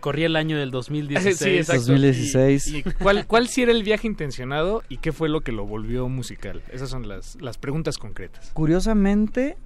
Corría 0.00 0.26
el 0.26 0.36
año 0.36 0.58
del 0.58 0.70
2016. 0.70 1.38
Sí, 1.38 1.56
exacto. 1.56 1.92
2016. 1.92 2.66
¿Y, 2.68 2.78
y 2.78 2.82
cuál, 2.82 3.26
cuál 3.26 3.48
sí 3.48 3.62
era 3.62 3.72
el 3.72 3.82
viaje 3.82 4.06
intencionado 4.06 4.82
y 4.88 4.98
qué 4.98 5.12
fue 5.12 5.28
lo 5.28 5.42
que 5.42 5.52
lo 5.52 5.66
volvió 5.66 6.08
musical? 6.08 6.62
Esas 6.72 6.90
son 6.90 7.08
las, 7.08 7.36
las 7.40 7.58
preguntas 7.58 7.98
concretas. 7.98 8.50
Curiosamente 8.52 9.56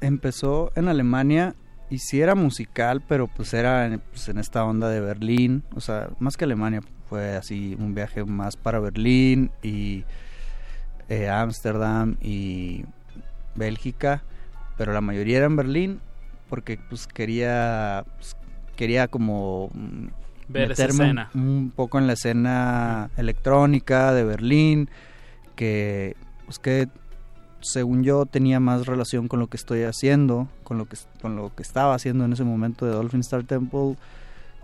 empezó 0.00 0.72
en 0.74 0.88
Alemania 0.88 1.54
y 1.88 1.98
sí 1.98 2.20
era 2.20 2.34
musical, 2.34 3.02
pero 3.06 3.28
pues 3.28 3.52
era 3.54 3.86
en, 3.86 4.00
pues, 4.00 4.28
en 4.28 4.38
esta 4.38 4.64
onda 4.64 4.88
de 4.88 5.00
Berlín, 5.00 5.62
o 5.74 5.80
sea, 5.80 6.10
más 6.18 6.36
que 6.36 6.44
Alemania, 6.44 6.80
fue 7.08 7.36
así 7.36 7.76
un 7.78 7.94
viaje 7.94 8.24
más 8.24 8.56
para 8.56 8.80
Berlín 8.80 9.50
y 9.62 10.04
eh, 11.10 11.28
Ámsterdam 11.28 12.16
y 12.22 12.86
Bélgica, 13.54 14.24
pero 14.78 14.94
la 14.94 15.02
mayoría 15.02 15.36
era 15.36 15.46
en 15.46 15.56
Berlín 15.56 16.00
porque 16.48 16.78
pues 16.88 17.06
quería 17.06 18.04
pues, 18.16 18.36
quería 18.76 19.08
como 19.08 19.70
mm, 19.74 20.06
Ver 20.48 20.72
esa 20.72 20.82
meterme 20.82 21.04
un- 21.04 21.18
escena. 21.18 21.30
un 21.34 21.72
poco 21.74 21.98
en 21.98 22.06
la 22.06 22.12
escena 22.14 23.10
electrónica 23.16 24.12
de 24.12 24.24
Berlín 24.24 24.88
que 25.56 26.16
pues 26.46 26.58
que 26.58 26.88
según 27.60 28.02
yo 28.02 28.26
tenía 28.26 28.58
más 28.58 28.86
relación 28.86 29.28
con 29.28 29.38
lo 29.38 29.46
que 29.46 29.56
estoy 29.56 29.82
haciendo, 29.84 30.48
con 30.64 30.78
lo 30.78 30.86
que 30.86 30.96
con 31.20 31.36
lo 31.36 31.54
que 31.54 31.62
estaba 31.62 31.94
haciendo 31.94 32.24
en 32.24 32.32
ese 32.32 32.42
momento 32.44 32.86
de 32.86 32.92
Dolphin 32.92 33.20
Star 33.20 33.44
Temple, 33.44 33.96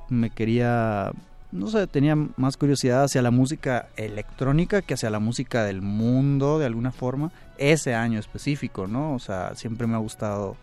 me 0.09 0.31
quería 0.31 1.13
no 1.51 1.69
sé, 1.69 1.87
tenía 1.87 2.15
más 2.37 2.59
curiosidad 2.59 3.05
hacia 3.05 3.23
la 3.23 3.31
música 3.31 3.89
electrónica 3.97 4.83
que 4.83 4.93
hacia 4.95 5.09
la 5.09 5.19
música 5.19 5.65
del 5.65 5.81
mundo 5.81 6.59
de 6.59 6.67
alguna 6.67 6.93
forma, 6.93 7.31
ese 7.57 7.95
año 7.95 8.19
específico, 8.19 8.87
¿no? 8.87 9.15
O 9.15 9.19
sea, 9.19 9.55
siempre 9.55 9.87
me 9.87 9.95
ha 9.95 9.99
gustado 9.99 10.57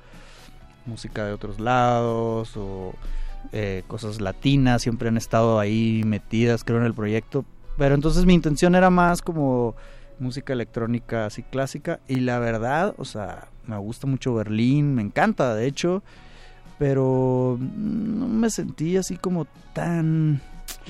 música 0.85 1.25
de 1.25 1.33
otros 1.33 1.59
lados 1.59 2.55
o 2.55 2.93
eh, 3.51 3.83
cosas 3.87 4.21
latinas, 4.21 4.81
siempre 4.81 5.09
han 5.09 5.17
estado 5.17 5.59
ahí 5.59 6.03
metidas, 6.05 6.63
creo, 6.63 6.79
en 6.79 6.85
el 6.85 6.93
proyecto. 6.93 7.45
Pero 7.77 7.95
entonces 7.95 8.25
mi 8.25 8.33
intención 8.33 8.75
era 8.75 8.89
más 8.89 9.21
como 9.21 9.75
música 10.19 10.53
electrónica 10.53 11.25
así 11.25 11.43
clásica 11.43 11.99
y 12.07 12.21
la 12.21 12.39
verdad, 12.39 12.95
o 12.97 13.05
sea, 13.05 13.49
me 13.67 13.77
gusta 13.77 14.07
mucho 14.07 14.33
Berlín, 14.33 14.95
me 14.95 15.01
encanta, 15.01 15.53
de 15.55 15.67
hecho, 15.67 16.03
pero 16.77 17.57
no 17.59 18.27
me 18.27 18.49
sentí 18.49 18.97
así 18.97 19.17
como 19.17 19.45
tan... 19.73 20.41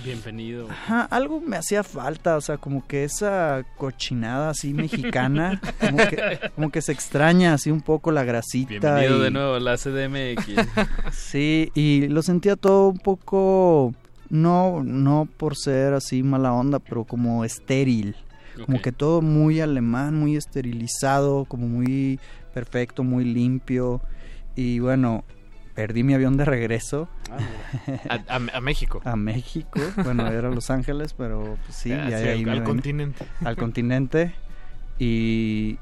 Bienvenido. 0.04 0.68
Ajá, 0.70 1.04
algo 1.04 1.40
me 1.42 1.56
hacía 1.58 1.84
falta, 1.84 2.36
o 2.38 2.42
sea, 2.42 2.58
como 2.58 2.86
que 2.86 3.04
esa 3.06 3.66
cochinada 3.78 4.50
así 4.50 4.74
mexicana, 4.74 5.62
como 5.80 5.98
que, 5.98 6.40
como 6.54 6.70
que 6.70 6.82
se 6.82 6.92
extraña 6.92 7.54
así 7.54 7.72
un 7.72 7.82
poco 7.82 8.12
la 8.12 8.24
grasita. 8.24 8.70
Bienvenido 8.70 9.20
y- 9.20 9.24
de 9.24 9.32
nuevo 9.32 9.56
a 9.56 9.60
la 9.60 9.78
CDMX. 9.78 10.48
Sí, 11.14 11.72
y 11.76 12.08
lo 12.10 12.22
sentía 12.22 12.56
todo 12.56 12.90
un 12.90 12.98
poco, 13.00 13.94
no, 14.30 14.84
no 14.84 15.28
por 15.38 15.56
ser 15.56 15.94
así 15.94 16.24
mala 16.24 16.54
onda, 16.54 16.80
pero 16.80 17.04
como 17.06 17.46
estéril. 17.46 18.16
Como 18.66 18.82
que 18.82 18.94
todo 18.94 19.22
muy 19.22 19.60
alemán, 19.60 20.16
muy 20.18 20.38
esterilizado, 20.38 21.44
como 21.44 21.68
muy 21.68 22.20
perfecto, 22.54 23.04
muy 23.04 23.26
limpio. 23.26 24.02
Y 24.56 24.80
bueno, 24.80 25.26
perdí 25.76 26.04
mi 26.04 26.14
avión 26.16 26.38
de 26.38 26.46
regreso. 26.46 27.08
A, 28.10 28.16
a- 28.36 28.58
a 28.58 28.62
México. 28.62 29.02
A 29.06 29.16
México. 29.16 29.80
Bueno, 30.04 30.26
era 30.28 30.50
Los 30.50 30.70
Ángeles, 30.72 31.14
pero 31.14 31.58
pues, 31.66 31.78
sí, 31.78 31.92
Ah, 31.92 32.10
ya 32.10 32.20
sí, 32.20 32.28
ahí 32.30 32.40
al- 32.40 32.46
me 32.46 32.52
al 32.54 32.64
continente. 32.64 33.26
Al 33.44 33.56
continente. 33.58 34.34
Y, 34.98 35.78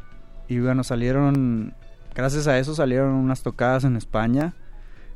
y 0.48 0.60
bueno, 0.60 0.84
salieron, 0.84 1.74
gracias 2.16 2.48
a 2.48 2.58
eso 2.58 2.74
salieron 2.76 3.12
unas 3.14 3.44
tocadas 3.44 3.84
en 3.84 3.96
España. 3.96 4.54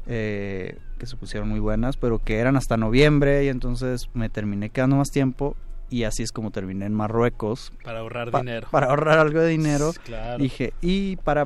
eh, 0.05 0.77
que 0.99 1.05
se 1.05 1.15
pusieron 1.17 1.49
muy 1.49 1.59
buenas, 1.59 1.95
pero 1.97 2.17
que 2.19 2.37
eran 2.39 2.55
hasta 2.55 2.75
noviembre 2.77 3.43
y 3.43 3.49
entonces 3.49 4.09
me 4.15 4.29
terminé 4.29 4.69
quedando 4.71 4.95
más 4.95 5.09
tiempo 5.11 5.55
y 5.91 6.03
así 6.05 6.23
es 6.23 6.31
como 6.31 6.49
terminé 6.51 6.85
en 6.85 6.93
Marruecos. 6.93 7.71
Para 7.83 7.99
ahorrar 7.99 8.31
Pa- 8.31 8.39
dinero. 8.39 8.67
Para 8.71 8.87
ahorrar 8.87 9.19
algo 9.19 9.39
de 9.41 9.47
dinero. 9.49 9.91
Claro. 10.05 10.41
Dije, 10.41 10.73
y 10.81 11.17
para, 11.17 11.45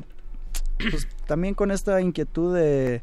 pues 0.78 1.06
también 1.26 1.54
con 1.54 1.70
esta 1.70 2.00
inquietud 2.00 2.54
de, 2.56 3.02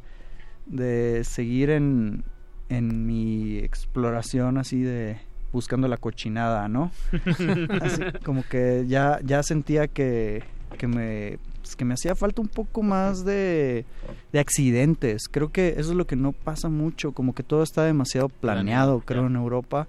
de 0.70 1.24
seguir 1.24 1.70
en, 1.70 2.24
en 2.70 3.06
mi 3.06 3.58
exploración 3.58 4.58
así 4.58 4.82
de 4.82 5.18
buscando 5.52 5.88
la 5.88 5.98
cochinada, 5.98 6.68
¿no? 6.68 6.92
Así 7.82 8.04
como 8.24 8.44
que 8.44 8.86
ya, 8.88 9.20
ya 9.24 9.42
sentía 9.42 9.88
que, 9.88 10.44
que 10.78 10.88
me 10.88 11.40
pues, 11.70 11.76
que 11.76 11.86
me 11.86 11.94
hacía 11.94 12.16
falta 12.16 12.42
un 12.42 12.48
poco 12.48 12.82
más 12.84 13.26
de, 13.26 13.86
de 14.32 14.40
accidentes. 14.40 15.28
Creo 15.28 15.52
que 15.52 15.76
eso 15.78 15.92
es 15.92 15.96
lo 15.96 16.08
que 16.08 16.16
no 16.16 16.32
pasa 16.32 16.70
mucho, 16.70 17.12
como 17.12 17.36
que 17.36 17.44
todo 17.44 17.64
está 17.64 17.84
demasiado 17.84 18.30
planeado, 18.30 19.02
creo, 19.02 19.28
en 19.28 19.36
Europa. 19.36 19.88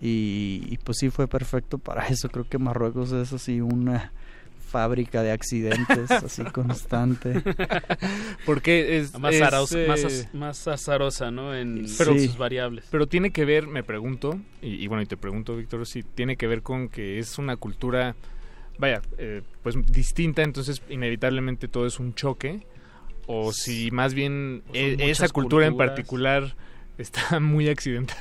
Y, 0.00 0.62
y, 0.66 0.78
pues 0.78 0.98
sí 0.98 1.10
fue 1.10 1.28
perfecto 1.28 1.78
para 1.78 2.08
eso. 2.08 2.28
Creo 2.28 2.48
que 2.48 2.58
Marruecos 2.58 3.12
es 3.12 3.32
así 3.32 3.60
una 3.60 4.12
fábrica 4.66 5.22
de 5.22 5.32
accidentes 5.32 6.10
así 6.10 6.44
constante. 6.44 7.42
Porque 8.44 8.98
es 8.98 9.18
más, 9.18 9.34
es, 9.34 9.42
azarosa, 9.42 9.78
eh, 9.78 9.86
más, 9.88 10.04
az- 10.04 10.34
más 10.34 10.68
azarosa, 10.68 11.30
¿no? 11.30 11.54
En 11.54 11.86
pero, 11.96 12.12
sus 12.18 12.36
variables. 12.36 12.86
Pero 12.90 13.06
tiene 13.06 13.30
que 13.30 13.44
ver, 13.44 13.66
me 13.66 13.82
pregunto, 13.82 14.38
y, 14.62 14.74
y 14.82 14.86
bueno, 14.86 15.02
y 15.02 15.06
te 15.06 15.16
pregunto, 15.16 15.56
Víctor, 15.56 15.86
si 15.86 16.02
tiene 16.02 16.36
que 16.36 16.46
ver 16.46 16.62
con 16.62 16.88
que 16.88 17.18
es 17.18 17.38
una 17.38 17.56
cultura, 17.56 18.14
vaya, 18.78 19.00
eh, 19.18 19.42
pues 19.62 19.76
distinta, 19.90 20.42
entonces 20.42 20.82
inevitablemente 20.88 21.68
todo 21.68 21.86
es 21.86 21.98
un 21.98 22.14
choque, 22.14 22.66
o 23.26 23.52
si 23.52 23.90
más 23.90 24.14
bien 24.14 24.62
e- 24.72 24.96
esa 25.10 25.28
cultura 25.28 25.66
en 25.66 25.76
particular 25.76 26.54
está 26.98 27.40
muy 27.40 27.68
accidentada. 27.68 28.20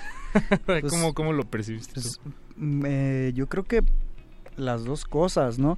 ¿Cómo, 0.90 1.14
¿Cómo 1.14 1.32
lo 1.34 1.44
percibiste 1.46 1.94
Pues, 1.94 2.20
tú? 2.24 2.32
mm, 2.58 2.84
eh, 2.86 3.32
yo 3.36 3.48
creo 3.48 3.64
que 3.64 3.82
las 4.58 4.84
dos 4.84 5.06
cosas, 5.06 5.60
¿no? 5.60 5.78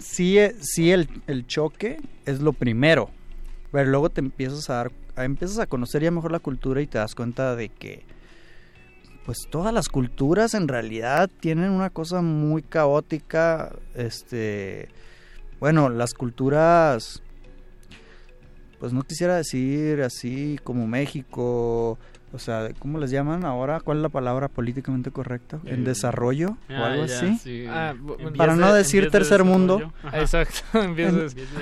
Sí, 0.00 0.38
eh, 0.38 0.56
sí 0.60 0.92
el, 0.92 1.06
choque 1.46 1.98
es 2.24 2.40
lo 2.40 2.54
primero, 2.54 3.10
pero 3.70 3.90
luego 3.90 4.08
te 4.08 4.20
empiezas 4.20 4.70
a 4.70 4.74
dar, 4.74 4.92
empiezas 5.16 5.58
a 5.58 5.66
conocer 5.66 6.02
ya 6.02 6.10
mejor 6.10 6.32
la 6.32 6.38
cultura 6.38 6.80
y 6.80 6.86
te 6.86 6.96
das 6.96 7.14
cuenta 7.14 7.54
de 7.54 7.68
que 7.68 8.02
pues 9.26 9.46
todas 9.50 9.74
las 9.74 9.90
culturas 9.90 10.54
en 10.54 10.68
realidad 10.68 11.28
tienen 11.40 11.70
una 11.70 11.90
cosa 11.90 12.22
muy 12.22 12.62
caótica, 12.62 13.76
este, 13.94 14.88
bueno, 15.60 15.90
las 15.90 16.14
culturas 16.14 17.22
pues 18.78 18.94
no 18.94 19.02
quisiera 19.02 19.36
decir 19.36 20.00
así 20.00 20.58
como 20.64 20.86
México, 20.86 21.98
o 22.32 22.38
sea, 22.38 22.70
¿cómo 22.78 22.98
les 22.98 23.10
llaman 23.10 23.44
ahora? 23.44 23.80
¿Cuál 23.80 23.98
es 23.98 24.02
la 24.02 24.08
palabra 24.08 24.48
políticamente 24.48 25.10
correcta? 25.10 25.58
¿En 25.64 25.80
Eh, 25.82 25.84
desarrollo 25.84 26.50
o 26.68 26.72
ah, 26.74 26.86
algo 26.92 27.06
ya, 27.06 27.16
así? 27.16 27.36
sí. 27.38 27.64
Ah, 27.68 27.94
Para 28.36 28.54
de- 28.54 28.60
no 28.60 28.72
decir 28.72 29.04
de 29.04 29.10
tercer 29.10 29.42
mundo. 29.44 29.92
Ajá. 30.02 30.20
Exacto, 30.20 30.60
En- 30.74 30.94
que 30.94 31.02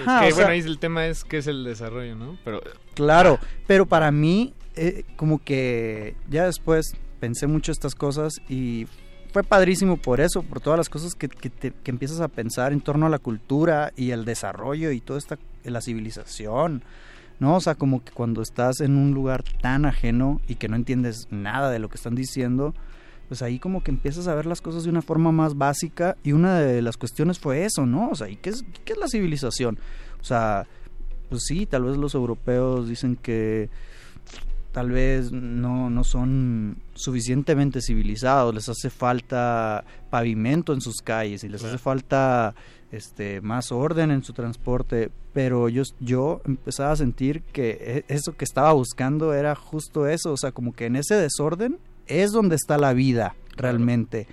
Ajá, 0.05 0.19
o 0.19 0.21
bueno, 0.23 0.37
sea- 0.37 0.49
ahí 0.49 0.61
el 0.61 0.79
tema 0.79 1.07
es 1.07 1.25
qué 1.25 1.39
es 1.39 1.47
el 1.47 1.65
desarrollo, 1.65 2.15
¿no? 2.17 2.37
Pero 2.45 2.61
Claro, 2.95 3.39
pero 3.67 3.87
para 3.87 4.11
mí, 4.11 4.55
eh, 4.77 5.05
como 5.17 5.39
que 5.43 6.15
ya 6.29 6.45
después 6.47 6.95
pensé 7.21 7.47
mucho 7.47 7.73
estas 7.73 7.95
cosas 7.95 8.41
y 8.49 8.87
fue 9.33 9.43
padrísimo 9.43 9.97
por 9.97 10.21
eso, 10.21 10.43
por 10.43 10.61
todas 10.61 10.79
las 10.79 10.89
cosas 10.89 11.15
que, 11.15 11.29
que, 11.29 11.51
te- 11.51 11.73
que 11.73 11.91
empiezas 11.91 12.21
a 12.21 12.29
pensar 12.29 12.73
en 12.73 12.81
torno 12.81 13.07
a 13.07 13.09
la 13.09 13.19
cultura 13.19 13.93
y 13.97 14.11
el 14.13 14.25
desarrollo 14.25 14.91
y 14.91 15.01
toda 15.01 15.19
esta, 15.19 15.39
la 15.65 15.81
civilización, 15.81 16.83
¿no? 17.41 17.57
O 17.57 17.61
sea, 17.61 17.75
como 17.75 18.03
que 18.05 18.13
cuando 18.13 18.43
estás 18.43 18.81
en 18.81 18.97
un 18.97 19.13
lugar 19.13 19.43
tan 19.61 19.85
ajeno 19.85 20.41
y 20.49 20.57
que 20.57 20.69
no 20.69 20.77
entiendes 20.77 21.29
nada 21.31 21.71
de 21.71 21.79
lo 21.79 21.89
que 21.89 21.97
están 21.97 22.15
diciendo, 22.15 22.75
pues 23.29 23.43
ahí 23.43 23.59
como 23.59 23.83
que 23.83 23.91
empiezas 23.91 24.27
a 24.27 24.35
ver 24.35 24.47
las 24.47 24.61
cosas 24.61 24.85
de 24.85 24.91
una 24.91 25.03
forma 25.03 25.33
más 25.33 25.57
básica 25.57 26.17
y 26.25 26.33
una 26.33 26.59
de 26.61 26.83
las 26.83 26.97
cuestiones 26.97 27.39
fue 27.39 27.65
eso, 27.65 27.87
¿no? 27.87 28.09
O 28.11 28.15
sea, 28.15 28.29
¿y 28.29 28.37
qué 28.37 28.51
es, 28.51 28.65
qué 28.85 28.95
es 28.95 28.99
la 28.99 29.09
civilización? 29.09 29.79
O 30.21 30.25
sea, 30.25 30.67
pues 31.29 31.43
sí, 31.47 31.67
tal 31.67 31.85
vez 31.85 31.97
los 31.97 32.15
europeos 32.15 32.89
dicen 32.89 33.17
que 33.17 33.69
tal 34.73 34.91
vez 34.91 35.33
no, 35.33 35.91
no 35.91 36.05
son 36.05 36.77
suficientemente 36.95 37.81
civilizados, 37.83 38.55
les 38.55 38.69
hace 38.69 38.91
falta 38.91 39.85
pavimento 40.11 40.73
en 40.73 40.81
sus 40.81 41.03
calles 41.03 41.45
y 41.45 41.49
les 41.49 41.65
hace 41.65 41.79
falta 41.79 42.55
este 42.91 43.41
más 43.41 43.71
orden 43.71 44.11
en 44.11 44.23
su 44.23 44.33
transporte, 44.33 45.11
pero 45.33 45.69
yo, 45.69 45.83
yo 46.01 46.41
empezaba 46.45 46.93
a 46.93 46.97
sentir 46.97 47.43
que 47.43 48.05
e- 48.09 48.15
eso 48.15 48.33
que 48.33 48.45
estaba 48.45 48.73
buscando 48.73 49.35
era 49.35 49.55
justo 49.55 50.07
eso, 50.07 50.33
o 50.33 50.37
sea, 50.37 50.53
como 50.53 50.73
que 50.73 50.87
en 50.87 50.97
ese 50.97 51.15
desorden 51.15 51.79
es 52.07 52.33
donde 52.33 52.57
está 52.57 52.79
la 52.79 52.93
vida 52.93 53.35
realmente. 53.57 54.27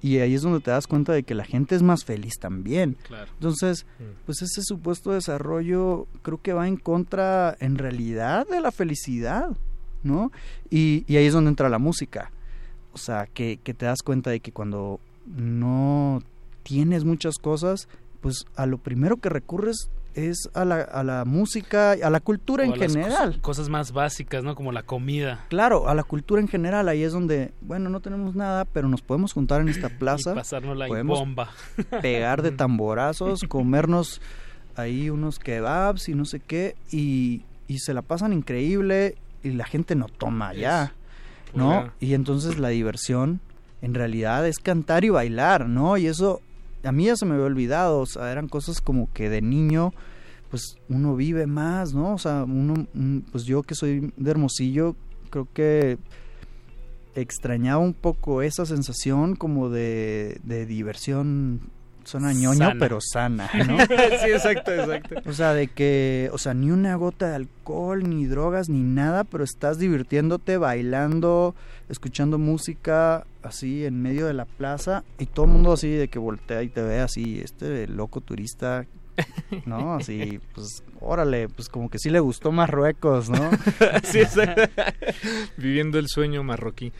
Y 0.00 0.18
ahí 0.18 0.34
es 0.34 0.42
donde 0.42 0.60
te 0.60 0.70
das 0.70 0.86
cuenta 0.86 1.12
de 1.12 1.24
que 1.24 1.34
la 1.34 1.44
gente 1.44 1.74
es 1.74 1.82
más 1.82 2.04
feliz 2.04 2.34
también. 2.38 2.96
Claro. 3.02 3.30
Entonces, 3.34 3.84
pues 4.26 4.42
ese 4.42 4.62
supuesto 4.62 5.10
desarrollo 5.10 6.06
creo 6.22 6.40
que 6.40 6.52
va 6.52 6.68
en 6.68 6.76
contra, 6.76 7.56
en 7.58 7.76
realidad, 7.76 8.46
de 8.46 8.60
la 8.60 8.70
felicidad, 8.70 9.56
¿no? 10.04 10.30
Y, 10.70 11.04
y 11.08 11.16
ahí 11.16 11.26
es 11.26 11.32
donde 11.32 11.50
entra 11.50 11.68
la 11.68 11.80
música. 11.80 12.30
O 12.92 12.98
sea, 12.98 13.26
que, 13.26 13.58
que 13.62 13.74
te 13.74 13.86
das 13.86 14.02
cuenta 14.04 14.30
de 14.30 14.38
que 14.38 14.52
cuando 14.52 15.00
no 15.26 16.22
tienes 16.68 17.04
muchas 17.04 17.38
cosas, 17.38 17.88
pues 18.20 18.44
a 18.56 18.66
lo 18.66 18.76
primero 18.76 19.16
que 19.16 19.30
recurres 19.30 19.90
es 20.14 20.50
a 20.52 20.64
la, 20.66 20.80
a 20.82 21.02
la 21.02 21.24
música, 21.24 21.92
a 21.92 22.10
la 22.10 22.20
cultura 22.20 22.64
O 22.64 22.66
en 22.66 22.74
general. 22.74 23.34
cos- 23.36 23.40
Cosas 23.40 23.68
más 23.70 23.92
básicas, 23.92 24.44
¿no? 24.44 24.54
Como 24.54 24.70
la 24.72 24.82
comida. 24.82 25.46
Claro, 25.48 25.88
a 25.88 25.94
la 25.94 26.02
cultura 26.02 26.40
en 26.42 26.48
general, 26.48 26.88
ahí 26.88 27.02
es 27.04 27.12
donde, 27.12 27.52
bueno, 27.62 27.88
no 27.88 28.00
tenemos 28.00 28.34
nada, 28.34 28.64
pero 28.66 28.88
nos 28.88 29.00
podemos 29.00 29.32
juntar 29.32 29.60
en 29.62 29.68
esta 29.68 29.88
plaza. 29.98 30.32
Y 30.32 30.34
pasárnosla 30.34 30.88
podemos 30.88 31.18
bomba. 31.20 31.50
pegar 32.02 32.42
de 32.42 32.50
tamborazos, 32.50 33.40
comernos 33.48 34.20
ahí 34.76 35.08
unos 35.08 35.38
kebabs 35.38 36.08
y 36.10 36.14
no 36.14 36.24
sé 36.26 36.40
qué, 36.40 36.74
y, 36.90 37.44
y 37.66 37.78
se 37.78 37.94
la 37.94 38.02
pasan 38.02 38.32
increíble 38.34 39.16
y 39.42 39.50
la 39.52 39.64
gente 39.66 39.94
no 39.94 40.06
toma 40.08 40.52
ya, 40.52 40.92
¿no? 41.54 41.92
Y 42.00 42.14
entonces 42.14 42.58
la 42.58 42.68
diversión 42.70 43.40
en 43.82 43.94
realidad 43.94 44.46
es 44.48 44.58
cantar 44.58 45.04
y 45.04 45.10
bailar, 45.10 45.68
¿no? 45.68 45.96
Y 45.96 46.06
eso 46.08 46.40
a 46.82 46.92
mí 46.92 47.06
ya 47.06 47.16
se 47.16 47.26
me 47.26 47.34
había 47.34 47.46
olvidado, 47.46 48.00
o 48.00 48.06
sea, 48.06 48.30
eran 48.30 48.48
cosas 48.48 48.80
como 48.80 49.12
que 49.12 49.28
de 49.28 49.42
niño 49.42 49.92
pues 50.50 50.76
uno 50.88 51.14
vive 51.14 51.46
más, 51.46 51.94
¿no? 51.94 52.14
O 52.14 52.18
sea, 52.18 52.44
uno, 52.44 52.86
mm, 52.94 53.18
pues 53.30 53.44
yo 53.44 53.62
que 53.62 53.74
soy 53.74 54.12
de 54.16 54.30
Hermosillo, 54.30 54.96
creo 55.30 55.46
que 55.52 55.98
extrañaba 57.14 57.78
un 57.78 57.94
poco 57.94 58.42
esa 58.42 58.64
sensación 58.64 59.36
como 59.36 59.68
de, 59.68 60.40
de 60.44 60.66
diversión, 60.66 61.60
suena 62.08 62.32
ñoño, 62.32 62.58
Sana. 62.58 62.76
pero 62.78 62.98
sana, 63.00 63.50
¿no? 63.68 63.78
sí, 63.78 64.30
exacto, 64.30 64.72
exacto. 64.72 65.16
O 65.26 65.32
sea, 65.32 65.52
de 65.54 65.68
que, 65.68 66.30
o 66.32 66.38
sea, 66.38 66.54
ni 66.54 66.70
una 66.70 66.96
gota 66.96 67.28
de 67.28 67.36
alcohol, 67.36 68.08
ni 68.08 68.26
drogas, 68.26 68.68
ni 68.68 68.80
nada, 68.80 69.24
pero 69.24 69.44
estás 69.44 69.78
divirtiéndote, 69.78 70.56
bailando, 70.56 71.54
escuchando 71.88 72.38
música, 72.38 73.26
así 73.42 73.84
en 73.84 74.00
medio 74.02 74.26
de 74.26 74.34
la 74.34 74.46
plaza, 74.46 75.04
y 75.18 75.26
todo 75.26 75.46
el 75.46 75.52
mundo 75.52 75.72
así 75.72 75.90
de 75.90 76.08
que 76.08 76.18
voltea 76.18 76.62
y 76.62 76.68
te 76.68 76.82
ve 76.82 77.00
así, 77.00 77.40
este 77.40 77.86
loco 77.86 78.20
turista, 78.20 78.86
¿no? 79.66 79.94
Así, 79.94 80.40
pues, 80.54 80.82
órale, 81.00 81.48
pues 81.48 81.68
como 81.68 81.90
que 81.90 81.98
sí 81.98 82.10
le 82.10 82.20
gustó 82.20 82.52
Marruecos, 82.52 83.30
¿no? 83.30 83.50
sí. 84.04 84.20
Viviendo 85.56 85.98
el 85.98 86.08
sueño 86.08 86.42
marroquí. 86.42 86.92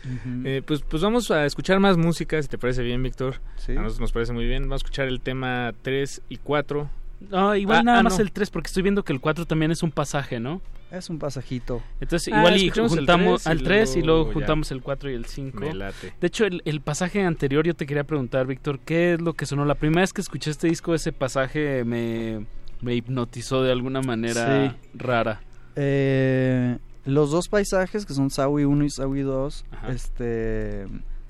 Eh, 0.43 0.61
pues, 0.65 0.81
pues 0.81 1.01
vamos 1.01 1.31
a 1.31 1.45
escuchar 1.45 1.79
más 1.79 1.97
música, 1.97 2.41
si 2.41 2.47
te 2.47 2.57
parece 2.57 2.83
bien, 2.83 3.01
Víctor. 3.03 3.41
Sí. 3.57 3.73
A 3.73 3.75
nosotros 3.75 4.01
nos 4.01 4.11
parece 4.11 4.33
muy 4.33 4.45
bien. 4.45 4.63
Vamos 4.63 4.81
a 4.81 4.85
escuchar 4.85 5.07
el 5.07 5.21
tema 5.21 5.73
3 5.81 6.21
y 6.29 6.37
4. 6.37 6.89
No, 7.29 7.55
igual 7.55 7.79
Ah, 7.79 7.83
nada 7.83 7.99
ah, 7.99 8.03
más 8.03 8.17
no. 8.17 8.23
el 8.23 8.31
3, 8.31 8.49
porque 8.49 8.67
estoy 8.67 8.81
viendo 8.83 9.03
que 9.03 9.11
el 9.13 9.19
4 9.19 9.45
también 9.45 9.71
es 9.71 9.83
un 9.83 9.91
pasaje, 9.91 10.39
¿no? 10.39 10.61
Es 10.89 11.09
un 11.09 11.19
pasajito. 11.19 11.81
Entonces, 11.99 12.33
Ah, 12.33 12.37
igual 12.39 12.57
y 12.57 12.69
juntamos 12.69 13.43
3 13.43 13.45
y 13.45 13.49
al 13.49 13.63
3 13.63 13.95
y 13.97 14.01
luego 14.01 14.27
ya. 14.27 14.33
juntamos 14.33 14.71
el 14.71 14.81
4 14.81 15.11
y 15.11 15.13
el 15.15 15.25
5. 15.25 15.59
Me 15.59 15.73
late. 15.73 16.13
De 16.19 16.27
hecho, 16.27 16.45
el, 16.45 16.61
el 16.65 16.81
pasaje 16.81 17.21
anterior 17.23 17.65
yo 17.65 17.73
te 17.75 17.85
quería 17.85 18.05
preguntar, 18.05 18.47
Víctor, 18.47 18.79
¿qué 18.79 19.13
es 19.13 19.21
lo 19.21 19.33
que 19.33 19.45
sonó? 19.45 19.65
La 19.65 19.75
primera 19.75 20.01
vez 20.01 20.13
que 20.13 20.21
escuché 20.21 20.49
este 20.49 20.67
disco, 20.67 20.95
ese 20.95 21.11
pasaje 21.11 21.83
me, 21.83 22.45
me 22.81 22.95
hipnotizó 22.95 23.61
de 23.63 23.71
alguna 23.73 24.01
manera 24.01 24.71
Sí. 24.71 24.77
rara. 24.95 25.41
Eh, 25.75 26.77
los 27.05 27.31
dos 27.31 27.49
paisajes, 27.49 28.05
que 28.05 28.13
son 28.13 28.29
Sawi 28.29 28.63
1 28.63 28.85
y 28.85 28.89
Sawi 28.89 29.21
2, 29.21 29.65
Ajá. 29.71 29.91
este, 29.91 30.87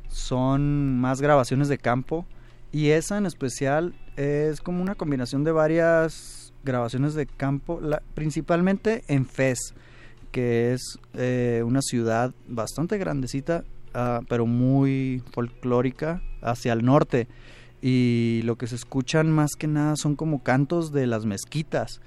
son 0.07 0.99
más 0.99 1.21
grabaciones 1.21 1.67
de 1.67 1.77
campo. 1.77 2.25
Y 2.71 2.89
esa 2.89 3.17
en 3.17 3.25
especial 3.25 3.93
es 4.19 4.59
como 4.61 4.81
una 4.81 4.95
combinación 4.95 5.43
de 5.43 5.51
varias 5.51 6.51
grabaciones 6.63 7.13
de 7.13 7.25
campo, 7.25 7.79
la- 7.81 8.01
principalmente 8.15 9.03
en 9.07 9.25
Fez, 9.25 9.59
que 10.31 10.73
es 10.73 10.99
eh, 11.13 11.63
una 11.65 11.81
ciudad 11.81 12.33
bastante 12.47 12.97
grandecita, 12.97 13.63
ah, 13.93 14.19
pero 14.27 14.45
muy 14.45 15.23
folclórica 15.31 16.21
hacia 16.41 16.73
el 16.73 16.83
norte. 16.83 17.27
Y 17.81 18.41
lo 18.43 18.57
que 18.57 18.67
se 18.67 18.75
escuchan 18.75 19.31
más 19.31 19.51
que 19.57 19.67
nada 19.67 19.95
son 19.95 20.17
como 20.17 20.43
cantos 20.43 20.91
de 20.91 21.07
las 21.07 21.25
mezquitas. 21.25 22.01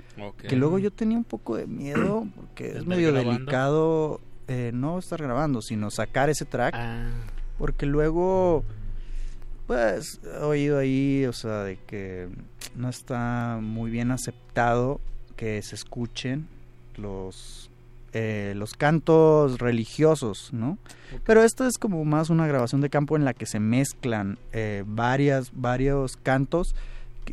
Que 0.47 0.55
luego 0.57 0.79
yo 0.79 0.91
tenía 0.91 1.17
un 1.17 1.25
poco 1.25 1.57
de 1.57 1.67
miedo 1.67 2.27
porque 2.37 2.67
es 2.67 2.73
¿Estar 2.75 2.87
medio 2.89 3.11
grabando? 3.11 3.33
delicado 3.39 4.21
eh, 4.49 4.71
no 4.75 4.99
estar 4.99 5.23
grabando, 5.23 5.63
sino 5.63 5.91
sacar 5.91 6.29
ese 6.29 6.45
track. 6.45 6.75
Ah. 6.77 7.07
Porque 7.57 7.87
luego, 7.87 8.65
pues, 9.67 10.21
he 10.25 10.43
oído 10.45 10.79
ahí, 10.79 11.25
o 11.27 11.33
sea, 11.33 11.63
de 11.63 11.77
que 11.77 12.29
no 12.75 12.89
está 12.89 13.59
muy 13.61 13.91
bien 13.91 14.11
aceptado 14.11 15.01
que 15.37 15.61
se 15.63 15.75
escuchen 15.75 16.49
los 16.97 17.71
eh, 18.15 18.53
los 18.57 18.75
cantos 18.75 19.59
religiosos, 19.59 20.51
¿no? 20.53 20.77
Pero 21.25 21.43
esto 21.43 21.67
es 21.67 21.79
como 21.79 22.05
más 22.05 22.29
una 22.29 22.47
grabación 22.47 22.83
de 22.83 22.91
campo 22.91 23.17
en 23.17 23.25
la 23.25 23.33
que 23.33 23.47
se 23.47 23.59
mezclan 23.59 24.39
eh, 24.53 24.85
varias 24.87 25.51
varios 25.55 26.19
cantos 26.19 26.75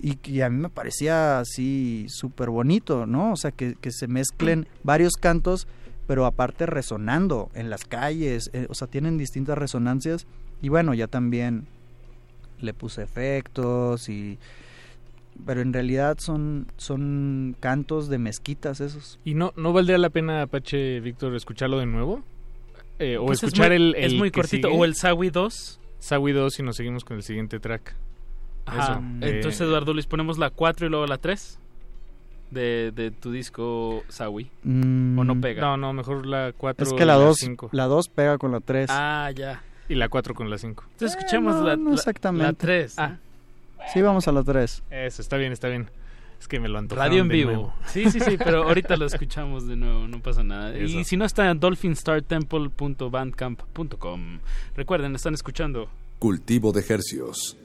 y, 0.01 0.17
y 0.23 0.39
a 0.39 0.49
mí 0.49 0.57
me 0.57 0.69
parecía 0.69 1.39
así 1.39 2.05
súper 2.07 2.49
bonito, 2.49 3.05
¿no? 3.05 3.33
O 3.33 3.35
sea, 3.35 3.51
que, 3.51 3.75
que 3.75 3.91
se 3.91 4.07
mezclen 4.07 4.69
varios 4.83 5.13
cantos, 5.19 5.67
pero 6.07 6.25
aparte 6.25 6.65
resonando 6.65 7.49
en 7.55 7.69
las 7.69 7.83
calles, 7.83 8.49
eh, 8.53 8.67
o 8.69 8.73
sea, 8.73 8.87
tienen 8.87 9.17
distintas 9.17 9.57
resonancias 9.57 10.27
y 10.61 10.69
bueno, 10.69 10.93
ya 10.93 11.07
también 11.07 11.67
le 12.61 12.73
puse 12.73 13.03
efectos 13.03 14.09
y 14.09 14.37
pero 15.45 15.61
en 15.61 15.71
realidad 15.71 16.17
son 16.19 16.67
son 16.77 17.55
cantos 17.59 18.09
de 18.09 18.17
mezquitas 18.17 18.81
esos. 18.81 19.19
¿Y 19.23 19.33
no 19.35 19.53
no 19.55 19.71
valdría 19.73 19.97
la 19.97 20.09
pena, 20.09 20.41
Apache 20.41 20.99
Víctor, 20.99 21.33
escucharlo 21.35 21.79
de 21.79 21.85
nuevo? 21.85 22.23
Eh, 22.99 23.17
o 23.17 23.25
Pues 23.27 23.39
es 23.39 23.43
escuchar 23.45 23.69
muy- 23.69 23.77
el, 23.77 23.95
es 23.95 24.11
el 24.11 24.17
muy 24.17 24.31
que 24.31 24.41
cortito, 24.41 24.67
sigue. 24.67 24.79
o 24.79 24.83
el 24.85 24.95
Sawi 24.95 25.29
2. 25.29 25.79
Sawi 25.99 26.31
2 26.33 26.59
y 26.59 26.63
nos 26.63 26.75
seguimos 26.75 27.05
con 27.05 27.17
el 27.17 27.23
siguiente 27.23 27.59
track. 27.59 27.95
Ajá. 28.65 28.83
Eso, 28.93 29.01
eh, 29.25 29.35
Entonces, 29.37 29.61
Eduardo 29.61 29.93
Luis, 29.93 30.05
ponemos 30.05 30.37
la 30.37 30.49
4 30.49 30.85
y 30.85 30.89
luego 30.89 31.05
la 31.07 31.17
3 31.17 31.57
de, 32.51 32.91
de 32.93 33.11
tu 33.11 33.31
disco 33.31 34.03
Sawi. 34.09 34.49
¿O 34.65 34.67
no 35.23 35.39
pega? 35.39 35.61
No, 35.61 35.77
no, 35.77 35.93
mejor 35.93 36.25
la 36.25 36.51
4 36.57 36.85
Es 36.85 36.93
que 36.93 37.05
la 37.05 37.13
2 37.15 37.37
5. 37.37 37.69
la 37.71 37.85
dos 37.85 38.09
pega 38.09 38.37
con 38.37 38.51
la 38.51 38.59
3. 38.59 38.89
Ah, 38.91 39.31
ya. 39.33 39.63
Y 39.89 39.95
la 39.95 40.07
4 40.07 40.33
con 40.33 40.49
la 40.49 40.57
5. 40.57 40.83
Entonces, 40.91 41.17
escuchemos 41.17 41.55
no, 41.55 41.63
la, 41.63 41.75
no 41.75 41.89
la- 41.89 41.95
exactamente. 41.95 42.45
la 42.45 42.53
3. 42.53 42.93
Ah. 42.99 43.17
Sí, 43.93 44.01
vamos 44.01 44.27
a 44.27 44.31
la 44.31 44.43
3. 44.43 44.83
Eso, 44.91 45.21
está 45.21 45.35
bien, 45.37 45.51
está 45.51 45.67
bien. 45.67 45.89
Es 46.39 46.47
que 46.47 46.59
me 46.61 46.69
lo 46.69 46.77
antojaron 46.79 47.09
Radio 47.09 47.21
en 47.23 47.27
de 47.27 47.33
vivo. 47.33 47.51
nuevo. 47.51 47.73
Sí, 47.87 48.09
sí, 48.09 48.21
sí, 48.21 48.37
pero 48.37 48.63
ahorita 48.67 48.95
lo 48.95 49.05
escuchamos 49.07 49.67
de 49.67 49.75
nuevo, 49.75 50.07
no 50.07 50.21
pasa 50.21 50.41
nada. 50.43 50.73
Eso. 50.73 50.99
Y 50.99 51.03
si 51.03 51.17
no 51.17 51.25
está 51.25 51.49
en 51.51 51.59
dolphinstartemple.bandcamp.com. 51.59 54.39
Recuerden, 54.75 55.15
están 55.15 55.33
escuchando. 55.33 55.89
Cultivo 56.19 56.71
de 56.71 56.85
Hercios. 56.87 57.57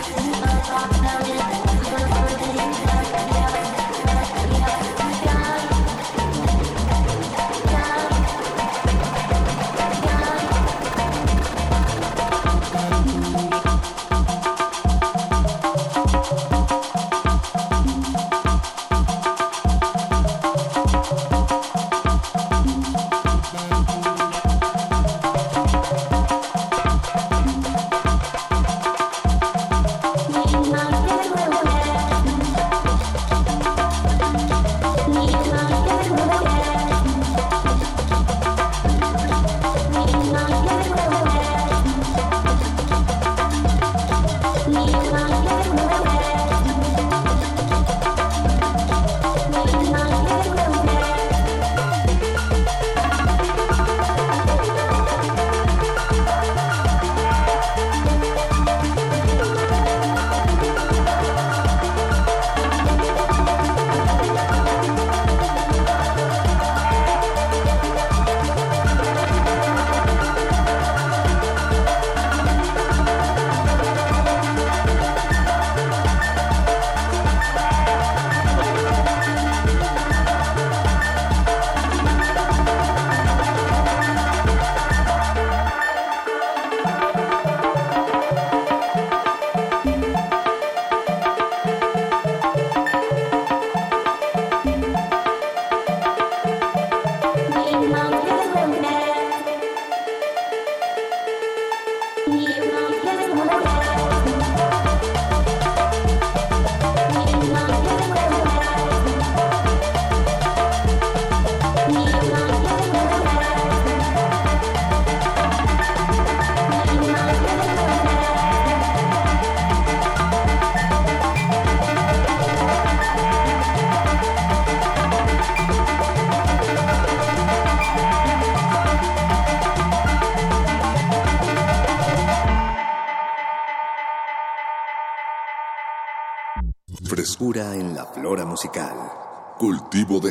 Thank 0.00 0.18
you. 0.20 0.27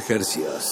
Jercias. 0.08 0.72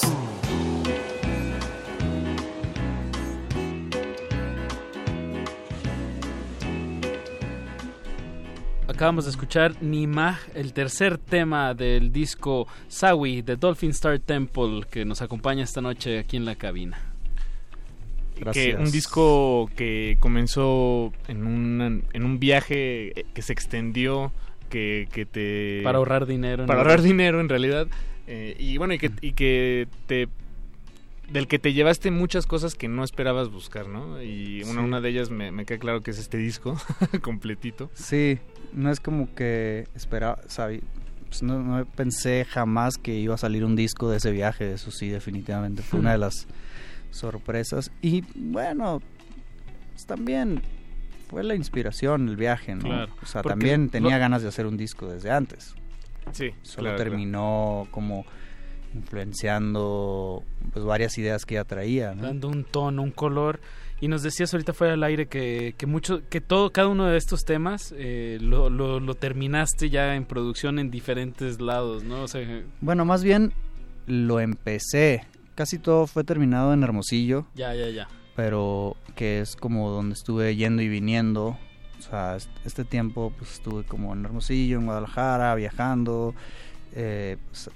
Acabamos 8.87 9.25
de 9.25 9.31
escuchar 9.31 9.75
Nimah, 9.81 10.39
el 10.53 10.71
tercer 10.71 11.17
tema 11.17 11.73
del 11.73 12.13
disco 12.13 12.65
Sawi 12.87 13.41
de 13.41 13.57
Dolphin 13.57 13.89
Star 13.89 14.19
Temple 14.19 14.83
que 14.89 15.03
nos 15.03 15.21
acompaña 15.21 15.65
esta 15.65 15.81
noche 15.81 16.17
aquí 16.17 16.37
en 16.37 16.45
la 16.45 16.55
cabina. 16.55 16.97
Que 18.53 18.75
un 18.75 18.89
disco 18.89 19.69
que 19.75 20.17
comenzó 20.21 21.11
en 21.27 21.45
un, 21.45 22.05
en 22.13 22.23
un 22.23 22.39
viaje 22.39 23.25
que 23.33 23.41
se 23.41 23.51
extendió, 23.51 24.31
que, 24.69 25.09
que 25.11 25.25
te... 25.25 25.81
Para 25.83 25.97
ahorrar 25.97 26.25
dinero. 26.25 26.65
Para 26.67 26.79
ahorrar 26.79 27.01
dinero 27.01 27.41
en 27.41 27.49
realidad. 27.49 27.87
Y 28.75 28.77
bueno, 28.77 28.93
y 28.93 28.97
que, 28.97 29.09
y 29.21 29.31
que 29.31 29.87
te 30.05 30.27
del 31.31 31.47
que 31.47 31.59
te 31.59 31.71
llevaste 31.71 32.11
muchas 32.11 32.45
cosas 32.45 32.75
que 32.75 32.89
no 32.89 33.05
esperabas 33.05 33.47
buscar, 33.49 33.87
¿no? 33.87 34.21
Y 34.21 34.63
una, 34.63 34.73
Sí. 34.73 34.77
una 34.79 34.99
de 34.99 35.09
ellas 35.11 35.29
me, 35.29 35.49
me 35.53 35.63
queda 35.65 35.79
claro 35.79 36.01
que 36.03 36.11
es 36.11 36.19
este 36.19 36.37
disco 36.37 36.75
completito. 37.21 37.89
Sí, 37.93 38.37
no 38.73 38.91
es 38.91 38.99
como 38.99 39.33
que 39.33 39.87
esperaba, 39.95 40.39
sabe, 40.47 40.81
pues 41.29 41.41
no, 41.41 41.63
no 41.63 41.85
pensé 41.85 42.43
jamás 42.43 42.97
que 42.97 43.15
iba 43.15 43.33
a 43.35 43.37
salir 43.37 43.63
un 43.63 43.77
disco 43.77 44.09
de 44.11 44.17
ese 44.17 44.31
viaje, 44.31 44.73
eso 44.73 44.91
sí, 44.91 45.07
definitivamente 45.07 45.81
fue 45.81 46.01
una 46.01 46.11
de 46.11 46.17
las 46.17 46.45
sorpresas. 47.11 47.91
Y 48.01 48.25
bueno, 48.35 49.01
pues 49.93 50.05
también 50.05 50.61
fue 51.29 51.43
la 51.45 51.55
inspiración, 51.55 52.27
el 52.27 52.35
viaje, 52.35 52.75
¿no? 52.75 52.81
Claro, 52.81 53.13
o 53.23 53.25
sea, 53.25 53.41
también 53.41 53.89
tenía 53.89 54.15
lo- 54.15 54.19
ganas 54.19 54.41
de 54.41 54.49
hacer 54.49 54.65
un 54.65 54.75
disco 54.75 55.07
desde 55.07 55.31
antes. 55.31 55.73
Sí, 56.33 56.49
Solo 56.63 56.89
claro, 56.89 56.97
terminó 56.97 57.87
como 57.91 58.25
influenciando 58.95 60.43
pues 60.73 60.83
varias 60.85 61.17
ideas 61.17 61.45
que 61.45 61.55
ya 61.55 61.63
traía, 61.63 62.15
¿no? 62.15 62.23
dando 62.23 62.47
un 62.49 62.63
tono, 62.63 63.01
un 63.03 63.11
color. 63.11 63.59
Y 64.01 64.07
nos 64.09 64.23
decías 64.23 64.53
ahorita 64.53 64.73
fuera 64.73 64.91
del 64.91 65.03
aire 65.03 65.27
que, 65.27 65.73
que 65.77 65.85
mucho, 65.85 66.21
que 66.29 66.41
todo, 66.41 66.71
cada 66.71 66.89
uno 66.89 67.05
de 67.05 67.17
estos 67.17 67.45
temas 67.45 67.93
eh, 67.97 68.37
lo, 68.41 68.69
lo, 68.69 68.99
lo 68.99 69.15
terminaste 69.15 69.89
ya 69.89 70.15
en 70.15 70.25
producción 70.25 70.79
en 70.79 70.91
diferentes 70.91 71.61
lados, 71.61 72.03
¿no? 72.03 72.23
O 72.23 72.27
sea, 72.27 72.41
Bueno, 72.81 73.05
más 73.05 73.23
bien 73.23 73.53
lo 74.05 74.39
empecé. 74.41 75.23
Casi 75.55 75.79
todo 75.79 76.07
fue 76.07 76.25
terminado 76.25 76.73
en 76.73 76.83
Hermosillo. 76.83 77.47
ya, 77.55 77.73
ya, 77.73 77.89
ya. 77.89 78.07
pero 78.35 78.97
que 79.15 79.39
es 79.39 79.55
como 79.55 79.89
donde 79.89 80.13
estuve 80.13 80.55
yendo 80.57 80.81
y 80.81 80.89
viniendo. 80.89 81.57
O 81.97 82.01
sea, 82.01 82.35
est- 82.35 82.49
este 82.65 82.83
tiempo 82.83 83.31
pues 83.37 83.53
estuve 83.53 83.85
como 83.85 84.11
en 84.13 84.25
Hermosillo, 84.25 84.77
en 84.79 84.85
Guadalajara, 84.87 85.55
viajando. 85.55 86.35
Eh, 86.93 87.37
pues, 87.47 87.69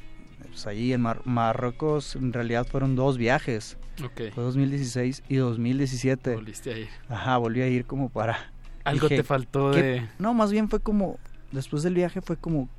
pues, 0.50 0.68
allí 0.68 0.94
en 0.94 1.02
Mar- 1.02 1.22
Marruecos 1.26 2.16
en 2.16 2.34
realidad 2.34 2.66
fueron 2.68 2.96
dos 2.96 3.18
viajes. 3.18 3.78
Ok. 4.04 4.34
Fue 4.34 4.44
2016 4.44 5.24
y 5.30 5.36
2017. 5.38 6.36
Volviste 6.36 6.74
a 6.74 6.78
ir. 6.78 6.90
Ajá, 7.10 7.38
volví 7.38 7.62
a 7.62 7.68
ir 7.68 7.86
como 7.86 8.10
para... 8.10 8.52
Algo 8.84 9.08
te 9.10 9.24
faltó 9.24 9.72
¿qué- 9.72 9.84
de- 9.84 10.10
No, 10.20 10.34
más 10.34 10.52
bien 10.52 10.70
fue 10.70 10.80
como... 10.80 11.18
Después 11.52 11.84
del 11.84 11.96
viaje 11.96 12.22
fue 12.22 12.38
como... 12.38 12.70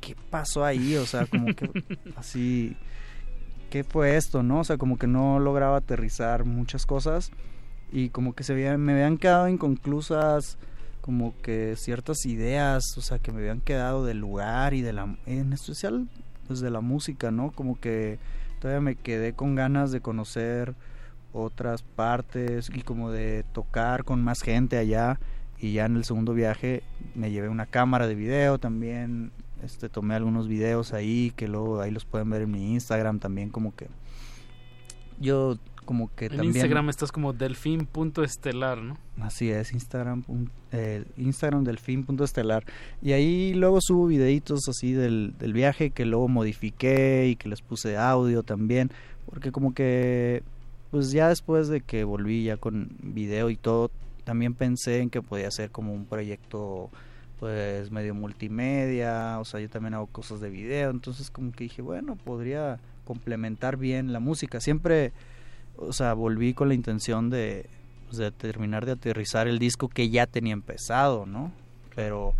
¿Qué 0.00 0.16
pasó 0.30 0.64
ahí? 0.64 0.96
O 0.96 1.06
sea, 1.06 1.26
como 1.26 1.46
que... 1.54 1.70
así... 2.16 2.76
¿Qué 3.70 3.84
fue 3.84 4.16
esto, 4.16 4.42
no? 4.42 4.60
O 4.60 4.64
sea, 4.64 4.76
como 4.76 4.98
que 4.98 5.06
no 5.06 5.38
lograba 5.40 5.78
aterrizar 5.78 6.44
muchas 6.44 6.84
cosas 6.84 7.30
y 7.90 8.08
como 8.10 8.34
que 8.34 8.44
se 8.44 8.52
había- 8.52 8.76
me 8.76 8.92
habían 8.92 9.16
quedado 9.18 9.48
inconclusas 9.48 10.58
como 11.00 11.34
que 11.42 11.74
ciertas 11.76 12.24
ideas, 12.26 12.82
o 12.96 13.00
sea, 13.00 13.18
que 13.18 13.32
me 13.32 13.40
habían 13.40 13.60
quedado 13.60 14.04
del 14.04 14.18
lugar 14.18 14.72
y 14.74 14.82
de 14.82 14.92
la 14.92 15.16
en 15.26 15.52
especial 15.52 16.06
de 16.60 16.70
la 16.70 16.80
música, 16.80 17.30
¿no? 17.30 17.50
Como 17.52 17.78
que 17.78 18.18
todavía 18.60 18.80
me 18.80 18.94
quedé 18.94 19.32
con 19.32 19.54
ganas 19.54 19.92
de 19.92 20.00
conocer 20.00 20.74
otras 21.32 21.82
partes 21.82 22.70
y 22.72 22.82
como 22.82 23.10
de 23.10 23.44
tocar 23.52 24.04
con 24.04 24.22
más 24.22 24.42
gente 24.42 24.76
allá 24.76 25.18
y 25.58 25.72
ya 25.72 25.86
en 25.86 25.96
el 25.96 26.04
segundo 26.04 26.34
viaje 26.34 26.82
me 27.14 27.30
llevé 27.30 27.48
una 27.48 27.66
cámara 27.66 28.06
de 28.06 28.14
video 28.14 28.58
también 28.58 29.32
este 29.62 29.88
tomé 29.88 30.14
algunos 30.14 30.46
videos 30.46 30.92
ahí 30.92 31.32
que 31.34 31.48
luego 31.48 31.80
ahí 31.80 31.90
los 31.90 32.04
pueden 32.04 32.28
ver 32.28 32.42
en 32.42 32.50
mi 32.50 32.72
Instagram 32.74 33.18
también 33.18 33.48
como 33.48 33.74
que 33.74 33.86
yo 35.18 35.56
como 35.84 36.14
que 36.14 36.26
En 36.26 36.32
también 36.32 36.54
Instagram 36.54 36.88
estás 36.88 37.12
como 37.12 37.32
delfín.estelar, 37.32 38.82
¿no? 38.82 38.98
Así 39.20 39.50
es, 39.50 39.72
Instagram, 39.72 40.24
eh, 40.72 41.04
Instagram 41.16 41.64
del 41.64 41.78
fin 41.78 42.04
punto 42.04 42.24
estelar. 42.24 42.64
Y 43.02 43.12
ahí 43.12 43.54
luego 43.54 43.80
subo 43.80 44.06
videitos 44.06 44.68
así 44.68 44.92
del, 44.92 45.34
del 45.38 45.52
viaje 45.52 45.90
que 45.90 46.04
luego 46.04 46.28
modifiqué 46.28 47.28
y 47.28 47.36
que 47.36 47.48
les 47.48 47.60
puse 47.62 47.96
audio 47.96 48.42
también. 48.42 48.90
Porque 49.26 49.52
como 49.52 49.74
que, 49.74 50.42
pues 50.90 51.10
ya 51.12 51.28
después 51.28 51.68
de 51.68 51.80
que 51.80 52.04
volví 52.04 52.44
ya 52.44 52.56
con 52.56 52.90
video 53.02 53.50
y 53.50 53.56
todo, 53.56 53.90
también 54.24 54.54
pensé 54.54 55.00
en 55.00 55.10
que 55.10 55.22
podía 55.22 55.50
ser 55.50 55.70
como 55.70 55.92
un 55.92 56.06
proyecto 56.06 56.90
pues 57.38 57.90
medio 57.90 58.14
multimedia. 58.14 59.38
O 59.40 59.44
sea, 59.44 59.60
yo 59.60 59.68
también 59.68 59.94
hago 59.94 60.06
cosas 60.06 60.40
de 60.40 60.48
video. 60.48 60.90
Entonces 60.90 61.30
como 61.30 61.52
que 61.52 61.64
dije, 61.64 61.82
bueno, 61.82 62.16
podría 62.16 62.78
complementar 63.04 63.76
bien 63.76 64.12
la 64.12 64.20
música. 64.20 64.60
Siempre 64.60 65.12
o 65.76 65.92
sea, 65.92 66.14
volví 66.14 66.54
con 66.54 66.68
la 66.68 66.74
intención 66.74 67.30
de, 67.30 67.68
pues, 68.06 68.18
de 68.18 68.30
terminar 68.30 68.86
de 68.86 68.92
aterrizar 68.92 69.48
el 69.48 69.58
disco 69.58 69.88
que 69.88 70.10
ya 70.10 70.26
tenía 70.26 70.52
empezado, 70.52 71.26
¿no? 71.26 71.52
Pero, 71.94 72.34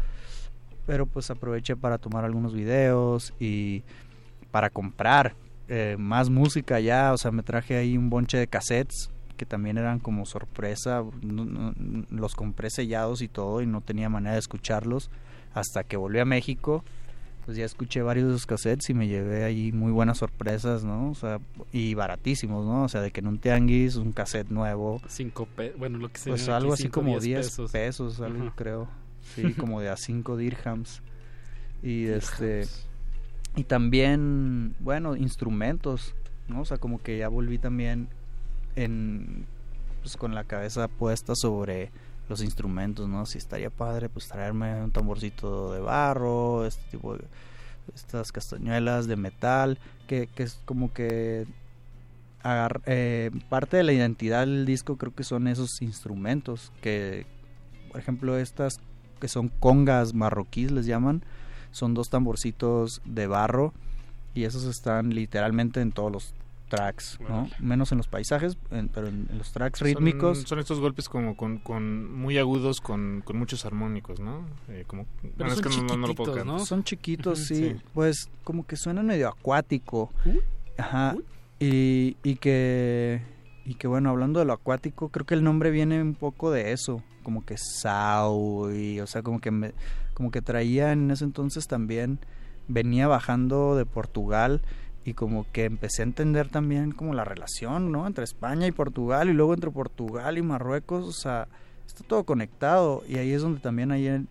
pero 0.87 1.07
pues 1.07 1.31
aproveché 1.31 1.77
para 1.77 1.99
tomar 1.99 2.25
algunos 2.25 2.55
videos 2.55 3.33
y 3.39 3.83
para 4.51 4.71
comprar 4.71 5.35
eh, 5.69 5.97
más 5.99 6.29
música 6.29 6.81
ya, 6.81 7.13
o 7.13 7.19
sea, 7.19 7.31
me 7.31 7.43
traje 7.43 7.77
ahí 7.77 7.97
un 7.97 8.11
bonche 8.11 8.39
de 8.39 8.47
cassettes 8.47 9.11
que 9.37 9.47
también 9.47 9.79
eran 9.79 9.99
como 9.99 10.27
sorpresa, 10.27 11.03
los 12.11 12.35
compré 12.35 12.71
sellados 12.71 13.23
y 13.23 13.29
todo 13.29 13.63
y 13.63 13.67
no 13.67 13.81
tenía 13.81 14.09
manera 14.09 14.35
de 14.35 14.39
escucharlos 14.39 15.11
hasta 15.55 15.85
que 15.85 15.97
volví 15.97 16.19
a 16.19 16.25
México 16.25 16.85
pues 17.45 17.57
ya 17.57 17.65
escuché 17.65 18.03
varios 18.03 18.29
de 18.29 18.35
esos 18.35 18.47
cassettes 18.47 18.91
y 18.91 18.95
me 18.95 19.09
llevé 19.09 19.45
ahí 19.45 19.73
muy 19.73 19.93
buenas 19.93 20.19
sorpresas, 20.19 20.85
¿no? 20.85 21.11
O 21.11 21.15
sea, 21.15 21.41
y 21.73 21.95
baratísimos, 21.95 22.65
¿no? 22.65 22.85
O 22.85 22.89
sea, 22.89 23.01
de 23.01 23.11
que 23.11 23.21
en 23.21 23.27
un 23.27 23.39
tianguis 23.39 23.97
un 23.97 24.13
cassette 24.13 24.51
nuevo. 24.51 25.01
Cinco 25.09 25.47
pe 25.57 25.75
bueno, 25.77 25.99
lo 25.99 26.09
que 26.09 26.19
se 26.19 26.31
Pues 26.31 26.43
aquí, 26.43 26.53
algo 26.53 26.73
así 26.73 26.89
como 26.89 27.19
diez 27.19 27.23
10 27.23 27.47
pesos. 27.47 27.73
pesos, 27.73 28.21
algo 28.21 28.53
creo. 28.55 28.89
Sí, 29.35 29.55
como 29.59 29.81
de 29.81 29.89
a 29.89 29.97
5 29.97 30.37
dirhams. 30.37 31.03
Y 31.83 32.07
este 32.07 32.67
y 33.57 33.65
también, 33.65 34.75
bueno, 34.79 35.17
instrumentos, 35.17 36.15
¿no? 36.49 36.61
O 36.61 36.65
sea, 36.65 36.79
como 36.79 37.03
que 37.03 37.19
ya 37.19 37.29
volví 37.29 37.59
también 37.59 38.09
en 38.77 39.47
pues 40.01 40.17
con 40.17 40.35
la 40.35 40.45
cabeza 40.45 40.89
puesta 40.89 41.35
sobre 41.35 41.91
los 42.33 42.43
instrumentos, 42.43 43.09
¿no? 43.09 43.27
Si 43.27 43.39
estaría 43.39 43.71
padre 43.71 44.09
pues 44.09 44.29
traerme 44.29 44.83
un 44.83 44.91
tamborcito 44.91 45.73
de 45.73 45.81
barro, 45.81 46.67
este 46.67 46.83
tipo 46.91 47.17
de 47.17 47.25
estas 47.95 48.33
castañuelas 48.33 49.07
de 49.07 49.17
metal, 49.17 49.79
que, 50.07 50.29
es 50.37 50.61
como 50.65 50.93
que 50.93 51.47
eh, 52.87 53.31
parte 53.49 53.77
de 53.77 53.83
la 53.85 53.93
identidad 53.93 54.41
del 54.41 54.67
disco 54.67 54.97
creo 54.97 55.15
que 55.15 55.25
son 55.25 55.47
esos 55.47 55.81
instrumentos 55.81 56.73
que 56.81 57.25
por 57.91 58.01
ejemplo 58.01 58.37
estas 58.37 58.81
que 59.21 59.29
son 59.29 59.49
congas 59.49 60.13
marroquíes 60.13 60.73
les 60.73 60.87
llaman 60.87 61.23
son 61.71 61.95
dos 61.95 62.11
tamborcitos 62.11 63.01
de 63.05 63.27
barro 63.29 63.73
y 64.35 64.45
esos 64.45 64.65
están 64.65 65.15
literalmente 65.15 65.81
en 65.81 65.93
todos 65.93 66.11
los 66.11 66.35
tracks 66.73 67.19
¿no? 67.29 67.49
Menos 67.61 67.93
en 67.93 67.99
los 67.99 68.09
paisajes 68.09 68.57
en- 68.71 68.89
pero 68.89 69.07
en, 69.09 69.29
en 69.31 69.39
los 69.39 69.53
tracks 69.53 69.79
Son- 69.81 69.87
rítmicos 69.89 70.39
Son, 70.47 70.59
estos 70.59 70.81
golpes 70.81 71.09
como 71.09 71.37
con, 71.37 71.59
con 71.59 72.11
muy 72.13 72.39
agudos 72.39 72.81
con, 72.81 73.23
con 73.25 73.39
muchos 73.39 73.65
armónicos, 73.67 74.19
¿no? 74.21 74.47
Eh, 74.69 74.85
como, 74.87 75.07
bueno, 75.37 75.53
es 75.53 75.61
que 75.61 75.69
no- 75.69 75.83
no, 75.85 75.97
no 75.99 76.07
lo 76.09 76.15
puedo 76.15 76.35
cantar. 76.35 76.61
Son 76.67 76.83
chiquitos, 76.85 77.39
sí. 77.41 77.55
sí. 77.57 77.77
Pues 77.93 78.29
como 78.45 78.67
que 78.67 78.77
suenan 78.77 79.07
medio 79.07 79.29
acuático. 79.29 80.11
Ajá. 80.79 81.15
Y, 81.61 82.17
y 82.25 82.37
que 82.37 83.21
y 83.65 83.75
que 83.75 83.87
bueno, 83.87 84.11
hablando 84.11 84.41
de 84.41 84.47
lo 84.47 84.53
acuático, 84.55 85.11
creo 85.11 85.25
que 85.27 85.35
el 85.35 85.45
nombre 85.45 85.71
viene 85.71 86.03
un 86.03 86.15
poco 86.15 86.51
de 86.51 86.73
eso, 86.73 87.03
como 87.23 87.45
que 87.45 87.57
Sau 87.59 88.73
y 88.73 88.99
o 89.01 89.07
sea, 89.07 89.23
como 89.23 89.41
que 89.41 89.51
me, 89.53 89.73
como 90.15 90.31
que 90.33 90.43
traía 90.43 90.91
en 90.93 91.11
ese 91.11 91.25
entonces 91.25 91.69
también 91.69 92.19
venía 92.69 93.07
bajando 93.07 93.77
de 93.77 93.85
Portugal 93.87 94.63
y 95.05 95.15
como 95.15 95.47
que 95.53 95.65
empecé 95.65 96.03
a 96.03 96.05
entender 96.05 96.49
también 96.49 96.93
como 96.93 97.15
la 97.15 97.25
relación, 97.25 97.91
¿no? 97.93 98.07
Entre 98.07 98.25
España 98.25 98.67
y 98.67 98.73
Portugal 98.73 99.29
y 99.29 99.33
luego 99.33 99.55
entre 99.55 99.71
Portugal 99.71 100.39
y 100.39 100.43
Marruecos, 100.43 101.05
o 101.07 101.13
sea, 101.13 101.49
está 101.87 102.05
todo 102.05 102.25
conectado 102.25 103.03
y 103.09 103.17
ahí 103.17 103.33
es 103.33 103.43
donde 103.43 103.61
también 103.61 103.91
hay 103.93 104.27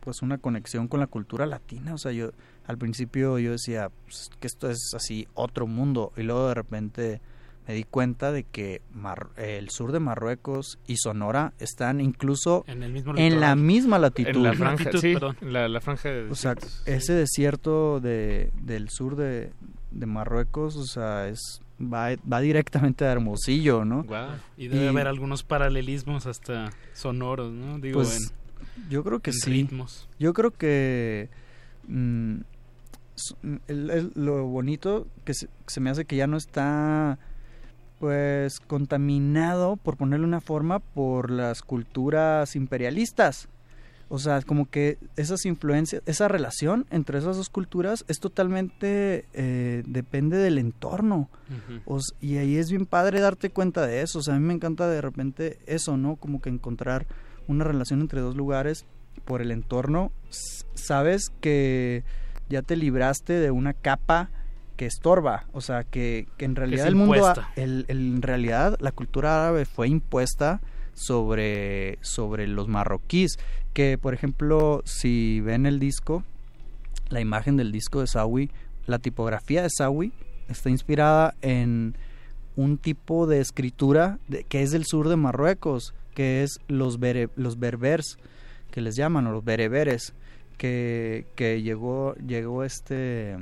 pues 0.00 0.22
una 0.22 0.38
conexión 0.38 0.88
con 0.88 1.00
la 1.00 1.06
cultura 1.06 1.46
latina, 1.46 1.94
o 1.94 1.98
sea, 1.98 2.12
yo 2.12 2.30
al 2.66 2.78
principio 2.78 3.38
yo 3.38 3.52
decía 3.52 3.90
pues, 4.04 4.30
que 4.40 4.46
esto 4.46 4.70
es 4.70 4.92
así 4.94 5.28
otro 5.34 5.66
mundo 5.66 6.12
y 6.16 6.22
luego 6.22 6.48
de 6.48 6.54
repente 6.54 7.20
me 7.66 7.74
di 7.74 7.84
cuenta 7.84 8.32
de 8.32 8.44
que 8.44 8.80
Mar- 8.94 9.28
el 9.36 9.68
sur 9.68 9.92
de 9.92 10.00
Marruecos 10.00 10.78
y 10.86 10.96
Sonora 10.96 11.52
están 11.58 12.00
incluso 12.00 12.64
En 12.66 12.82
el 12.82 12.92
mismo 12.92 13.12
en 13.16 13.40
la 13.40 13.54
misma 13.56 13.98
latitud. 13.98 14.36
En 14.36 14.42
la 14.42 14.54
franja, 14.54 14.84
Latitud, 14.84 15.00
sí, 15.00 15.12
perdón. 15.12 15.36
la, 15.42 15.68
la 15.68 15.80
franja 15.82 16.08
de 16.08 16.30
O 16.30 16.34
sea, 16.34 16.54
desiertos. 16.54 16.82
ese 16.88 17.12
desierto 17.12 18.00
de, 18.00 18.52
del 18.62 18.88
sur 18.88 19.16
de, 19.16 19.52
de 19.90 20.06
Marruecos, 20.06 20.76
o 20.76 20.84
sea, 20.84 21.28
es 21.28 21.60
va, 21.80 22.08
va 22.30 22.40
directamente 22.40 23.04
a 23.04 23.12
Hermosillo, 23.12 23.84
¿no? 23.84 24.04
Y 24.56 24.68
debe 24.68 24.88
haber 24.88 25.06
algunos 25.06 25.42
paralelismos 25.42 26.26
hasta 26.26 26.70
sonoros, 26.92 27.52
¿no? 27.52 27.78
Digo, 27.78 28.00
pues, 28.00 28.32
en, 28.76 28.88
yo 28.90 29.04
creo 29.04 29.20
que 29.20 29.30
en 29.30 29.36
sí. 29.36 29.50
ritmos. 29.50 30.08
Yo 30.18 30.32
creo 30.34 30.50
que 30.50 31.28
mm, 31.86 32.36
el- 33.68 33.90
el- 33.90 34.12
lo 34.14 34.44
bonito 34.46 35.06
que 35.24 35.34
se, 35.34 35.48
se 35.66 35.80
me 35.80 35.90
hace 35.90 36.04
que 36.04 36.16
ya 36.16 36.26
no 36.26 36.36
está 36.36 37.18
pues 37.98 38.60
contaminado, 38.60 39.74
por 39.76 39.96
ponerle 39.96 40.24
una 40.24 40.40
forma, 40.40 40.78
por 40.78 41.32
las 41.32 41.62
culturas 41.62 42.54
imperialistas. 42.54 43.48
O 44.10 44.18
sea, 44.18 44.40
como 44.42 44.70
que 44.70 44.96
esas 45.16 45.44
influencias, 45.44 46.02
esa 46.06 46.28
relación 46.28 46.86
entre 46.90 47.18
esas 47.18 47.36
dos 47.36 47.50
culturas 47.50 48.04
es 48.08 48.18
totalmente, 48.20 49.26
eh, 49.34 49.82
depende 49.86 50.38
del 50.38 50.56
entorno. 50.58 51.28
O 51.84 51.98
y 52.20 52.36
ahí 52.38 52.56
es 52.56 52.70
bien 52.70 52.86
padre 52.86 53.20
darte 53.20 53.50
cuenta 53.50 53.86
de 53.86 54.00
eso. 54.02 54.20
O 54.20 54.22
sea, 54.22 54.34
a 54.34 54.38
mí 54.38 54.44
me 54.46 54.54
encanta 54.54 54.88
de 54.88 55.00
repente 55.02 55.58
eso, 55.66 55.96
¿no? 55.96 56.16
Como 56.16 56.40
que 56.40 56.48
encontrar 56.48 57.06
una 57.48 57.64
relación 57.64 58.00
entre 58.00 58.20
dos 58.20 58.34
lugares 58.36 58.86
por 59.24 59.42
el 59.42 59.50
entorno. 59.50 60.10
Sabes 60.74 61.30
que 61.40 62.02
ya 62.48 62.62
te 62.62 62.76
libraste 62.76 63.34
de 63.34 63.50
una 63.50 63.74
capa 63.74 64.30
que 64.76 64.86
estorba. 64.86 65.46
O 65.52 65.60
sea, 65.60 65.84
que, 65.84 66.28
que 66.36 66.44
en 66.44 66.54
realidad 66.56 66.86
el 66.88 66.94
mundo, 66.94 67.12
el- 67.56 67.84
en 67.88 68.22
realidad 68.22 68.76
la 68.80 68.92
cultura 68.92 69.42
árabe 69.42 69.64
fue 69.64 69.88
impuesta 69.88 70.60
sobre, 70.98 71.98
sobre 72.02 72.46
los 72.46 72.68
marroquíes. 72.68 73.38
Que, 73.72 73.96
por 73.96 74.12
ejemplo, 74.14 74.82
si 74.84 75.40
ven 75.40 75.64
el 75.66 75.78
disco, 75.78 76.24
la 77.10 77.20
imagen 77.20 77.56
del 77.56 77.72
disco 77.72 78.00
de 78.00 78.06
Sawi, 78.06 78.50
la 78.86 78.98
tipografía 78.98 79.62
de 79.62 79.68
Sawi 79.70 80.12
está 80.48 80.70
inspirada 80.70 81.34
en 81.42 81.94
un 82.56 82.78
tipo 82.78 83.26
de 83.26 83.40
escritura 83.40 84.18
que 84.48 84.62
es 84.62 84.72
del 84.72 84.84
sur 84.84 85.08
de 85.08 85.16
Marruecos, 85.16 85.94
que 86.14 86.42
es 86.42 86.58
los, 86.66 86.98
bere- 86.98 87.30
los 87.36 87.58
berbers, 87.58 88.18
que 88.72 88.80
les 88.80 88.96
llaman, 88.96 89.26
o 89.28 89.32
los 89.32 89.44
bereberes, 89.44 90.14
que, 90.56 91.26
que 91.36 91.62
llegó, 91.62 92.14
llegó 92.16 92.64
este... 92.64 93.36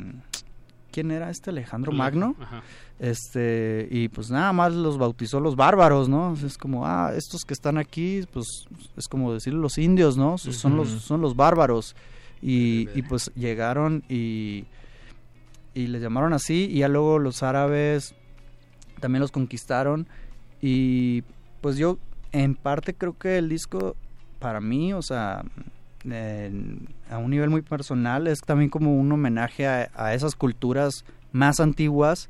¿Quién 0.97 1.11
era 1.11 1.29
este 1.29 1.51
Alejandro 1.51 1.93
Magno? 1.93 2.35
Ajá. 2.41 2.63
Este, 2.99 3.87
y 3.91 4.09
pues 4.09 4.31
nada 4.31 4.55
más 4.55 4.73
los 4.73 4.97
bautizó 4.97 5.41
los 5.41 5.55
bárbaros, 5.55 6.09
¿no? 6.09 6.33
Es 6.33 6.57
como, 6.57 6.87
ah, 6.87 7.13
estos 7.15 7.43
que 7.45 7.53
están 7.53 7.77
aquí, 7.77 8.25
pues 8.33 8.47
es 8.97 9.07
como 9.07 9.35
decir 9.35 9.53
los 9.53 9.77
indios, 9.77 10.17
¿no? 10.17 10.39
Son 10.39 10.75
los, 10.75 10.89
son 10.89 11.21
los 11.21 11.37
bárbaros. 11.37 11.95
Y, 12.41 12.89
y 12.95 13.03
pues 13.03 13.31
llegaron 13.35 14.05
y, 14.09 14.65
y 15.75 15.89
les 15.89 16.01
llamaron 16.01 16.33
así, 16.33 16.67
y 16.73 16.79
ya 16.79 16.89
luego 16.89 17.19
los 17.19 17.43
árabes 17.43 18.15
también 18.99 19.21
los 19.21 19.33
conquistaron. 19.33 20.09
Y 20.63 21.25
pues 21.61 21.77
yo, 21.77 21.99
en 22.33 22.55
parte, 22.55 22.95
creo 22.95 23.19
que 23.19 23.37
el 23.37 23.51
disco, 23.51 23.97
para 24.39 24.63
mí, 24.63 24.95
o 24.95 25.03
sea, 25.03 25.45
a 27.11 27.19
un 27.19 27.31
nivel 27.31 27.51
muy 27.51 27.63
personal, 27.63 28.27
es 28.27 28.41
también 28.41 28.71
como 28.71 28.97
un 28.97 29.11
homenaje 29.11 29.67
a, 29.67 29.91
a 29.95 30.15
esas 30.15 30.35
culturas 30.35 31.05
más 31.33 31.61
antiguas 31.61 32.29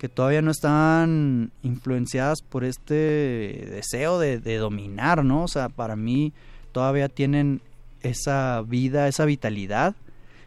que 0.00 0.08
todavía 0.08 0.40
no 0.40 0.50
están 0.50 1.52
influenciadas 1.62 2.40
por 2.40 2.64
este 2.64 3.66
deseo 3.70 4.18
de, 4.18 4.38
de 4.38 4.56
dominar, 4.56 5.24
¿no? 5.24 5.44
O 5.44 5.48
sea, 5.48 5.68
para 5.68 5.94
mí 5.94 6.32
todavía 6.72 7.10
tienen 7.10 7.60
esa 8.00 8.62
vida, 8.66 9.08
esa 9.08 9.26
vitalidad. 9.26 9.94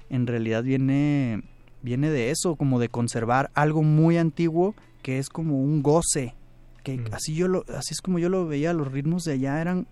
En 0.10 0.26
realidad 0.26 0.64
viene, 0.64 1.44
viene 1.84 2.10
de 2.10 2.32
eso, 2.32 2.56
como 2.56 2.80
de 2.80 2.90
conservar 2.90 3.52
algo 3.54 3.84
muy 3.84 4.18
antiguo 4.18 4.74
que 5.04 5.20
es 5.20 5.30
como 5.30 5.62
un 5.62 5.84
goce. 5.84 6.34
Que 6.82 7.04
así 7.12 7.36
yo 7.36 7.48
lo, 7.48 7.64
así 7.78 7.94
es 7.94 8.02
como 8.02 8.18
yo 8.18 8.30
lo 8.30 8.48
veía, 8.48 8.74
los 8.74 8.92
ritmos 8.92 9.24
de 9.24 9.34
allá 9.34 9.62
eran 9.62 9.86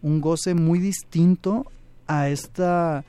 un 0.00 0.22
goce 0.22 0.54
muy 0.54 0.78
distinto 0.78 1.66
a 2.20 2.28
esta 2.28 3.04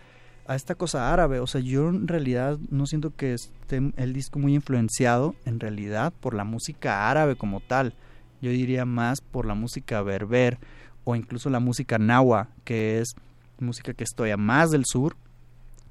a 0.45 0.55
esta 0.55 0.75
cosa 0.75 1.13
árabe. 1.13 1.39
O 1.39 1.47
sea, 1.47 1.61
yo 1.61 1.89
en 1.89 2.07
realidad 2.07 2.57
no 2.69 2.85
siento 2.85 3.15
que 3.15 3.33
esté 3.33 3.81
el 3.95 4.13
disco 4.13 4.39
muy 4.39 4.55
influenciado, 4.55 5.35
en 5.45 5.59
realidad, 5.59 6.13
por 6.19 6.33
la 6.33 6.43
música 6.43 7.09
árabe 7.09 7.35
como 7.35 7.59
tal. 7.61 7.93
Yo 8.41 8.51
diría 8.51 8.85
más 8.85 9.21
por 9.21 9.45
la 9.45 9.55
música 9.55 10.01
berber 10.01 10.59
o 11.05 11.15
incluso 11.15 11.49
la 11.49 11.59
música 11.59 11.97
nahua, 11.97 12.49
que 12.65 12.99
es 12.99 13.15
música 13.59 13.93
que 13.93 14.03
estoy 14.03 14.31
a 14.31 14.37
más 14.37 14.71
del 14.71 14.83
sur, 14.85 15.15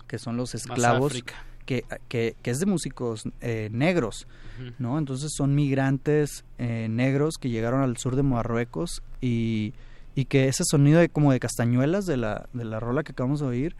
que 0.06 0.18
son 0.18 0.36
los 0.36 0.54
esclavos, 0.54 1.14
que, 1.64 1.84
que, 2.08 2.36
que 2.42 2.50
es 2.50 2.60
de 2.60 2.66
músicos 2.66 3.24
eh, 3.40 3.70
negros. 3.72 4.26
¿no? 4.78 4.98
Entonces 4.98 5.32
son 5.34 5.54
migrantes 5.54 6.44
eh, 6.58 6.88
negros 6.90 7.36
que 7.40 7.48
llegaron 7.48 7.80
al 7.80 7.96
sur 7.96 8.16
de 8.16 8.22
Marruecos 8.22 9.02
y, 9.22 9.72
y 10.14 10.26
que 10.26 10.48
ese 10.48 10.64
sonido 10.64 11.00
de, 11.00 11.08
como 11.08 11.32
de 11.32 11.40
castañuelas 11.40 12.06
de 12.06 12.16
la, 12.16 12.48
de 12.52 12.64
la 12.64 12.80
rola 12.80 13.02
que 13.02 13.12
acabamos 13.12 13.40
de 13.40 13.46
oír 13.46 13.76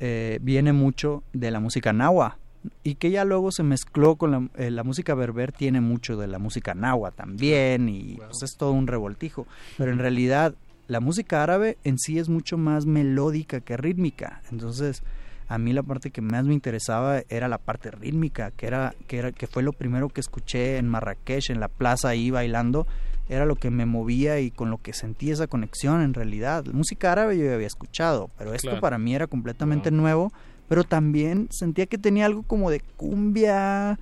eh, 0.00 0.38
viene 0.42 0.72
mucho 0.72 1.22
de 1.32 1.50
la 1.50 1.60
música 1.60 1.92
nahua 1.92 2.38
y 2.82 2.96
que 2.96 3.10
ya 3.10 3.24
luego 3.24 3.52
se 3.52 3.62
mezcló 3.62 4.16
con 4.16 4.30
la, 4.30 4.48
eh, 4.56 4.70
la 4.70 4.82
música 4.82 5.14
berber 5.14 5.52
tiene 5.52 5.80
mucho 5.80 6.16
de 6.16 6.26
la 6.26 6.38
música 6.38 6.74
nahua 6.74 7.12
también 7.12 7.88
y 7.88 8.16
pues 8.16 8.42
es 8.42 8.56
todo 8.56 8.72
un 8.72 8.86
revoltijo. 8.86 9.46
Pero 9.78 9.92
en 9.92 9.98
realidad 9.98 10.54
la 10.88 11.00
música 11.00 11.42
árabe 11.42 11.78
en 11.84 11.98
sí 11.98 12.18
es 12.18 12.28
mucho 12.28 12.58
más 12.58 12.86
melódica 12.86 13.60
que 13.60 13.76
rítmica. 13.76 14.42
Entonces 14.50 15.02
a 15.48 15.58
mí 15.58 15.72
la 15.72 15.82
parte 15.82 16.10
que 16.10 16.20
más 16.20 16.44
me 16.44 16.54
interesaba 16.54 17.22
era 17.28 17.48
la 17.48 17.58
parte 17.58 17.90
rítmica 17.92 18.50
que 18.50 18.66
era 18.66 18.94
que 19.06 19.18
era 19.18 19.32
que 19.32 19.46
fue 19.46 19.62
lo 19.62 19.72
primero 19.72 20.08
que 20.08 20.20
escuché 20.20 20.78
en 20.78 20.88
Marrakech 20.88 21.50
en 21.50 21.60
la 21.60 21.68
plaza 21.68 22.08
ahí 22.08 22.30
bailando 22.30 22.86
era 23.28 23.44
lo 23.44 23.56
que 23.56 23.70
me 23.70 23.86
movía 23.86 24.38
y 24.40 24.50
con 24.50 24.70
lo 24.70 24.78
que 24.78 24.92
sentí 24.92 25.30
esa 25.30 25.46
conexión 25.46 26.00
en 26.02 26.14
realidad. 26.14 26.64
La 26.66 26.72
música 26.72 27.12
árabe 27.12 27.36
yo 27.38 27.44
ya 27.44 27.54
había 27.54 27.66
escuchado, 27.66 28.30
pero 28.38 28.52
esto 28.54 28.68
Claro. 28.68 28.80
para 28.80 28.98
mí 28.98 29.14
era 29.14 29.26
completamente 29.26 29.90
nuevo, 29.90 30.32
pero 30.68 30.84
también 30.84 31.48
sentía 31.50 31.86
que 31.86 31.98
tenía 31.98 32.26
algo 32.26 32.42
como 32.42 32.70
de 32.70 32.80
cumbia, 32.96 33.98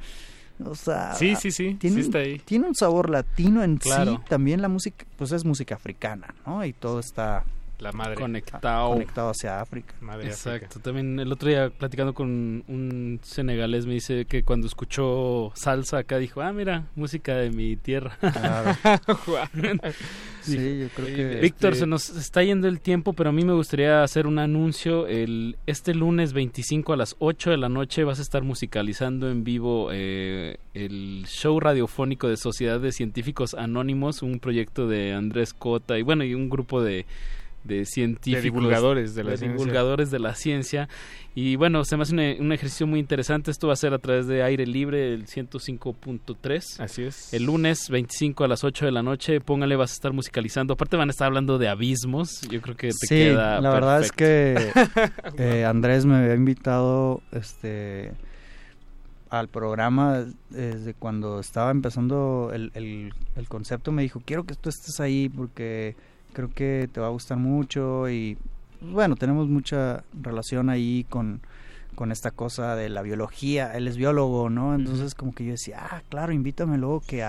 o 0.65 0.75
sea, 0.75 1.15
Sí, 1.15 1.37
sí, 1.37 1.51
sí, 1.51 1.75
tiene, 1.75 1.95
sí 1.97 2.01
un- 2.01 2.07
está 2.07 2.19
ahí. 2.19 2.39
tiene 2.45 2.67
un 2.69 2.75
sabor 2.75 3.11
latino 3.11 3.63
en 3.63 3.77
Claro. 3.79 4.13
sí, 4.17 4.19
también 4.29 4.61
la 4.63 4.69
música, 4.69 5.05
pues 5.17 5.33
es 5.33 5.45
música 5.45 5.75
africana, 5.75 6.35
¿no? 6.47 6.65
Y 6.65 6.73
todo 6.73 7.01
está 7.01 7.45
La 7.85 7.93
madre. 7.93 8.15
Conectado. 8.15 8.91
conectado 8.91 9.31
hacia 9.31 9.61
África. 9.61 9.95
Madre 10.01 10.29
Exacto. 10.29 10.67
África. 10.67 10.83
También 10.83 11.21
el 11.21 11.31
otro 11.31 11.49
día 11.49 11.71
platicando 11.71 12.15
con 12.15 12.65
un 12.67 13.21
senegalés 13.23 13.87
me 13.87 13.93
dice 13.93 14.25
que 14.25 14.43
cuando 14.43 14.67
escuchó 14.67 15.53
salsa 15.55 15.99
acá 15.99 16.19
dijo, 16.19 16.41
ah, 16.41 16.53
mira, 16.53 16.87
música 16.97 17.37
de 17.37 17.51
mi 17.51 17.77
tierra. 17.77 18.19
Sí, 20.41 20.81
yo 20.81 20.89
creo 20.95 21.17
que 21.17 21.41
Víctor, 21.41 21.73
este- 21.73 21.81
se 21.81 21.87
nos 21.87 22.11
está 22.11 22.43
yendo 22.43 22.69
el 22.69 22.79
tiempo, 22.81 23.15
pero 23.15 23.31
a 23.31 23.33
mí 23.33 23.45
me 23.45 23.55
gustaría 23.55 24.03
hacer 24.03 24.27
un 24.27 24.39
anuncio. 24.39 25.07
El, 25.07 25.57
este 25.67 25.95
lunes 25.95 26.35
25 26.35 26.93
a 26.93 26.97
las 26.99 27.17
8 27.19 27.51
de 27.53 27.57
la 27.57 27.71
noche 27.71 28.05
vas 28.05 28.19
a 28.19 28.23
estar 28.23 28.43
musicalizando 28.43 29.31
en 29.31 29.43
vivo 29.43 29.89
eh, 29.91 30.59
el 30.75 31.25
show 31.29 31.59
radiofónico 31.61 32.29
de 32.29 32.37
Sociedad 32.37 32.79
de 32.79 32.93
Científicos 32.93 33.55
Anónimos, 33.55 34.21
un 34.23 34.39
proyecto 34.39 34.87
de 34.87 35.15
Andrés 35.15 35.55
Cota 35.55 35.99
y 35.99 36.03
bueno, 36.03 36.25
y 36.25 36.35
un 36.35 36.51
grupo 36.51 36.83
de, 36.83 37.07
de 37.65 37.85
científicos. 37.85 38.45
divulgadores 38.45 39.15
de 39.15 39.25
la 39.25 39.37
ciencia. 39.37 39.57
divulgadores 39.57 40.11
de 40.11 40.19
la 40.19 40.35
ciencia. 40.35 40.89
Y 41.35 41.57
bueno, 41.57 41.85
se 41.85 41.97
me 41.97 42.03
hace 42.03 42.15
un, 42.15 42.47
un 42.47 42.53
ejercicio 42.53 42.87
muy 42.87 43.01
interesante. 43.01 43.51
Esto 43.51 43.67
va 43.67 43.73
a 43.73 43.77
ser 43.77 43.93
a 43.93 43.99
través 43.99 44.27
de 44.27 44.43
aire 44.43 44.67
libre, 44.67 45.13
el 45.13 45.27
105.3. 45.27 46.81
Así 46.81 47.03
es. 47.03 47.35
El 47.35 47.45
lunes 47.45 47.89
25 47.91 48.45
a 48.45 48.49
las 48.49 48.63
8 48.63 48.85
de 48.87 48.93
la 48.93 49.03
noche, 49.03 49.41
póngale, 49.41 49.75
vas 49.75 49.91
a 49.91 49.95
estar 49.95 50.13
musicalizando. 50.13 50.75
Aparte 50.75 50.97
van 50.97 51.09
a 51.09 51.13
estar 51.13 51.27
hablando 51.27 51.59
de 51.59 51.69
abismos. 51.69 52.43
Yo 52.43 52.61
creo 52.61 52.77
que 52.77 52.89
te 52.89 53.07
sí, 53.09 53.15
queda 53.17 53.61
la 53.61 53.71
verdad 53.71 54.01
es 54.01 54.13
que 54.13 54.73
eh, 55.39 55.65
Andrés 55.69 56.07
me 56.07 56.17
había 56.17 56.35
invitado 56.35 57.23
este 57.33 58.13
al 59.31 59.49
programa 59.49 60.27
desde 60.51 60.95
cuando 60.95 61.41
estaba 61.41 61.73
empezando 61.73 62.53
el, 62.55 62.71
el, 62.75 63.13
el 63.35 63.49
concepto 63.49 63.91
me 63.91 64.03
dijo 64.03 64.23
quiero 64.25 64.45
que 64.45 64.55
tú 64.55 64.69
estés 64.69 65.01
ahí 65.01 65.29
porque 65.29 65.97
creo 66.35 66.51
que 66.53 66.89
te 66.93 67.01
va 67.01 67.07
a 67.07 67.11
gustar 67.11 67.39
mucho 67.39 68.09
y 68.11 68.37
pues, 68.81 68.93
bueno 68.93 69.17
tenemos 69.17 69.49
mucha 69.49 70.05
relación 70.13 70.69
ahí 70.69 71.07
con 71.09 71.41
con 71.95 72.11
esta 72.11 72.33
cosa 72.33 72.75
de 72.75 72.89
la 72.89 73.03
biología. 73.03 73.73
Él 73.75 73.87
es 73.87 73.97
biólogo 73.97 74.51
no 74.51 74.75
entonces 74.75 75.15
como 75.15 75.35
que 75.35 75.45
yo 75.45 75.53
decía 75.53 75.79
ah 75.81 76.03
claro 76.09 76.33
invítame 76.33 76.77
luego 76.77 77.01
que 77.01 77.25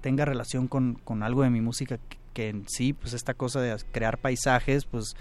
tenga 0.00 0.24
relación 0.24 0.68
con, 0.68 0.94
con 0.94 1.22
algo 1.22 1.42
de 1.42 1.50
mi 1.50 1.60
música 1.60 1.98
que, 1.98 2.16
que 2.32 2.48
en 2.48 2.68
sí 2.68 2.92
pues 2.92 3.14
esta 3.14 3.34
cosa 3.34 3.60
de 3.60 3.76
crear 3.92 4.18
paisajes 4.18 4.84
pues 4.84 5.16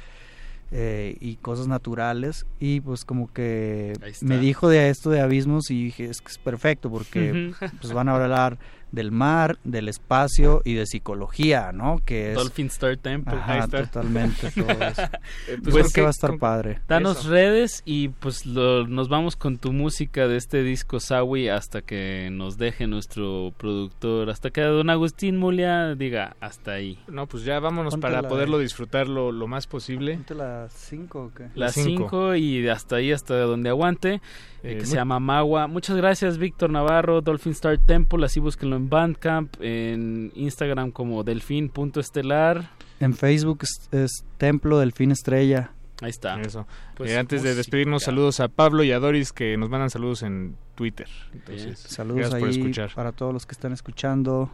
eh, 0.72 1.18
y 1.20 1.38
cosas 1.38 1.68
naturales 1.68 2.46
y 2.60 2.82
pues 2.82 3.04
como 3.04 3.34
que 3.34 3.94
me 4.22 4.38
dijo 4.38 4.70
de 4.70 4.90
esto 4.90 5.10
de 5.10 5.20
abismos 5.20 5.72
y 5.72 5.86
dije 5.86 6.06
es 6.06 6.22
que 6.22 6.28
es 6.28 6.38
perfecto 6.38 6.92
porque 6.92 7.54
pues 7.82 7.92
van 7.92 8.08
a 8.08 8.16
hablar 8.16 8.60
del 8.92 9.12
mar, 9.12 9.58
del 9.64 9.88
espacio 9.88 10.62
y 10.66 10.74
de 10.74 10.86
psicología, 10.86 11.72
¿no? 11.72 12.00
Que 12.06 12.30
es 12.32 12.36
Dolphin 12.36 12.68
Star 12.68 12.98
Temple. 12.98 13.36
Ajá, 13.38 13.54
Ahí 13.54 13.60
está. 13.60 13.84
totalmente 13.86 14.52
todo 14.52 14.70
eso. 14.70 15.02
Pues 15.64 15.74
creo 15.76 15.90
que 15.94 16.02
va 16.02 16.08
a 16.08 16.12
estar 16.12 16.38
padre. 16.38 16.80
Danos 16.88 17.20
Eso. 17.20 17.30
redes 17.32 17.82
y 17.86 18.10
pues 18.10 18.46
lo- 18.46 18.88
nos 18.88 19.10
vamos 19.10 19.36
con 19.36 19.58
tu 19.58 19.72
música 19.74 20.28
de 20.28 20.38
este 20.38 20.64
disco 20.64 21.00
Sawi 21.00 21.50
hasta 21.50 21.82
que 21.82 22.30
nos 22.32 22.58
deje 22.58 22.88
nuestro 22.88 23.54
productor, 23.58 24.30
hasta 24.30 24.50
que 24.52 24.62
don 24.62 24.90
Agustín 24.90 25.38
Mulia 25.38 25.96
diga 25.96 26.36
hasta 26.40 26.74
ahí. 26.74 26.98
No, 27.08 27.28
pues 27.28 27.44
ya 27.44 27.60
vámonos 27.60 27.94
Ponte 27.94 28.08
para 28.08 28.28
poderlo 28.28 28.58
disfrutar 28.60 29.08
lo, 29.08 29.32
lo 29.32 29.48
más 29.48 29.68
posible. 29.68 30.16
¿Ponte 30.16 30.36
las 30.36 30.72
5 30.74 31.20
o 31.20 31.34
qué? 31.34 31.48
Las 31.56 31.74
cinco. 31.74 32.04
5 32.10 32.36
y 32.36 32.68
hasta 32.70 32.98
ahí, 32.98 33.12
hasta 33.12 33.36
donde 33.40 33.70
aguante, 33.70 34.22
eh, 34.64 34.78
que 34.80 34.86
se 34.86 34.96
llama 34.96 35.20
Magua. 35.20 35.68
Muchas 35.68 35.96
gracias, 35.98 36.38
Víctor 36.38 36.70
Navarro, 36.70 37.22
Dolphin 37.22 37.52
Star 37.54 37.78
Temple. 37.78 38.26
Así 38.26 38.40
búsquenlo 38.40 38.76
en 38.76 38.90
Bandcamp, 38.90 39.56
en 39.62 40.32
Instagram 40.36 40.92
como 40.92 41.24
delfín.estelar. 41.24 42.70
En 43.00 43.14
Facebook 43.14 43.60
es, 43.64 43.90
es 43.92 44.26
Templo 44.38 44.80
del 44.80 44.92
Fin 44.92 45.12
Estrella. 45.12 45.72
Ahí 46.02 46.10
está. 46.10 46.40
Eso. 46.42 46.66
Pues, 46.96 47.12
Eh, 47.12 47.18
antes 47.18 47.44
de 47.44 47.56
despedirnos, 47.56 48.04
saludos 48.04 48.40
a 48.40 48.48
Pablo 48.48 48.84
y 48.84 48.92
a 48.92 49.00
Doris 49.00 49.34
que 49.34 49.58
nos 49.58 49.70
mandan 49.70 49.90
saludos 49.90 50.24
en 50.24 50.56
Twitter. 50.76 51.08
Entonces, 51.34 51.80
Saludos 51.80 52.18
gracias 52.20 52.34
ahí 52.36 52.42
por 52.42 52.50
escuchar. 52.50 52.92
para 52.96 53.12
todos 53.12 53.34
los 53.34 53.46
que 53.46 53.52
están 53.54 53.74
escuchando. 53.74 54.50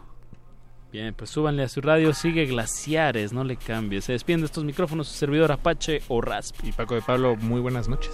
Bien, 0.91 1.13
pues 1.13 1.29
súbanle 1.29 1.63
a 1.63 1.67
su 1.67 1.81
radio, 1.81 2.13
sigue 2.13 2.45
Glaciares, 2.45 3.33
no 3.33 3.43
le 3.43 3.57
cambie. 3.57 4.01
Se 4.01 4.13
despiden 4.13 4.39
de 4.41 4.45
estos 4.45 4.63
micrófonos 4.63 5.07
su 5.07 5.13
servidor 5.15 5.51
Apache 5.51 6.01
o 6.07 6.21
Rasp. 6.21 6.55
Y 6.63 6.71
Paco 6.71 6.95
de 6.95 7.01
Pablo, 7.01 7.35
muy 7.35 7.59
buenas 7.61 7.89
noches. 7.89 8.11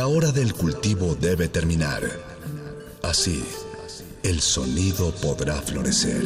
La 0.00 0.06
hora 0.06 0.32
del 0.32 0.54
cultivo 0.54 1.14
debe 1.14 1.48
terminar. 1.48 2.00
Así, 3.02 3.44
el 4.22 4.40
sonido 4.40 5.12
podrá 5.20 5.56
florecer. 5.56 6.22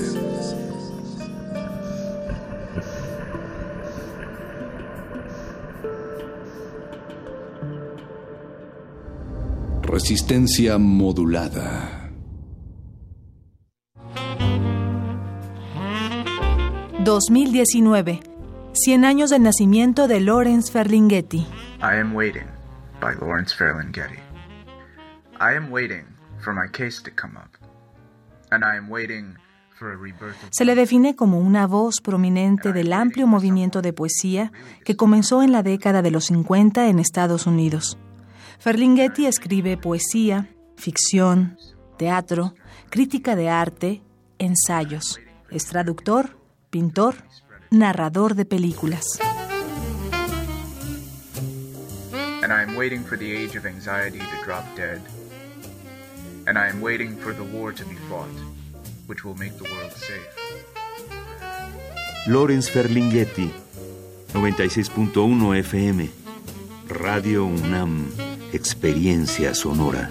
Resistencia 9.83 10.79
modulada. 10.79 12.13
2019. 17.03 18.21
100 18.73 19.05
años 19.05 19.31
del 19.31 19.43
nacimiento 19.43 20.07
de 20.07 20.21
Lawrence 20.21 20.71
Ferlinghetti. 20.71 21.39
I 21.83 21.99
am 21.99 22.15
waiting 22.15 22.54
by 23.05 23.15
Lawrence 23.21 23.55
Ferlinghetti. 23.55 24.19
I 25.39 25.55
am 25.55 25.71
waiting 25.71 26.07
for 26.43 26.55
my 26.55 26.67
case 26.73 27.03
to 27.03 27.11
come 27.11 27.37
up. 27.37 27.51
And 28.51 28.65
I 28.65 28.79
am 28.79 28.91
waiting 28.91 29.37
Se 30.51 30.65
le 30.65 30.77
define 30.77 31.17
como 31.17 31.41
una 31.41 31.67
voz 31.67 32.01
prominente 32.01 32.73
del 32.73 32.93
amplio 32.93 33.27
movimiento 33.27 33.83
de 33.83 33.93
poesía 33.93 34.53
que 34.85 34.97
comenzó 34.97 35.43
en 35.43 35.51
la 35.51 35.63
década 35.65 36.01
de 36.01 36.13
los 36.13 36.27
50 36.27 36.89
en 36.89 37.01
Estados 37.01 37.47
Unidos. 37.47 37.99
Ferlinghetti 38.61 39.27
escribe 39.27 39.77
poesía, 39.77 40.49
ficción, 40.77 41.59
teatro, 41.99 42.55
crítica 42.89 43.35
de 43.35 43.51
arte, 43.51 44.03
ensayos. 44.39 45.21
Es 45.51 45.67
traductor, 45.67 46.39
pintor, 46.71 47.17
narrador 47.71 48.37
de 48.37 48.45
películas. 48.45 49.19
And 52.45 52.53
I 52.53 52.61
am 52.61 52.77
waiting 52.77 53.03
for 53.03 53.17
the 53.17 53.33
age 53.35 53.57
of 53.57 53.65
anxiety 53.65 54.19
to 54.19 54.37
drop 54.45 54.67
dead. 54.77 55.01
And 56.47 56.59
I 56.59 56.69
am 56.69 56.83
waiting 56.83 57.17
for 57.17 57.33
the 57.33 57.43
war 57.43 57.73
to 57.73 57.85
be 57.87 57.95
fought, 58.07 58.37
which 59.07 59.25
will 59.25 59.35
make 59.37 59.57
the 59.57 59.65
world 59.65 59.93
safe. 59.93 60.29
Lawrence 62.29 62.69
Ferlinghetti, 62.69 63.49
96.1 64.35 65.63
FM, 65.65 66.11
Radio 67.01 67.47
UNAM, 67.47 68.13
Experiencia 68.53 69.55
Sonora. 69.55 70.11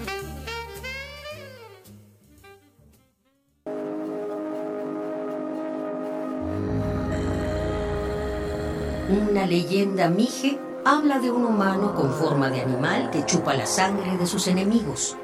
Una 9.08 9.46
leyenda 9.46 10.10
mije 10.10 10.58
habla 10.84 11.18
de 11.18 11.30
un 11.30 11.44
humano 11.44 11.94
con 11.94 12.12
forma 12.12 12.50
de 12.50 12.60
animal 12.60 13.10
que 13.10 13.24
chupa 13.24 13.54
la 13.54 13.66
sangre 13.66 14.16
de 14.16 14.26
sus 14.26 14.46
enemigos. 14.48 15.16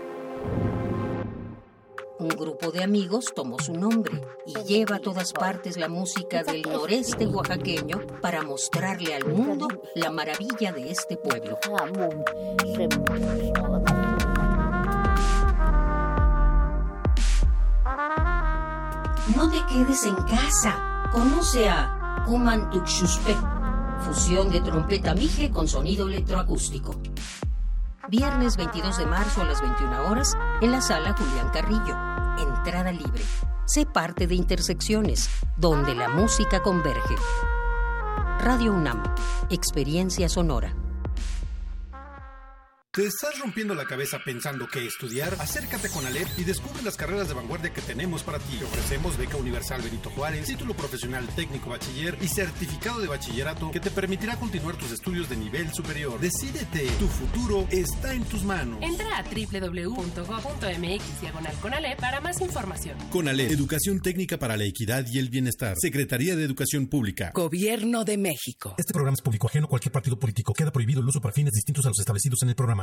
Un 2.18 2.28
grupo 2.28 2.70
de 2.70 2.82
amigos 2.82 3.32
tomó 3.34 3.58
su 3.58 3.72
nombre 3.74 4.22
y 4.46 4.54
lleva 4.64 4.96
a 4.96 5.00
todas 5.00 5.32
partes 5.32 5.76
la 5.76 5.88
música 5.88 6.42
del 6.42 6.62
noreste 6.62 7.26
oaxaqueño 7.26 8.00
para 8.20 8.42
mostrarle 8.42 9.14
al 9.14 9.24
mundo 9.26 9.68
la 9.94 10.10
maravilla 10.10 10.72
de 10.72 10.90
este 10.90 11.16
pueblo. 11.16 11.58
No 19.36 19.50
te 19.50 19.58
quedes 19.72 20.04
en 20.04 20.16
casa. 20.16 21.08
Conoce 21.12 21.68
a 21.68 22.24
Kuman 22.26 22.70
Tuxuspec, 22.70 23.36
fusión 24.00 24.50
de 24.50 24.60
trompeta 24.60 25.14
mije 25.14 25.50
con 25.50 25.68
sonido 25.68 26.08
electroacústico. 26.08 27.00
Viernes 28.08 28.56
22 28.56 28.98
de 28.98 29.06
marzo 29.06 29.42
a 29.42 29.44
las 29.44 29.60
21 29.60 30.10
horas 30.10 30.36
en 30.60 30.72
la 30.72 30.80
sala 30.80 31.14
Julián 31.16 31.50
Carrillo. 31.52 31.96
Entrada 32.38 32.90
libre. 32.92 33.22
Sé 33.66 33.86
parte 33.86 34.26
de 34.26 34.34
Intersecciones, 34.34 35.30
donde 35.56 35.94
la 35.94 36.08
música 36.08 36.60
converge. 36.60 37.14
Radio 38.40 38.72
UNAM, 38.72 39.02
Experiencia 39.50 40.28
Sonora. 40.28 40.74
¿Te 42.92 43.06
estás 43.06 43.38
rompiendo 43.38 43.76
la 43.76 43.84
cabeza 43.84 44.18
pensando 44.24 44.66
qué 44.66 44.84
estudiar? 44.84 45.32
Acércate 45.38 45.88
con 45.90 46.04
Alep 46.04 46.26
y 46.36 46.42
descubre 46.42 46.82
las 46.82 46.96
carreras 46.96 47.28
de 47.28 47.34
vanguardia 47.34 47.72
que 47.72 47.80
tenemos 47.80 48.24
para 48.24 48.40
ti. 48.40 48.56
Te 48.58 48.64
ofrecemos 48.64 49.16
beca 49.16 49.36
universal 49.36 49.80
Benito 49.80 50.10
Juárez, 50.10 50.48
título 50.48 50.74
profesional 50.74 51.24
técnico 51.36 51.70
bachiller 51.70 52.18
y 52.20 52.26
certificado 52.26 52.98
de 52.98 53.06
bachillerato 53.06 53.70
que 53.70 53.78
te 53.78 53.92
permitirá 53.92 54.34
continuar 54.40 54.74
tus 54.74 54.90
estudios 54.90 55.28
de 55.28 55.36
nivel 55.36 55.72
superior. 55.72 56.18
Decídete, 56.18 56.88
tu 56.98 57.06
futuro 57.06 57.64
está 57.70 58.12
en 58.12 58.24
tus 58.24 58.42
manos. 58.42 58.80
Entra 58.82 59.18
a 59.18 59.22
www.go.mx 59.22 61.20
diagonal 61.20 61.54
Conalep 61.62 62.00
para 62.00 62.20
más 62.20 62.40
información. 62.40 62.98
Conalep, 63.10 63.52
Educación 63.52 64.00
Técnica 64.00 64.36
para 64.36 64.56
la 64.56 64.64
Equidad 64.64 65.06
y 65.12 65.20
el 65.20 65.28
Bienestar. 65.28 65.76
Secretaría 65.80 66.34
de 66.34 66.42
Educación 66.42 66.88
Pública. 66.88 67.30
Gobierno 67.36 68.02
de 68.02 68.18
México. 68.18 68.74
Este 68.78 68.92
programa 68.92 69.14
es 69.14 69.22
público 69.22 69.46
ajeno 69.46 69.66
a 69.66 69.68
cualquier 69.68 69.92
partido 69.92 70.18
político. 70.18 70.52
Queda 70.52 70.72
prohibido 70.72 71.00
el 71.00 71.06
uso 71.06 71.20
para 71.20 71.32
fines 71.32 71.52
distintos 71.52 71.86
a 71.86 71.90
los 71.90 72.00
establecidos 72.00 72.42
en 72.42 72.48
el 72.48 72.56
programa. 72.56 72.79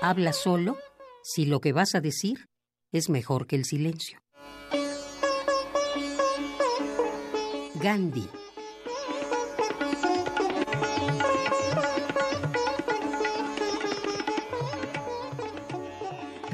Habla 0.00 0.32
solo 0.32 0.78
si 1.22 1.46
lo 1.46 1.60
que 1.60 1.72
vas 1.72 1.96
a 1.96 2.00
decir 2.00 2.48
es 2.92 3.10
mejor 3.10 3.46
que 3.46 3.56
el 3.56 3.64
silencio. 3.64 4.20
Gandhi. 7.82 8.28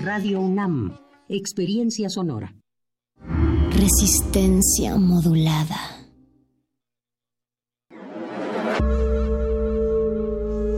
Radio 0.03 0.41
UNAM, 0.41 0.99
Experiencia 1.29 2.09
Sonora. 2.09 2.55
Resistencia 3.71 4.97
modulada. 4.97 5.92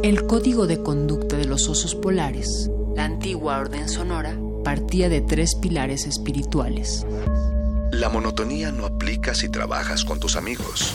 El 0.05 0.27
código 0.27 0.67
de 0.67 0.83
conducta 0.83 1.39
de 1.39 1.47
los 1.47 1.67
osos 1.67 1.95
polares, 1.95 2.69
la 2.95 3.07
antigua 3.07 3.59
orden 3.59 3.89
sonora, 3.89 4.39
partía 4.63 5.09
de 5.09 5.23
tres 5.23 5.55
pilares 5.55 6.05
espirituales. 6.05 7.07
La 7.91 8.11
monotonía 8.11 8.71
no 8.71 8.85
aplica 8.85 9.35
si 9.35 9.49
trabajas 9.49 10.05
con 10.05 10.21
tus 10.21 10.37
amigos. 10.37 10.93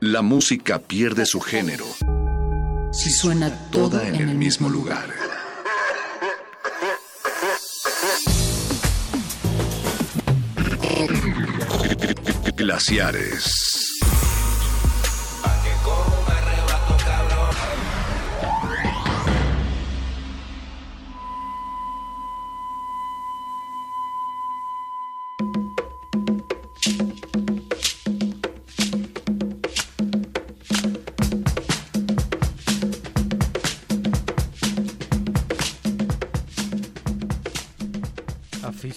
La 0.00 0.22
música 0.22 0.78
pierde 0.78 1.26
su 1.26 1.40
género 1.42 1.84
Si 2.90 3.10
suena 3.10 3.70
toda 3.70 4.08
en 4.08 4.14
el 4.14 4.34
mismo 4.34 4.70
lugar. 4.70 5.10
Glaciares. 12.56 13.83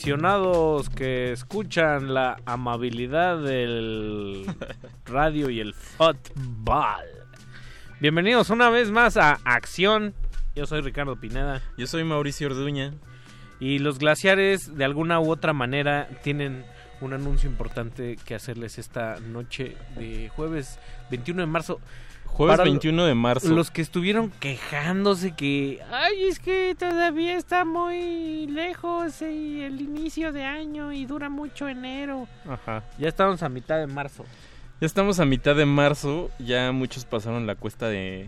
Aficionados 0.08 0.90
que 0.90 1.34
escuchan 1.34 2.14
la 2.14 2.38
amabilidad 2.46 3.44
del 3.44 4.46
radio 5.06 5.50
y 5.50 5.60
el 5.60 5.74
fútbol. 5.74 7.04
Bienvenidos 8.00 8.50
una 8.50 8.70
vez 8.70 8.90
más 8.90 9.18
a 9.18 9.34
Acción. 9.44 10.14
Yo 10.56 10.66
soy 10.66 10.80
Ricardo 10.80 11.18
Pineda. 11.18 11.62
Yo 11.78 11.88
soy 11.88 12.06
Mauricio 12.06 12.48
Orduña. 12.48 12.94
Y 13.60 13.80
los 13.80 14.00
glaciares, 14.00 14.78
de 14.78 14.86
alguna 14.86 15.20
u 15.20 15.30
otra 15.30 15.52
manera, 15.52 16.08
tienen 16.24 16.64
un 17.02 17.12
anuncio 17.12 17.50
importante 17.50 18.16
que 18.24 18.34
hacerles 18.34 18.80
esta 18.80 19.20
noche 19.20 19.76
de 19.98 20.30
jueves 20.30 20.80
21 21.12 21.42
de 21.42 21.48
marzo. 21.48 21.82
Jueves 22.38 22.58
Para 22.58 22.70
21 22.70 23.06
de 23.06 23.16
marzo. 23.16 23.50
Los 23.50 23.72
que 23.72 23.82
estuvieron 23.82 24.30
quejándose 24.40 25.32
que, 25.32 25.80
ay, 25.92 26.26
es 26.26 26.38
que 26.38 26.76
todavía 26.78 27.36
está 27.36 27.66
muy 27.66 28.46
lejos 28.46 29.24
y 29.24 29.62
el 29.64 29.82
inicio 29.82 30.32
de 30.32 30.44
año 30.44 30.94
y 30.94 31.08
dura 31.08 31.30
mucho 31.30 31.68
enero. 31.68 32.28
Ajá. 32.48 32.84
Ya 33.00 33.08
estamos 33.08 33.42
a 33.42 33.50
mitad 33.50 33.80
de 33.80 33.88
marzo. 33.88 34.24
Ya 34.80 34.86
estamos 34.86 35.20
a 35.20 35.26
mitad 35.26 35.56
de 35.56 35.66
marzo. 35.66 36.30
Ya 36.38 36.72
muchos 36.72 37.06
pasaron 37.06 37.48
la 37.48 37.56
cuesta 37.56 37.88
de. 37.88 38.28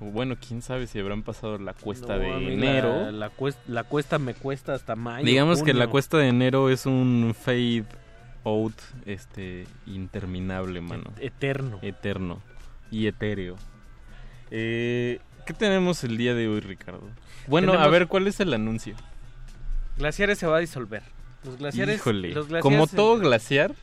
Bueno, 0.00 0.34
quién 0.36 0.60
sabe 0.60 0.88
si 0.88 0.98
habrán 0.98 1.22
pasado 1.22 1.58
la 1.58 1.74
cuesta 1.74 2.16
No, 2.16 2.20
de 2.40 2.54
enero. 2.54 3.02
La, 3.04 3.12
la 3.12 3.30
cues- 3.30 3.58
la 3.68 3.84
cuesta 3.84 4.18
me 4.18 4.34
cuesta 4.34 4.74
hasta 4.74 4.96
mayo. 4.96 5.24
Digamos 5.24 5.62
que 5.62 5.74
la 5.74 5.86
cuesta 5.86 6.18
de 6.18 6.26
enero 6.26 6.70
es 6.70 6.86
un 6.86 7.36
fade 7.40 7.84
out 8.44 8.74
este 9.06 9.68
interminable, 9.86 10.80
mano. 10.80 11.12
Eterno. 11.20 11.78
Eterno 11.82 12.42
y 12.90 13.06
etéreo. 13.06 13.56
Eh, 14.50 15.20
¿Qué 15.46 15.52
tenemos 15.54 16.04
el 16.04 16.16
día 16.16 16.34
de 16.34 16.48
hoy, 16.48 16.60
Ricardo? 16.60 17.08
Bueno, 17.46 17.72
a 17.72 17.88
ver, 17.88 18.06
¿cuál 18.08 18.26
es 18.26 18.40
el 18.40 18.52
anuncio? 18.52 18.94
Glaciares 19.96 20.38
se 20.38 20.46
va 20.46 20.56
a 20.58 20.60
disolver. 20.60 21.02
Los 21.44 21.56
glaciares. 21.58 21.96
Híjole, 21.96 22.28
los 22.32 22.48
glaciares 22.48 22.62
como 22.62 22.84
en- 22.84 22.88
todo 22.96 23.18
glaciar, 23.18 23.74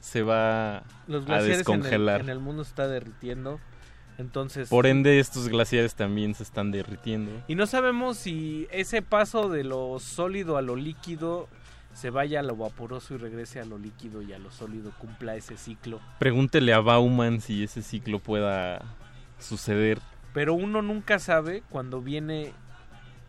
se 0.00 0.22
va 0.22 0.82
los 1.06 1.22
a 1.24 1.26
glaciares 1.26 1.44
en 1.44 1.50
el- 1.52 1.58
descongelar. 1.58 2.20
En 2.20 2.28
el, 2.28 2.38
mundo 2.38 2.64
se 2.64 2.70
está 2.70 2.86
derritiendo. 2.88 3.60
Entonces. 4.18 4.68
Por 4.68 4.86
ende, 4.86 5.18
estos 5.18 5.48
glaciares 5.48 5.94
también 5.94 6.34
se 6.34 6.42
están 6.42 6.70
derritiendo. 6.70 7.32
Y 7.48 7.54
no 7.54 7.66
sabemos 7.66 8.18
si 8.18 8.68
ese 8.70 9.02
paso 9.02 9.48
de 9.48 9.64
lo 9.64 9.98
sólido 9.98 10.56
a 10.56 10.62
lo 10.62 10.76
líquido 10.76 11.48
se 11.94 12.10
vaya 12.10 12.40
a 12.40 12.42
lo 12.42 12.56
vaporoso 12.56 13.14
y 13.14 13.18
regrese 13.18 13.60
a 13.60 13.64
lo 13.64 13.78
líquido 13.78 14.22
y 14.22 14.32
a 14.32 14.38
lo 14.38 14.50
sólido, 14.50 14.92
cumpla 14.98 15.36
ese 15.36 15.56
ciclo. 15.56 16.00
Pregúntele 16.18 16.72
a 16.72 16.80
Bauman 16.80 17.40
si 17.40 17.62
ese 17.62 17.82
ciclo 17.82 18.18
pueda 18.18 18.82
suceder. 19.38 20.00
Pero 20.32 20.54
uno 20.54 20.80
nunca 20.80 21.18
sabe 21.18 21.62
cuando 21.68 22.00
viene, 22.00 22.52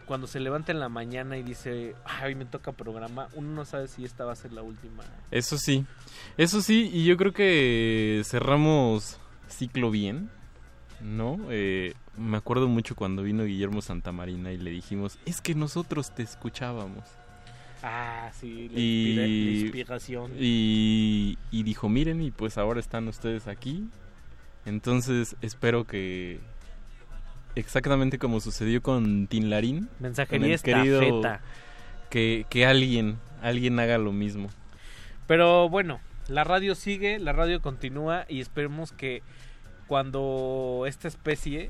cuando 0.06 0.27
se 0.27 0.40
levanta 0.40 0.72
en 0.72 0.80
la 0.80 0.90
mañana 0.90 1.38
y 1.38 1.44
dice, 1.44 1.95
ay, 2.06 2.27
hoy 2.27 2.35
me 2.35 2.45
toca 2.45 2.72
programa, 2.72 3.27
uno 3.34 3.49
no 3.49 3.65
sabe 3.65 3.88
si 3.88 4.06
esta 4.06 4.23
va 4.23 4.31
a 4.31 4.38
ser 4.38 4.53
la 4.53 4.61
última. 4.61 5.03
Eso 5.30 5.57
sí, 5.57 5.85
eso 6.38 6.61
sí, 6.61 6.90
y 6.94 7.06
yo 7.06 7.18
creo 7.18 7.34
que 7.34 8.22
cerramos 8.26 9.19
ciclo 9.49 9.91
bien, 9.91 10.30
¿no? 11.02 11.38
Eh, 11.49 11.94
me 12.15 12.38
acuerdo 12.38 12.68
mucho 12.68 12.95
cuando 12.95 13.23
vino 13.23 13.44
Guillermo 13.44 13.81
Santamarina 13.81 14.53
y 14.53 14.57
le 14.57 14.72
dijimos, 14.72 15.18
es 15.26 15.41
que 15.41 15.56
nosotros 15.56 16.15
te 16.15 16.23
escuchábamos. 16.23 17.03
Ah, 17.86 18.32
sí, 18.34 18.70
la, 18.70 18.80
y, 18.80 19.16
la 19.16 19.28
inspiración. 19.28 20.32
Y, 20.40 21.38
y 21.52 21.64
dijo, 21.64 21.90
miren, 21.90 22.22
y 22.22 22.32
pues 22.32 22.58
ahora 22.58 22.80
están 22.80 23.10
ustedes 23.10 23.48
aquí. 23.48 23.90
Entonces 24.66 25.36
espero 25.42 25.86
que 25.86 26.40
exactamente 27.56 28.18
como 28.18 28.40
sucedió 28.40 28.82
con 28.82 29.28
Tin 29.28 29.50
Larín, 29.50 29.90
Mensajería 30.00 30.46
con 30.46 30.52
el 30.54 30.62
querido, 30.62 31.02
estafeta. 31.02 31.42
que, 32.10 32.46
que 32.50 32.66
alguien, 32.66 33.18
alguien 33.42 33.78
haga 33.80 33.98
lo 33.98 34.14
mismo. 34.14 34.50
Pero 35.28 35.68
bueno, 35.68 36.00
la 36.30 36.46
radio 36.46 36.76
sigue, 36.76 37.20
la 37.20 37.34
radio 37.34 37.62
continúa 37.62 38.26
y 38.30 38.40
esperemos 38.40 38.94
que 38.94 39.22
cuando 39.88 40.86
esta 40.88 41.10
especie 41.10 41.70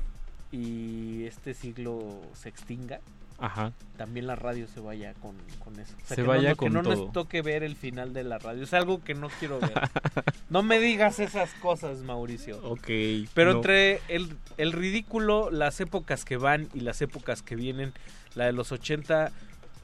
y 0.52 1.24
este 1.24 1.54
siglo 1.54 2.22
se 2.34 2.48
extinga, 2.48 3.00
Ajá. 3.38 3.72
también 3.96 4.26
la 4.26 4.36
radio 4.36 4.66
se 4.68 4.80
vaya 4.80 5.12
con, 5.14 5.36
con 5.62 5.78
eso. 5.80 5.94
O 5.96 6.06
sea, 6.06 6.16
Se 6.16 6.16
que 6.16 6.22
vaya 6.22 6.50
no, 6.50 6.56
con 6.56 6.68
que 6.68 6.74
no 6.74 6.82
todo. 6.82 6.96
nos 6.96 7.12
toque 7.12 7.42
ver 7.42 7.62
el 7.62 7.76
final 7.76 8.12
de 8.12 8.24
la 8.24 8.38
radio. 8.38 8.62
Es 8.64 8.72
algo 8.74 9.02
que 9.02 9.14
no 9.14 9.28
quiero 9.38 9.60
ver. 9.60 9.72
no 10.50 10.62
me 10.62 10.78
digas 10.78 11.18
esas 11.18 11.52
cosas, 11.54 11.98
Mauricio. 12.02 12.58
Ok. 12.64 12.86
Pero 13.34 13.52
no. 13.52 13.56
entre 13.58 14.00
el, 14.08 14.36
el 14.56 14.72
ridículo, 14.72 15.50
las 15.50 15.80
épocas 15.80 16.24
que 16.24 16.36
van 16.36 16.68
y 16.74 16.80
las 16.80 17.02
épocas 17.02 17.42
que 17.42 17.56
vienen, 17.56 17.92
la 18.34 18.46
de 18.46 18.52
los 18.52 18.72
80 18.72 19.30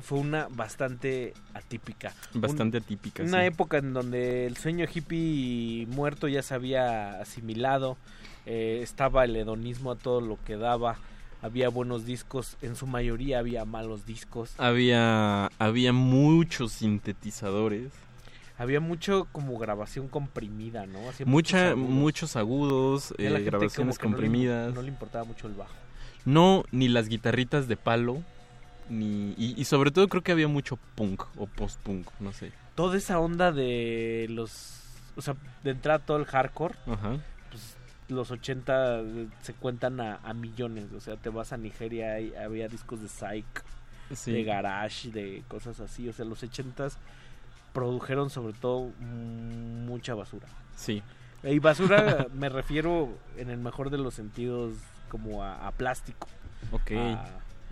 fue 0.00 0.18
una 0.18 0.48
bastante 0.50 1.34
atípica. 1.52 2.14
Un- 2.34 2.40
Bastante 2.40 2.78
atípica, 2.78 3.22
Una 3.22 3.40
sí. 3.40 3.46
época 3.46 3.76
en 3.78 3.92
donde 3.92 4.46
el 4.46 4.56
sueño 4.56 4.86
hippie 4.92 5.86
muerto 5.88 6.26
ya 6.28 6.42
se 6.42 6.54
había 6.54 7.20
asimilado, 7.20 7.98
eh, 8.46 8.80
estaba 8.82 9.24
el 9.24 9.36
hedonismo 9.36 9.90
a 9.92 9.96
todo 9.96 10.22
lo 10.22 10.38
que 10.44 10.56
daba, 10.56 10.96
había 11.42 11.68
buenos 11.68 12.04
discos, 12.04 12.56
en 12.62 12.76
su 12.76 12.86
mayoría 12.86 13.38
había 13.38 13.64
malos 13.64 14.04
discos, 14.06 14.52
Había, 14.58 15.46
había 15.58 15.92
muchos 15.92 16.72
sintetizadores, 16.72 17.90
había 18.58 18.80
mucho 18.80 19.26
como 19.32 19.58
grabación 19.58 20.08
comprimida, 20.08 20.86
¿no? 20.86 21.08
Hacía 21.08 21.24
mucha, 21.26 21.74
muchos 21.74 21.76
agudos. 21.76 21.90
muchos 21.94 22.36
agudos, 22.36 23.14
eh, 23.18 23.28
gente 23.30 23.40
grabaciones 23.44 23.96
no 23.98 24.02
le- 24.02 24.10
comprimidas. 24.10 24.74
no 24.74 24.82
le 24.82 24.88
importaba 24.88 25.24
mucho 25.24 25.46
el 25.46 25.54
bajo. 25.54 25.72
No, 26.26 26.64
ni 26.70 26.88
las 26.88 27.08
guitarritas 27.08 27.68
de 27.68 27.76
palo, 27.78 28.22
ni 28.90 29.34
y, 29.38 29.54
y 29.56 29.64
sobre 29.64 29.90
todo 29.90 30.08
creo 30.08 30.22
que 30.22 30.32
había 30.32 30.48
mucho 30.48 30.78
punk 30.94 31.22
o 31.36 31.46
post-punk, 31.46 32.06
no 32.20 32.32
sé. 32.32 32.52
Toda 32.74 32.96
esa 32.98 33.18
onda 33.18 33.52
de 33.52 34.26
los... 34.30 34.76
O 35.16 35.22
sea, 35.22 35.34
de 35.64 35.70
entrada 35.70 35.98
todo 35.98 36.18
el 36.18 36.24
hardcore, 36.24 36.74
Ajá. 36.86 37.18
Los 38.10 38.30
80 38.30 39.02
se 39.42 39.54
cuentan 39.54 40.00
a, 40.00 40.16
a 40.22 40.34
millones. 40.34 40.86
O 40.96 41.00
sea, 41.00 41.16
te 41.16 41.28
vas 41.30 41.52
a 41.52 41.56
Nigeria 41.56 42.20
y 42.20 42.34
había 42.34 42.68
discos 42.68 43.00
de 43.02 43.08
Psych, 43.08 43.64
Sí. 44.12 44.32
de 44.32 44.44
Garage, 44.44 45.10
de 45.10 45.42
cosas 45.48 45.78
así. 45.80 46.08
O 46.08 46.12
sea, 46.12 46.24
los 46.24 46.42
80 46.42 46.88
produjeron 47.72 48.30
sobre 48.30 48.52
todo 48.54 48.90
mucha 49.00 50.14
basura. 50.14 50.48
Sí. 50.76 51.02
Y 51.42 51.58
basura 51.60 52.26
me 52.34 52.48
refiero 52.48 53.08
en 53.36 53.50
el 53.50 53.58
mejor 53.58 53.90
de 53.90 53.98
los 53.98 54.14
sentidos 54.14 54.74
como 55.08 55.42
a, 55.44 55.66
a 55.66 55.72
plástico. 55.72 56.26
Ok. 56.72 56.90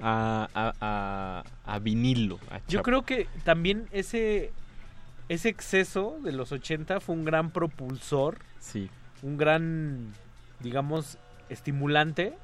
A- 0.01 1.43
A, 1.65 1.79
vinilo. 1.81 2.39
Yo 2.69 2.83
creo 2.83 3.03
que 3.05 3.27
también 3.45 3.89
ese 3.93 4.53
ese 5.29 5.49
exceso 5.51 6.19
de 6.23 6.33
los 6.33 6.53
80 6.53 7.01
fue 7.01 7.15
un 7.15 7.25
gran 7.25 7.51
propulsor, 7.51 8.39
Sí. 8.61 8.89
un 9.23 9.37
gran 9.37 10.13
digamos 10.61 11.19
estimulante 11.49 12.37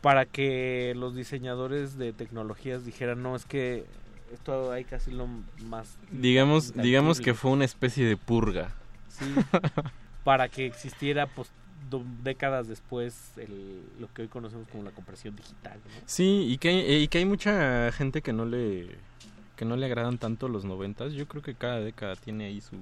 para 0.00 0.24
que 0.26 0.94
los 0.96 1.14
diseñadores 1.14 1.96
de 1.96 2.12
tecnologías 2.12 2.84
dijeran, 2.84 3.22
"No, 3.22 3.36
es 3.36 3.44
que 3.44 3.84
esto 4.32 4.72
hay 4.72 4.84
que 4.84 4.94
hacerlo 4.96 5.28
más 5.66 5.96
Digamos, 6.10 6.72
digamos 6.74 7.18
tangible". 7.18 7.24
que 7.32 7.34
fue 7.38 7.50
una 7.52 7.64
especie 7.64 8.04
de 8.06 8.16
purga. 8.16 8.72
Sí, 9.08 9.24
para 10.24 10.48
que 10.48 10.66
existiera 10.66 11.26
pues 11.26 11.50
décadas 12.22 12.68
después 12.68 13.32
el- 13.36 13.82
lo 14.00 14.08
que 14.14 14.22
hoy 14.22 14.28
conocemos 14.28 14.66
como 14.68 14.82
la 14.82 14.92
compresión 14.92 15.36
digital. 15.36 15.78
¿no? 15.84 16.00
Sí, 16.06 16.46
y 16.48 16.56
que, 16.56 16.68
hay- 16.70 17.02
y 17.02 17.08
que 17.08 17.18
hay 17.18 17.26
mucha 17.26 17.92
gente 17.92 18.22
que 18.22 18.32
no 18.32 18.44
le 18.46 18.96
que 19.56 19.66
no 19.66 19.76
le 19.76 19.86
agradan 19.86 20.16
tanto 20.18 20.48
los 20.48 20.64
noventas. 20.64 21.12
Yo 21.12 21.28
creo 21.28 21.42
que 21.42 21.54
cada 21.54 21.78
década 21.78 22.16
tiene 22.16 22.46
ahí 22.46 22.60
su, 22.62 22.74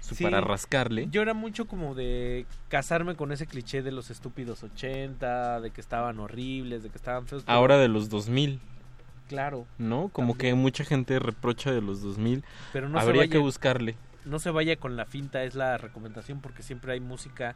su 0.00 0.14
Sí, 0.14 0.24
para 0.24 0.40
rascarle. 0.40 1.08
Yo 1.10 1.22
era 1.22 1.34
mucho 1.34 1.66
como 1.66 1.94
de 1.94 2.46
casarme 2.68 3.14
con 3.16 3.32
ese 3.32 3.46
cliché 3.46 3.82
de 3.82 3.92
los 3.92 4.10
estúpidos 4.10 4.62
80, 4.62 5.60
de 5.60 5.70
que 5.70 5.80
estaban 5.80 6.18
horribles, 6.20 6.82
de 6.82 6.90
que 6.90 6.96
estaban 6.96 7.26
feos. 7.26 7.42
pero- 7.44 7.56
Ahora 7.56 7.76
de 7.78 7.88
los 7.88 8.08
2000, 8.08 8.60
Claro. 9.28 9.66
¿no? 9.78 10.08
Como 10.12 10.36
que 10.36 10.54
mucha 10.54 10.84
gente 10.84 11.18
reprocha 11.20 11.70
de 11.70 11.80
los 11.82 12.02
2000. 12.02 12.42
Pero 12.72 12.88
no 12.88 12.98
se 12.98 13.04
Habría 13.04 13.22
vaya- 13.22 13.30
que 13.32 13.38
buscarle. 13.38 13.96
No 14.24 14.38
se 14.38 14.50
vaya 14.50 14.76
con 14.76 14.96
la 14.96 15.06
finta, 15.06 15.44
es 15.44 15.54
la 15.54 15.78
recomendación 15.78 16.40
porque 16.40 16.62
siempre 16.62 16.92
hay 16.92 17.00
música 17.00 17.54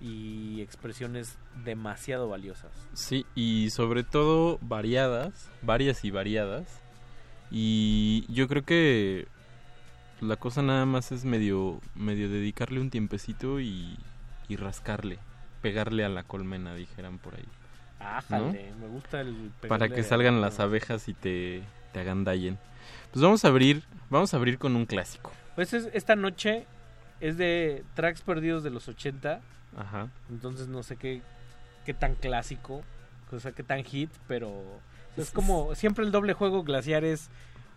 y 0.00 0.60
expresiones 0.62 1.36
demasiado 1.64 2.28
valiosas. 2.28 2.70
Sí, 2.94 3.26
y 3.34 3.68
sobre 3.70 4.02
todo 4.02 4.58
variadas, 4.62 5.50
varias 5.62 6.04
y 6.04 6.10
variadas. 6.10 6.80
Y 7.50 8.24
yo 8.32 8.48
creo 8.48 8.64
que 8.64 9.28
la 10.20 10.36
cosa 10.36 10.62
nada 10.62 10.86
más 10.86 11.12
es 11.12 11.24
medio, 11.24 11.80
medio 11.94 12.28
dedicarle 12.28 12.80
un 12.80 12.90
tiempecito 12.90 13.60
y, 13.60 13.96
y 14.48 14.56
rascarle, 14.56 15.18
pegarle 15.62 16.04
a 16.04 16.08
la 16.08 16.22
colmena, 16.22 16.74
dijeran 16.74 17.18
por 17.18 17.34
ahí. 17.36 17.48
Ájale, 17.98 18.72
me 18.80 18.86
gusta 18.88 19.20
el 19.20 19.50
Para 19.68 19.88
que 19.88 20.02
salgan 20.02 20.40
las 20.40 20.58
abejas 20.60 21.08
y 21.08 21.14
te, 21.14 21.62
te 21.92 22.00
agandallen. 22.00 22.58
Pues 23.12 23.22
vamos 23.22 23.44
a 23.44 23.48
abrir, 23.48 23.82
vamos 24.08 24.32
a 24.32 24.36
abrir 24.38 24.58
con 24.58 24.74
un 24.76 24.86
clásico. 24.86 25.32
Pues 25.54 25.74
es- 25.74 25.88
esta 25.92 26.16
noche 26.16 26.66
es 27.20 27.36
de 27.36 27.84
tracks 27.94 28.22
perdidos 28.22 28.62
de 28.62 28.70
los 28.70 28.88
80. 28.88 29.40
Ajá. 29.76 30.08
Entonces 30.30 30.68
no 30.68 30.82
sé 30.82 30.96
qué, 30.96 31.20
qué 31.84 31.92
tan 31.92 32.14
clásico, 32.14 32.82
o 33.30 33.38
sea, 33.38 33.52
qué 33.52 33.62
tan 33.62 33.84
hit, 33.84 34.10
pero 34.26 34.62
es 35.16 35.30
como 35.30 35.74
siempre 35.74 36.04
el 36.04 36.10
doble 36.10 36.32
juego 36.32 36.62
glaciar 36.64 37.04
es 37.04 37.28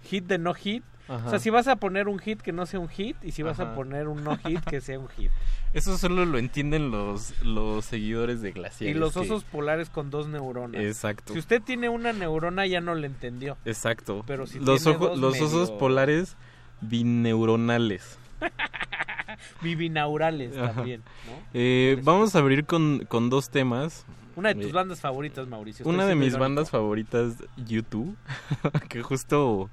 hit 0.04 0.26
de 0.26 0.38
no 0.38 0.54
hit. 0.54 0.84
Ajá. 1.08 1.28
O 1.28 1.30
sea, 1.30 1.40
si 1.40 1.50
vas 1.50 1.68
a 1.68 1.76
poner 1.76 2.08
un 2.08 2.18
hit 2.20 2.42
que 2.42 2.52
no 2.54 2.66
sea 2.66 2.80
un 2.80 2.88
hit 2.88 3.18
y 3.24 3.32
si 3.32 3.44
vas 3.44 3.60
a 3.60 3.76
poner 3.76 4.08
un 4.08 4.24
no 4.24 4.38
hit 4.46 4.62
que 4.64 4.80
sea 4.82 4.98
un 5.00 5.10
hit. 5.10 5.32
Eso 5.74 5.98
solo 5.98 6.24
lo 6.26 6.38
entienden 6.38 6.92
los, 6.92 7.34
los 7.44 7.84
seguidores 7.86 8.42
de 8.42 8.52
Glaciar. 8.52 8.90
Y 8.90 8.94
los 8.94 9.18
osos 9.18 9.44
polares 9.44 9.90
con 9.90 10.10
dos 10.12 10.28
neuronas. 10.28 10.82
Exacto. 10.82 11.34
Si 11.34 11.40
usted 11.40 11.62
tiene 11.62 11.90
una 11.90 12.14
neurona 12.14 12.66
ya 12.68 12.80
no 12.80 12.96
le 12.96 13.08
entendió. 13.08 13.58
Exacto. 13.66 14.24
Pero 14.28 14.48
si 14.48 14.60
los, 14.60 14.82
tiene 14.84 14.98
ojo- 14.98 15.08
dos 15.10 15.20
los 15.20 15.34
medio- 15.34 15.48
osos 15.48 15.72
polares 15.72 16.38
bineuronales. 16.82 18.18
Bibinaurales 19.62 20.56
Ajá. 20.58 20.74
también, 20.74 21.02
¿no? 21.28 21.34
Eh, 21.54 22.00
vamos 22.04 22.36
a 22.36 22.40
abrir 22.40 22.66
con, 22.66 23.06
con 23.08 23.30
dos 23.30 23.50
temas. 23.50 24.06
Una 24.36 24.54
de 24.54 24.62
tus 24.64 24.72
bandas 24.72 25.00
favoritas, 25.00 25.48
Mauricio. 25.48 25.86
Una 25.88 26.06
de 26.06 26.16
mis 26.16 26.30
irónico. 26.30 26.40
bandas 26.42 26.70
favoritas, 26.72 27.36
YouTube, 27.58 28.16
que 28.90 29.02
justo, 29.04 29.70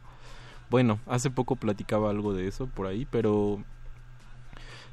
bueno, 0.70 1.01
hace 1.06 1.30
poco 1.30 1.56
platicaba 1.56 2.10
algo 2.10 2.32
de 2.32 2.47
eso 2.48 2.66
por 2.66 2.86
ahí, 2.86 3.06
pero 3.10 3.62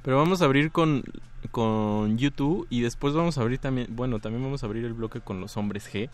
pero 0.03 0.17
vamos 0.17 0.41
a 0.41 0.45
abrir 0.45 0.71
con 0.71 1.03
con 1.51 2.17
YouTube 2.17 2.67
y 2.69 2.81
después 2.81 3.13
vamos 3.13 3.37
a 3.37 3.41
abrir 3.41 3.59
también, 3.59 3.87
bueno, 3.95 4.19
también 4.19 4.43
vamos 4.43 4.63
a 4.63 4.65
abrir 4.65 4.83
el 4.85 4.93
bloque 4.93 5.21
con 5.21 5.39
los 5.39 5.55
hombres 5.55 5.89
G, 5.91 6.09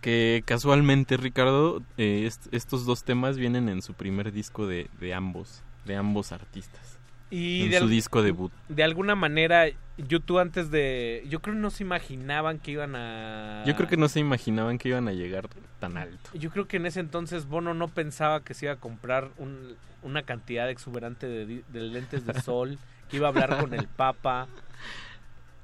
que 0.00 0.42
casualmente 0.46 1.16
Ricardo, 1.16 1.82
eh, 1.98 2.24
est- 2.26 2.46
estos 2.52 2.86
dos 2.86 3.02
temas 3.04 3.36
vienen 3.36 3.68
en 3.68 3.82
su 3.82 3.92
primer 3.94 4.32
disco 4.32 4.66
de, 4.66 4.88
de 5.00 5.14
ambos, 5.14 5.62
de 5.84 5.96
ambos 5.96 6.32
artistas, 6.32 6.95
Y 7.30 7.64
en 7.64 7.70
de 7.70 7.78
su 7.80 7.88
disco 7.88 8.22
debut. 8.22 8.52
De 8.68 8.84
alguna 8.84 9.14
manera, 9.16 9.64
YouTube 9.98 10.38
antes 10.38 10.70
de... 10.70 11.24
Yo 11.28 11.40
creo 11.40 11.54
que 11.54 11.60
no 11.60 11.70
se 11.70 11.82
imaginaban 11.82 12.58
que 12.58 12.70
iban 12.72 12.94
a... 12.94 13.64
Yo 13.66 13.74
creo 13.74 13.88
que 13.88 13.96
no 13.96 14.08
se 14.08 14.20
imaginaban 14.20 14.78
que 14.78 14.90
iban 14.90 15.08
a 15.08 15.12
llegar 15.12 15.48
tan 15.80 15.96
alto. 15.96 16.30
Yo 16.34 16.50
creo 16.50 16.68
que 16.68 16.76
en 16.76 16.86
ese 16.86 17.00
entonces 17.00 17.46
Bono 17.46 17.74
no 17.74 17.88
pensaba 17.88 18.42
que 18.44 18.54
se 18.54 18.66
iba 18.66 18.74
a 18.74 18.76
comprar 18.76 19.30
un- 19.38 19.74
una 20.02 20.22
cantidad 20.22 20.70
exuberante 20.70 21.26
de, 21.26 21.62
lentes 21.72 22.24
de 22.26 22.40
sol, 22.40 22.78
que 23.10 23.16
iba 23.16 23.26
a 23.26 23.30
hablar 23.30 23.58
con 23.60 23.74
el 23.74 23.88
Papa, 23.88 24.46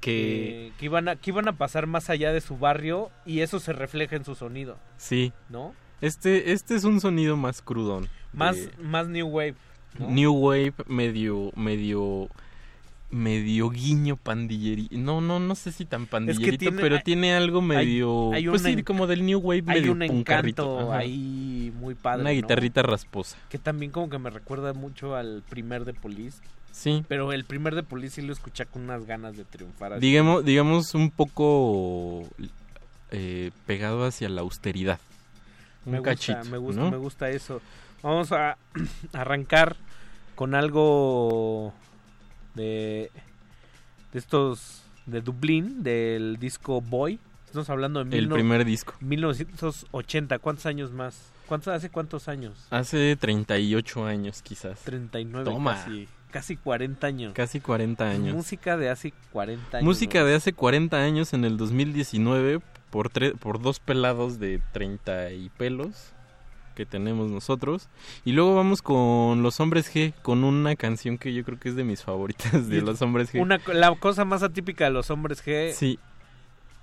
Que 0.01 0.71
que, 0.71 0.79
que 0.79 0.85
iban 0.85 1.07
a, 1.07 1.15
que 1.15 1.29
iban 1.31 1.47
a 1.47 1.53
pasar 1.53 1.87
más 1.87 2.09
allá 2.09 2.33
de 2.33 2.41
su 2.41 2.57
barrio 2.57 3.09
y 3.25 3.39
eso 3.39 3.59
se 3.61 3.71
refleja 3.71 4.17
en 4.17 4.25
su 4.25 4.35
sonido, 4.35 4.77
sí, 4.97 5.31
¿no? 5.47 5.73
Este, 6.01 6.51
este 6.51 6.75
es 6.75 6.83
un 6.83 6.99
sonido 6.99 7.37
más 7.37 7.61
crudón. 7.61 8.09
Más, 8.33 8.57
de 8.57 8.71
más 8.83 9.07
New 9.07 9.27
Wave. 9.27 9.55
¿No? 9.99 10.09
New 10.09 10.33
Wave, 10.33 10.73
medio, 10.87 11.51
medio, 11.55 12.29
medio 13.11 13.69
guiño 13.69 14.15
pandilleri. 14.17 14.87
No, 14.91 15.21
no, 15.21 15.39
no 15.39 15.55
sé 15.55 15.71
si 15.71 15.85
tan 15.85 16.07
pandillerito, 16.07 16.57
tiene- 16.57 16.81
pero 16.81 16.95
hay- 16.97 17.03
tiene 17.03 17.33
algo 17.35 17.61
medio, 17.61 18.33
hay 18.33 18.47
pues 18.47 18.63
un 18.65 18.75
sí, 18.75 18.83
como 18.83 19.05
del 19.07 19.25
New 19.25 19.39
Wave, 19.39 19.63
Hay 19.67 19.79
medio 19.81 19.91
un 19.91 20.01
encanto 20.01 20.91
ahí 20.91 21.71
muy 21.79 21.93
padre. 21.95 22.21
Una 22.21 22.29
¿no? 22.31 22.35
guitarrita 22.35 22.81
rasposa. 22.81 23.37
Que 23.49 23.57
también 23.59 23.91
como 23.91 24.09
que 24.09 24.17
me 24.17 24.29
recuerda 24.29 24.73
mucho 24.73 25.15
al 25.15 25.43
primer 25.47 25.85
de 25.85 25.93
Police. 25.93 26.39
Sí. 26.71 27.05
Pero 27.07 27.31
el 27.33 27.43
primer 27.45 27.75
de 27.75 27.83
Police 27.83 28.15
sí 28.15 28.21
lo 28.25 28.33
escuché 28.33 28.65
con 28.65 28.81
unas 28.83 29.05
ganas 29.05 29.37
de 29.37 29.45
triunfar. 29.45 29.93
así. 29.93 30.01
Digamos, 30.01 30.43
digamos 30.43 30.95
un 30.95 31.11
poco 31.11 32.27
eh, 33.11 33.51
pegado 33.67 34.05
hacia 34.05 34.27
la 34.27 34.41
austeridad. 34.41 34.99
Un 35.85 35.91
me 35.91 35.97
gusta, 35.99 36.11
cachito, 36.15 36.45
me 36.45 36.57
gusta, 36.57 36.81
¿no? 36.81 36.89
me 36.89 36.97
gusta 36.97 37.29
eso. 37.29 37.61
Vamos 38.01 38.31
a 38.31 38.57
arrancar 39.13 39.75
con 40.35 40.55
algo 40.55 41.73
de, 42.55 43.11
de 44.11 44.19
estos 44.19 44.83
de 45.05 45.21
Dublín, 45.21 45.83
del 45.83 46.37
disco 46.39 46.81
Boy. 46.81 47.19
Estamos 47.45 47.69
hablando 47.69 48.03
de 48.03 48.17
El 48.17 48.29
primer 48.29 48.65
disco. 48.65 48.93
1980. 49.01 50.39
¿Cuántos 50.39 50.65
años 50.65 50.91
más? 50.91 51.31
¿Cuántos, 51.47 51.73
¿Hace 51.73 51.89
cuántos 51.89 52.27
años? 52.27 52.65
Hace 52.71 53.15
38 53.15 54.05
años 54.05 54.41
quizás. 54.41 54.79
39 54.81 55.45
Toma. 55.51 55.75
casi. 55.75 56.07
Casi 56.31 56.57
40 56.57 57.05
años. 57.05 57.33
Casi 57.33 57.59
40 57.59 58.09
años. 58.09 58.33
Música 58.35 58.75
de 58.75 58.89
hace 58.89 59.13
40 59.31 59.77
años. 59.77 59.85
Música 59.85 60.23
de 60.23 60.33
hace 60.33 60.53
40 60.53 60.97
años 60.97 61.33
en 61.33 61.45
el 61.45 61.57
2019 61.57 62.59
por, 62.89 63.11
tre- 63.11 63.37
por 63.37 63.61
dos 63.61 63.79
pelados 63.79 64.39
de 64.39 64.59
30 64.71 65.31
y 65.33 65.49
pelos 65.49 66.11
que 66.73 66.85
tenemos 66.85 67.29
nosotros. 67.29 67.89
Y 68.25 68.33
luego 68.33 68.55
vamos 68.55 68.81
con 68.81 69.43
Los 69.43 69.59
Hombres 69.59 69.93
G, 69.93 70.13
con 70.21 70.43
una 70.43 70.75
canción 70.75 71.17
que 71.17 71.33
yo 71.33 71.43
creo 71.43 71.59
que 71.59 71.69
es 71.69 71.75
de 71.75 71.83
mis 71.83 72.03
favoritas 72.03 72.67
de 72.69 72.81
Los 72.81 73.01
Hombres 73.01 73.33
G. 73.33 73.41
Una, 73.41 73.59
la 73.73 73.95
cosa 73.95 74.25
más 74.25 74.43
atípica 74.43 74.85
de 74.85 74.91
los 74.91 75.09
hombres 75.09 75.45
G. 75.45 75.71
Sí. 75.73 75.99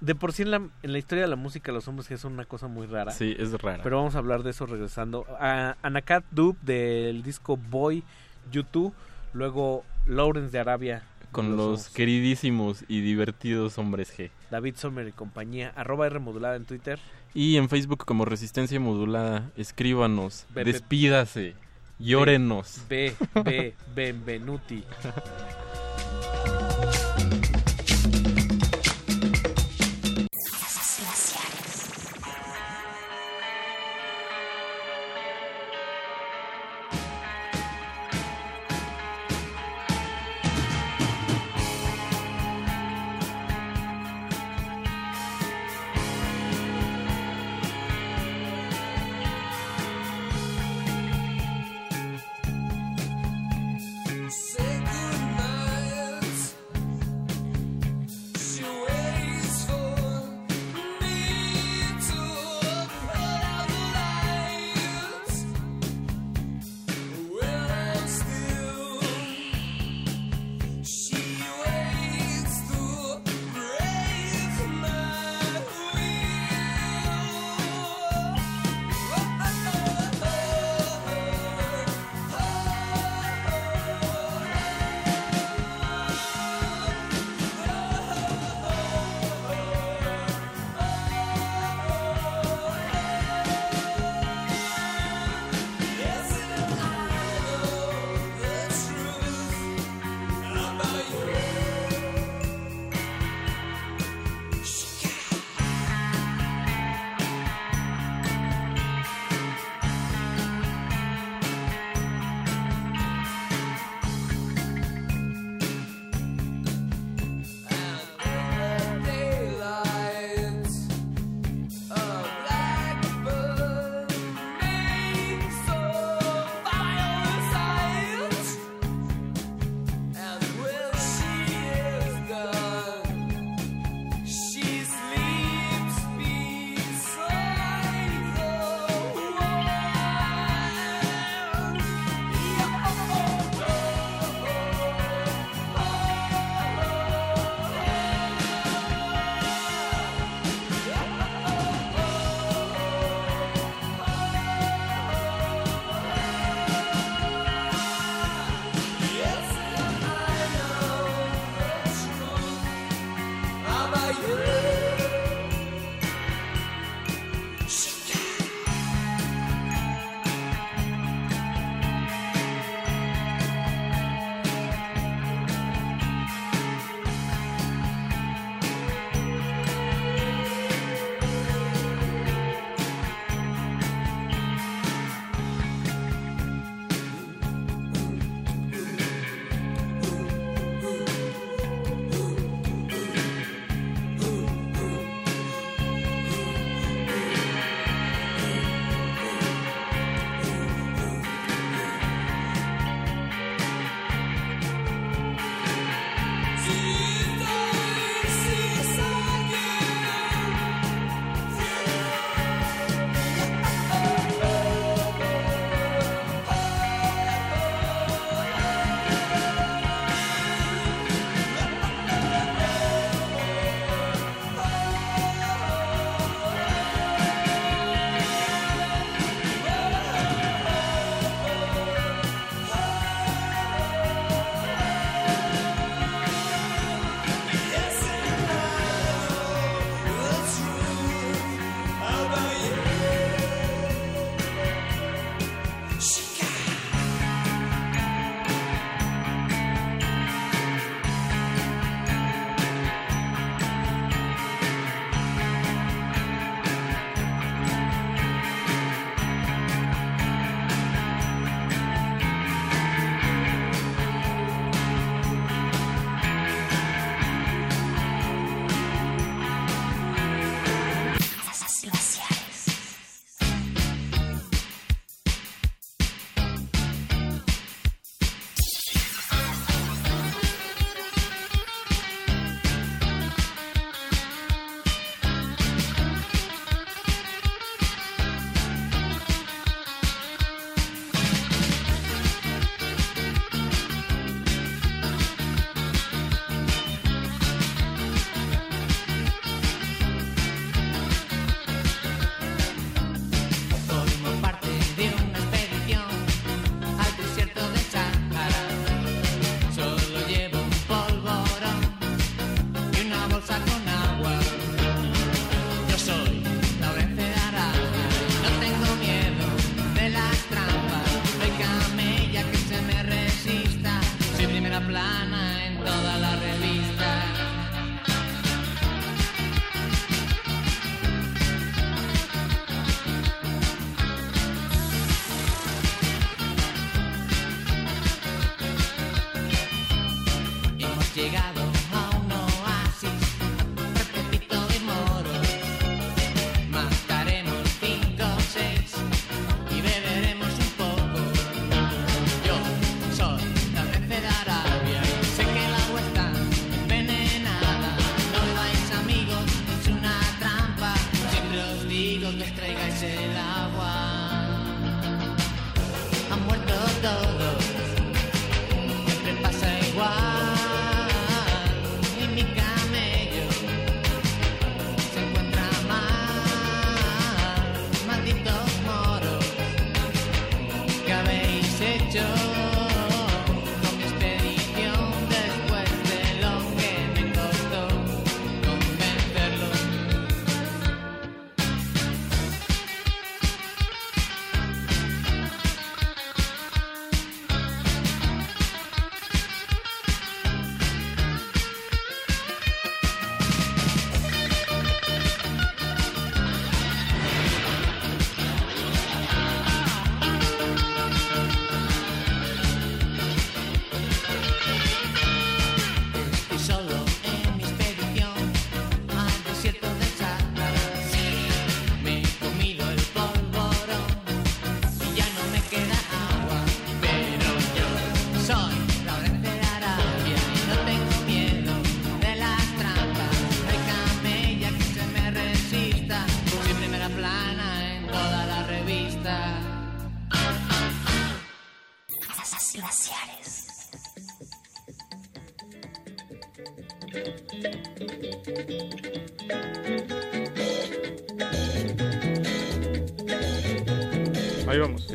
De 0.00 0.14
por 0.14 0.32
sí 0.32 0.42
en 0.42 0.50
la, 0.50 0.56
en 0.56 0.92
la 0.92 0.98
historia 0.98 1.24
de 1.24 1.28
la 1.28 1.36
música 1.36 1.72
los 1.72 1.86
hombres 1.86 2.10
G 2.10 2.16
son 2.16 2.32
una 2.32 2.46
cosa 2.46 2.68
muy 2.68 2.86
rara. 2.86 3.12
Sí, 3.12 3.36
es 3.38 3.52
rara. 3.60 3.82
Pero 3.82 3.98
vamos 3.98 4.14
a 4.14 4.18
hablar 4.18 4.42
de 4.42 4.50
eso 4.50 4.64
regresando. 4.64 5.26
A 5.38 5.76
Anakat 5.82 6.24
Dub 6.30 6.58
del 6.62 7.22
disco 7.22 7.56
Boy 7.56 8.02
YouTube. 8.50 8.94
Luego 9.34 9.84
Lawrence 10.06 10.50
de 10.50 10.58
Arabia. 10.58 11.02
Con 11.32 11.56
los 11.56 11.90
queridísimos 11.90 12.84
y 12.88 13.02
divertidos 13.02 13.78
Hombres 13.78 14.12
G. 14.18 14.30
David 14.50 14.74
Sommer 14.76 15.06
y 15.06 15.12
compañía. 15.12 15.72
Arroba 15.76 16.06
R 16.06 16.18
modulada 16.18 16.56
en 16.56 16.64
Twitter. 16.64 16.98
Y 17.34 17.56
en 17.56 17.68
Facebook 17.68 18.04
como 18.04 18.24
Resistencia 18.24 18.80
Modulada, 18.80 19.50
escríbanos, 19.56 20.46
Ve- 20.54 20.64
ve- 20.64 20.72
despídase, 20.72 21.54
llórenos. 21.98 22.82
B, 22.88 23.14
B, 23.44 23.74
Benvenuti. 23.94 24.82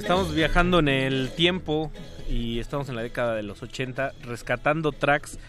Estamos 0.06 0.36
viajando 0.36 0.77
en 0.77 0.88
el 0.88 1.32
tiempo 1.32 1.91
y 2.30 2.60
estamos 2.60 2.90
en 2.90 2.95
la 2.95 3.02
década 3.02 3.34
de 3.34 3.41
los 3.41 3.64
80 3.64 4.11
rescatando 4.23 4.91
tracks 4.91 5.40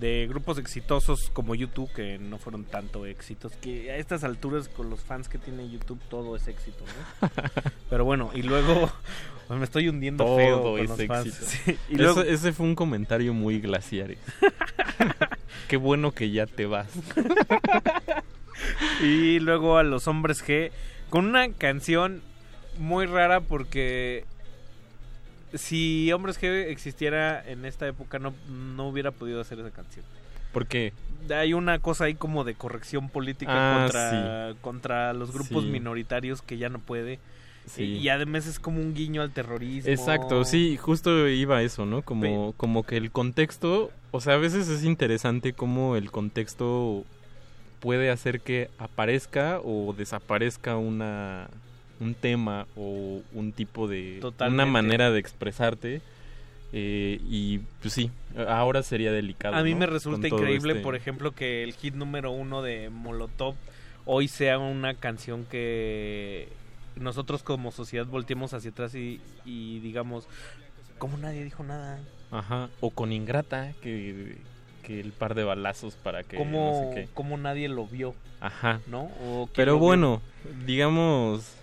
de 0.00 0.26
grupos 0.28 0.58
exitosos 0.58 1.30
como 1.32 1.54
YouTube 1.54 1.88
que 1.92 2.18
no 2.18 2.38
fueron 2.38 2.64
tanto 2.64 3.06
éxitos 3.06 3.52
que 3.60 3.92
a 3.92 3.96
estas 3.98 4.24
alturas 4.24 4.68
con 4.68 4.90
los 4.90 5.00
fans 5.02 5.28
que 5.28 5.38
tiene 5.38 5.70
YouTube 5.70 6.00
todo 6.10 6.34
es 6.34 6.48
éxito 6.48 6.82
¿no? 7.20 7.28
pero 7.90 8.04
bueno 8.04 8.30
y 8.34 8.42
luego 8.42 8.90
me 9.50 9.62
estoy 9.62 9.88
hundiendo 9.88 10.24
Todo 10.24 10.36
feo 10.36 10.62
con 10.62 10.80
es 10.80 10.88
los 10.88 10.98
éxito. 10.98 11.14
fans 11.14 11.34
Sí, 11.64 11.78
y 11.90 11.94
Eso- 11.94 12.02
luego 12.02 12.22
ese 12.22 12.52
fue 12.52 12.66
un 12.66 12.74
comentario 12.74 13.32
muy 13.34 13.60
glaciares. 13.60 14.18
Qué 15.68 15.76
bueno 15.76 16.10
que 16.12 16.30
ya 16.32 16.46
te 16.46 16.66
vas. 16.66 16.88
y 19.00 19.38
luego 19.38 19.78
a 19.78 19.84
los 19.84 20.08
hombres 20.08 20.44
G 20.44 20.72
con 21.08 21.26
una 21.26 21.52
canción 21.52 22.22
muy 22.82 23.06
rara 23.06 23.40
porque 23.40 24.24
si 25.54 26.10
hombres 26.12 26.40
G 26.40 26.46
existiera 26.68 27.42
en 27.46 27.64
esta 27.64 27.86
época 27.86 28.18
no, 28.18 28.32
no 28.48 28.88
hubiera 28.88 29.10
podido 29.10 29.40
hacer 29.40 29.58
esa 29.60 29.70
canción. 29.70 30.04
¿Por 30.52 30.66
qué? 30.66 30.92
Hay 31.30 31.54
una 31.54 31.78
cosa 31.78 32.04
ahí 32.04 32.14
como 32.14 32.44
de 32.44 32.54
corrección 32.54 33.08
política 33.08 33.52
Ah, 33.54 33.82
contra, 33.84 34.54
contra 34.60 35.12
los 35.14 35.32
grupos 35.32 35.64
Sí. 35.64 35.70
minoritarios 35.70 36.42
que 36.42 36.58
ya 36.58 36.68
no 36.68 36.78
puede. 36.78 37.18
Sí. 37.66 37.84
Y, 37.84 37.96
y 37.98 38.08
además 38.08 38.46
es 38.46 38.58
como 38.58 38.80
un 38.80 38.92
guiño 38.92 39.22
al 39.22 39.30
terrorismo. 39.30 39.90
Exacto, 39.90 40.44
sí, 40.44 40.76
justo 40.76 41.28
iba 41.28 41.58
a 41.58 41.62
eso, 41.62 41.86
¿no? 41.86 42.02
Como, 42.02 42.54
como 42.56 42.82
que 42.82 42.96
el 42.96 43.10
contexto, 43.12 43.90
o 44.10 44.20
sea, 44.20 44.34
a 44.34 44.38
veces 44.38 44.68
es 44.68 44.82
interesante 44.84 45.52
cómo 45.52 45.96
el 45.96 46.10
contexto 46.10 47.04
puede 47.80 48.10
hacer 48.10 48.40
que 48.40 48.68
aparezca 48.78 49.60
o 49.62 49.94
desaparezca 49.96 50.76
una 50.76 51.48
un 52.02 52.14
tema 52.14 52.66
o 52.76 53.20
un 53.32 53.52
tipo 53.52 53.86
de 53.88 54.18
Totalmente. 54.20 54.62
una 54.62 54.70
manera 54.70 55.10
de 55.10 55.18
expresarte 55.20 56.00
eh, 56.72 57.20
y 57.28 57.58
pues 57.80 57.94
sí 57.94 58.10
ahora 58.48 58.82
sería 58.82 59.12
delicado 59.12 59.54
A 59.56 59.62
mí 59.62 59.72
¿no? 59.72 59.80
me 59.80 59.86
resulta 59.86 60.26
increíble, 60.26 60.72
este- 60.72 60.82
por 60.82 60.96
ejemplo, 60.96 61.32
que 61.32 61.62
el 61.62 61.74
hit 61.74 61.94
número 61.94 62.30
uno 62.30 62.62
de 62.62 62.88
Molotov 62.90 63.54
hoy 64.04 64.26
sea 64.28 64.58
una 64.58 64.94
canción 64.94 65.44
que 65.50 66.48
nosotros 66.96 67.42
como 67.42 67.70
sociedad 67.72 68.06
volteemos 68.06 68.52
hacia 68.54 68.70
atrás 68.70 68.94
y, 68.94 69.20
y 69.44 69.78
digamos, 69.80 70.26
como 70.98 71.16
nadie 71.18 71.44
dijo 71.44 71.62
nada? 71.62 72.00
Ajá, 72.30 72.68
o 72.80 72.90
con 72.90 73.12
Ingrata, 73.12 73.72
que, 73.82 74.36
que 74.82 74.98
el 75.00 75.12
par 75.12 75.34
de 75.34 75.44
balazos 75.44 75.94
para 75.94 76.22
que 76.22 76.36
¿Cómo, 76.38 76.66
no 76.66 76.94
sé 76.94 77.02
qué. 77.02 77.08
cómo 77.14 77.36
nadie 77.36 77.68
lo 77.68 77.86
vio? 77.86 78.14
Ajá. 78.40 78.80
¿No? 78.86 79.10
O 79.22 79.48
Pero 79.54 79.74
vio. 79.74 79.80
bueno, 79.84 80.22
digamos, 80.66 81.54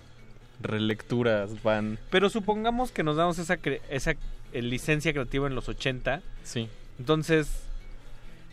relecturas 0.61 1.63
van... 1.63 1.97
Pero 2.09 2.29
supongamos 2.29 2.91
que 2.91 3.03
nos 3.03 3.15
damos 3.17 3.39
esa, 3.39 3.57
cre- 3.57 3.81
esa 3.89 4.11
eh, 4.53 4.61
licencia 4.61 5.11
creativa 5.13 5.47
en 5.47 5.55
los 5.55 5.69
80. 5.69 6.21
Sí. 6.43 6.67
Entonces, 6.99 7.63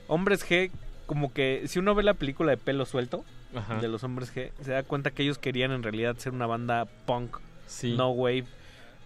Hombres 0.08 0.44
G, 0.48 0.70
como 1.06 1.32
que 1.32 1.64
si 1.66 1.78
uno 1.78 1.94
ve 1.94 2.02
la 2.02 2.14
película 2.14 2.50
de 2.52 2.56
pelo 2.56 2.86
suelto 2.86 3.24
Ajá. 3.54 3.76
de 3.80 3.88
los 3.88 4.04
Hombres 4.04 4.34
G, 4.34 4.50
se 4.62 4.70
da 4.72 4.82
cuenta 4.82 5.10
que 5.10 5.22
ellos 5.22 5.38
querían 5.38 5.72
en 5.72 5.82
realidad 5.82 6.16
ser 6.18 6.32
una 6.32 6.46
banda 6.46 6.84
punk, 7.06 7.38
Sí. 7.66 7.94
no 7.96 8.10
wave. 8.10 8.44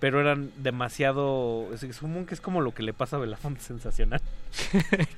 Pero 0.00 0.20
eran 0.20 0.50
demasiado. 0.56 1.68
Común 2.00 2.24
que 2.26 2.34
es 2.34 2.40
como 2.40 2.60
lo 2.62 2.72
que 2.72 2.82
le 2.82 2.92
pasa 2.94 3.16
a 3.16 3.20
Belafonte 3.20 3.60
Sensacional. 3.60 4.20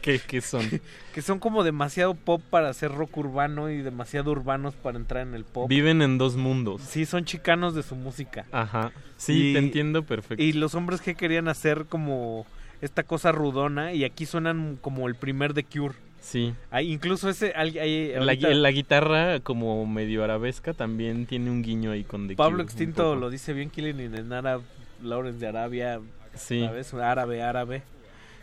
¿Qué, 0.02 0.18
qué 0.26 0.40
son? 0.40 0.68
que 1.14 1.22
son 1.22 1.38
como 1.38 1.62
demasiado 1.64 2.14
pop 2.14 2.42
para 2.50 2.68
hacer 2.68 2.90
rock 2.92 3.16
urbano 3.18 3.70
y 3.70 3.78
demasiado 3.82 4.32
urbanos 4.32 4.74
para 4.74 4.98
entrar 4.98 5.26
en 5.26 5.34
el 5.34 5.44
pop. 5.44 5.68
Viven 5.68 6.02
en 6.02 6.18
dos 6.18 6.36
mundos. 6.36 6.82
Sí, 6.82 7.06
son 7.06 7.24
chicanos 7.24 7.74
de 7.74 7.82
su 7.82 7.94
música. 7.94 8.44
Ajá. 8.52 8.92
Sí, 9.16 9.50
Y- 9.50 9.52
te 9.54 9.59
entiendo 9.60 10.02
perfecto. 10.02 10.42
Y 10.42 10.52
los 10.52 10.74
hombres 10.74 11.00
que 11.00 11.14
querían 11.14 11.48
hacer 11.48 11.86
como 11.88 12.44
esta 12.80 13.04
cosa 13.04 13.30
rudona 13.30 13.92
y 13.92 14.04
aquí 14.04 14.26
suenan 14.26 14.76
como 14.80 15.06
el 15.06 15.14
primer 15.14 15.54
The 15.54 15.64
Cure. 15.64 15.94
Sí. 16.22 16.54
Hay, 16.70 16.90
incluso 16.92 17.28
ese... 17.28 17.52
hay- 17.54 17.78
hay- 17.78 18.12
La, 18.12 18.18
ahorita 18.20 18.48
la 18.50 18.70
guitarra 18.70 19.40
como 19.40 19.84
medio 19.86 20.22
arabesca 20.24 20.72
también 20.72 21.26
tiene 21.26 21.50
un 21.50 21.62
guiño 21.62 21.90
ahí 21.90 22.04
con 22.04 22.28
The 22.28 22.36
Pablo 22.36 22.58
un 22.58 22.64
Extinto 22.64 23.14
lo 23.16 23.28
dice 23.28 23.52
bien, 23.52 23.68
Killing 23.70 24.00
in 24.00 24.14
an 24.14 24.32
Arab, 24.32 24.62
Lawrence 25.02 25.40
de 25.40 25.48
Arabia, 25.48 26.00
Sí. 26.34 26.60
¿sabes? 26.64 26.94
Árabe, 26.94 27.42
árabe. 27.42 27.82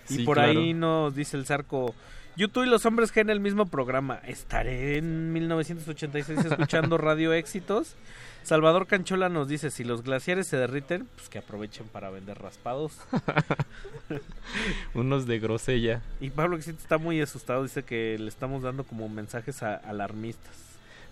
Y 0.09 0.15
Sí, 0.17 0.23
por 0.23 0.35
claro. 0.37 0.59
ahí 0.59 0.73
nos 0.73 1.15
dice 1.15 1.37
el 1.37 1.45
Zarco... 1.45 1.95
YouTube 2.35 2.65
y 2.65 2.69
los 2.69 2.85
hombres 2.85 3.13
G 3.13 3.19
en 3.21 3.29
el 3.31 3.39
mismo 3.41 3.65
programa. 3.65 4.21
Estaré 4.25 4.97
en 4.97 5.33
1986 5.33 6.45
escuchando 6.45 6.97
Radio 6.99 7.33
Éxitos. 7.33 7.95
Salvador 8.43 8.87
Canchola 8.87 9.29
nos 9.29 9.47
dice, 9.47 9.69
si 9.69 9.83
los 9.83 10.01
glaciares 10.03 10.47
se 10.47 10.57
derriten, 10.57 11.07
pues 11.15 11.29
que 11.29 11.37
aprovechen 11.37 11.87
para 11.87 12.09
vender 12.09 12.39
raspados. 12.39 12.93
Unos 14.93 15.25
de 15.27 15.39
grosella. 15.39 16.01
Y 16.19 16.29
Pablo 16.31 16.57
está 16.57 16.97
muy 16.97 17.21
asustado, 17.21 17.63
dice 17.63 17.83
que 17.83 18.17
le 18.19 18.27
estamos 18.27 18.63
dando 18.63 18.83
como 18.83 19.07
mensajes 19.09 19.61
a- 19.63 19.75
alarmistas. 19.75 20.55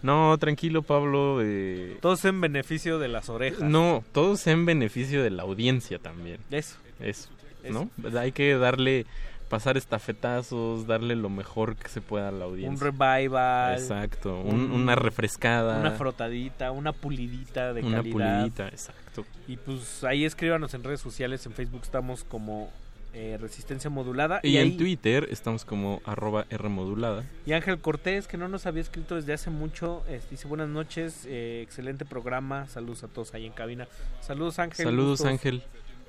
No, 0.01 0.37
tranquilo, 0.37 0.83
Pablo. 0.83 1.39
eh, 1.41 1.97
Todos 2.01 2.23
en 2.25 2.39
beneficio 2.41 2.99
de 2.99 3.07
las 3.07 3.29
orejas. 3.29 3.61
No, 3.67 4.03
todos 4.13 4.45
en 4.47 4.65
beneficio 4.65 5.23
de 5.23 5.29
la 5.31 5.43
audiencia 5.43 5.99
también. 5.99 6.39
Eso. 6.51 6.77
Eso, 6.99 7.29
Eso. 7.63 7.89
¿no? 8.03 8.19
Hay 8.19 8.31
que 8.31 8.55
darle, 8.57 9.05
pasar 9.49 9.77
estafetazos, 9.77 10.87
darle 10.87 11.15
lo 11.15 11.29
mejor 11.29 11.75
que 11.75 11.87
se 11.89 12.01
pueda 12.01 12.29
a 12.29 12.31
la 12.31 12.45
audiencia. 12.45 12.69
Un 12.71 12.79
revival. 12.99 13.73
Exacto, 13.77 14.39
un- 14.41 14.71
una 14.71 14.95
refrescada. 14.95 15.79
Una 15.79 15.91
frotadita, 15.91 16.71
una 16.71 16.91
pulidita 16.93 17.73
de 17.73 17.81
Una 17.81 17.97
calidad. 17.97 18.13
pulidita, 18.39 18.67
exacto. 18.67 19.25
Y 19.47 19.57
pues 19.57 20.03
ahí 20.03 20.25
escríbanos 20.25 20.73
en 20.73 20.83
redes 20.83 20.99
sociales, 20.99 21.45
en 21.45 21.53
Facebook 21.53 21.81
estamos 21.83 22.23
como 22.23 22.69
eh, 23.13 23.37
Resistencia 23.41 23.89
Modulada. 23.89 24.41
Y, 24.43 24.57
en 24.57 24.63
ahí- 24.63 24.77
Twitter 24.77 25.27
estamos 25.31 25.65
como 25.65 26.01
arroba 26.05 26.45
Rmodulada. 26.51 27.23
Y 27.47 27.53
Ángel 27.53 27.79
Cortés, 27.79 28.27
que 28.27 28.37
no 28.37 28.47
nos 28.47 28.67
había 28.67 28.81
escrito 28.81 29.15
desde 29.15 29.33
hace 29.33 29.49
mucho, 29.49 30.03
eh, 30.07 30.21
dice 30.29 30.47
buenas 30.47 30.67
noches, 30.69 31.23
eh, 31.25 31.61
excelente 31.63 32.05
programa, 32.05 32.67
saludos 32.67 33.03
a 33.03 33.07
todos 33.07 33.33
ahí 33.33 33.45
en 33.47 33.53
cabina. 33.53 33.87
Saludos 34.21 34.59
Ángel. 34.59 34.85
Saludos. 34.85 35.25
Ángel. 35.25 35.63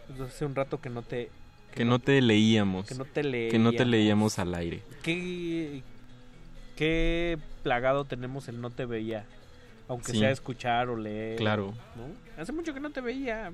Pues, 0.08 0.20
hace 0.32 0.44
un 0.44 0.54
rato 0.54 0.80
que 0.82 0.90
no 0.90 1.00
te... 1.02 1.30
Que 1.74 1.84
no 1.84 1.98
te 1.98 2.20
leíamos. 2.20 2.86
que 2.86 2.94
no 2.94 3.04
te 3.04 3.22
Que 3.50 3.58
no 3.58 3.72
te 3.72 3.84
leíamos. 3.84 4.38
al 4.38 4.54
aire. 4.54 4.82
¿Qué, 5.02 5.82
qué 6.76 7.38
plagado 7.62 8.04
tenemos 8.04 8.48
el 8.48 8.60
no 8.60 8.70
te 8.70 8.84
veía? 8.84 9.24
Aunque 9.88 10.12
Sí. 10.12 10.18
sea 10.18 10.30
escuchar 10.30 10.88
o 10.88 10.96
leer. 10.96 11.36
Claro. 11.38 11.72
¿no? 11.96 12.42
Hace 12.42 12.52
mucho 12.52 12.74
que 12.74 12.80
no 12.80 12.90
te 12.90 13.00
veía. 13.00 13.52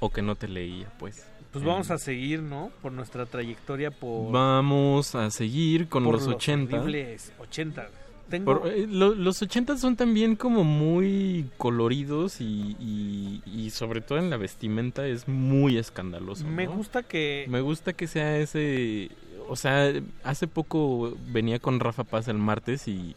O 0.00 0.10
que 0.10 0.22
no 0.22 0.34
te 0.34 0.48
leía, 0.48 0.90
pues. 0.98 1.24
Pues 1.52 1.64
Eh, 1.64 1.66
vamos 1.66 1.90
a 1.90 1.98
seguir, 1.98 2.42
¿no? 2.42 2.70
Por 2.82 2.92
nuestra 2.92 3.24
trayectoria 3.26 3.90
por... 3.90 4.30
Vamos 4.32 5.14
a 5.14 5.30
seguir 5.30 5.88
con 5.88 6.04
por 6.04 6.14
los 6.14 6.26
80. 6.26 6.76
horribles 6.80 7.32
80. 7.38 7.88
Tengo... 8.28 8.60
Por- 8.60 8.68
eh, 8.70 8.86
lo- 8.88 9.14
los 9.14 9.40
80 9.42 9.78
son 9.78 9.96
también 9.96 10.36
como 10.36 10.64
muy 10.64 11.46
coloridos 11.56 12.40
y, 12.40 12.76
y- 12.78 13.42
y 13.46 13.70
sobre 13.70 14.00
todo 14.00 14.18
en 14.18 14.30
la 14.30 14.36
vestimenta 14.36 15.06
es 15.06 15.26
muy 15.28 15.78
escandaloso. 15.78 16.44
Me 16.46 16.66
¿no? 16.66 16.72
gusta 16.76 17.02
que... 17.02 17.46
Me 17.48 17.60
gusta 17.60 17.92
que 17.92 18.06
sea 18.06 18.36
ese... 18.38 19.10
O 19.48 19.56
sea, 19.56 19.90
hace 20.24 20.46
poco 20.46 21.16
venía 21.32 21.58
con 21.58 21.80
Rafa 21.80 22.04
Paz 22.04 22.28
el 22.28 22.36
martes 22.36 22.86
y, 22.86 23.16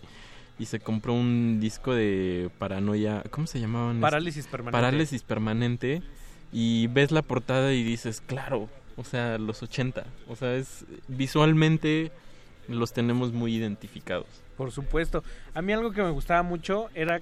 y 0.57 0.65
se 0.65 0.79
compró 0.79 1.13
un 1.13 1.59
disco 1.59 1.93
de 1.93 2.49
paranoia... 2.57 3.23
¿Cómo 3.31 3.47
se 3.47 3.59
llamaban? 3.59 3.99
Parálisis 3.99 4.47
permanente. 4.47 4.71
Parálisis 4.81 5.23
permanente. 5.23 6.01
Y 6.53 6.87
ves 6.87 7.11
la 7.11 7.21
portada 7.21 7.73
y 7.73 7.83
dices, 7.83 8.21
claro, 8.25 8.69
o 8.97 9.03
sea, 9.03 9.37
los 9.37 9.61
80. 9.63 10.05
O 10.29 10.35
sea, 10.35 10.55
es 10.55 10.85
visualmente 11.09 12.11
los 12.67 12.93
tenemos 12.93 13.33
muy 13.33 13.55
identificados. 13.55 14.27
Por 14.61 14.71
supuesto. 14.71 15.23
A 15.55 15.63
mí 15.63 15.73
algo 15.73 15.91
que 15.91 16.03
me 16.03 16.11
gustaba 16.11 16.43
mucho 16.43 16.91
era 16.93 17.19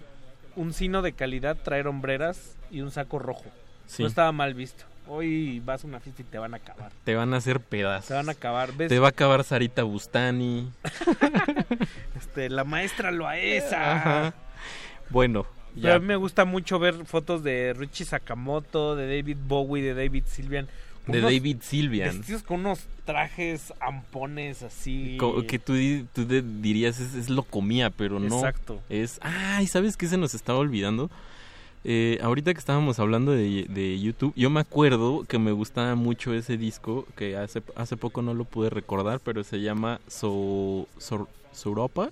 un 0.58 0.74
sino 0.74 1.02
de 1.02 1.14
calidad, 1.14 1.56
traer 1.56 1.88
hombreras 1.88 2.58
y 2.70 2.82
un 2.82 2.92
saco 2.92 3.18
rojo. 3.18 3.46
Sí. 3.88 4.04
No 4.04 4.10
estaba 4.10 4.34
mal 4.34 4.54
visto. 4.54 4.84
Hoy 5.08 5.62
vas 5.62 5.86
a 5.86 5.88
una 5.88 6.02
fiesta 6.02 6.22
y 6.22 6.26
te 6.26 6.38
van 6.38 6.54
a 6.54 6.58
acabar. 6.58 6.92
Te 7.06 7.16
van 7.16 7.34
a 7.34 7.38
hacer 7.38 7.62
pedazos. 7.62 8.10
Te 8.10 8.14
van 8.14 8.28
a 8.28 8.34
acabar. 8.34 8.74
¿Ves? 8.74 8.90
Te 8.90 9.00
va 9.00 9.08
a 9.08 9.12
acabar 9.12 9.46
Sarita 9.46 9.84
Bustani. 9.84 10.70
Este, 12.18 12.50
la 12.50 12.66
maestra 12.66 13.12
Loaesa. 13.12 13.96
Ajá. 13.96 14.34
Bueno, 15.10 15.46
Pero 15.76 15.88
ya. 15.88 15.96
a 15.96 16.00
mí 16.00 16.06
me 16.06 16.18
gusta 16.18 16.44
mucho 16.44 16.78
ver 16.78 17.06
fotos 17.06 17.42
de 17.42 17.74
Richie 17.74 18.06
Sakamoto, 18.06 18.98
de 18.98 19.08
David 19.08 19.38
Bowie, 19.48 19.82
de 19.82 19.94
David 19.94 20.26
Silvian. 20.28 20.68
De 21.12 21.20
Unos 21.20 21.32
David 21.32 21.58
Silvian. 21.62 22.18
Vestidos 22.18 22.44
con 22.44 22.62
unos 22.62 22.80
trajes 23.06 23.74
ampones 23.80 24.62
así. 24.64 25.18
Co- 25.20 25.46
Que 25.48 25.60
tú, 25.60 25.74
tú 26.14 26.26
dirías 26.26 27.00
es, 27.00 27.16
es 27.16 27.30
lo 27.30 27.44
comía, 27.44 27.90
pero 27.90 28.20
no. 28.20 28.36
Exacto. 28.38 28.80
Es. 28.90 29.20
Ay, 29.22 29.68
¿sabes 29.68 29.98
qué 29.98 30.08
se 30.08 30.18
nos 30.18 30.34
estaba 30.34 30.60
olvidando? 30.60 31.10
Eh, 31.86 32.20
ahorita 32.22 32.54
que 32.54 32.60
estábamos 32.60 33.00
hablando 33.00 33.32
de, 33.32 33.66
de 33.70 34.00
YouTube, 34.00 34.34
yo 34.36 34.50
me 34.50 34.60
acuerdo 34.60 35.24
que 35.28 35.40
me 35.40 35.54
gustaba 35.54 35.96
mucho 35.96 36.34
ese 36.34 36.58
disco, 36.58 37.08
que 37.16 37.38
hace, 37.38 37.62
hace 37.76 37.96
poco 37.96 38.22
no 38.22 38.34
lo 38.34 38.44
pude 38.44 38.70
recordar, 38.70 39.22
pero 39.22 39.44
se 39.46 39.62
llama 39.62 40.02
So, 40.08 40.88
So- 40.98 41.30
Soropa. 41.54 42.10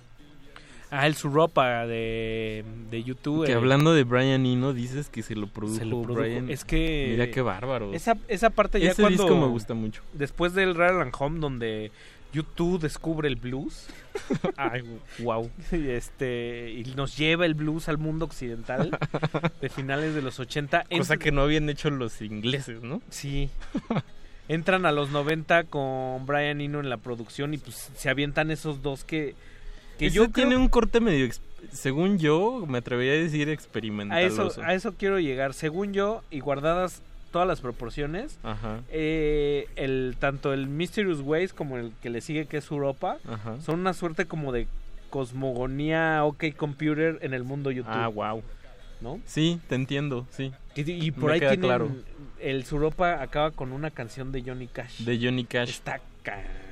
Ah, 0.90 1.06
el 1.06 1.14
Suropa 1.14 1.86
de, 1.86 2.64
de 2.90 3.02
YouTube. 3.04 3.44
Que 3.46 3.52
hablando 3.52 3.92
de 3.92 4.04
Brian 4.04 4.46
Eno, 4.46 4.72
dices 4.72 5.08
que 5.10 5.22
se 5.22 5.34
lo 5.34 5.46
produjo, 5.46 5.78
se 5.78 5.84
lo 5.84 6.02
produjo. 6.02 6.20
Brian. 6.22 6.50
Es 6.50 6.64
que. 6.64 7.08
Mira 7.10 7.30
qué 7.30 7.42
bárbaro. 7.42 7.92
Esa, 7.92 8.16
esa 8.28 8.50
parte 8.50 8.80
ya 8.80 8.92
Ese 8.92 9.02
cuando. 9.02 9.22
disco 9.24 9.36
me 9.38 9.46
gusta 9.48 9.74
mucho. 9.74 10.02
Después 10.14 10.54
del 10.54 10.74
Rattle 10.74 11.02
and 11.02 11.12
Home, 11.18 11.40
donde 11.40 11.90
YouTube 12.32 12.80
descubre 12.80 13.28
el 13.28 13.36
blues. 13.36 13.86
Ay, 14.56 14.82
wow. 15.20 15.50
Y 15.72 15.88
este 15.90 16.70
y 16.74 16.84
nos 16.96 17.16
lleva 17.16 17.44
el 17.46 17.54
blues 17.54 17.88
al 17.88 17.98
mundo 17.98 18.24
occidental 18.24 18.90
de 19.60 19.68
finales 19.68 20.14
de 20.14 20.22
los 20.22 20.40
80 20.40 20.84
Cosa 20.90 21.14
Ent- 21.14 21.18
que 21.18 21.32
no 21.32 21.42
habían 21.42 21.68
hecho 21.68 21.90
los 21.90 22.20
ingleses, 22.22 22.82
¿no? 22.82 23.00
sí 23.10 23.48
entran 24.48 24.86
a 24.86 24.92
los 24.92 25.10
90 25.10 25.64
con 25.64 26.24
Brian 26.26 26.60
Eno 26.62 26.80
en 26.80 26.88
la 26.88 26.96
producción 26.96 27.52
y 27.54 27.58
pues 27.58 27.90
se 27.94 28.08
avientan 28.08 28.50
esos 28.50 28.82
dos 28.82 29.04
que 29.04 29.34
que 29.98 30.10
yo 30.10 30.28
tiene 30.30 30.50
creo- 30.50 30.60
un 30.60 30.68
corte 30.68 31.00
medio, 31.00 31.28
según 31.72 32.18
yo, 32.18 32.64
me 32.66 32.78
atrevería 32.78 33.12
a 33.12 33.16
decir 33.16 33.48
a 33.48 34.22
eso 34.22 34.52
a 34.62 34.74
eso 34.74 34.94
quiero 34.94 35.18
llegar 35.18 35.54
según 35.54 35.92
yo 35.92 36.22
y 36.30 36.40
guardadas 36.40 37.02
todas 37.32 37.46
las 37.46 37.60
proporciones 37.60 38.38
Ajá. 38.42 38.80
eh, 38.90 39.66
el 39.76 40.16
tanto 40.18 40.52
el 40.54 40.66
Mysterious 40.66 41.20
Ways 41.20 41.52
como 41.52 41.76
el 41.76 41.92
que 42.00 42.08
le 42.10 42.20
sigue 42.22 42.46
que 42.46 42.56
es 42.58 42.70
Europa 42.70 43.18
Ajá. 43.28 43.60
son 43.60 43.80
una 43.80 43.92
suerte 43.92 44.24
como 44.26 44.50
de 44.52 44.66
cosmogonía 45.10 46.24
OK 46.24 46.44
Computer 46.56 47.18
en 47.22 47.34
el 47.34 47.44
mundo 47.44 47.70
YouTube 47.70 47.92
Ah, 47.94 48.08
wow. 48.08 48.42
¿no? 49.00 49.20
Sí, 49.26 49.60
te 49.68 49.74
entiendo, 49.74 50.26
sí. 50.30 50.52
Y, 50.74 50.90
y 50.90 51.10
por 51.12 51.26
Me 51.26 51.34
ahí 51.34 51.40
queda 51.40 51.50
tienen 51.50 51.66
claro. 51.68 51.90
el 52.40 52.64
Suropa 52.64 53.22
acaba 53.22 53.50
con 53.52 53.72
una 53.72 53.90
canción 53.90 54.32
de 54.32 54.42
Johnny 54.42 54.66
Cash. 54.66 55.00
De 55.04 55.18
Johnny 55.22 55.44
Cash. 55.44 55.68
Está 55.70 56.00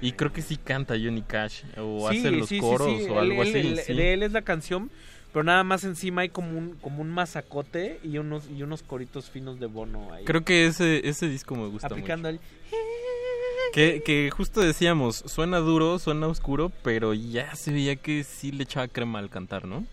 Y 0.02 0.12
creo 0.12 0.32
que 0.32 0.42
sí 0.42 0.56
canta 0.56 0.94
Johnny 0.94 1.22
Cash. 1.22 1.62
O 1.78 2.10
Sí, 2.10 2.18
hace 2.18 2.30
los 2.30 2.48
sí, 2.48 2.58
coros 2.60 2.88
sí, 3.02 3.08
o 3.08 3.18
algo 3.18 3.42
él- 3.42 3.48
así. 3.48 3.58
él- 3.68 3.78
sí. 3.78 3.94
De 3.94 4.12
él 4.12 4.22
es 4.22 4.32
la 4.32 4.42
canción, 4.42 4.90
pero 5.32 5.42
nada 5.44 5.64
más 5.64 5.84
encima 5.84 6.20
hay 6.22 6.28
como 6.28 6.56
un 6.58 6.76
como 6.80 7.00
un 7.02 7.10
mazacote 7.10 7.98
y 8.04 8.18
unos 8.18 8.44
y 8.50 8.62
unos 8.62 8.82
coritos 8.82 9.30
finos 9.30 9.58
de 9.58 9.66
Bono 9.66 10.12
ahí. 10.12 10.24
Creo 10.24 10.44
que 10.44 10.66
ese, 10.66 11.08
ese 11.08 11.28
disco 11.28 11.54
me 11.56 11.66
gusta 11.68 11.86
aplicando 11.86 12.30
mucho. 12.30 12.42
el 12.42 13.72
Que, 13.72 14.02
que 14.04 14.30
justo 14.30 14.60
decíamos, 14.60 15.16
suena 15.26 15.58
duro, 15.58 15.98
suena 15.98 16.28
oscuro, 16.28 16.70
pero 16.82 17.12
ya 17.14 17.54
se 17.56 17.72
veía 17.72 17.96
que 17.96 18.24
sí 18.24 18.52
le 18.52 18.62
echaba 18.62 18.88
crema 18.88 19.18
al 19.18 19.28
cantar, 19.30 19.66
¿no? 19.66 19.84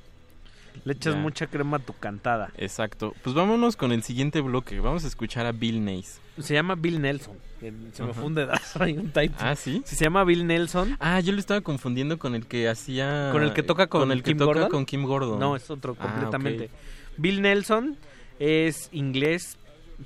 le 0.85 0.93
echas 0.93 1.13
Ya. 1.13 1.19
mucha 1.19 1.47
crema 1.47 1.77
a 1.77 1.79
tu 1.79 1.93
cantada. 1.93 2.51
Exacto. 2.57 3.13
Pues 3.23 3.35
vámonos 3.35 3.75
con 3.75 3.91
el 3.91 4.01
siguiente 4.03 4.41
bloque. 4.41 4.79
Vamos 4.79 5.03
a 5.03 5.07
escuchar 5.07 5.45
a 5.45 5.51
Bill 5.51 5.83
Nace. 5.85 6.19
Se 6.39 6.53
llama 6.53 6.75
Bill 6.75 7.01
Nelson. 7.01 7.37
Se 7.59 7.71
me 7.71 8.11
Ajá. 8.11 8.21
dedazo 8.29 8.83
ahí 8.83 8.97
un 8.97 9.11
type. 9.11 9.35
Ah, 9.39 9.55
¿sí? 9.55 9.81
Se 9.85 10.03
llama 10.03 10.23
Bill 10.23 10.45
Nelson. 10.47 10.97
Ah, 10.99 11.19
yo 11.19 11.31
lo 11.31 11.39
estaba 11.39 11.61
confundiendo 11.61 12.17
con 12.19 12.35
el 12.35 12.45
que 12.47 12.67
hacía... 12.67 13.29
¿Con 13.31 13.43
el 13.43 13.53
que 13.53 13.63
toca 13.63 13.87
con 13.87 14.11
el 14.11 14.23
que 14.23 14.31
Kim 14.31 14.37
toca 14.39 14.45
Gordon? 14.53 14.69
con 14.69 14.85
Kim 14.85 15.03
Gordon. 15.03 15.39
No, 15.39 15.55
es 15.55 15.69
otro 15.69 15.95
Ah, 15.99 16.03
completamente. 16.03 16.69
Bill 17.17 17.41
Nelson 17.41 17.95
es 18.39 18.89
inglés, 18.91 19.57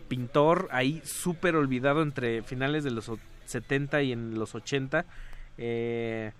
pintor, 0.08 0.68
ahí 0.72 1.02
súper 1.06 1.56
olvidado 1.56 2.02
entre 2.02 2.44
finales 2.44 2.84
de 2.84 2.92
los 2.92 3.10
o- 3.10 3.18
70 3.46 4.04
y 4.04 4.12
en 4.12 4.38
los 4.38 4.54
80. 4.54 5.06
Eh, 5.58 6.32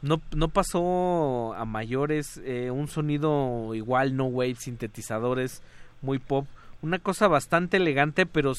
no, 0.00 0.20
no 0.34 0.48
pasó 0.48 1.52
a 1.54 1.64
mayores, 1.64 2.40
eh, 2.44 2.70
un 2.70 2.88
sonido 2.88 3.74
igual, 3.74 4.16
no 4.16 4.24
wave, 4.26 4.54
sintetizadores, 4.54 5.62
muy 6.00 6.18
pop. 6.18 6.46
Una 6.80 6.98
cosa 6.98 7.28
bastante 7.28 7.76
elegante, 7.76 8.24
pero 8.26 8.52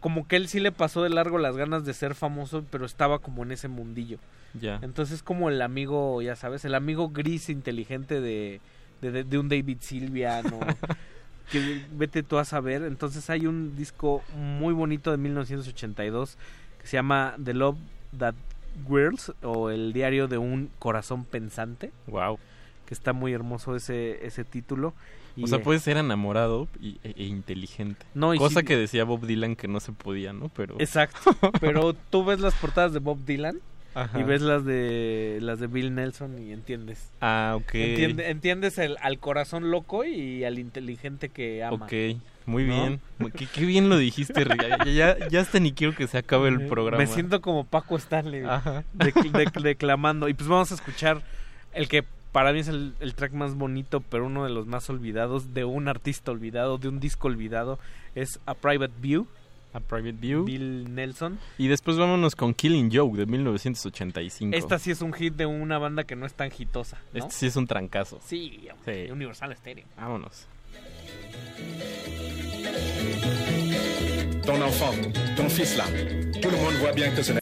como 0.00 0.26
que 0.28 0.36
él 0.36 0.48
sí 0.48 0.60
le 0.60 0.72
pasó 0.72 1.02
de 1.02 1.10
largo 1.10 1.38
las 1.38 1.56
ganas 1.56 1.84
de 1.84 1.94
ser 1.94 2.14
famoso, 2.14 2.64
pero 2.70 2.86
estaba 2.86 3.18
como 3.18 3.42
en 3.42 3.52
ese 3.52 3.68
mundillo. 3.68 4.18
Ya. 4.60 4.78
Entonces 4.82 5.22
como 5.22 5.48
el 5.50 5.60
amigo, 5.62 6.22
ya 6.22 6.36
sabes, 6.36 6.64
el 6.64 6.74
amigo 6.74 7.10
gris 7.10 7.48
inteligente 7.48 8.20
de, 8.20 8.60
de, 9.02 9.10
de- 9.10 9.24
de 9.24 9.38
un 9.38 9.48
David 9.48 9.78
Silviano. 9.80 10.58
que 11.50 11.82
vete 11.92 12.22
tú 12.22 12.38
a 12.38 12.44
saber. 12.44 12.82
Entonces 12.82 13.28
hay 13.30 13.46
un 13.46 13.74
disco 13.76 14.22
muy 14.36 14.74
bonito 14.74 15.10
de 15.10 15.16
1982 15.16 16.36
que 16.80 16.86
se 16.86 16.96
llama 16.96 17.34
The 17.42 17.54
Love 17.54 17.78
That 18.18 18.34
Whirls 18.86 19.32
o 19.42 19.70
El 19.70 19.92
diario 19.92 20.28
de 20.28 20.38
un 20.38 20.70
corazón 20.78 21.24
pensante. 21.24 21.90
Wow. 22.06 22.38
Que 22.86 22.94
está 22.94 23.12
muy 23.12 23.32
hermoso 23.32 23.74
ese, 23.76 24.24
ese 24.26 24.44
título. 24.44 24.94
Y, 25.36 25.44
O 25.44 25.46
sea, 25.46 25.60
puedes 25.62 25.82
ser 25.82 25.96
enamorado 25.96 26.68
y- 26.80 26.98
e, 27.04 27.14
e 27.16 27.24
inteligente. 27.24 28.04
No, 28.14 28.34
y 28.34 28.38
Cosa 28.38 28.62
que 28.62 28.76
decía 28.76 29.04
Bob 29.04 29.24
Dylan 29.26 29.54
que 29.56 29.68
no 29.68 29.78
se 29.80 29.92
podía, 29.92 30.32
¿no? 30.32 30.48
Pero... 30.48 30.76
Exacto. 30.80 31.18
Pero 31.60 31.92
tú 31.94 32.24
ves 32.24 32.40
las 32.40 32.54
portadas 32.54 32.92
de 32.92 32.98
Bob 32.98 33.18
Dylan 33.24 33.58
Ajá. 33.94 34.18
y 34.18 34.22
ves 34.24 34.42
las 34.42 34.64
de 34.64 35.38
las 35.40 35.60
de 35.60 35.66
Bill 35.68 35.94
Nelson 35.94 36.38
y 36.40 36.52
entiendes. 36.52 37.10
Ah, 37.20 37.54
ok. 37.56 37.74
Entiende- 37.74 38.28
entiendes 38.30 38.78
el, 38.78 38.96
al 39.00 39.18
corazón 39.18 39.70
loco 39.70 40.04
y 40.04 40.44
al 40.44 40.58
inteligente 40.58 41.28
que 41.28 41.62
ama. 41.64 41.84
Ok, 41.86 41.92
muy 42.46 42.64
¿No? 42.66 42.74
bien. 42.74 43.00
Qué, 43.36 43.46
qué 43.46 43.64
bien 43.64 43.88
lo 43.88 43.96
dijiste. 43.98 44.44
Ya, 44.60 44.84
ya, 44.84 45.28
ya 45.28 45.40
hasta 45.40 45.60
ni 45.60 45.72
quiero 45.72 45.94
que 45.94 46.06
se 46.06 46.18
acabe 46.18 46.48
el 46.48 46.66
programa. 46.66 46.98
Me 46.98 47.06
siento 47.06 47.40
como 47.40 47.64
Paco 47.64 47.96
Stanley 47.96 48.42
Ajá. 48.44 48.84
dec- 48.96 49.30
dec- 49.32 49.60
declamando. 49.62 50.28
Y 50.28 50.34
pues 50.34 50.48
vamos 50.48 50.72
a 50.72 50.74
escuchar 50.74 51.22
el 51.72 51.88
que 51.88 52.04
para 52.38 52.52
mí 52.52 52.60
es 52.60 52.68
el, 52.68 52.94
el 53.00 53.14
track 53.16 53.32
más 53.32 53.56
bonito, 53.56 54.00
pero 54.00 54.26
uno 54.26 54.44
de 54.44 54.50
los 54.50 54.64
más 54.66 54.88
olvidados, 54.90 55.54
de 55.54 55.64
un 55.64 55.88
artista 55.88 56.30
olvidado, 56.30 56.78
de 56.78 56.86
un 56.86 57.00
disco 57.00 57.26
olvidado, 57.26 57.80
es 58.14 58.38
A 58.46 58.54
Private 58.54 58.92
View. 59.00 59.26
A 59.74 59.80
Private 59.80 60.12
View. 60.12 60.44
Bill 60.44 60.94
Nelson. 60.94 61.36
Y 61.58 61.66
después 61.66 61.96
vámonos 61.96 62.36
con 62.36 62.54
Killing 62.54 62.90
Joke 62.94 63.18
de 63.18 63.26
1985. 63.26 64.56
Esta 64.56 64.78
sí 64.78 64.92
es 64.92 65.02
un 65.02 65.12
hit 65.12 65.34
de 65.34 65.46
una 65.46 65.78
banda 65.78 66.04
que 66.04 66.14
no 66.14 66.26
es 66.26 66.34
tan 66.34 66.48
hitosa. 66.56 66.98
¿no? 67.12 67.18
Este 67.18 67.32
sí 67.32 67.46
es 67.46 67.56
un 67.56 67.66
trancazo. 67.66 68.20
Sí, 68.24 68.68
Sí. 68.84 69.10
Universal 69.10 69.56
Stereo. 69.56 69.84
Vámonos. 69.96 70.46
Ton 74.46 74.62
enfant, 74.62 74.94
ton 75.36 75.50
fils 75.50 75.76
là, 75.76 75.84
tout 76.40 76.50
le 76.50 76.56
monde 76.56 76.74
voit 76.80 76.92
bien 76.92 77.10
que 77.14 77.22
ce 77.22 77.32
n'est 77.32 77.40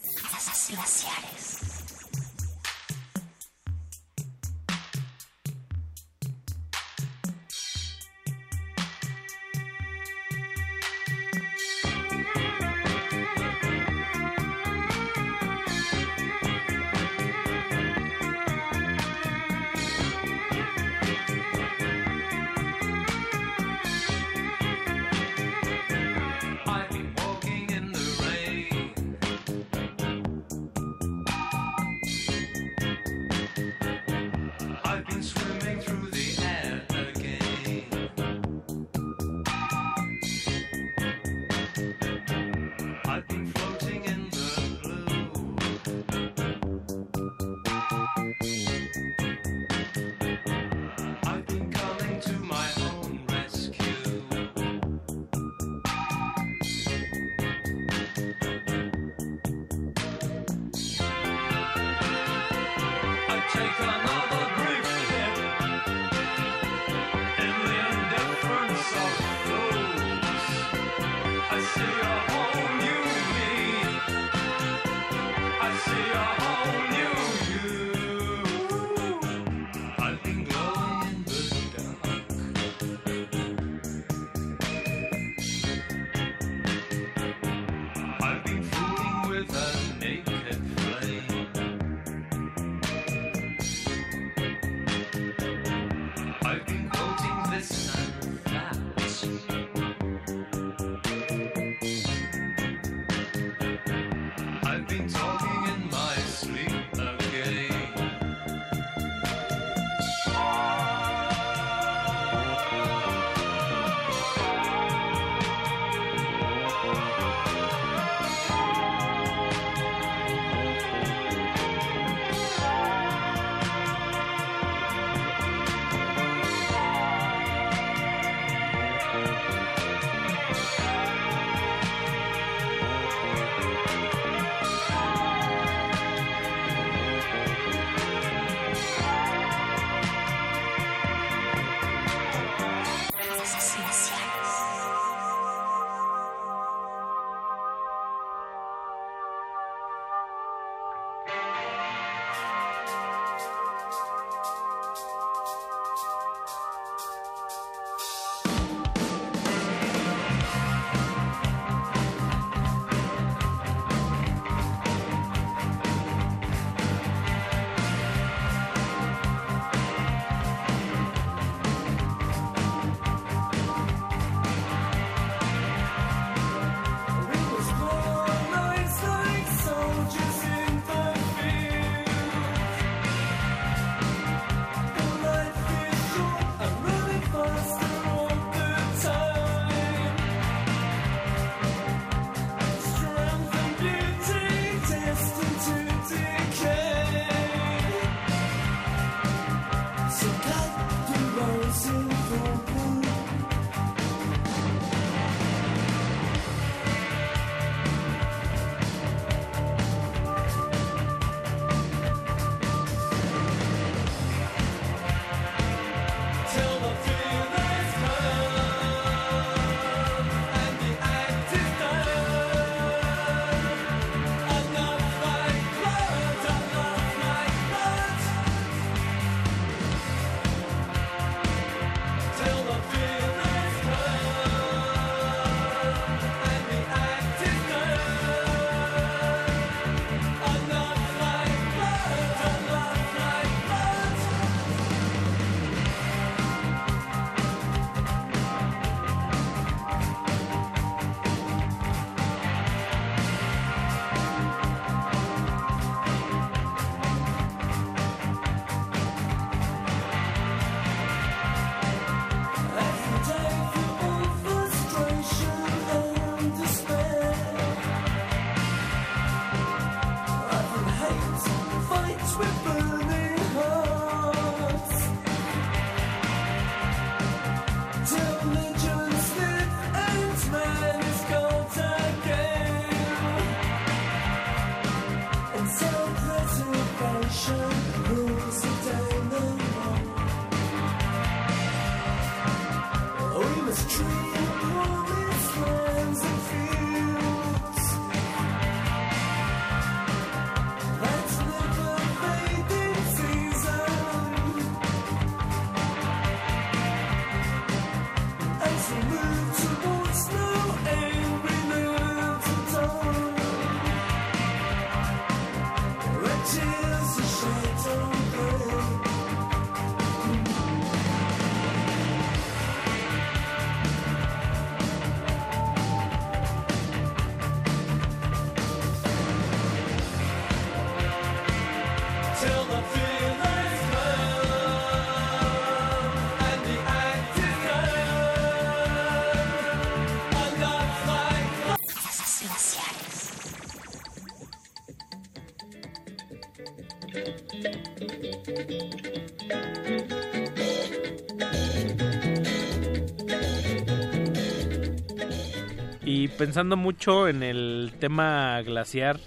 pensando 356.37 356.77
mucho 356.77 357.27
en 357.27 357.43
el 357.43 357.93
tema 357.99 358.61
glaciar, 358.61 359.19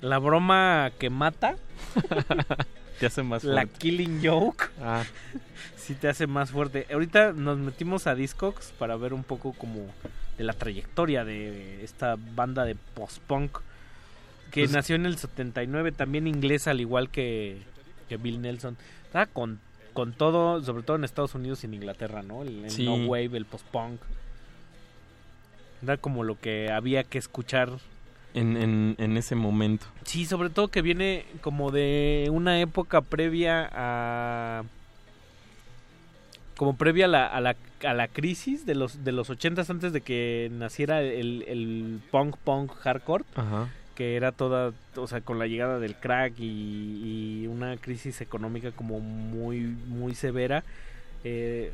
la 0.00 0.18
broma 0.18 0.90
que 0.98 1.10
mata 1.10 1.56
Te 2.98 3.06
hace 3.06 3.22
más 3.22 3.42
la 3.44 3.62
fuerte. 3.62 3.78
killing 3.78 4.20
joke 4.24 4.70
Ah. 4.80 5.04
sí 5.76 5.94
te 5.94 6.08
hace 6.08 6.26
más 6.26 6.50
fuerte. 6.52 6.86
Ahorita 6.92 7.32
nos 7.32 7.58
metimos 7.58 8.06
a 8.06 8.14
Discogs 8.14 8.72
para 8.78 8.96
ver 8.96 9.12
un 9.12 9.24
poco 9.24 9.52
como 9.52 9.86
de 10.38 10.44
la 10.44 10.52
trayectoria 10.52 11.24
de 11.24 11.82
esta 11.84 12.16
banda 12.34 12.64
de 12.64 12.74
post-punk 12.76 13.58
que 14.52 14.62
Pues- 14.62 14.72
nació 14.72 14.96
en 14.96 15.06
el 15.06 15.16
79, 15.16 15.92
también 15.92 16.26
inglesa 16.26 16.70
al 16.70 16.80
igual 16.80 17.08
que, 17.10 17.62
que 18.08 18.16
Bill 18.18 18.40
Nelson. 18.40 18.76
Estaba 19.04 19.26
con, 19.26 19.58
con 19.94 20.12
todo, 20.12 20.62
sobre 20.62 20.82
todo 20.84 20.96
en 20.96 21.04
Estados 21.04 21.34
Unidos 21.34 21.62
y 21.64 21.66
en 21.66 21.74
Inglaterra, 21.74 22.22
¿no? 22.22 22.42
El, 22.42 22.64
el 22.66 22.70
Sí. 22.70 22.84
no 22.84 22.94
wave, 23.06 23.36
el 23.36 23.46
post-punk. 23.46 24.00
Era 25.82 25.96
como 25.96 26.22
lo 26.24 26.38
que 26.38 26.70
había 26.70 27.02
que 27.04 27.18
escuchar 27.18 27.70
En, 28.34 28.56
en, 28.56 28.94
en 28.98 29.16
ese 29.16 29.34
momento. 29.34 29.86
Sí, 30.04 30.24
sobre 30.26 30.48
todo 30.50 30.68
que 30.68 30.80
viene 30.82 31.24
como 31.40 31.70
de 31.70 32.28
una 32.32 32.60
época 32.60 33.00
previa 33.00 33.68
a... 33.72 34.62
Como 36.56 36.76
previa 36.76 37.06
a 37.06 37.08
la, 37.08 37.26
a 37.26 37.40
la, 37.40 37.56
a 37.84 37.94
la 37.94 38.08
crisis 38.08 38.66
de 38.66 38.74
los, 38.74 39.04
de 39.04 39.10
los 39.12 39.30
80 39.30 39.64
antes 39.68 39.92
de 39.92 40.00
que 40.02 40.48
naciera 40.52 41.02
el, 41.02 41.44
el 41.48 42.00
punk 42.10 42.36
punk 42.36 42.72
hardcore, 42.76 43.24
Ajá. 43.34 43.68
que 43.96 44.14
era 44.16 44.30
toda, 44.32 44.72
o 44.96 45.06
sea, 45.08 45.22
con 45.22 45.38
la 45.38 45.46
llegada 45.46 45.80
del 45.80 45.96
crack 45.96 46.38
y, 46.38 47.42
y 47.42 47.46
una 47.48 47.76
crisis 47.78 48.20
económica 48.20 48.70
como 48.70 49.00
muy, 49.00 49.60
muy 49.60 50.14
severa. 50.14 50.62
eh, 51.24 51.72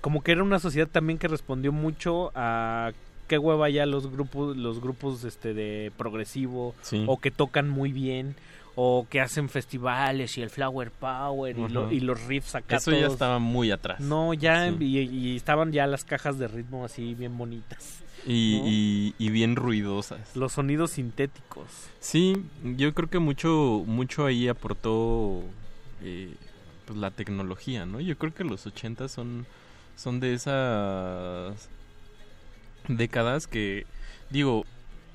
como 0.00 0.22
que 0.22 0.30
era 0.32 0.44
una 0.44 0.60
sociedad 0.60 0.86
también 0.86 1.18
que 1.18 1.26
respondió 1.26 1.72
mucho 1.72 2.30
a 2.36 2.92
qué 3.30 3.38
hueva 3.38 3.70
ya 3.70 3.86
los 3.86 4.10
grupos 4.10 4.56
los 4.56 4.80
grupos 4.80 5.22
este 5.22 5.54
de 5.54 5.92
progresivo 5.96 6.74
Sí. 6.82 7.04
o 7.06 7.20
que 7.20 7.30
tocan 7.30 7.68
muy 7.68 7.92
bien 7.92 8.34
o 8.74 9.06
que 9.08 9.20
hacen 9.20 9.48
festivales 9.48 10.36
y 10.36 10.42
el 10.42 10.50
flower 10.50 10.90
power 10.90 11.56
y, 11.56 11.68
lo- 11.68 11.84
Ajá. 11.84 11.92
y 11.92 12.00
los 12.00 12.24
riffs 12.26 12.56
acá 12.56 12.76
Eso 12.78 12.90
ya 12.90 13.06
estaba 13.06 13.38
muy 13.38 13.70
atrás. 13.70 14.00
no 14.00 14.34
ya 14.34 14.68
Sí. 14.68 14.76
y, 14.84 14.98
y 14.98 15.36
estaban 15.36 15.70
ya 15.70 15.86
las 15.86 16.04
cajas 16.04 16.38
de 16.40 16.48
ritmo 16.48 16.84
así 16.84 17.14
bien 17.14 17.38
bonitas 17.38 18.02
Y, 18.26 18.58
¿no? 18.60 18.66
y, 18.68 19.14
y 19.18 19.30
bien 19.30 19.54
ruidosas. 19.54 20.34
los 20.36 20.52
sonidos 20.54 20.90
sintéticos 20.90 21.68
Sí, 22.00 22.34
yo 22.64 22.92
creo 22.94 23.08
que 23.08 23.20
mucho, 23.20 23.84
mucho 23.86 24.26
ahí 24.26 24.48
aportó 24.48 25.42
eh, 26.02 26.34
pues 26.86 26.98
la 26.98 27.12
tecnología, 27.12 27.86
¿no? 27.86 28.00
Yo 28.00 28.18
creo 28.18 28.34
que 28.34 28.42
los 28.42 28.66
80 28.66 29.06
son, 29.08 29.46
son 29.96 30.18
de 30.18 30.32
esas 30.34 31.68
décadas 32.96 33.46
que, 33.46 33.86
digo, 34.30 34.64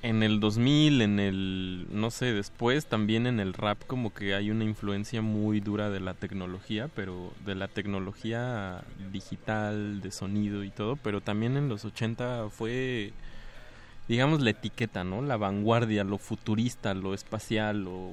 en 0.02 0.22
el 0.22 0.40
2000, 0.40 1.02
en 1.02 1.18
el, 1.18 1.86
no 1.90 2.10
sé, 2.10 2.32
después 2.32 2.86
también 2.86 3.26
en 3.26 3.40
el 3.40 3.54
rap 3.54 3.78
como 3.86 4.14
que 4.14 4.34
hay 4.34 4.50
una 4.50 4.64
influencia 4.64 5.22
muy 5.22 5.60
dura 5.60 5.90
de 5.90 6.00
la 6.00 6.14
tecnología, 6.14 6.88
pero 6.94 7.32
de 7.44 7.54
la 7.54 7.66
tecnología 7.66 8.84
digital, 9.10 10.00
de 10.00 10.10
sonido 10.12 10.62
y 10.64 10.70
todo, 10.70 10.96
pero 10.96 11.20
también 11.20 11.56
en 11.56 11.68
los 11.68 11.84
80 11.84 12.50
fue 12.50 13.12
digamos 14.06 14.40
la 14.40 14.50
etiqueta, 14.50 15.02
¿no? 15.02 15.22
La 15.22 15.36
vanguardia, 15.36 16.04
lo 16.04 16.18
futurista, 16.18 16.94
lo 16.94 17.14
espacial, 17.14 17.84
lo 17.84 18.12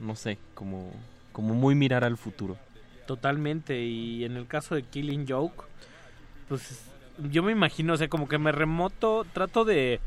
no 0.00 0.16
sé, 0.16 0.38
como 0.54 0.92
como 1.32 1.54
muy 1.54 1.74
mirar 1.74 2.04
al 2.04 2.16
futuro. 2.16 2.56
Totalmente, 3.06 3.82
y 3.84 4.24
en 4.24 4.36
el 4.36 4.46
caso 4.46 4.74
de 4.74 4.82
Killing 4.82 5.26
Joke, 5.28 5.64
pues 6.48 6.91
yo 7.30 7.42
me 7.42 7.52
imagino, 7.52 7.92
o 7.94 7.96
sea, 7.96 8.08
como 8.08 8.28
que 8.28 8.38
me 8.38 8.52
remoto, 8.52 9.24
trato 9.32 9.64
de 9.64 10.00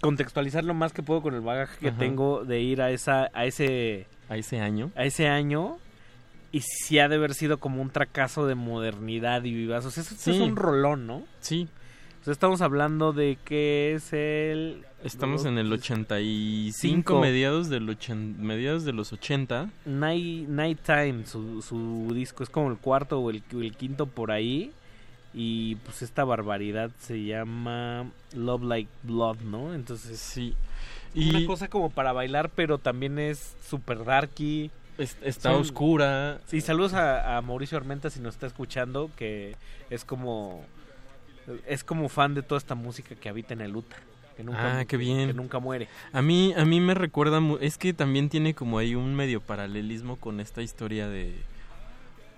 contextualizar 0.00 0.64
lo 0.64 0.74
más 0.74 0.92
que 0.92 1.02
puedo 1.02 1.22
con 1.22 1.34
el 1.34 1.40
bagaje 1.40 1.78
que 1.80 1.88
Ajá. 1.88 1.98
tengo 1.98 2.44
de 2.44 2.60
ir 2.60 2.80
a 2.82 2.90
esa 2.90 3.30
a 3.32 3.46
ese 3.46 4.06
a 4.28 4.36
ese 4.36 4.60
año. 4.60 4.90
a 4.94 5.04
ese 5.04 5.26
año 5.28 5.78
y 6.52 6.60
si 6.60 6.98
ha 6.98 7.08
de 7.08 7.16
haber 7.16 7.34
sido 7.34 7.58
como 7.58 7.82
un 7.82 7.90
fracaso 7.90 8.46
de 8.46 8.54
modernidad 8.54 9.44
y 9.44 9.52
vivazos. 9.52 9.98
Eso, 9.98 10.14
eso 10.14 10.30
es 10.30 10.36
Sí. 10.36 10.42
un 10.42 10.56
rolón, 10.56 11.06
¿no? 11.06 11.24
Sí. 11.40 11.62
O 11.68 12.20
Entonces 12.20 12.32
estamos 12.32 12.60
hablando 12.62 13.12
de 13.12 13.38
que 13.44 13.94
es 13.94 14.12
el... 14.12 14.84
Estamos 15.04 15.44
en 15.46 15.56
el 15.58 15.72
85, 15.72 16.76
Cinco. 16.78 17.20
mediados, 17.20 17.68
del 17.68 17.88
ochen- 17.88 18.36
mediados 18.38 18.84
de 18.84 18.92
los 18.92 19.12
80. 19.12 19.70
Night, 19.86 20.48
Nighttime, 20.48 21.24
su, 21.26 21.62
su 21.62 22.08
disco 22.14 22.42
es 22.42 22.50
como 22.50 22.70
el 22.70 22.76
cuarto 22.78 23.20
o 23.20 23.30
el, 23.30 23.42
o 23.54 23.60
el 23.60 23.76
quinto 23.76 24.06
por 24.06 24.30
ahí. 24.32 24.72
Y 25.34 25.76
pues 25.76 26.02
esta 26.02 26.24
barbaridad 26.24 26.90
se 26.98 27.22
llama 27.24 28.10
Love 28.34 28.62
Like 28.64 28.90
Blood, 29.02 29.38
¿no? 29.40 29.74
Entonces 29.74 30.18
sí. 30.18 30.54
Una 31.14 31.40
Y- 31.40 31.46
cosa 31.46 31.68
como 31.68 31.90
para 31.90 32.12
bailar, 32.12 32.50
pero 32.54 32.78
también 32.78 33.18
es 33.18 33.56
super 33.68 34.04
darky. 34.04 34.70
está 34.98 35.52
oscura. 35.52 36.40
Sí, 36.46 36.60
saludos 36.60 36.94
a, 36.94 37.36
a 37.36 37.42
Mauricio 37.42 37.78
Armenta 37.78 38.10
si 38.10 38.20
nos 38.20 38.34
está 38.34 38.46
escuchando, 38.46 39.10
que 39.16 39.54
es 39.90 40.04
como 40.04 40.64
es 41.66 41.82
como 41.84 42.08
fan 42.10 42.34
de 42.34 42.42
toda 42.42 42.58
esta 42.58 42.74
música 42.74 43.14
que 43.14 43.28
habita 43.28 43.54
en 43.54 43.60
el 43.62 43.74
útero. 43.76 44.02
Que 44.36 44.44
nunca, 44.44 44.80
Ah, 44.80 44.84
qué 44.84 44.96
bien. 44.96 45.28
Que 45.28 45.34
nunca 45.34 45.58
muere. 45.58 45.88
A 46.12 46.20
mí, 46.22 46.52
a 46.56 46.64
mí 46.64 46.80
me 46.80 46.94
recuerda, 46.94 47.40
es 47.60 47.76
que 47.78 47.92
también 47.92 48.28
tiene 48.28 48.54
como 48.54 48.78
ahí 48.78 48.94
un 48.94 49.14
medio 49.14 49.40
paralelismo 49.40 50.16
con 50.16 50.40
esta 50.40 50.62
historia 50.62 51.08
de... 51.08 51.34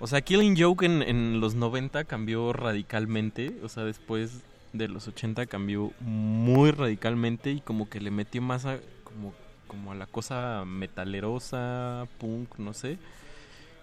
O 0.01 0.07
sea, 0.07 0.23
Killing 0.23 0.57
Joke 0.59 0.87
en, 0.87 1.03
en 1.03 1.41
los 1.41 1.55
90 1.55 2.05
cambió 2.05 2.53
radicalmente, 2.55 3.61
o 3.63 3.69
sea, 3.69 3.85
después 3.85 4.43
de 4.73 4.89
los 4.89 5.07
80 5.09 5.47
cambió 5.47 5.93
muy 6.01 6.71
radicalmente 6.71 7.53
y 7.53 7.61
como 7.61 7.89
que 7.89 8.01
le 8.01 8.11
metió 8.11 8.41
más 8.41 8.65
a, 8.65 8.79
como, 9.05 9.35
como 9.67 9.93
a 9.93 9.95
la 9.95 10.07
cosa 10.07 10.65
metalerosa, 10.65 12.09
punk, 12.19 12.59
no 12.59 12.73
sé. 12.73 12.99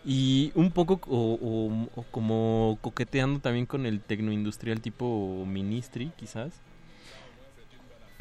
Y 0.05 0.51
un 0.55 0.71
poco 0.71 0.99
o 1.07 1.87
como 2.11 2.77
coqueteando 2.81 3.39
también 3.39 3.65
con 3.65 3.85
el 3.85 3.99
tecnoindustrial 4.01 4.81
tipo 4.81 5.45
Ministry, 5.45 6.11
quizás. 6.15 6.53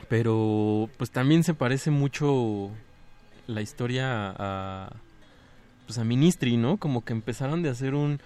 Pero 0.08 0.90
pues 0.98 1.10
también 1.10 1.44
se 1.44 1.54
parece 1.54 1.90
mucho 1.90 2.70
la 3.46 3.62
historia 3.62 4.34
a 4.36 4.92
pues 5.86 5.98
a 5.98 6.04
Ministry, 6.04 6.56
¿no? 6.56 6.76
Como 6.76 7.04
que 7.04 7.12
empezaron 7.12 7.62
de 7.62 7.70
hacer 7.70 7.94
un 7.94 8.20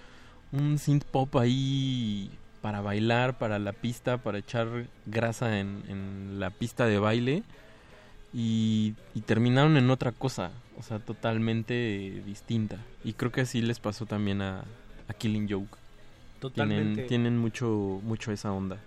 un 0.51 0.77
synth 0.77 1.05
pop 1.05 1.35
ahí 1.37 2.29
para 2.61 2.81
bailar, 2.81 3.37
para 3.37 3.57
la 3.57 3.73
pista, 3.73 4.17
para 4.17 4.37
echar 4.37 4.67
grasa 5.05 5.59
en, 5.59 5.83
en 5.87 6.39
la 6.39 6.49
pista 6.49 6.85
de 6.85 6.99
baile 6.99 7.43
y, 8.33 8.93
y 9.15 9.21
terminaron 9.21 9.77
en 9.77 9.89
otra 9.89 10.11
cosa, 10.11 10.51
o 10.77 10.83
sea, 10.83 10.99
totalmente 10.99 12.21
distinta. 12.25 12.77
Y 13.03 13.13
creo 13.13 13.31
que 13.31 13.41
así 13.41 13.61
les 13.61 13.79
pasó 13.79 14.05
también 14.05 14.41
a, 14.41 14.63
a 15.07 15.13
Killing 15.13 15.49
Joke. 15.49 15.77
Totalmente. 16.39 16.83
Tienen, 16.83 17.07
tienen 17.07 17.37
mucho, 17.37 17.99
mucho 18.03 18.31
esa 18.31 18.51
onda. 18.51 18.77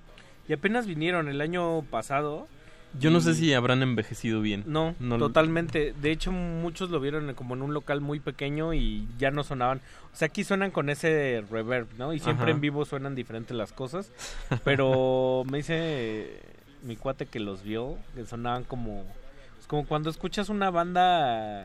Y 0.49 0.53
apenas 0.53 0.87
vinieron 0.87 1.29
el 1.29 1.41
año 1.41 1.83
pasado. 1.91 2.47
Yo 2.99 3.11
no 3.11 3.19
y- 3.19 3.21
sé 3.23 3.35
si 3.35 3.53
habrán 3.55 3.83
envejecido 3.83 4.41
bien. 4.41 4.65
No, 4.67 4.95
lo- 5.01 5.19
totalmente. 5.19 5.93
De 6.01 6.11
hecho, 6.13 6.31
muchos 6.33 6.91
lo 6.91 7.01
vieron 7.01 7.33
como 7.35 7.55
en 7.55 7.63
un 7.63 7.75
local 7.75 8.01
muy 8.01 8.21
pequeño 8.21 8.73
y 8.75 9.07
ya 9.19 9.31
no 9.31 9.45
sonaban. 9.45 9.81
O 10.13 10.17
sea, 10.17 10.27
aquí 10.27 10.45
suenan 10.45 10.71
con 10.71 10.91
ese 10.91 11.45
reverb, 11.51 11.89
¿no? 11.99 12.13
Y 12.13 12.21
siempre 12.21 12.45
Ajá. 12.45 12.53
en 12.53 12.61
vivo 12.61 12.85
suenan 12.85 13.15
diferentes 13.15 13.57
las 13.57 13.73
cosas. 13.73 14.11
Pero 14.65 15.43
me 15.51 15.59
dice 15.59 16.41
mi 16.83 16.97
cuate 16.97 17.27
que 17.27 17.41
los 17.41 17.63
vio, 17.63 17.97
que 18.15 18.25
sonaban 18.27 18.65
como... 18.65 19.05
Es 19.59 19.67
como 19.67 19.87
cuando 19.87 20.11
escuchas 20.11 20.49
una 20.51 20.71
banda 20.71 21.65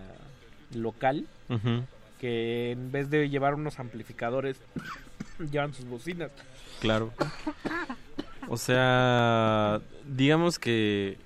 local 0.74 1.26
Ujú. 1.50 1.84
que 2.20 2.72
en 2.72 2.92
vez 2.92 3.10
de 3.10 3.30
llevar 3.30 3.56
unos 3.56 3.80
amplificadores, 3.80 4.58
llevan 5.52 5.74
sus 5.74 5.86
bocinas. 5.86 6.32
Claro. 6.80 7.12
O 8.50 8.58
sea, 8.58 9.80
digamos 10.08 10.60
que 10.60 11.18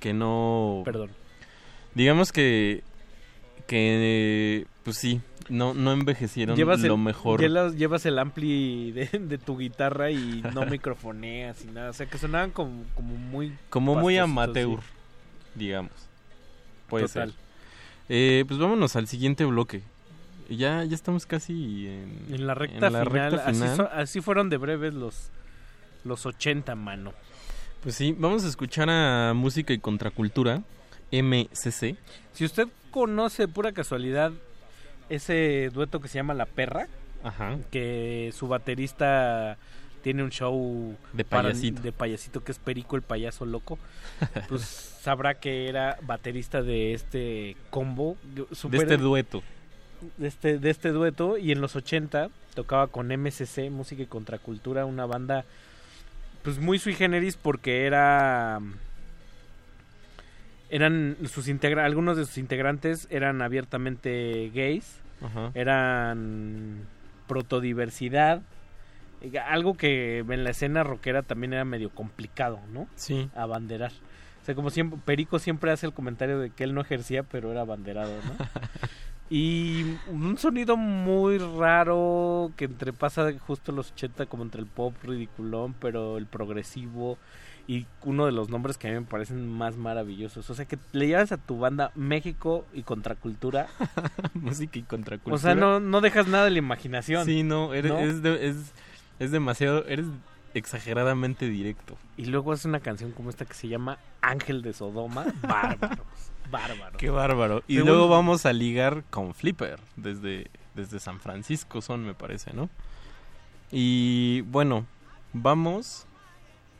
que 0.00 0.12
no 0.12 0.82
Perdón. 0.84 1.10
Digamos 1.94 2.32
que 2.32 2.82
que 3.66 4.66
pues 4.84 4.96
sí, 4.96 5.20
no 5.48 5.74
no 5.74 5.92
envejecieron 5.92 6.56
Llevas 6.56 6.80
lo 6.80 6.94
el, 6.94 7.00
mejor. 7.00 7.40
llevas, 7.76 8.06
el 8.06 8.18
ampli 8.18 8.90
de, 8.92 9.06
de 9.20 9.38
tu 9.38 9.56
guitarra 9.58 10.10
y 10.10 10.42
no 10.54 10.66
microfoneas 10.66 11.64
y 11.64 11.68
nada. 11.68 11.90
O 11.90 11.92
sea, 11.92 12.06
que 12.06 12.18
sonaban 12.18 12.50
como, 12.50 12.84
como 12.94 13.14
muy... 13.16 13.56
como 13.68 13.94
muy 13.94 14.18
amateur, 14.18 14.80
sí. 14.80 14.86
digamos. 15.54 15.92
Puede 16.88 17.06
Total. 17.06 17.30
ser. 17.30 17.38
Eh, 18.08 18.44
pues 18.48 18.58
vámonos 18.58 18.96
al 18.96 19.06
siguiente 19.06 19.44
bloque. 19.44 19.82
Ya 20.48 20.82
ya 20.82 20.96
estamos 20.96 21.26
casi 21.26 21.86
en, 21.86 22.26
En 22.34 22.46
la 22.48 22.54
recta 22.54 22.88
en 22.88 22.92
la 22.92 23.04
final. 23.04 23.30
recta 23.32 23.46
Así, 23.48 23.60
final. 23.60 23.76
so- 23.76 23.90
así 23.92 24.20
fueron 24.20 24.50
de 24.50 24.56
breves 24.56 24.94
los, 24.94 25.30
los 26.04 26.26
80, 26.26 26.74
mano. 26.74 27.12
Pues 27.82 27.94
sí, 27.94 28.14
vamos 28.18 28.44
a 28.44 28.48
escuchar 28.48 28.88
a 28.90 29.32
Música 29.34 29.72
y 29.72 29.78
Contracultura, 29.78 30.62
MCC. 31.12 31.96
Si 32.32 32.44
usted 32.44 32.68
conoce 32.90 33.48
pura 33.48 33.72
casualidad 33.72 34.32
ese 35.08 35.70
dueto 35.72 36.00
que 36.00 36.08
se 36.08 36.16
llama 36.18 36.34
La 36.34 36.46
Perra, 36.46 36.86
Ajá. 37.24 37.58
que 37.70 38.32
su 38.36 38.48
baterista 38.48 39.56
tiene 40.02 40.22
un 40.22 40.30
show 40.30 40.96
De 41.12 41.24
para- 41.24 41.48
payasito. 41.48 41.82
de 41.82 41.92
payasito 41.92 42.42
que 42.44 42.52
es 42.52 42.58
Perico 42.58 42.96
el 42.96 43.02
payaso 43.02 43.44
loco, 43.44 43.78
pues 44.48 44.62
sabrá 45.02 45.34
que 45.34 45.68
era 45.68 45.98
baterista 46.02 46.62
de 46.62 46.94
este 46.94 47.56
combo. 47.70 48.16
De 48.22 48.78
este 48.78 48.96
dueto. 48.96 49.42
de 50.16 50.28
este, 50.28 50.58
de 50.58 50.70
este 50.70 50.90
dueto 50.90 51.36
y 51.38 51.52
en 51.52 51.60
los 51.60 51.76
80 51.76 52.30
tocaba 52.54 52.86
con 52.86 53.08
MCC, 53.08 53.70
Música 53.70 54.02
y 54.02 54.06
Contracultura, 54.06 54.86
una 54.86 55.04
banda 55.06 55.44
pues 56.42 56.58
muy 56.58 56.78
sui 56.78 56.94
generis 56.94 57.36
porque 57.36 57.86
era 57.86 58.60
eran 60.70 61.16
sus 61.26 61.48
integra 61.48 61.84
algunos 61.84 62.16
de 62.16 62.24
sus 62.24 62.38
integrantes 62.38 63.08
eran 63.10 63.42
abiertamente 63.42 64.50
gays, 64.54 64.96
Ajá. 65.20 65.50
eran 65.54 66.86
protodiversidad, 67.26 68.42
algo 69.46 69.76
que 69.76 70.18
en 70.18 70.44
la 70.44 70.50
escena 70.50 70.82
rockera 70.82 71.22
también 71.22 71.52
era 71.52 71.64
medio 71.64 71.90
complicado, 71.90 72.60
¿no? 72.72 72.86
Sí. 72.96 73.28
Abanderar. 73.34 73.92
O 74.42 74.44
sea, 74.44 74.54
como 74.54 74.70
siempre, 74.70 74.98
Perico 75.04 75.38
siempre 75.38 75.70
hace 75.70 75.86
el 75.86 75.92
comentario 75.92 76.38
de 76.38 76.50
que 76.50 76.64
él 76.64 76.72
no 76.74 76.80
ejercía, 76.80 77.22
pero 77.24 77.50
era 77.50 77.60
abanderado, 77.60 78.12
¿no? 78.24 78.46
Y 79.30 79.84
un 80.08 80.36
sonido 80.38 80.76
muy 80.76 81.38
raro 81.38 82.50
que 82.56 82.64
entrepasa 82.64 83.32
justo 83.46 83.70
los 83.70 83.92
80 83.92 84.26
como 84.26 84.42
entre 84.42 84.60
el 84.60 84.66
pop 84.66 84.92
ridiculón, 85.04 85.74
pero 85.80 86.18
el 86.18 86.26
progresivo 86.26 87.16
y 87.68 87.86
uno 88.04 88.26
de 88.26 88.32
los 88.32 88.48
nombres 88.48 88.76
que 88.76 88.88
a 88.88 88.90
mí 88.90 88.98
me 88.98 89.06
parecen 89.06 89.48
más 89.48 89.76
maravillosos. 89.76 90.50
O 90.50 90.54
sea, 90.54 90.64
que 90.64 90.76
le 90.90 91.06
llevas 91.06 91.30
a 91.30 91.36
tu 91.36 91.58
banda 91.60 91.92
México 91.94 92.64
y 92.74 92.82
Contracultura. 92.82 93.68
Música 94.34 94.80
y 94.80 94.82
Contracultura. 94.82 95.36
O 95.36 95.38
sea, 95.38 95.54
no, 95.54 95.78
no 95.78 96.00
dejas 96.00 96.26
nada 96.26 96.44
de 96.46 96.50
la 96.50 96.58
imaginación. 96.58 97.24
Sí, 97.24 97.44
no, 97.44 97.72
eres, 97.72 97.92
¿no? 97.92 97.98
Es, 98.00 98.22
de- 98.22 98.48
es, 98.48 98.72
es 99.20 99.30
demasiado, 99.30 99.84
eres 99.86 100.06
exageradamente 100.54 101.48
directo. 101.48 101.96
Y 102.16 102.26
luego 102.26 102.52
hace 102.52 102.68
una 102.68 102.80
canción 102.80 103.12
como 103.12 103.30
esta 103.30 103.44
que 103.44 103.54
se 103.54 103.68
llama 103.68 103.98
Ángel 104.20 104.62
de 104.62 104.72
Sodoma. 104.72 105.24
Bárbaros. 105.42 105.98
Bárbaros. 106.50 106.96
Qué 106.96 107.10
bárbaro. 107.10 107.62
Y 107.68 107.74
Según- 107.76 107.88
luego 107.90 108.08
vamos 108.08 108.44
a 108.46 108.52
ligar 108.52 109.04
con 109.10 109.34
Flipper, 109.34 109.78
desde, 109.96 110.50
desde 110.74 110.98
San 110.98 111.20
Francisco 111.20 111.80
son, 111.80 112.04
me 112.04 112.14
parece, 112.14 112.52
¿no? 112.52 112.68
Y 113.70 114.40
bueno, 114.42 114.84
vamos 115.32 116.06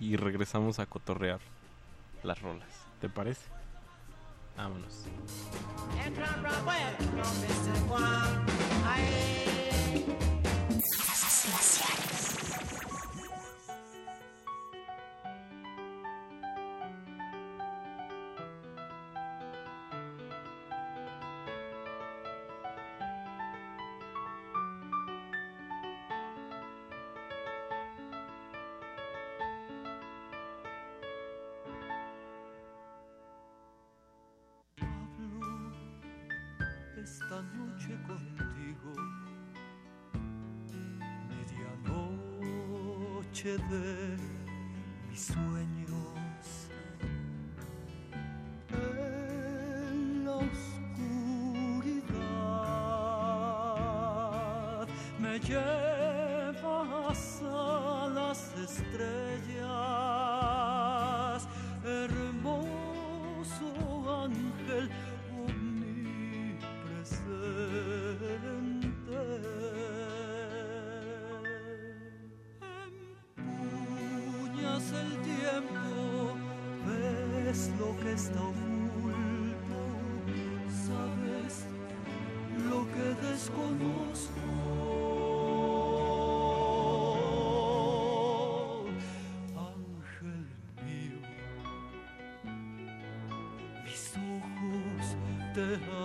y 0.00 0.16
regresamos 0.16 0.78
a 0.80 0.86
cotorrear 0.86 1.38
las 2.24 2.40
rolas, 2.42 2.68
¿te 3.00 3.08
parece? 3.08 3.42
Vámonos. 4.56 5.06
Medianoche 43.44 43.56
de 43.68 44.29
te 95.60 95.99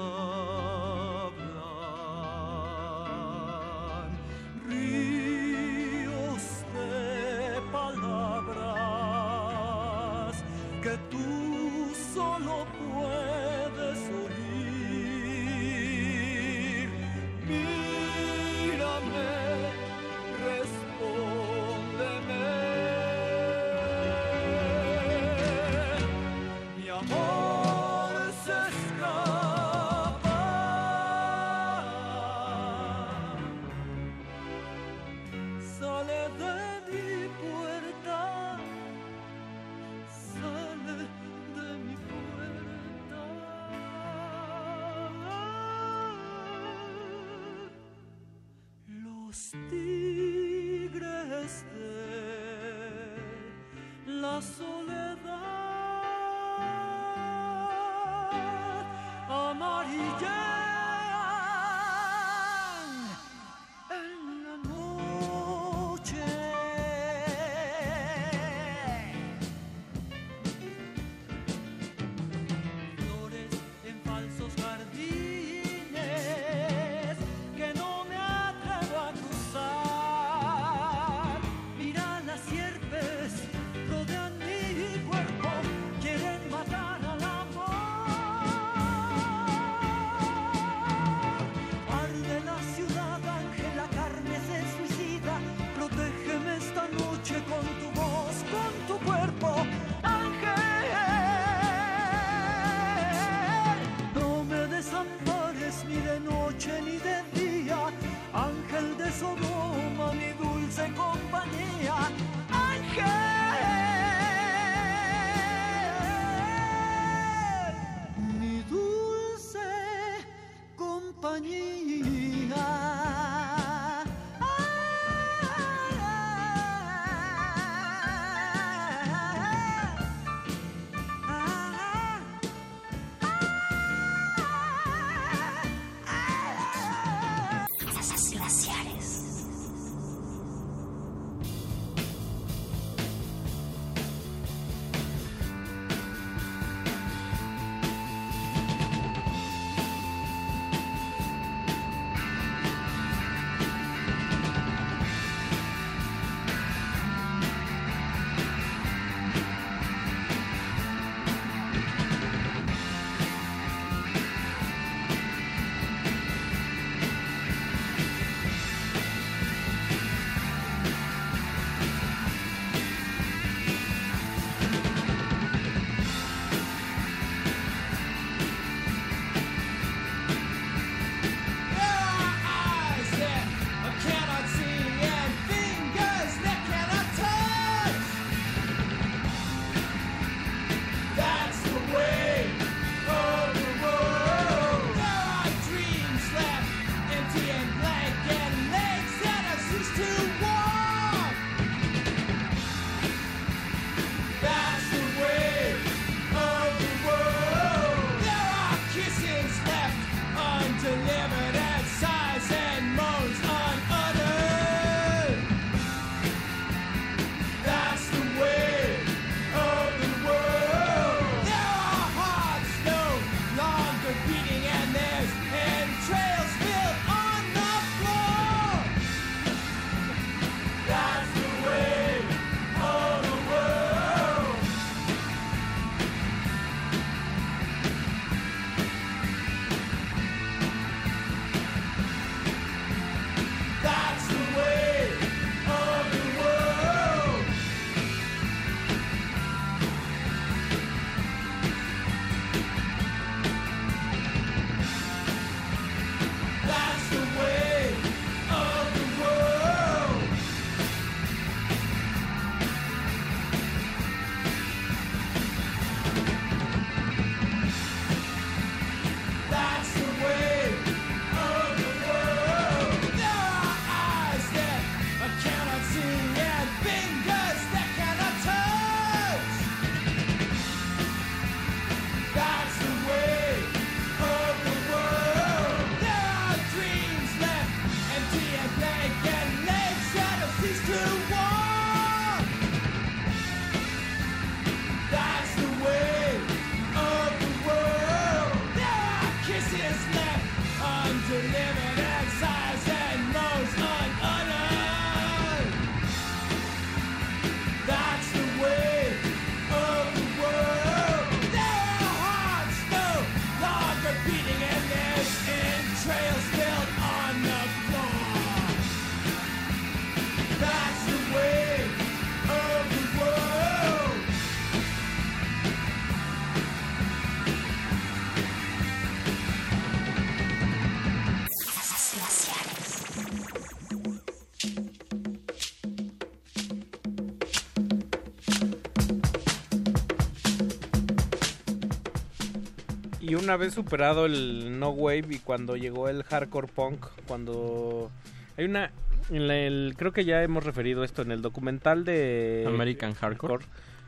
una 343.45 343.57
vez 343.57 343.73
superado 343.73 344.25
el 344.25 344.79
no 344.79 344.89
wave 344.89 345.27
y 345.29 345.39
cuando 345.39 345.77
llegó 345.77 346.09
el 346.09 346.23
hardcore 346.23 346.67
punk, 346.67 347.05
cuando 347.27 348.11
hay 348.57 348.65
una 348.65 348.91
en 349.29 349.49
el, 349.49 349.93
creo 349.97 350.11
que 350.11 350.25
ya 350.25 350.43
hemos 350.43 350.63
referido 350.63 351.03
esto 351.03 351.21
en 351.21 351.31
el 351.31 351.41
documental 351.41 352.05
de 352.05 352.65
American 352.67 353.13
Hardcore. 353.13 353.65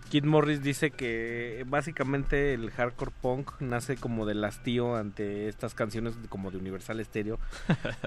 Kid 0.09 0.23
Morris 0.23 0.63
dice 0.63 0.91
que 0.91 1.65
básicamente 1.67 2.53
el 2.53 2.71
hardcore 2.71 3.11
punk 3.21 3.51
nace 3.59 3.97
como 3.97 4.25
del 4.25 4.43
hastío 4.45 4.95
ante 4.95 5.49
estas 5.49 5.73
canciones 5.73 6.13
como 6.29 6.49
de 6.49 6.57
Universal 6.57 7.03
Stereo 7.03 7.39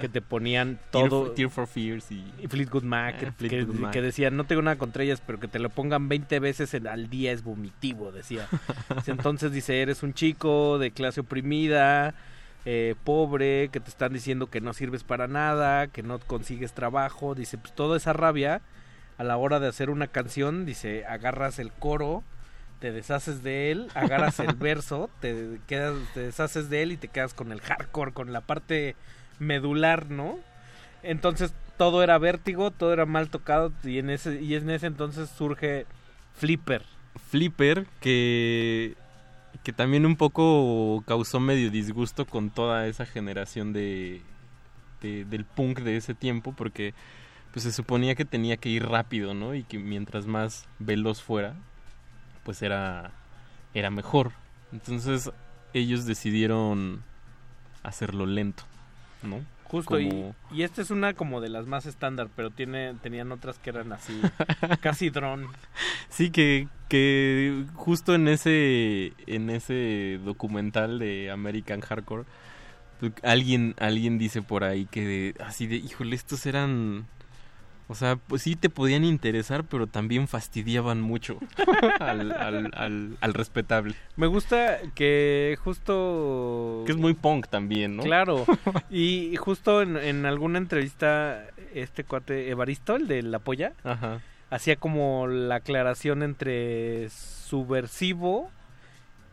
que 0.00 0.08
te 0.08 0.22
ponían 0.22 0.80
todo 0.90 1.32
Tear 1.32 1.50
for 1.50 1.66
Fears 1.66 2.10
y... 2.10 2.24
y 2.38 2.46
Fleetwood 2.48 2.84
Mac, 2.84 3.16
Ah, 3.16 3.18
que- 3.18 3.32
Fleetwood 3.32 3.74
que, 3.74 3.80
Mac. 3.80 3.92
que 3.92 4.00
decían, 4.02 4.36
no 4.36 4.44
tengo 4.44 4.62
nada 4.62 4.76
contra 4.78 5.02
ellas, 5.04 5.22
pero 5.26 5.38
que 5.38 5.48
te 5.48 5.58
lo 5.58 5.68
pongan 5.68 6.08
20 6.08 6.40
veces 6.40 6.72
en- 6.72 6.86
al 6.86 7.10
día 7.10 7.32
es 7.32 7.44
vomitivo, 7.44 8.12
decía. 8.12 8.48
Entonces 9.06 9.52
dice, 9.52 9.82
eres 9.82 10.02
un 10.02 10.14
chico 10.14 10.78
de 10.78 10.92
clase 10.92 11.20
oprimida, 11.20 12.14
eh, 12.64 12.94
pobre, 13.04 13.68
que 13.70 13.80
te 13.80 13.90
están 13.90 14.12
diciendo 14.14 14.48
que 14.48 14.60
no 14.62 14.72
sirves 14.72 15.04
para 15.04 15.28
nada, 15.28 15.86
que 15.88 16.02
no 16.02 16.18
consigues 16.18 16.72
trabajo. 16.72 17.34
Dice, 17.34 17.58
pues 17.58 17.74
toda 17.74 17.96
esa 17.98 18.12
rabia, 18.14 18.62
a 19.20 19.24
la 19.24 19.36
hora 19.36 19.60
de 19.60 19.68
hacer 19.68 19.90
una 19.90 20.06
canción, 20.06 20.64
dice, 20.64 21.04
agarras 21.04 21.58
el 21.58 21.72
coro, 21.72 22.24
te 22.78 22.90
deshaces 22.90 23.42
de 23.42 23.70
él, 23.70 23.88
agarras 23.94 24.40
el 24.40 24.54
verso, 24.58 25.10
te, 25.20 25.58
quedas, 25.66 25.94
te 26.14 26.20
deshaces 26.20 26.70
de 26.70 26.82
él 26.82 26.92
y 26.92 26.96
te 26.96 27.08
quedas 27.08 27.34
con 27.34 27.52
el 27.52 27.60
hardcore, 27.60 28.12
con 28.12 28.32
la 28.32 28.40
parte 28.40 28.96
medular, 29.38 30.10
¿no? 30.10 30.38
Entonces 31.02 31.52
todo 31.76 32.02
era 32.02 32.16
vértigo, 32.16 32.70
todo 32.70 32.94
era 32.94 33.04
mal 33.04 33.28
tocado 33.28 33.72
y 33.84 33.98
en 33.98 34.08
ese 34.08 34.40
y 34.40 34.54
en 34.54 34.70
ese 34.70 34.86
entonces 34.86 35.28
surge 35.28 35.84
Flipper. 36.36 36.84
Flipper 37.30 37.86
que 38.00 38.94
que 39.64 39.72
también 39.74 40.06
un 40.06 40.16
poco 40.16 41.02
causó 41.06 41.40
medio 41.40 41.70
disgusto 41.70 42.24
con 42.24 42.48
toda 42.48 42.86
esa 42.86 43.04
generación 43.04 43.74
de, 43.74 44.22
de- 45.02 45.24
del 45.26 45.44
punk 45.44 45.80
de 45.80 45.96
ese 45.98 46.14
tiempo 46.14 46.54
porque 46.56 46.94
pues 47.52 47.64
se 47.64 47.72
suponía 47.72 48.14
que 48.14 48.24
tenía 48.24 48.56
que 48.56 48.68
ir 48.68 48.86
rápido, 48.86 49.34
¿no? 49.34 49.54
Y 49.54 49.64
que 49.64 49.78
mientras 49.78 50.26
más 50.26 50.66
veloz 50.78 51.20
fuera, 51.22 51.54
pues 52.44 52.62
era 52.62 53.12
era 53.74 53.90
mejor. 53.90 54.32
Entonces 54.72 55.30
ellos 55.74 56.04
decidieron 56.06 57.02
hacerlo 57.82 58.26
lento, 58.26 58.64
¿no? 59.22 59.40
Justo 59.64 60.00
y, 60.00 60.08
Como- 60.08 60.34
y 60.50 60.62
esta 60.62 60.82
es 60.82 60.90
una 60.90 61.14
como 61.14 61.40
de 61.40 61.48
las 61.48 61.66
más 61.66 61.86
estándar, 61.86 62.28
pero 62.34 62.50
tiene 62.50 62.94
tenían 63.02 63.30
otras 63.30 63.58
que 63.60 63.70
eran 63.70 63.92
así 63.92 64.20
casi 64.80 65.10
drone. 65.10 65.46
Sí, 66.08 66.30
que, 66.30 66.66
que 66.88 67.64
justo 67.74 68.16
en 68.16 68.26
ese, 68.26 69.12
en 69.28 69.48
ese 69.50 70.18
documental 70.24 70.98
de 70.98 71.30
American 71.30 71.80
Hardcore, 71.82 72.24
pues, 72.98 73.12
alguien, 73.22 73.76
alguien 73.78 74.18
dice 74.18 74.42
por 74.42 74.64
ahí 74.64 74.86
que 74.86 75.34
así 75.38 75.66
de, 75.68 75.76
híjole, 75.76 76.16
estos 76.16 76.46
eran... 76.46 77.06
O 77.90 77.96
sea, 77.96 78.14
pues 78.14 78.42
sí 78.42 78.54
te 78.54 78.70
podían 78.70 79.02
interesar, 79.02 79.64
pero 79.64 79.88
también 79.88 80.28
fastidiaban 80.28 81.00
mucho 81.00 81.38
al, 81.98 82.30
al, 82.30 82.70
al, 82.72 83.16
al 83.20 83.34
respetable. 83.34 83.96
Me 84.14 84.28
gusta 84.28 84.78
que 84.94 85.58
justo 85.64 86.84
Que 86.86 86.92
es 86.92 86.98
muy 86.98 87.14
punk 87.14 87.48
también, 87.48 87.96
¿no? 87.96 88.04
Claro. 88.04 88.46
Y 88.90 89.34
justo 89.38 89.82
en, 89.82 89.96
en 89.96 90.24
alguna 90.24 90.58
entrevista, 90.58 91.44
este 91.74 92.04
cuate 92.04 92.48
Evaristo, 92.50 92.94
el 92.94 93.08
de 93.08 93.22
La 93.22 93.40
Polla, 93.40 93.72
Ajá. 93.82 94.20
hacía 94.50 94.76
como 94.76 95.26
la 95.26 95.56
aclaración 95.56 96.22
entre 96.22 97.10
subversivo 97.10 98.52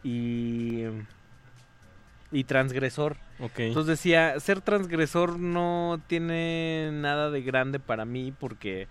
y, 0.03 0.83
y 2.31 2.43
transgresor. 2.45 3.17
Entonces 3.39 3.87
decía, 3.97 4.39
ser 4.39 4.61
transgresor 4.61 5.39
no 5.39 5.99
tiene 6.07 6.89
nada 6.93 7.29
de 7.29 7.41
grande 7.41 7.79
para 7.79 8.05
mí 8.05 8.33
porque 8.37 8.87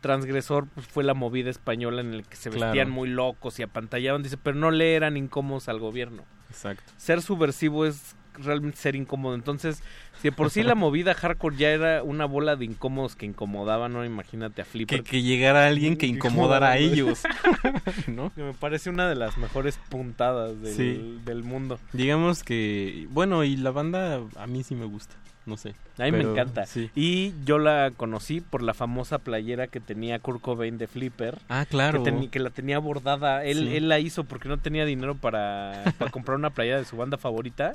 transgresor 0.00 0.68
pues, 0.74 0.86
fue 0.86 1.02
la 1.04 1.14
movida 1.14 1.50
española 1.50 2.00
en 2.00 2.18
la 2.18 2.22
que 2.22 2.36
se 2.36 2.50
Claro. 2.50 2.66
vestían 2.66 2.90
muy 2.90 3.08
locos 3.08 3.58
y 3.58 3.62
apantallaban, 3.62 4.22
dice, 4.22 4.36
pero 4.36 4.56
no 4.56 4.70
le 4.70 4.94
eran 4.94 5.16
incómodos 5.16 5.68
al 5.68 5.80
gobierno 5.80 6.24
Exacto. 6.50 6.92
ser 6.96 7.20
subversivo 7.20 7.84
es 7.84 8.14
realmente 8.42 8.76
ser 8.78 8.96
incómodo. 8.96 9.34
Entonces, 9.34 9.82
si 10.20 10.28
de 10.28 10.32
por 10.32 10.50
sí 10.50 10.62
la 10.64 10.74
movida 10.74 11.14
hardcore 11.14 11.56
ya 11.56 11.70
era 11.70 12.02
una 12.02 12.24
bola 12.24 12.56
de 12.56 12.64
incómodos 12.64 13.16
que 13.16 13.26
incomodaban, 13.26 13.92
¿no? 13.92 14.04
Imagínate 14.04 14.62
a 14.62 14.64
Flipper. 14.64 15.02
Que, 15.02 15.10
que 15.10 15.22
llegara 15.22 15.66
alguien 15.66 15.96
que 15.96 16.06
incomodara 16.08 16.70
a 16.72 16.78
ellos. 16.78 17.22
¿No? 18.06 18.32
Que 18.34 18.42
me 18.42 18.54
parece 18.54 18.90
una 18.90 19.08
de 19.08 19.14
las 19.14 19.36
mejores 19.38 19.78
puntadas 19.88 20.60
del, 20.62 20.74
Sí. 20.74 21.18
del 21.24 21.42
mundo. 21.42 21.78
Digamos 21.92 22.42
que, 22.42 23.06
bueno, 23.10 23.44
y 23.44 23.56
la 23.56 23.70
banda 23.70 24.20
a 24.36 24.46
mí 24.46 24.62
sí 24.64 24.74
me 24.74 24.84
gusta, 24.86 25.14
no 25.46 25.56
sé. 25.56 25.74
A 25.98 26.04
mí 26.04 26.12
me 26.12 26.20
encanta. 26.20 26.66
Sí. 26.66 26.90
Y 26.94 27.32
yo 27.44 27.58
la 27.58 27.90
conocí 27.96 28.40
por 28.40 28.62
la 28.62 28.74
famosa 28.74 29.18
playera 29.18 29.66
que 29.66 29.80
tenía 29.80 30.18
Kurt 30.20 30.40
Cobain 30.40 30.78
de 30.78 30.86
Flipper. 30.86 31.38
Ah, 31.48 31.66
claro. 31.68 32.02
Que, 32.04 32.28
que 32.30 32.38
la 32.38 32.50
tenía 32.50 32.78
bordada. 32.78 33.44
Él, 33.44 33.68
Sí. 33.68 33.76
él 33.76 33.88
la 33.88 33.98
hizo 33.98 34.24
porque 34.24 34.48
no 34.48 34.58
tenía 34.58 34.84
dinero 34.84 35.16
para, 35.16 35.92
para 35.98 36.10
comprar 36.10 36.36
una 36.38 36.50
playera 36.50 36.78
de 36.78 36.84
su 36.84 36.96
banda 36.96 37.16
favorita. 37.18 37.72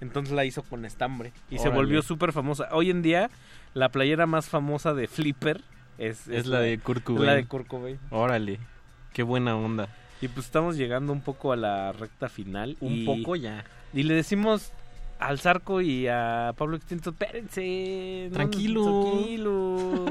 Entonces 0.00 0.34
la 0.34 0.44
hizo 0.44 0.62
con 0.62 0.84
estambre. 0.84 1.32
Y 1.50 1.58
se 1.58 1.68
volvió 1.68 2.02
súper 2.02 2.32
famosa. 2.32 2.68
Hoy 2.72 2.90
en 2.90 3.02
día, 3.02 3.30
la 3.74 3.88
playera 3.88 4.26
más 4.26 4.48
famosa 4.48 4.94
de 4.94 5.08
Flipper 5.08 5.62
es, 5.98 6.28
Es 6.28 6.46
la 6.46 6.60
de 6.60 6.78
Kurt 6.78 7.02
Cobain. 7.02 7.26
la 7.26 7.34
de 7.34 7.46
Kurt 7.46 7.66
Cobain. 7.66 7.98
Órale, 8.10 8.60
qué 9.12 9.22
buena 9.24 9.56
onda. 9.56 9.88
Y 10.20 10.28
pues 10.28 10.46
estamos 10.46 10.76
llegando 10.76 11.12
un 11.12 11.20
poco 11.20 11.52
a 11.52 11.56
la 11.56 11.92
recta 11.92 12.28
final. 12.28 12.76
Un 12.80 12.92
y- 12.92 13.04
poco 13.04 13.34
ya. 13.36 13.64
Y 13.92 14.04
le 14.04 14.14
decimos 14.14 14.72
al 15.18 15.40
Zarco 15.40 15.80
y 15.80 16.06
a 16.06 16.54
Pablo 16.56 16.76
Extinto, 16.76 17.10
espérense. 17.10 18.28
no- 18.30 18.34
Tranquilo. 18.36 19.10
tranquilos. 19.12 20.10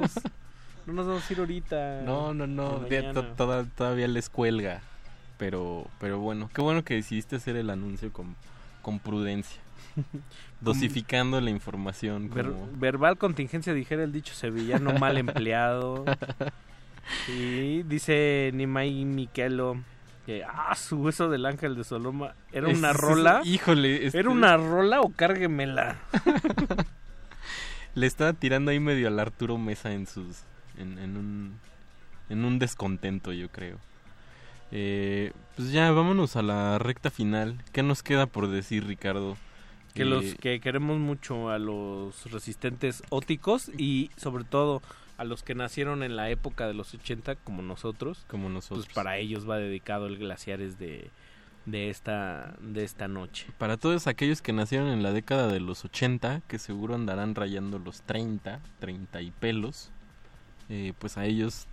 no 0.85 0.93
nos 0.93 1.07
vamos 1.07 1.29
a 1.29 1.33
ir 1.33 1.39
ahorita. 1.39 2.01
No, 2.05 2.33
no, 2.33 2.45
no, 2.47 2.79
ni 2.83 2.89
de- 2.89 3.01
mañana. 3.01 3.13
to- 3.13 3.27
toda- 3.35 3.63
todavía 3.65 4.07
les 4.07 4.29
cuelga. 4.29 4.81
Pero, 5.37 5.85
pero 5.99 6.19
bueno, 6.19 6.49
qué 6.53 6.61
bueno 6.61 6.83
que 6.83 6.95
decidiste 6.95 7.35
hacer 7.35 7.55
el 7.57 7.69
anuncio 7.69 8.11
con, 8.11 8.35
con 8.81 8.99
prudencia. 8.99 9.61
Dosificando 10.61 11.39
la 11.41 11.49
información. 11.49 12.29
Ver- 12.33 12.51
como- 12.51 12.67
verbal 12.77 13.17
contingencia, 13.17 13.73
dijera 13.73 14.03
el 14.03 14.11
dicho 14.11 14.33
sevillano 14.33 14.93
mal 14.93 15.17
empleado. 15.17 16.05
Y 17.29 17.83
dice 17.83 18.51
Nimai 18.53 19.05
Miquelo 19.05 19.77
que, 20.25 20.43
ah, 20.43 20.75
su 20.75 20.97
hueso 20.97 21.29
del 21.29 21.45
ángel 21.45 21.73
de 21.77 21.85
Soloma, 21.85 22.33
¿era 22.51 22.67
una 22.67 22.89
Es- 22.89 22.95
es- 22.95 23.01
rola? 23.01 23.41
híjole, 23.45 24.07
este- 24.07 24.19
¿Era 24.19 24.29
una 24.29 24.57
rola 24.57 24.99
o 24.99 25.09
cárguemela? 25.09 25.95
Le 27.95 28.05
estaba 28.07 28.33
tirando 28.33 28.71
ahí 28.71 28.79
medio 28.81 29.07
al 29.07 29.19
Arturo 29.19 29.57
Mesa 29.57 29.93
en 29.93 30.05
sus. 30.05 30.43
En, 30.77 30.99
en 30.99 31.17
un. 31.17 31.59
En 32.29 32.43
un 32.43 32.59
descontento, 32.59 33.31
yo 33.31 33.47
creo. 33.49 33.77
Eh, 34.71 35.31
pues 35.55 35.71
ya, 35.71 35.89
vámonos 35.91 36.35
a 36.35 36.41
la 36.41 36.77
recta 36.77 37.09
final. 37.09 37.63
¿Qué 37.71 37.83
nos 37.83 38.03
queda 38.03 38.25
por 38.25 38.49
decir, 38.49 38.85
Ricardo? 38.85 39.37
Que 39.97 40.05
los 40.05 40.35
que 40.35 40.59
queremos 40.59 40.99
mucho 40.99 41.49
a 41.49 41.59
los 41.59 42.31
resistentes 42.31 43.03
óticos 43.09 43.69
y 43.77 44.11
sobre 44.15 44.43
todo 44.43 44.81
a 45.17 45.23
los 45.23 45.43
que 45.43 45.55
nacieron 45.55 46.03
en 46.03 46.15
la 46.15 46.29
época 46.29 46.67
de 46.67 46.73
los 46.73 46.93
80 46.93 47.35
como 47.35 47.61
nosotros. 47.61 48.25
Como 48.27 48.49
nosotros. 48.49 48.85
Pues 48.85 48.95
para 48.95 49.17
ellos 49.17 49.49
va 49.49 49.57
dedicado 49.57 50.07
el 50.07 50.17
Glaciares 50.17 50.77
de, 50.77 51.09
de 51.65 51.89
esta 51.89 52.55
de 52.61 52.83
esta 52.83 53.07
noche. 53.07 53.47
Para 53.57 53.77
todos 53.77 54.07
aquellos 54.07 54.41
que 54.41 54.53
nacieron 54.53 54.89
en 54.89 55.03
la 55.03 55.11
década 55.11 55.47
de 55.47 55.59
los 55.59 55.83
80, 55.85 56.41
que 56.47 56.59
seguro 56.59 56.95
andarán 56.95 57.35
rayando 57.35 57.79
los 57.79 58.01
30, 58.03 58.61
30 58.79 59.21
y 59.21 59.31
pelos, 59.31 59.91
eh, 60.69 60.93
pues 60.99 61.17
a 61.17 61.25
ellos 61.25 61.67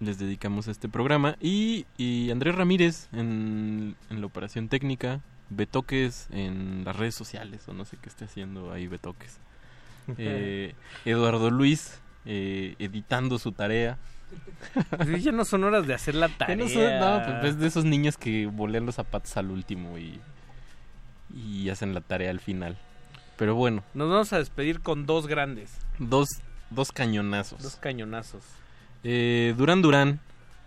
les 0.00 0.18
dedicamos 0.18 0.68
este 0.68 0.88
programa. 0.88 1.36
Y, 1.40 1.86
y 1.96 2.30
Andrés 2.30 2.54
Ramírez 2.54 3.08
en, 3.12 3.96
en 4.10 4.20
la 4.20 4.26
operación 4.26 4.68
técnica, 4.68 5.20
Betoques 5.50 6.28
en 6.30 6.84
las 6.84 6.96
redes 6.96 7.14
sociales, 7.14 7.66
o 7.68 7.72
no 7.74 7.84
sé 7.84 7.96
qué 8.00 8.08
esté 8.08 8.24
haciendo 8.24 8.72
ahí 8.72 8.86
Betoques. 8.86 9.38
Eh, 10.18 10.74
Eduardo 11.04 11.50
Luis 11.50 11.98
eh, 12.26 12.74
editando 12.78 13.38
su 13.38 13.52
tarea. 13.52 13.98
Pues 14.96 15.22
ya 15.22 15.32
no 15.32 15.44
son 15.44 15.64
horas 15.64 15.86
de 15.86 15.94
hacer 15.94 16.14
la 16.14 16.28
tarea. 16.38 16.56
no 16.56 16.68
son- 16.68 16.98
no, 16.98 17.40
pues 17.40 17.52
es 17.54 17.58
de 17.58 17.66
esos 17.68 17.84
niños 17.84 18.16
que 18.16 18.46
bolean 18.46 18.86
los 18.86 18.96
zapatos 18.96 19.36
al 19.36 19.50
último 19.50 19.96
y, 19.98 20.20
y 21.34 21.68
hacen 21.70 21.94
la 21.94 22.00
tarea 22.00 22.30
al 22.30 22.40
final. 22.40 22.76
Pero 23.36 23.54
bueno, 23.54 23.82
Nos 23.94 24.08
vamos 24.10 24.32
a 24.32 24.38
despedir 24.38 24.80
con 24.80 25.06
dos 25.06 25.26
grandes, 25.26 25.72
dos, 25.98 26.28
dos 26.70 26.92
cañonazos. 26.92 27.62
dos 27.62 27.76
cañonazos. 27.76 28.44
Eh, 29.02 29.54
Durán 29.56 29.82
Durán, 29.82 30.20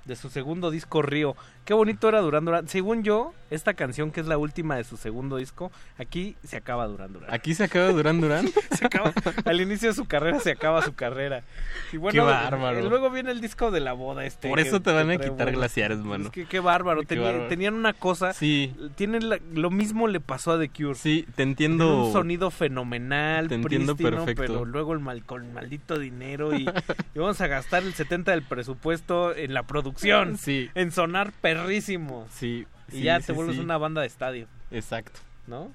De 0.06 0.16
su 0.16 0.30
segundo 0.30 0.70
disco 0.72 1.02
Río, 1.02 1.36
qué 1.68 1.74
bonito 1.74 2.08
era 2.10 2.22
Duran 2.22 2.46
Duran. 2.46 2.68
Según 2.68 3.04
yo, 3.04 3.34
esta 3.52 3.74
canción 3.76 4.12
que 4.12 4.22
es 4.22 4.28
la 4.28 4.38
última 4.38 4.76
de 4.78 4.84
su 4.86 4.96
segundo 4.98 5.36
disco, 5.38 5.72
aquí 5.98 6.36
se 6.44 6.58
acaba 6.58 6.88
Duran 6.88 7.12
Duran. 7.14 7.32
Aquí 7.34 7.54
se 7.54 7.66
acaba 7.66 7.90
Duran 7.92 8.20
Duran. 8.22 8.48
se 8.72 8.86
acaba, 8.86 9.14
al 9.46 9.62
inicio 9.62 9.90
de 9.90 9.96
su 9.96 10.06
carrera 10.06 10.40
se 10.40 10.52
acaba 10.52 10.82
su 10.82 10.96
carrera. 10.96 11.44
Y 11.92 11.98
bueno, 11.98 12.14
Qué 12.14 12.20
bárbaro. 12.26 12.88
Luego 12.90 13.10
viene 13.12 13.32
el 13.32 13.42
disco 13.42 13.70
de 13.70 13.82
la 13.82 13.92
boda 13.94 14.26
este. 14.26 14.48
Por 14.50 14.62
que- 14.62 14.68
eso 14.68 14.82
te 14.82 14.92
van 14.94 15.12
a 15.12 15.18
quitar 15.18 15.52
glaciares, 15.52 16.00
mano. 16.00 16.26
Es 16.26 16.32
que 16.32 16.46
qué 16.46 16.60
bárbaro. 16.62 17.02
Qué 17.02 17.08
Tenía- 17.08 17.26
bárbaro. 17.26 17.48
Tenían 17.50 17.74
una 17.76 17.92
cosa. 17.94 18.32
Sí. 18.34 18.74
Tienen 18.96 19.28
la- 19.30 19.40
lo 19.54 19.70
mismo 19.70 20.08
le 20.08 20.22
pasó 20.22 20.54
a 20.54 20.60
The 20.60 20.70
Cure. 20.70 20.96
Sí, 20.96 21.24
te 21.28 21.34
Tienen 21.34 21.50
entiendo. 21.52 22.06
un 22.06 22.14
sonido 22.14 22.50
fenomenal, 22.50 23.50
Te 23.50 23.56
entiendo 23.56 23.96
prístino, 23.96 24.24
perfecto. 24.26 24.42
pero 24.42 24.66
luego 24.66 24.94
el 24.94 25.00
mal, 25.00 25.24
con 25.26 25.54
maldito 25.54 26.00
dinero 26.00 26.56
y, 26.56 26.64
y 26.64 27.20
vamos 27.20 27.42
a 27.42 27.48
gastar 27.48 27.84
el 27.84 27.94
70 27.94 28.32
del 28.32 28.44
presupuesto 28.44 29.36
en 29.36 29.54
la 29.54 29.64
producción, 29.64 30.38
Sí. 30.38 30.70
en 30.76 30.92
sonar 30.92 31.32
perrísimo. 31.62 32.28
Sí. 32.32 32.66
Y 32.90 32.92
sí, 32.92 33.02
ya 33.04 33.20
sí, 33.20 33.28
te 33.28 33.34
vuelves 33.34 33.56
sí. 33.56 33.62
una 33.62 33.78
banda 33.78 34.02
de 34.02 34.08
estadio, 34.08 34.48
Exacto. 34.72 35.20
¿no? 35.46 35.72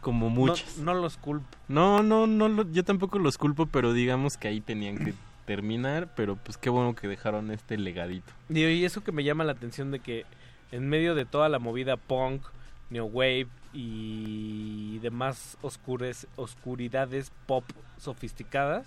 Como 0.00 0.30
muchas. 0.30 0.78
No, 0.78 0.94
los 0.94 1.16
culpo. 1.16 1.46
No, 1.68 2.02
no, 2.02 2.26
no, 2.26 2.70
yo 2.72 2.84
tampoco 2.84 3.18
los 3.18 3.38
culpo, 3.38 3.66
pero 3.66 3.92
digamos 3.92 4.36
que 4.36 4.48
ahí 4.48 4.60
tenían 4.60 4.98
que 4.98 5.14
terminar, 5.46 6.12
pero 6.16 6.36
pues 6.36 6.56
qué 6.56 6.70
bueno 6.70 6.94
que 6.94 7.08
dejaron 7.08 7.50
este 7.50 7.76
legadito. 7.78 8.32
Y, 8.48 8.64
y 8.64 8.84
eso 8.84 9.04
que 9.04 9.12
me 9.12 9.24
llama 9.24 9.44
la 9.44 9.52
atención 9.52 9.90
de 9.90 10.00
que 10.00 10.24
en 10.72 10.88
medio 10.88 11.14
de 11.14 11.24
toda 11.24 11.48
la 11.48 11.58
movida 11.58 11.96
punk, 11.96 12.42
new 12.90 13.06
wave 13.06 13.48
y 13.72 14.98
demás 14.98 15.56
oscures, 15.62 16.26
oscuridades 16.36 17.32
pop 17.46 17.64
sofisticadas, 17.98 18.86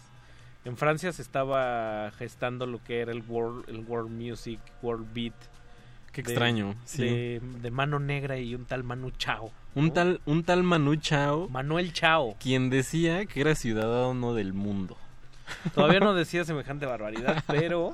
en 0.65 0.77
Francia 0.77 1.13
se 1.13 1.21
estaba 1.21 2.11
gestando 2.17 2.65
lo 2.65 2.83
que 2.83 2.99
era 2.99 3.11
el 3.11 3.23
world, 3.27 3.69
el 3.69 3.85
world 3.85 4.09
music, 4.09 4.59
world 4.81 5.07
beat. 5.13 5.33
Qué 6.15 6.23
de- 6.23 6.31
extraño, 6.31 6.75
sí. 6.85 7.03
De, 7.03 7.41
de 7.61 7.71
Mano 7.71 7.99
Negra 7.99 8.37
y 8.39 8.55
un 8.55 8.65
tal 8.65 8.83
Manu 8.83 9.11
Chao. 9.11 9.51
Un 9.75 9.91
tal, 9.91 10.21
un 10.25 10.43
tal 10.43 10.63
Manu 10.63 10.95
Chao, 10.95 11.49
Manuel 11.49 11.91
Chao. 11.93 12.35
quien 12.39 12.69
decía 12.69 13.25
que 13.25 13.41
era 13.41 13.53
ciudadano 13.55 14.33
del 14.33 14.53
mundo. 14.53 14.97
Todavía 15.73 15.99
no 15.99 16.13
decía 16.15 16.45
semejante 16.45 16.85
barbaridad, 16.85 17.43
pero 17.47 17.93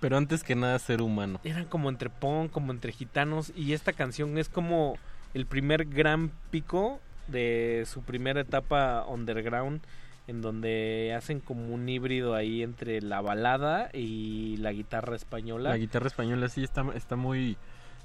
Pero 0.00 0.16
antes 0.16 0.44
que 0.44 0.54
nada 0.54 0.78
ser 0.78 1.02
humano. 1.02 1.40
eran 1.42 1.64
como 1.64 1.88
entre 1.88 2.08
punk, 2.08 2.52
como 2.52 2.70
entre 2.72 2.92
gitanos 2.92 3.52
y 3.56 3.72
esta 3.72 3.92
canción 3.92 4.38
es 4.38 4.48
como 4.48 4.96
el 5.34 5.44
primer 5.46 5.84
gran 5.86 6.30
pico 6.50 7.00
de 7.26 7.84
su 7.86 8.02
primera 8.02 8.40
etapa 8.40 9.04
underground 9.08 9.80
en 10.28 10.42
donde 10.42 11.14
hacen 11.16 11.40
como 11.40 11.74
un 11.74 11.88
híbrido 11.88 12.34
ahí 12.34 12.62
entre 12.62 13.00
la 13.00 13.20
balada 13.22 13.90
y 13.94 14.58
la 14.58 14.72
guitarra 14.72 15.16
española. 15.16 15.70
La 15.70 15.78
guitarra 15.78 16.06
española 16.06 16.48
sí 16.50 16.62
está, 16.62 16.84
está 16.94 17.16
muy, 17.16 17.56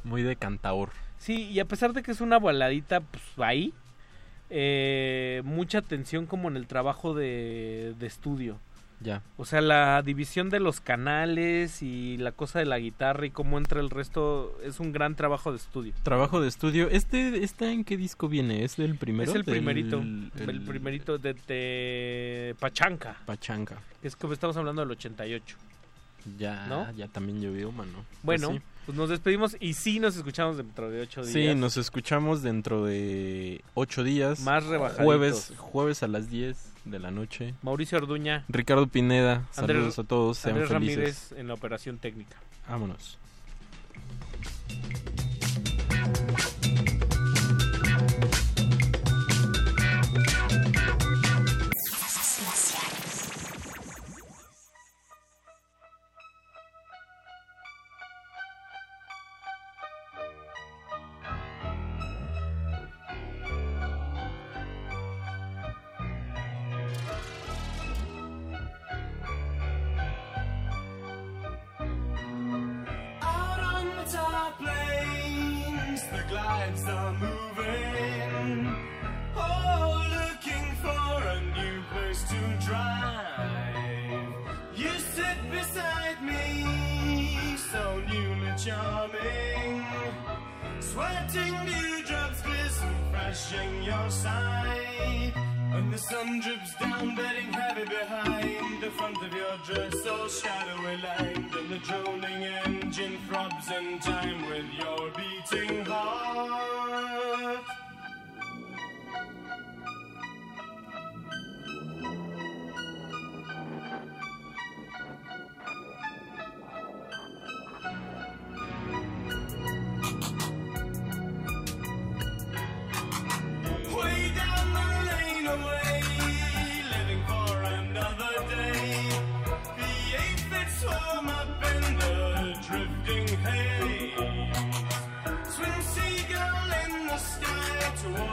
muy 0.05 0.23
de 0.23 0.37
cantaor. 0.37 0.89
Sí, 1.17 1.49
y 1.51 1.59
a 1.59 1.65
pesar 1.65 1.93
de 1.93 2.01
que 2.01 2.11
es 2.11 2.21
una 2.21 2.39
baladita 2.39 3.01
pues 3.01 3.23
ahí, 3.37 3.73
eh, 4.49 5.41
mucha 5.43 5.79
atención 5.79 6.25
como 6.25 6.47
en 6.47 6.55
el 6.55 6.65
trabajo 6.65 7.13
de, 7.13 7.93
de 7.99 8.07
estudio. 8.07 8.57
Ya. 9.03 9.21
O 9.37 9.43
sea, 9.45 9.59
la 9.61 10.01
división 10.01 10.49
de 10.49 10.59
los 10.61 10.79
canales 10.79 11.81
y 11.81 12.17
la 12.17 12.31
cosa 12.31 12.59
de 12.59 12.65
la 12.65 12.79
guitarra 12.79 13.25
y 13.25 13.31
cómo 13.31 13.57
entra 13.57 13.81
el 13.81 13.89
resto 13.89 14.57
es 14.63 14.79
un 14.79 14.93
gran 14.93 15.15
trabajo 15.15 15.51
de 15.51 15.57
estudio. 15.57 15.93
Trabajo 16.03 16.39
de 16.39 16.47
estudio. 16.47 16.89
¿Este 16.89 17.43
está 17.43 17.69
en 17.71 17.83
qué 17.83 17.97
disco 17.97 18.29
viene? 18.29 18.63
¿Es 18.63 18.77
del 18.77 18.95
primero? 18.95 19.29
es 19.29 19.35
el 19.35 19.43
Del- 19.43 19.53
primerito, 19.55 19.97
el- 19.99 20.31
el, 20.47 20.61
primerito 20.61 21.17
de, 21.17 21.33
de 21.47 22.55
Pachanca. 22.59 23.17
Pachanca. 23.25 23.77
Es 24.01 24.15
como 24.15 24.33
estamos 24.33 24.55
hablando 24.57 24.81
del 24.81 24.91
88. 24.91 25.57
Ya, 26.37 26.65
¿No? 26.67 26.89
ya 26.93 27.07
también 27.09 27.41
llovió, 27.41 27.71
mano. 27.73 28.05
Bueno, 28.23 28.49
Pues 28.51 28.61
pues 28.85 28.97
nos 28.97 29.09
despedimos 29.09 29.57
y 29.59 29.73
sí 29.73 29.99
nos 29.99 30.15
escuchamos 30.15 30.57
dentro 30.57 30.89
de 30.89 31.01
8 31.01 31.23
sí. 31.25 31.33
días. 31.39 31.53
Sí, 31.53 31.59
nos 31.59 31.75
escuchamos 31.77 32.41
dentro 32.41 32.85
de 32.85 33.61
ocho 33.73 34.03
días. 34.03 34.39
Más 34.41 34.65
rebajaditos. 34.65 35.05
Jueves, 35.05 35.53
jueves 35.57 36.03
a 36.03 36.07
las 36.07 36.29
10 36.29 36.72
de 36.85 36.99
la 36.99 37.11
noche. 37.11 37.53
Mauricio 37.61 37.97
Orduña, 37.97 38.43
Ricardo 38.49 38.87
Pineda, 38.87 39.43
Andrés- 39.55 39.75
saludos 39.77 39.99
a 39.99 40.03
todos, 40.03 40.37
sean 40.37 40.55
Andrés 40.55 40.69
felices. 40.69 40.95
Ramírez 40.97 41.31
en 41.33 41.47
la 41.47 41.53
operación 41.53 41.97
técnica. 41.97 42.37
Vámonos. 42.67 43.17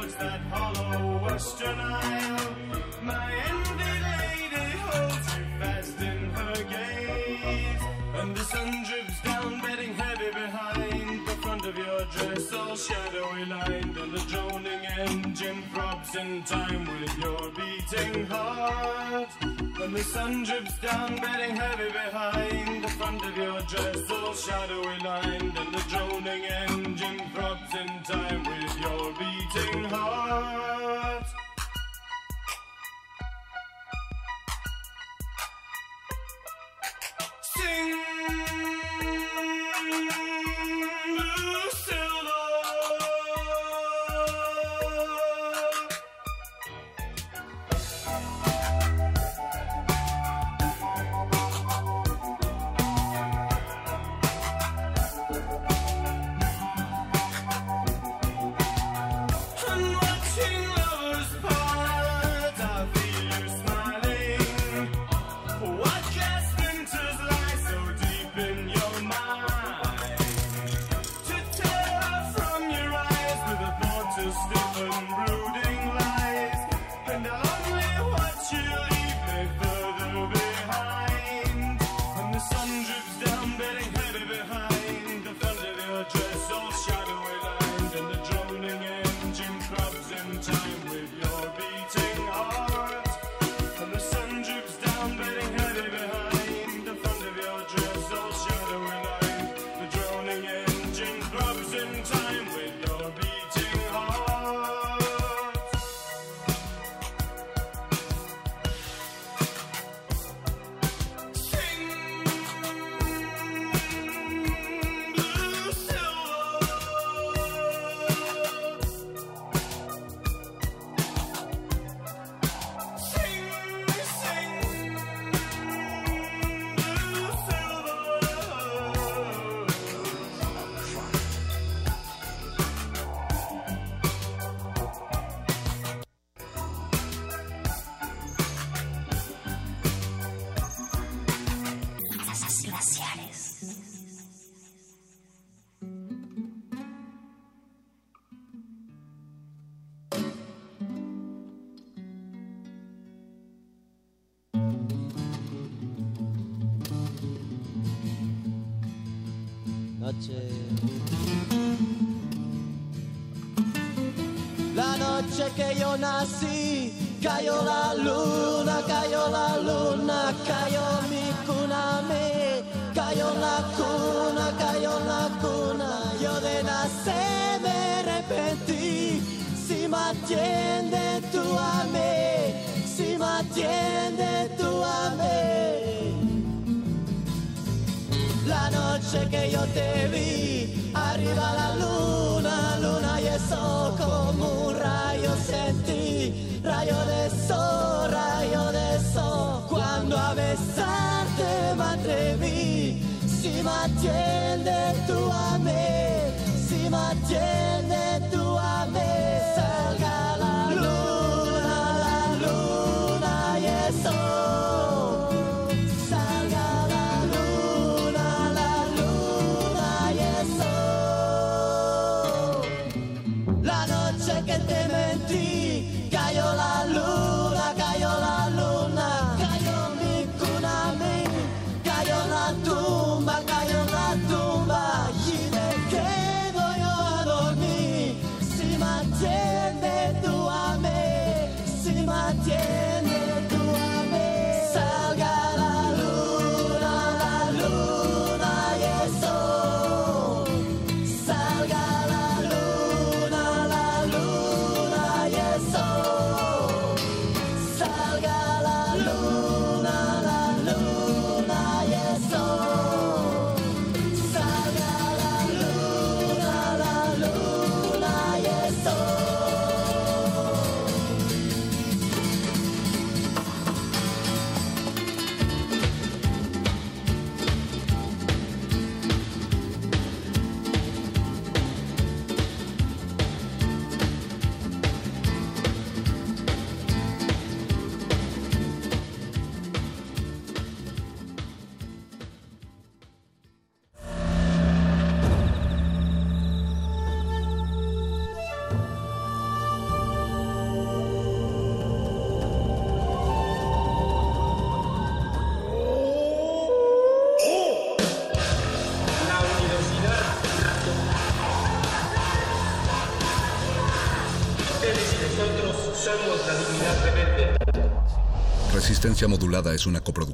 That 0.09 0.41
hollow 0.51 1.19
western 1.25 1.79
isle. 1.79 2.57
My 3.03 3.33
envy 3.49 3.95
lady 4.09 4.71
holds 4.89 5.37
you 5.37 5.45
fast 5.59 6.01
in 6.01 6.31
her 6.31 6.65
gaze. 6.65 7.83
And 8.15 8.37
the 8.37 8.45
sun 8.45 8.85
drips 8.85 9.21
down, 9.23 9.61
bedding 9.61 9.95
heavy 9.95 10.31
behind 10.31 11.29
the 11.29 11.35
front 11.43 11.67
of 11.67 11.77
your 11.77 12.05
dress, 12.07 12.53
all 12.53 12.77
shadowy 12.77 13.45
lined. 13.45 13.97
And 13.97 14.13
the 14.13 14.25
droning 14.29 14.87
engine 14.99 15.63
throbs 15.75 16.15
in 16.17 16.43
time 16.45 16.87
with 17.01 17.19
your 17.19 17.51
beating 17.51 18.27
heart. 18.27 19.60
And 19.83 19.97
the 19.97 20.05
sun 20.05 20.45
drips 20.45 20.79
down, 20.81 21.17
bedding 21.17 21.57
heavy 21.57 21.91
behind 21.91 22.85
the 22.85 22.89
front 22.89 23.25
of 23.25 23.35
your 23.35 23.61
dress, 23.63 24.11
all 24.11 24.35
shadowy 24.35 24.99
lined. 25.03 25.57
And 25.57 25.75
the 25.75 25.83
droning 25.89 26.45
engine 26.45 27.23
throbs 27.35 27.75
in 27.75 27.89
time 28.05 28.45
with 28.45 28.79
your 28.79 29.13
beating 29.19 29.85
heart. 29.85 31.27
Sing, 37.41 38.01